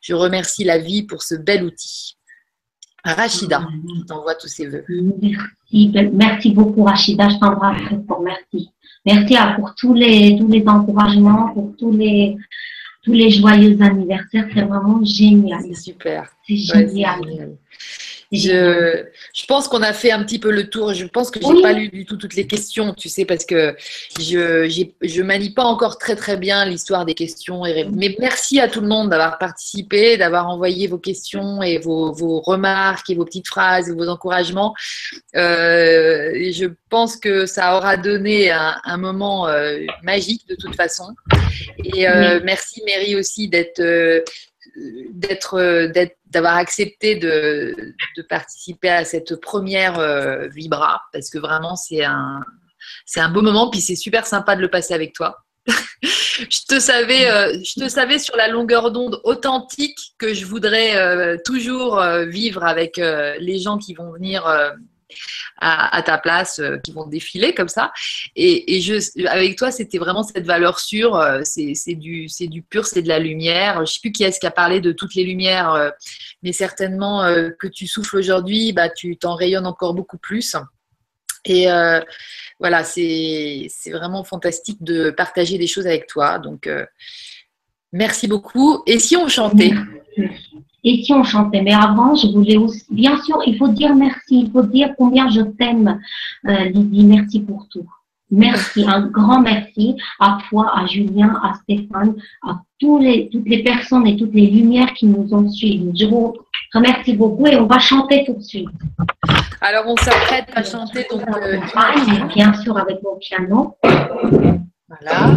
Je 0.00 0.12
remercie 0.12 0.64
la 0.64 0.78
vie 0.78 1.04
pour 1.04 1.22
ce 1.22 1.36
bel 1.36 1.62
outil. 1.62 2.16
Rachida, 3.04 3.64
je 3.96 4.04
t'envoie 4.06 4.34
tous 4.34 4.48
ses 4.48 4.66
voeux. 4.66 4.84
Merci, 5.22 5.92
merci 6.12 6.50
beaucoup 6.50 6.82
Rachida, 6.82 7.28
je 7.28 7.36
t'embrasse 7.36 7.82
fort, 8.08 8.22
merci. 8.22 8.68
Merci 9.04 9.36
pour 9.54 9.72
tous 9.76 9.94
les, 9.94 10.36
tous 10.36 10.48
les 10.48 10.66
encouragements, 10.66 11.52
pour 11.54 11.76
tous 11.78 11.92
les, 11.92 12.36
tous 13.04 13.12
les 13.12 13.30
joyeux 13.30 13.80
anniversaires, 13.80 14.48
c'est 14.52 14.62
vraiment 14.62 15.00
génial. 15.04 15.60
C'est 15.62 15.80
super. 15.80 16.28
C'est 16.44 16.56
génial. 16.56 17.20
Je, 18.32 19.04
je 19.34 19.46
pense 19.46 19.68
qu'on 19.68 19.82
a 19.82 19.92
fait 19.92 20.10
un 20.10 20.22
petit 20.24 20.38
peu 20.38 20.50
le 20.50 20.68
tour. 20.68 20.94
Je 20.94 21.06
pense 21.06 21.30
que 21.30 21.40
j'ai 21.40 21.62
pas 21.62 21.72
lu 21.72 21.88
du 21.88 22.04
tout 22.04 22.16
toutes 22.16 22.34
les 22.34 22.46
questions, 22.46 22.92
tu 22.94 23.08
sais, 23.08 23.24
parce 23.24 23.44
que 23.44 23.76
je 24.18 24.68
je 25.02 25.22
manie 25.22 25.50
pas 25.50 25.64
encore 25.64 25.98
très 25.98 26.16
très 26.16 26.36
bien 26.36 26.64
l'histoire 26.64 27.04
des 27.04 27.14
questions. 27.14 27.62
mais 27.92 28.16
merci 28.18 28.60
à 28.60 28.68
tout 28.68 28.80
le 28.80 28.88
monde 28.88 29.10
d'avoir 29.10 29.38
participé, 29.38 30.16
d'avoir 30.16 30.48
envoyé 30.48 30.86
vos 30.86 30.98
questions 30.98 31.62
et 31.62 31.78
vos, 31.78 32.12
vos, 32.12 32.40
remarques 32.40 33.10
et 33.10 33.14
vos 33.14 33.24
petites 33.24 33.46
phrases 33.46 33.88
et 33.88 33.92
vos 33.92 34.08
encouragements. 34.08 34.74
Euh, 35.34 36.50
je 36.52 36.66
pense 36.88 37.16
que 37.16 37.46
ça 37.46 37.76
aura 37.76 37.96
donné 37.96 38.50
un, 38.50 38.76
un 38.84 38.96
moment 38.96 39.48
euh, 39.48 39.78
magique 40.02 40.46
de 40.48 40.54
toute 40.54 40.74
façon. 40.76 41.14
Et 41.84 42.08
euh, 42.08 42.40
merci 42.44 42.82
Mary 42.86 43.16
aussi 43.16 43.48
d'être 43.48 43.82
d'être 45.12 45.90
d'avoir 46.26 46.56
accepté 46.56 47.16
de, 47.16 47.94
participer 48.28 48.90
à 48.90 49.04
cette 49.04 49.36
première 49.40 49.98
euh, 49.98 50.48
Vibra 50.48 51.02
parce 51.12 51.30
que 51.30 51.38
vraiment 51.38 51.76
c'est 51.76 52.04
un 52.04 52.40
c'est 53.04 53.20
un 53.20 53.30
beau 53.30 53.42
moment 53.42 53.70
puis 53.70 53.80
c'est 53.80 53.96
super 53.96 54.26
sympa 54.26 54.56
de 54.56 54.60
le 54.60 54.68
passer 54.68 54.94
avec 54.94 55.12
toi. 55.12 55.38
je 56.02 56.60
te 56.68 56.78
savais 56.78 57.30
euh, 57.30 57.58
je 57.64 57.80
te 57.80 57.88
savais 57.88 58.18
sur 58.18 58.36
la 58.36 58.48
longueur 58.48 58.90
d'onde 58.90 59.20
authentique 59.24 60.14
que 60.18 60.34
je 60.34 60.44
voudrais 60.44 60.96
euh, 60.96 61.36
toujours 61.44 62.02
vivre 62.26 62.64
avec 62.64 62.96
les 62.96 63.58
gens 63.58 63.78
qui 63.78 63.94
vont 63.94 64.12
venir 64.12 64.44
à, 65.58 66.02
ta 66.02 66.18
place 66.18 66.58
euh, 66.58 66.78
qui 66.78 66.92
vont 66.92 67.06
défiler 67.06 67.54
comme 67.54 67.68
ça. 67.68 67.92
Et, 68.34 68.80
je, 68.80 69.26
avec 69.28 69.56
toi, 69.56 69.70
c'était 69.70 69.98
vraiment 69.98 70.22
cette 70.22 70.44
valeur 70.44 70.80
sûre. 70.80 71.16
Euh, 71.16 71.42
c'est 71.44 71.94
du, 71.94 72.26
du 72.40 72.62
pur, 72.62 72.86
c'est 72.86 73.02
de 73.02 73.08
la 73.08 73.18
lumière. 73.18 73.76
Je 73.76 73.80
ne 73.80 73.86
sais 73.86 74.00
plus 74.00 74.12
qui 74.12 74.24
est-ce 74.24 74.40
qui 74.40 74.46
a 74.46 74.50
parlé 74.50 74.80
de 74.80 74.92
toutes 74.92 75.14
les 75.14 75.24
lumières, 75.24 75.72
euh, 75.72 75.90
mais 76.42 76.52
certainement 76.52 77.22
que 77.58 77.66
tu 77.66 77.86
souffles 77.86 78.16
aujourd'hui, 78.16 78.72
bah, 78.72 78.88
tu 78.88 79.16
t'en 79.16 79.34
rayonnes 79.34 79.66
encore 79.66 79.94
beaucoup 79.94 80.18
plus. 80.18 80.56
Et 81.44 81.66
voilà, 82.58 82.84
c'est 82.84 83.68
vraiment 83.86 84.24
fantastique 84.24 84.82
de 84.82 85.10
partager 85.10 85.58
des 85.58 85.66
choses 85.66 85.86
avec 85.86 86.06
toi. 86.06 86.38
Donc, 86.38 86.68
merci 87.92 88.28
beaucoup. 88.28 88.82
Et 88.86 88.98
si 88.98 89.16
on 89.16 89.28
chantait? 89.28 89.72
Et 90.84 91.02
si 91.02 91.12
on 91.12 91.24
chantait. 91.24 91.62
Mais 91.62 91.74
avant, 91.74 92.14
je 92.14 92.28
voulais 92.28 92.56
aussi, 92.56 92.84
bien 92.90 93.20
sûr, 93.22 93.38
il 93.46 93.56
faut 93.56 93.68
dire 93.68 93.94
merci, 93.94 94.42
il 94.44 94.50
faut 94.50 94.62
dire 94.62 94.94
combien 94.96 95.28
je 95.28 95.40
t'aime, 95.40 96.00
euh, 96.46 96.64
Lydie, 96.66 97.04
merci 97.04 97.40
pour 97.40 97.66
tout. 97.68 97.86
Merci, 98.30 98.84
un 98.86 99.06
grand 99.06 99.40
merci 99.40 99.96
à 100.18 100.38
toi, 100.48 100.72
à 100.76 100.86
Julien, 100.86 101.40
à 101.44 101.54
Stéphane, 101.54 102.14
à 102.46 102.60
tous 102.80 102.98
les, 102.98 103.28
toutes 103.30 103.48
les 103.48 103.62
personnes 103.62 104.06
et 104.06 104.16
toutes 104.16 104.34
les 104.34 104.48
lumières 104.48 104.92
qui 104.94 105.06
nous 105.06 105.32
ont 105.32 105.48
suivis. 105.48 105.92
Je 105.96 106.06
vous 106.06 106.36
remercie 106.74 107.14
beaucoup 107.14 107.46
et 107.46 107.56
on 107.56 107.66
va 107.66 107.78
chanter 107.78 108.24
tout 108.26 108.34
de 108.34 108.42
suite. 108.42 108.68
Alors, 109.60 109.84
on 109.86 109.96
s'apprête 109.96 110.48
à 110.54 110.62
chanter 110.62 111.06
donc. 111.10 111.22
Euh, 111.28 111.58
bien 112.34 112.52
sûr, 112.54 112.76
avec 112.76 112.98
mon 113.02 113.16
piano. 113.16 113.76
Voilà. 114.88 115.36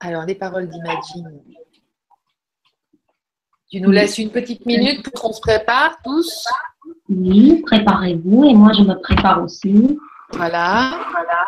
Alors, 0.00 0.24
les 0.24 0.34
paroles 0.34 0.68
d'Imagine. 0.68 1.42
Tu 3.70 3.80
nous 3.80 3.90
laisses 3.90 4.18
une 4.18 4.30
petite 4.30 4.64
minute 4.64 5.02
pour 5.02 5.20
qu'on 5.20 5.32
se 5.32 5.40
prépare 5.40 5.98
tous 6.02 6.46
Oui, 7.08 7.62
préparez-vous 7.66 8.44
et 8.44 8.54
moi 8.54 8.72
je 8.72 8.82
me 8.82 8.94
prépare 8.94 9.42
aussi. 9.42 9.98
Voilà. 10.32 10.98
voilà. 11.10 11.44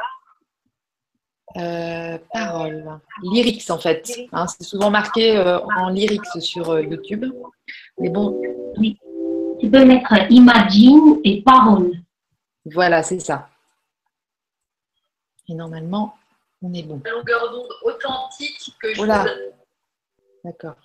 Euh, 1.56 2.18
paroles. 2.32 3.00
Lyrics 3.22 3.70
en 3.70 3.78
fait. 3.78 4.10
Hein, 4.32 4.46
c'est 4.48 4.64
souvent 4.64 4.90
marqué 4.90 5.36
euh, 5.36 5.60
en 5.78 5.88
lyrics 5.88 6.40
sur 6.40 6.70
euh, 6.70 6.82
YouTube. 6.82 7.24
Mais 7.98 8.10
bon. 8.10 8.40
Oui. 8.76 8.98
Tu 9.60 9.70
peux 9.70 9.84
mettre 9.84 10.12
imagine 10.30 11.20
et 11.24 11.42
parole. 11.42 11.92
Voilà, 12.66 13.02
c'est 13.02 13.18
ça. 13.18 13.48
Et 15.48 15.54
normalement, 15.54 16.14
on 16.62 16.72
est 16.72 16.82
bon. 16.82 17.00
longueur 17.04 17.50
d'onde 17.52 17.72
authentique 17.82 18.74
que 18.80 18.92
je. 18.92 18.98
Voilà. 18.98 19.26
D'accord. 20.44 20.76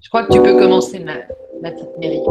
Je 0.00 0.08
crois 0.08 0.24
que 0.24 0.32
tu 0.32 0.42
peux 0.42 0.58
commencer, 0.58 1.00
ma, 1.00 1.16
ma 1.60 1.70
petite 1.70 1.98
Mary. 1.98 2.22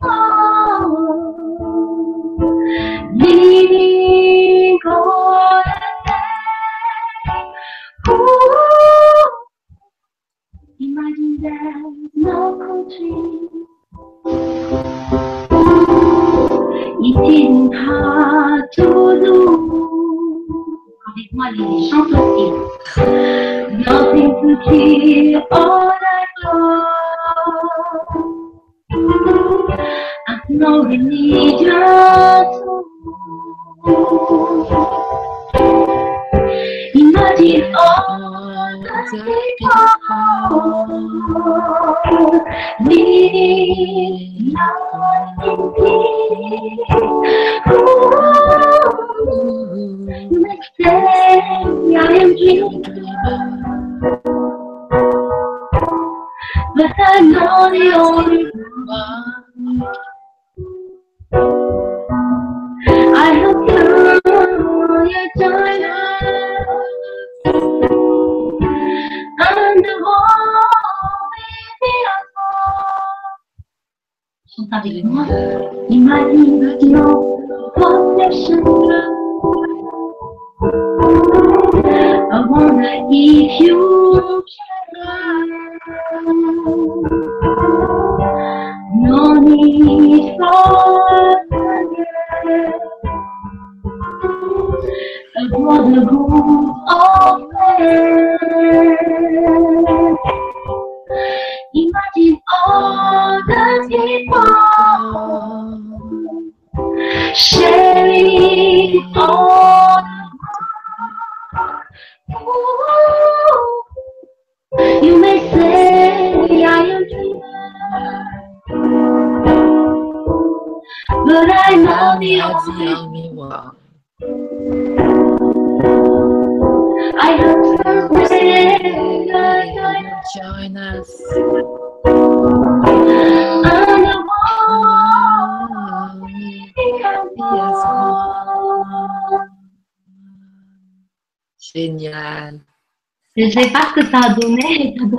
The 0.00 0.31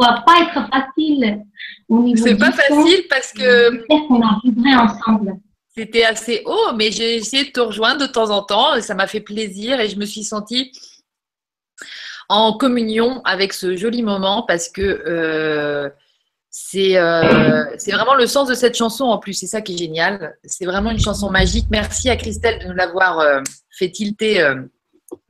doit 0.03 0.23
pas 0.25 0.41
être 0.41 0.69
facile 0.69 1.43
au 1.89 2.01
niveau 2.01 2.25
C'est 2.25 2.37
pas 2.37 2.51
facile 2.51 3.03
parce 3.09 3.31
que 3.31 3.85
qu'on 4.07 4.21
ensemble. 4.21 5.39
c'était 5.75 6.03
assez 6.03 6.43
haut, 6.45 6.73
mais 6.75 6.91
j'ai 6.91 7.15
essayé 7.15 7.45
de 7.45 7.51
te 7.51 7.59
rejoindre 7.59 8.01
de 8.01 8.11
temps 8.11 8.29
en 8.29 8.43
temps 8.43 8.75
et 8.75 8.81
ça 8.81 8.95
m'a 8.95 9.07
fait 9.07 9.21
plaisir 9.21 9.79
et 9.79 9.89
je 9.89 9.97
me 9.97 10.05
suis 10.05 10.23
sentie 10.23 10.71
en 12.29 12.53
communion 12.53 13.21
avec 13.25 13.53
ce 13.53 13.75
joli 13.75 14.01
moment 14.01 14.43
parce 14.43 14.69
que 14.69 14.81
euh, 14.81 15.89
c'est 16.49 16.97
euh, 16.97 17.65
c'est 17.77 17.91
vraiment 17.91 18.15
le 18.15 18.27
sens 18.27 18.47
de 18.47 18.53
cette 18.53 18.75
chanson 18.75 19.05
en 19.05 19.17
plus, 19.17 19.33
c'est 19.33 19.47
ça 19.47 19.61
qui 19.61 19.75
est 19.75 19.77
génial. 19.77 20.35
C'est 20.43 20.65
vraiment 20.65 20.91
une 20.91 20.99
chanson 20.99 21.29
magique. 21.29 21.65
Merci 21.69 22.09
à 22.09 22.15
Christelle 22.15 22.59
de 22.59 22.67
nous 22.67 22.75
l'avoir 22.75 23.19
euh, 23.19 23.41
fait 23.71 23.89
tilter 23.89 24.53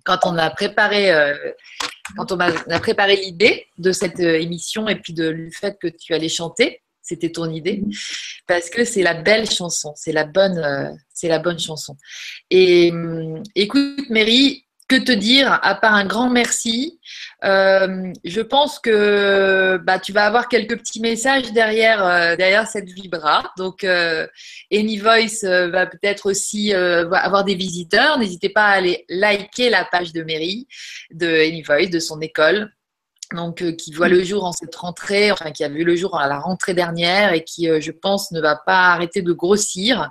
quand 0.04 0.20
on 0.26 0.38
a 0.38 0.50
préparé 0.50 1.12
quand 2.18 2.32
on 2.32 2.40
a, 2.40 2.80
préparé 2.80 3.16
l'idée 3.16 3.68
de 3.78 3.92
cette 3.92 4.20
euh, 4.20 4.40
émission 4.40 4.88
et 4.88 4.96
puis 4.96 5.14
de, 5.14 5.32
du 5.32 5.52
fait 5.52 5.78
que 5.80 5.88
tu 5.88 6.14
allais 6.14 6.30
chanter. 6.30 6.82
C'était 7.02 7.32
ton 7.32 7.52
idée 7.52 7.84
parce 8.48 8.70
que 8.70 8.86
c'est 8.86 9.04
la 9.04 9.14
belle 9.14 9.50
chanson, 9.50 9.92
c'est 9.98 10.14
la 10.14 10.24
bonne, 10.24 10.58
euh, 10.58 10.90
c'est 11.14 11.28
la 11.28 11.40
bonne 11.40 11.60
chanson. 11.60 11.98
Et 12.50 12.92
hum, 12.92 13.44
écoute, 13.56 14.10
Mary, 14.10 14.66
te 15.00 15.12
dire 15.12 15.60
à 15.62 15.76
part 15.76 15.94
un 15.94 16.06
grand 16.06 16.30
merci 16.30 17.00
Euh, 17.46 18.14
Je 18.24 18.42
pense 18.42 18.80
que 18.80 19.78
bah, 19.84 20.00
tu 20.00 20.14
vas 20.14 20.26
avoir 20.26 20.48
quelques 20.48 20.78
petits 20.78 21.02
messages 21.02 21.52
derrière, 21.52 22.06
euh, 22.06 22.36
derrière 22.38 22.68
cette 22.68 22.90
vibra. 22.90 23.52
Donc, 23.58 23.84
euh, 23.84 24.28
AnyVoice 24.72 25.44
euh, 25.44 25.70
va 25.70 25.86
peut-être 25.86 26.28
aussi 26.30 26.74
avoir 26.74 27.44
des 27.44 27.56
visiteurs. 27.56 28.18
N'hésitez 28.18 28.50
pas 28.50 28.68
à 28.68 28.72
aller 28.78 29.06
liker 29.10 29.70
la 29.70 29.86
page 29.86 30.14
de 30.14 30.24
Mary 30.24 30.68
de 31.12 31.28
AnyVoice, 31.28 31.90
de 31.90 32.00
son 32.00 32.22
école 32.22 32.72
donc 33.34 33.62
euh, 33.62 33.72
qui 33.72 33.92
voit 33.94 34.08
le 34.08 34.24
jour 34.24 34.44
en 34.46 34.52
cette 34.52 34.76
rentrée, 34.76 35.32
enfin 35.32 35.52
qui 35.52 35.64
a 35.64 35.70
vu 35.70 35.84
le 35.84 35.96
jour 35.96 36.20
à 36.20 36.28
la 36.28 36.40
rentrée 36.40 36.74
dernière 36.74 37.34
et 37.34 37.44
qui, 37.44 37.70
euh, 37.70 37.80
je 37.82 37.92
pense, 37.92 38.32
ne 38.32 38.42
va 38.42 38.56
pas 38.56 38.92
arrêter 38.94 39.22
de 39.22 39.34
grossir. 39.34 40.10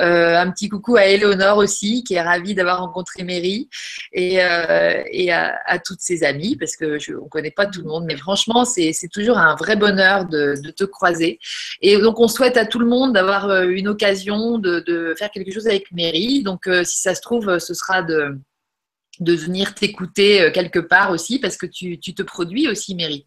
Euh, 0.00 0.36
un 0.36 0.50
petit 0.50 0.68
coucou 0.68 0.96
à 0.96 1.06
Eleonore 1.06 1.58
aussi, 1.58 2.04
qui 2.04 2.14
est 2.14 2.22
ravie 2.22 2.54
d'avoir 2.54 2.80
rencontré 2.80 3.24
Mary 3.24 3.68
et, 4.12 4.34
et 4.34 5.32
à, 5.32 5.58
à 5.66 5.78
toutes 5.78 6.00
ses 6.00 6.24
amies, 6.24 6.56
parce 6.56 6.76
que 6.76 6.98
je, 6.98 7.12
on 7.14 7.28
connaît 7.28 7.50
pas 7.50 7.66
tout 7.66 7.80
le 7.80 7.88
monde, 7.88 8.04
mais 8.06 8.16
franchement, 8.16 8.64
c'est 8.64 8.92
toujours 9.12 9.38
un 9.38 9.54
vrai 9.56 9.76
bonheur 9.76 10.26
de, 10.26 10.54
de 10.62 10.70
te 10.70 10.84
croiser. 10.84 11.38
Et 11.80 11.98
donc, 11.98 12.18
on 12.20 12.28
souhaite 12.28 12.56
à 12.56 12.66
tout 12.66 12.78
le 12.78 12.86
monde 12.86 13.12
d'avoir 13.12 13.50
une 13.62 13.88
occasion 13.88 14.58
de, 14.58 14.80
de 14.80 15.14
faire 15.16 15.30
quelque 15.30 15.52
chose 15.52 15.66
avec 15.66 15.90
Mary. 15.92 16.42
Donc, 16.42 16.68
si 16.84 17.00
ça 17.00 17.14
se 17.14 17.20
trouve, 17.20 17.58
ce 17.58 17.74
sera 17.74 18.02
de 18.02 18.38
de 19.20 19.34
venir 19.34 19.74
t'écouter 19.74 20.40
euh, 20.42 20.50
quelque 20.50 20.78
part 20.78 21.10
aussi, 21.10 21.38
parce 21.38 21.56
que 21.56 21.66
tu, 21.66 21.98
tu 21.98 22.14
te 22.14 22.22
produis 22.22 22.68
aussi, 22.68 22.94
Mary. 22.94 23.26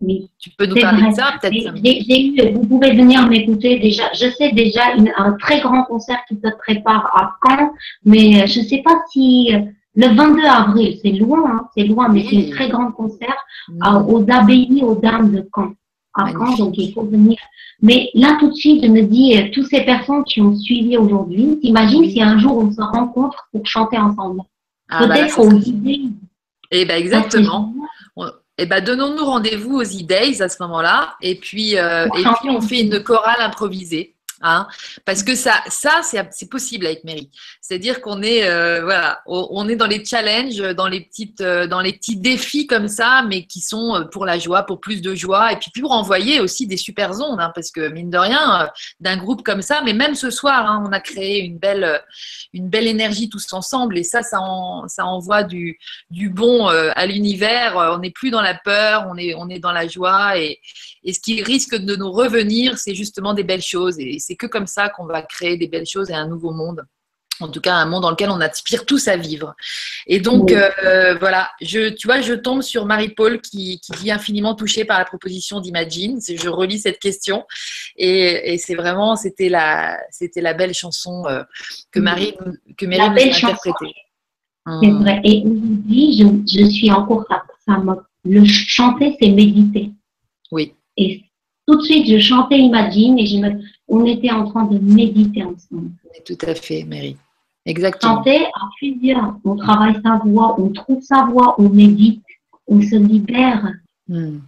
Oui. 0.00 0.28
Tu 0.38 0.50
peux 0.50 0.66
nous 0.66 0.74
parler 0.74 1.02
vrai. 1.02 1.10
de 1.10 1.14
ça, 1.14 1.34
peut-être 1.40 2.52
vous 2.54 2.66
pouvez 2.66 2.92
venir 2.92 3.26
m'écouter 3.28 3.78
déjà. 3.78 4.10
Je 4.12 4.28
sais 4.30 4.50
déjà 4.52 4.92
une- 4.96 5.12
un 5.16 5.32
très 5.34 5.60
grand 5.60 5.84
concert 5.84 6.18
qui 6.28 6.34
se 6.34 6.50
prépare 6.58 7.06
à 7.16 7.36
Caen, 7.42 7.70
mais 8.04 8.42
euh, 8.42 8.46
je 8.46 8.60
ne 8.60 8.64
sais 8.64 8.82
pas 8.84 9.00
si 9.12 9.50
euh, 9.54 9.60
le 9.94 10.08
22 10.14 10.44
avril, 10.44 10.98
c'est 11.00 11.12
loin, 11.12 11.44
hein, 11.48 11.68
c'est 11.76 11.84
loin, 11.84 12.08
mais 12.08 12.24
c'est 12.28 12.48
un 12.48 12.50
très 12.50 12.68
grand 12.68 12.90
concert 12.90 13.36
Mm. 13.68 13.78
à- 13.82 13.98
aux 14.02 14.22
abbayes 14.30 14.82
aux 14.82 14.96
dames 14.96 15.30
de 15.32 15.48
Caen. 15.54 15.72
À 16.14 16.26
Caen, 16.32 16.56
donc 16.58 16.76
il 16.76 16.92
faut 16.92 17.04
venir. 17.04 17.38
Mais 17.80 18.10
là, 18.14 18.36
tout 18.40 18.48
de 18.50 18.54
suite, 18.54 18.84
je 18.84 18.88
me 18.90 19.02
dis, 19.02 19.36
toutes 19.52 19.66
ces 19.68 19.82
personnes 19.84 20.24
qui 20.24 20.40
ont 20.40 20.54
suivi 20.56 20.96
aujourd'hui, 20.96 21.58
t'imagines 21.60 22.08
si 22.10 22.20
un 22.20 22.36
jour 22.38 22.58
on 22.58 22.70
se 22.70 22.80
rencontre 22.80 23.48
pour 23.52 23.64
chanter 23.66 23.96
ensemble? 23.98 24.42
Ah, 24.88 25.06
bah 25.06 25.14
Peut-être. 25.14 25.40
Eh 26.70 26.84
ben 26.84 26.96
exactement. 26.96 27.72
Eh 28.56 28.66
ben 28.66 28.84
donnons-nous 28.84 29.24
rendez-vous 29.24 29.78
aux 29.78 29.82
E-Days 29.82 30.40
à 30.40 30.48
ce 30.48 30.62
moment-là, 30.62 31.16
et 31.20 31.34
puis 31.34 31.76
euh, 31.76 32.06
et 32.06 32.22
puis 32.22 32.50
on 32.50 32.60
fait 32.60 32.80
une 32.82 33.02
chorale 33.02 33.40
improvisée. 33.40 34.13
Hein, 34.46 34.68
parce 35.06 35.22
que 35.22 35.34
ça, 35.34 35.54
ça 35.68 36.02
c'est 36.02 36.50
possible 36.50 36.84
avec 36.84 37.02
Mary. 37.02 37.30
C'est-à-dire 37.62 38.02
qu'on 38.02 38.20
est, 38.22 38.44
euh, 38.46 38.82
voilà, 38.82 39.22
on 39.24 39.66
est 39.70 39.76
dans 39.76 39.86
les 39.86 40.04
challenges, 40.04 40.58
dans 40.74 40.86
les 40.86 41.00
petites, 41.00 41.40
euh, 41.40 41.66
dans 41.66 41.80
les 41.80 41.94
petits 41.94 42.18
défis 42.18 42.66
comme 42.66 42.86
ça, 42.86 43.24
mais 43.26 43.46
qui 43.46 43.62
sont 43.62 43.94
euh, 43.94 44.04
pour 44.04 44.26
la 44.26 44.38
joie, 44.38 44.64
pour 44.64 44.82
plus 44.82 45.00
de 45.00 45.14
joie, 45.14 45.52
et 45.52 45.56
puis 45.56 45.70
pour 45.80 45.92
envoyer 45.92 46.40
aussi 46.40 46.66
des 46.66 46.76
super 46.76 47.12
ondes, 47.12 47.40
hein, 47.40 47.52
parce 47.54 47.70
que 47.70 47.88
mine 47.88 48.10
de 48.10 48.18
rien, 48.18 48.68
d'un 49.00 49.16
groupe 49.16 49.42
comme 49.42 49.62
ça, 49.62 49.80
mais 49.82 49.94
même 49.94 50.14
ce 50.14 50.28
soir, 50.28 50.70
hein, 50.70 50.84
on 50.86 50.92
a 50.92 51.00
créé 51.00 51.40
une 51.40 51.56
belle, 51.56 52.02
une 52.52 52.68
belle 52.68 52.86
énergie 52.86 53.30
tous 53.30 53.50
ensemble, 53.54 53.96
et 53.96 54.04
ça, 54.04 54.22
ça, 54.22 54.42
en- 54.42 54.86
ça 54.88 55.06
envoie 55.06 55.42
du, 55.42 55.78
du 56.10 56.28
bon 56.28 56.66
à 56.66 57.06
l'univers. 57.06 57.76
On 57.76 57.98
n'est 57.98 58.10
plus 58.10 58.30
dans 58.30 58.42
la 58.42 58.54
peur, 58.54 59.06
on 59.08 59.16
est, 59.16 59.34
on 59.34 59.48
est 59.48 59.58
dans 59.58 59.72
la 59.72 59.88
joie, 59.88 60.36
et, 60.38 60.60
et 61.04 61.12
ce 61.12 61.20
qui 61.20 61.42
risque 61.42 61.76
de 61.76 61.96
nous 61.96 62.10
revenir, 62.10 62.78
c'est 62.78 62.94
justement 62.94 63.34
des 63.34 63.44
belles 63.44 63.62
choses, 63.62 63.98
et 63.98 64.18
c'est 64.18 64.36
que 64.36 64.46
comme 64.46 64.66
ça 64.66 64.88
qu'on 64.88 65.06
va 65.06 65.22
créer 65.22 65.56
des 65.56 65.68
belles 65.68 65.86
choses 65.86 66.10
et 66.10 66.14
un 66.14 66.26
nouveau 66.28 66.52
monde. 66.52 66.84
En 67.40 67.48
tout 67.48 67.60
cas, 67.60 67.74
un 67.74 67.84
monde 67.86 68.02
dans 68.02 68.10
lequel 68.10 68.30
on 68.30 68.40
aspire 68.40 68.86
tous 68.86 69.08
à 69.08 69.16
vivre. 69.16 69.56
Et 70.06 70.20
donc, 70.20 70.50
Oui. 70.50 70.54
euh, 70.84 71.16
voilà, 71.18 71.50
je, 71.60 71.88
tu 71.88 72.06
vois, 72.06 72.20
je 72.20 72.32
tombe 72.32 72.62
sur 72.62 72.86
Marie-Paul 72.86 73.40
qui, 73.40 73.80
qui 73.80 73.90
dit 74.00 74.12
infiniment 74.12 74.54
touchée 74.54 74.84
par 74.84 75.00
la 75.00 75.04
proposition 75.04 75.58
d'Imagine. 75.58 76.20
Je 76.24 76.48
relis 76.48 76.78
cette 76.78 77.00
question 77.00 77.44
et, 77.96 78.52
et 78.54 78.58
c'est 78.58 78.76
vraiment, 78.76 79.16
c'était 79.16 79.48
la, 79.48 79.98
c'était 80.12 80.42
la 80.42 80.54
belle 80.54 80.74
chanson 80.74 81.24
euh, 81.26 81.42
que 81.90 81.98
Oui. 81.98 82.04
Marie, 82.04 82.34
que 82.78 82.86
Mary 82.86 83.10
nous 83.10 83.16
a 83.18 83.36
interprétée. 83.48 83.94
C'est 84.66 84.70
Hum. 84.92 85.02
vrai. 85.02 85.20
Et 85.24 85.42
aujourd'hui, 85.44 86.16
je, 86.16 86.58
je 86.60 86.64
suis 86.70 86.90
encore 86.92 87.24
ça. 87.28 87.42
ça 87.66 87.78
me- 87.78 87.96
le 88.24 88.44
chanter, 88.44 89.16
c'est 89.20 89.28
méditer. 89.30 89.90
Oui. 90.52 90.72
Et 90.96 91.22
tout 91.66 91.76
de 91.76 91.82
suite, 91.82 92.06
je 92.06 92.18
chantais 92.18 92.58
Imagine 92.58 93.18
et 93.18 93.26
je 93.26 93.38
me, 93.38 93.60
on 93.88 94.04
était 94.04 94.30
en 94.30 94.48
train 94.50 94.64
de 94.64 94.78
méditer 94.78 95.42
ensemble. 95.42 95.90
Tout 96.24 96.38
à 96.46 96.54
fait, 96.54 96.84
Mary. 96.84 97.16
Exactement. 97.66 98.16
Chanter 98.16 98.44
à 98.46 98.68
plusieurs. 98.78 99.36
On 99.44 99.56
travaille 99.56 100.00
sa 100.02 100.18
voix, 100.18 100.60
on 100.60 100.70
trouve 100.70 101.02
sa 101.02 101.24
voix, 101.24 101.54
on 101.58 101.68
médite, 101.70 102.22
on 102.66 102.80
se 102.80 102.96
libère. 102.96 103.72
Hum. 104.10 104.42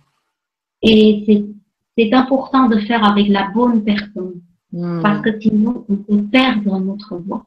Et 0.83 1.25
c'est, 1.27 2.13
important 2.13 2.69
de 2.69 2.79
faire 2.81 3.03
avec 3.03 3.29
la 3.29 3.49
bonne 3.55 3.83
personne. 3.83 4.43
Hum. 4.75 5.01
parce 5.01 5.23
que 5.23 5.41
sinon 5.41 5.87
on 5.89 5.97
peut 5.97 6.23
perdre 6.25 6.79
notre 6.81 7.17
voix. 7.17 7.47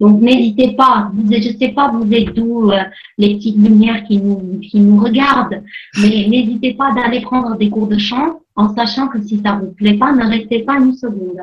Donc 0.00 0.20
n'hésitez 0.20 0.76
pas, 0.76 1.10
vous 1.12 1.32
êtes- 1.32 1.42
je 1.42 1.48
ne 1.52 1.58
sais 1.58 1.68
pas 1.70 1.90
vous 1.90 2.12
êtes 2.12 2.32
d'où 2.34 2.70
euh, 2.70 2.82
les 3.16 3.34
petites 3.36 3.56
lumières 3.56 4.04
qui 4.04 4.18
nous, 4.20 4.60
qui 4.60 4.78
nous 4.78 5.00
regardent, 5.02 5.62
mais 6.00 6.26
n'hésitez 6.28 6.74
pas 6.74 6.92
d'aller 6.92 7.20
prendre 7.20 7.56
des 7.56 7.68
cours 7.68 7.88
de 7.88 7.98
chant 7.98 8.40
en 8.54 8.72
sachant 8.76 9.08
que 9.08 9.20
si 9.22 9.40
ça 9.42 9.56
ne 9.56 9.66
vous 9.66 9.72
plaît 9.72 9.98
pas, 9.98 10.12
ne 10.12 10.24
restez 10.24 10.62
pas 10.62 10.74
une 10.78 10.94
seconde. 10.94 11.40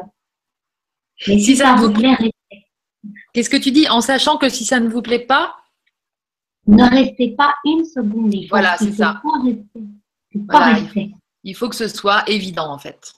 Mais 1.27 1.37
si, 1.39 1.45
Si 1.45 1.55
ça 1.57 1.75
ça 1.75 1.75
vous 1.75 1.91
plaît, 1.91 2.13
restez. 2.13 2.31
Qu'est-ce 3.33 3.49
que 3.49 3.57
tu 3.57 3.71
dis 3.71 3.89
en 3.89 3.99
sachant 4.01 4.37
que 4.37 4.47
si 4.49 4.63
ça 4.63 4.79
ne 4.79 4.87
vous 4.87 5.01
plaît 5.01 5.19
pas? 5.25 5.55
Ne 6.67 6.83
restez 6.83 7.31
pas 7.35 7.55
une 7.65 7.83
seconde. 7.85 8.33
Il 8.33 8.43
faut- 8.43 8.49
Voilà, 8.55 8.75
il 8.79 8.87
c'est 8.87 8.93
ça. 8.93 9.21
pas 9.21 9.39
rester. 9.43 9.81
Il 10.31 10.39
faut 10.41 10.45
pas 10.47 10.73
rester. 10.73 11.11
Il 11.43 11.55
faut 11.55 11.69
que 11.69 11.75
ce 11.75 11.87
soit 11.89 12.23
évident 12.29 12.71
en 12.71 12.77
fait. 12.79 13.13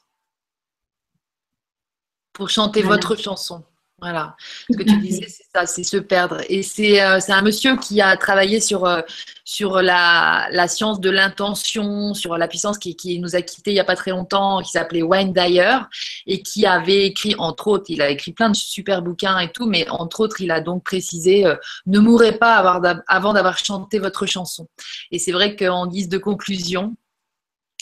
Pour 2.33 2.49
chanter 2.49 2.81
Voilà. 2.81 2.95
votre 2.95 3.15
chanson. 3.21 3.63
Voilà. 3.99 4.35
Ce 4.69 4.77
que 4.77 4.83
tu 4.83 4.97
disais, 5.01 5.27
c'est 5.27 5.45
ça, 5.53 5.65
c'est 5.65 5.83
se 5.83 5.97
perdre. 5.97 6.41
Et 6.49 6.61
c'est 6.61 7.01
euh, 7.01 7.19
un 7.29 7.41
monsieur 7.41 7.77
qui 7.77 7.99
a 7.99 8.15
travaillé 8.15 8.59
sur, 8.59 8.85
euh, 8.85 9.01
sur 9.43 9.81
la, 9.81 10.47
la 10.51 10.67
science 10.67 10.99
de 10.99 11.09
l'intention, 11.09 12.13
sur 12.13 12.37
la 12.37 12.47
puissance 12.47 12.77
qui, 12.77 12.95
qui 12.95 13.19
nous 13.19 13.35
a 13.35 13.41
quittés 13.41 13.71
il 13.71 13.73
n'y 13.73 13.79
a 13.79 13.83
pas 13.83 13.95
très 13.95 14.11
longtemps, 14.11 14.61
qui 14.61 14.69
s'appelait 14.69 15.01
Wayne 15.01 15.33
Dyer, 15.33 15.79
et 16.27 16.43
qui 16.43 16.67
avait 16.67 17.07
écrit, 17.07 17.33
entre 17.39 17.67
autres, 17.67 17.85
il 17.89 18.01
a 18.03 18.09
écrit 18.09 18.33
plein 18.33 18.51
de 18.51 18.55
super 18.55 19.01
bouquins 19.01 19.39
et 19.39 19.51
tout, 19.51 19.65
mais 19.65 19.89
entre 19.89 20.19
autres, 20.19 20.41
il 20.41 20.51
a 20.51 20.61
donc 20.61 20.83
précisé 20.83 21.47
euh, 21.47 21.55
ne 21.87 21.99
mourrez 21.99 22.37
pas 22.37 22.55
avoir 22.55 22.81
avant 23.07 23.33
d'avoir 23.33 23.57
chanté 23.57 23.97
votre 23.97 24.27
chanson. 24.27 24.67
Et 25.11 25.17
c'est 25.17 25.31
vrai 25.31 25.55
qu'en 25.55 25.87
guise 25.87 26.07
de 26.07 26.19
conclusion, 26.19 26.95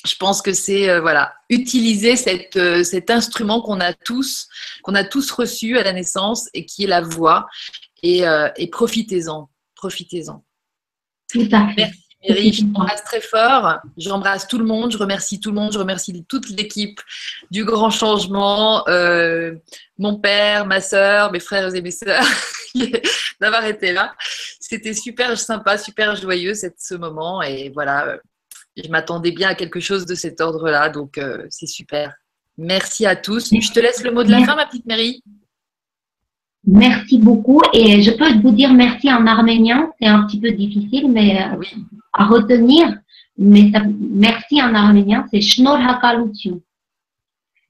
je 0.06 0.16
pense 0.16 0.42
que 0.42 0.54
c'est 0.54 0.90
euh, 0.90 1.02
voilà 1.02 1.34
utiliser 1.50 2.16
cette, 2.16 2.56
euh, 2.58 2.84
cet 2.84 3.10
instrument 3.10 3.62
qu'on 3.62 3.80
a 3.80 3.94
tous 3.94 4.48
qu'on 4.84 4.96
a 4.96 5.04
tous 5.04 5.32
reçu 5.32 5.78
à 5.78 5.84
la 5.84 5.94
naissance 5.94 6.50
et 6.54 6.66
qui 6.66 6.84
est 6.84 6.88
la 6.88 7.02
voix 7.02 7.48
et, 8.04 8.28
euh, 8.28 8.50
et 8.58 8.68
profitez-en 8.70 9.50
profitez-en 9.76 10.44
Tout 11.32 11.48
à 11.52 11.68
fait. 11.70 11.76
Merci 11.78 12.06
Mary, 12.28 12.54
je 12.54 12.62
t'embrasse 12.66 13.04
très 13.04 13.22
fort. 13.22 13.80
J'embrasse 13.98 14.48
tout 14.48 14.58
le 14.58 14.66
monde. 14.66 14.92
Je 14.92 14.98
remercie 14.98 15.40
tout 15.40 15.50
le 15.52 15.56
monde. 15.56 15.72
Je 15.72 15.78
remercie 15.78 16.26
toute 16.28 16.50
l'équipe 16.50 17.00
du 17.52 17.66
Grand 17.66 17.90
Changement, 17.90 18.88
euh, 18.88 19.54
mon 19.98 20.20
père, 20.20 20.66
ma 20.66 20.82
soeur, 20.82 21.32
mes 21.32 21.40
frères 21.40 21.74
et 21.76 21.82
mes 21.82 21.92
sœurs, 21.92 22.26
d'avoir 23.40 23.66
été 23.66 23.94
là. 23.94 24.16
C'était 24.60 24.94
super 24.94 25.38
sympa, 25.38 25.78
super 25.78 26.16
joyeux 26.16 26.54
cette, 26.54 26.80
ce 26.80 26.96
moment. 26.96 27.42
Et 27.42 27.70
voilà, 27.70 28.18
je 28.84 28.90
m'attendais 28.90 29.32
bien 29.32 29.50
à 29.50 29.56
quelque 29.56 29.80
chose 29.80 30.06
de 30.06 30.16
cet 30.16 30.42
ordre-là. 30.42 30.90
Donc, 30.90 31.18
euh, 31.18 31.46
c'est 31.50 31.68
super. 31.68 32.14
Merci 32.58 33.06
à 33.06 33.16
tous. 33.16 33.50
Je 33.54 33.72
te 33.72 33.80
laisse 33.80 34.04
le 34.04 34.12
mot 34.12 34.24
de 34.24 34.32
la 34.32 34.44
fin, 34.46 34.56
ma 34.56 34.66
petite 34.66 34.86
Mary. 34.86 35.22
Merci 36.68 37.20
beaucoup. 37.20 37.62
Et 37.74 38.02
je 38.02 38.12
peux 38.12 38.34
vous 38.42 38.52
dire 38.52 38.74
merci 38.74 39.12
en 39.12 39.26
arménien. 39.28 39.92
C'est 40.02 40.08
un 40.08 40.24
petit 40.26 40.40
peu 40.40 40.52
difficile 40.52 41.12
mais 41.12 41.42
euh, 41.42 41.56
Oui. 41.58 41.68
à 42.14 42.26
retenir. 42.26 42.98
Mais 43.38 43.70
ça- 43.72 43.84
merci 44.00 44.62
en 44.62 44.74
arménien, 44.74 45.26
c'est 45.30 45.42
Shnor 45.42 45.76
Hakalutyun. 45.78 46.60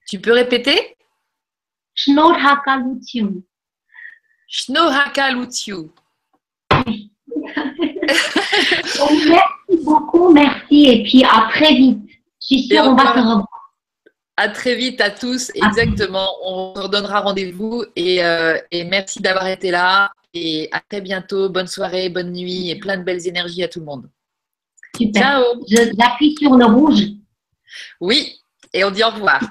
Tu 0.08 0.20
peux 0.20 0.32
répéter? 0.34 0.96
Shnor 1.96 2.34
Hakalutyun. 2.34 3.42
Lutiu. 5.34 5.90
Donc, 8.08 9.12
merci 9.28 9.84
beaucoup, 9.84 10.32
merci. 10.32 10.86
Et 10.86 11.04
puis 11.04 11.24
à 11.24 11.50
très 11.52 11.74
vite. 11.74 12.00
Je 12.42 12.46
suis 12.46 12.64
sûre 12.68 12.84
on 12.86 12.96
va 12.96 13.14
se 13.14 13.20
revoir. 13.20 13.48
À 14.38 14.50
très 14.50 14.76
vite 14.76 15.02
à 15.02 15.10
tous. 15.10 15.52
Exactement. 15.56 16.28
On 16.44 16.76
se 16.76 16.82
redonnera 16.82 17.22
rendez-vous 17.22 17.86
et, 17.96 18.24
euh, 18.24 18.60
et 18.72 18.84
merci 18.84 19.22
d'avoir 19.22 19.48
été 19.48 19.72
là. 19.72 20.12
Et 20.34 20.68
à 20.72 20.82
très 20.82 21.02
bientôt. 21.02 21.50
Bonne 21.50 21.68
soirée, 21.68 22.10
bonne 22.10 22.34
nuit 22.34 22.70
et 22.70 22.76
plein 22.78 22.98
de 22.98 23.04
belles 23.04 23.26
énergies 23.28 23.64
à 23.64 23.68
tout 23.68 23.80
le 23.80 23.86
monde. 23.86 24.10
Super. 24.98 25.22
Ciao. 25.22 25.44
J'appuie 25.68 26.36
sur 26.38 26.56
le 26.56 26.66
rouge. 26.66 27.02
Oui. 28.02 28.40
Et 28.74 28.84
on 28.84 28.92
dit 28.92 29.04
au 29.04 29.10
revoir. 29.10 29.42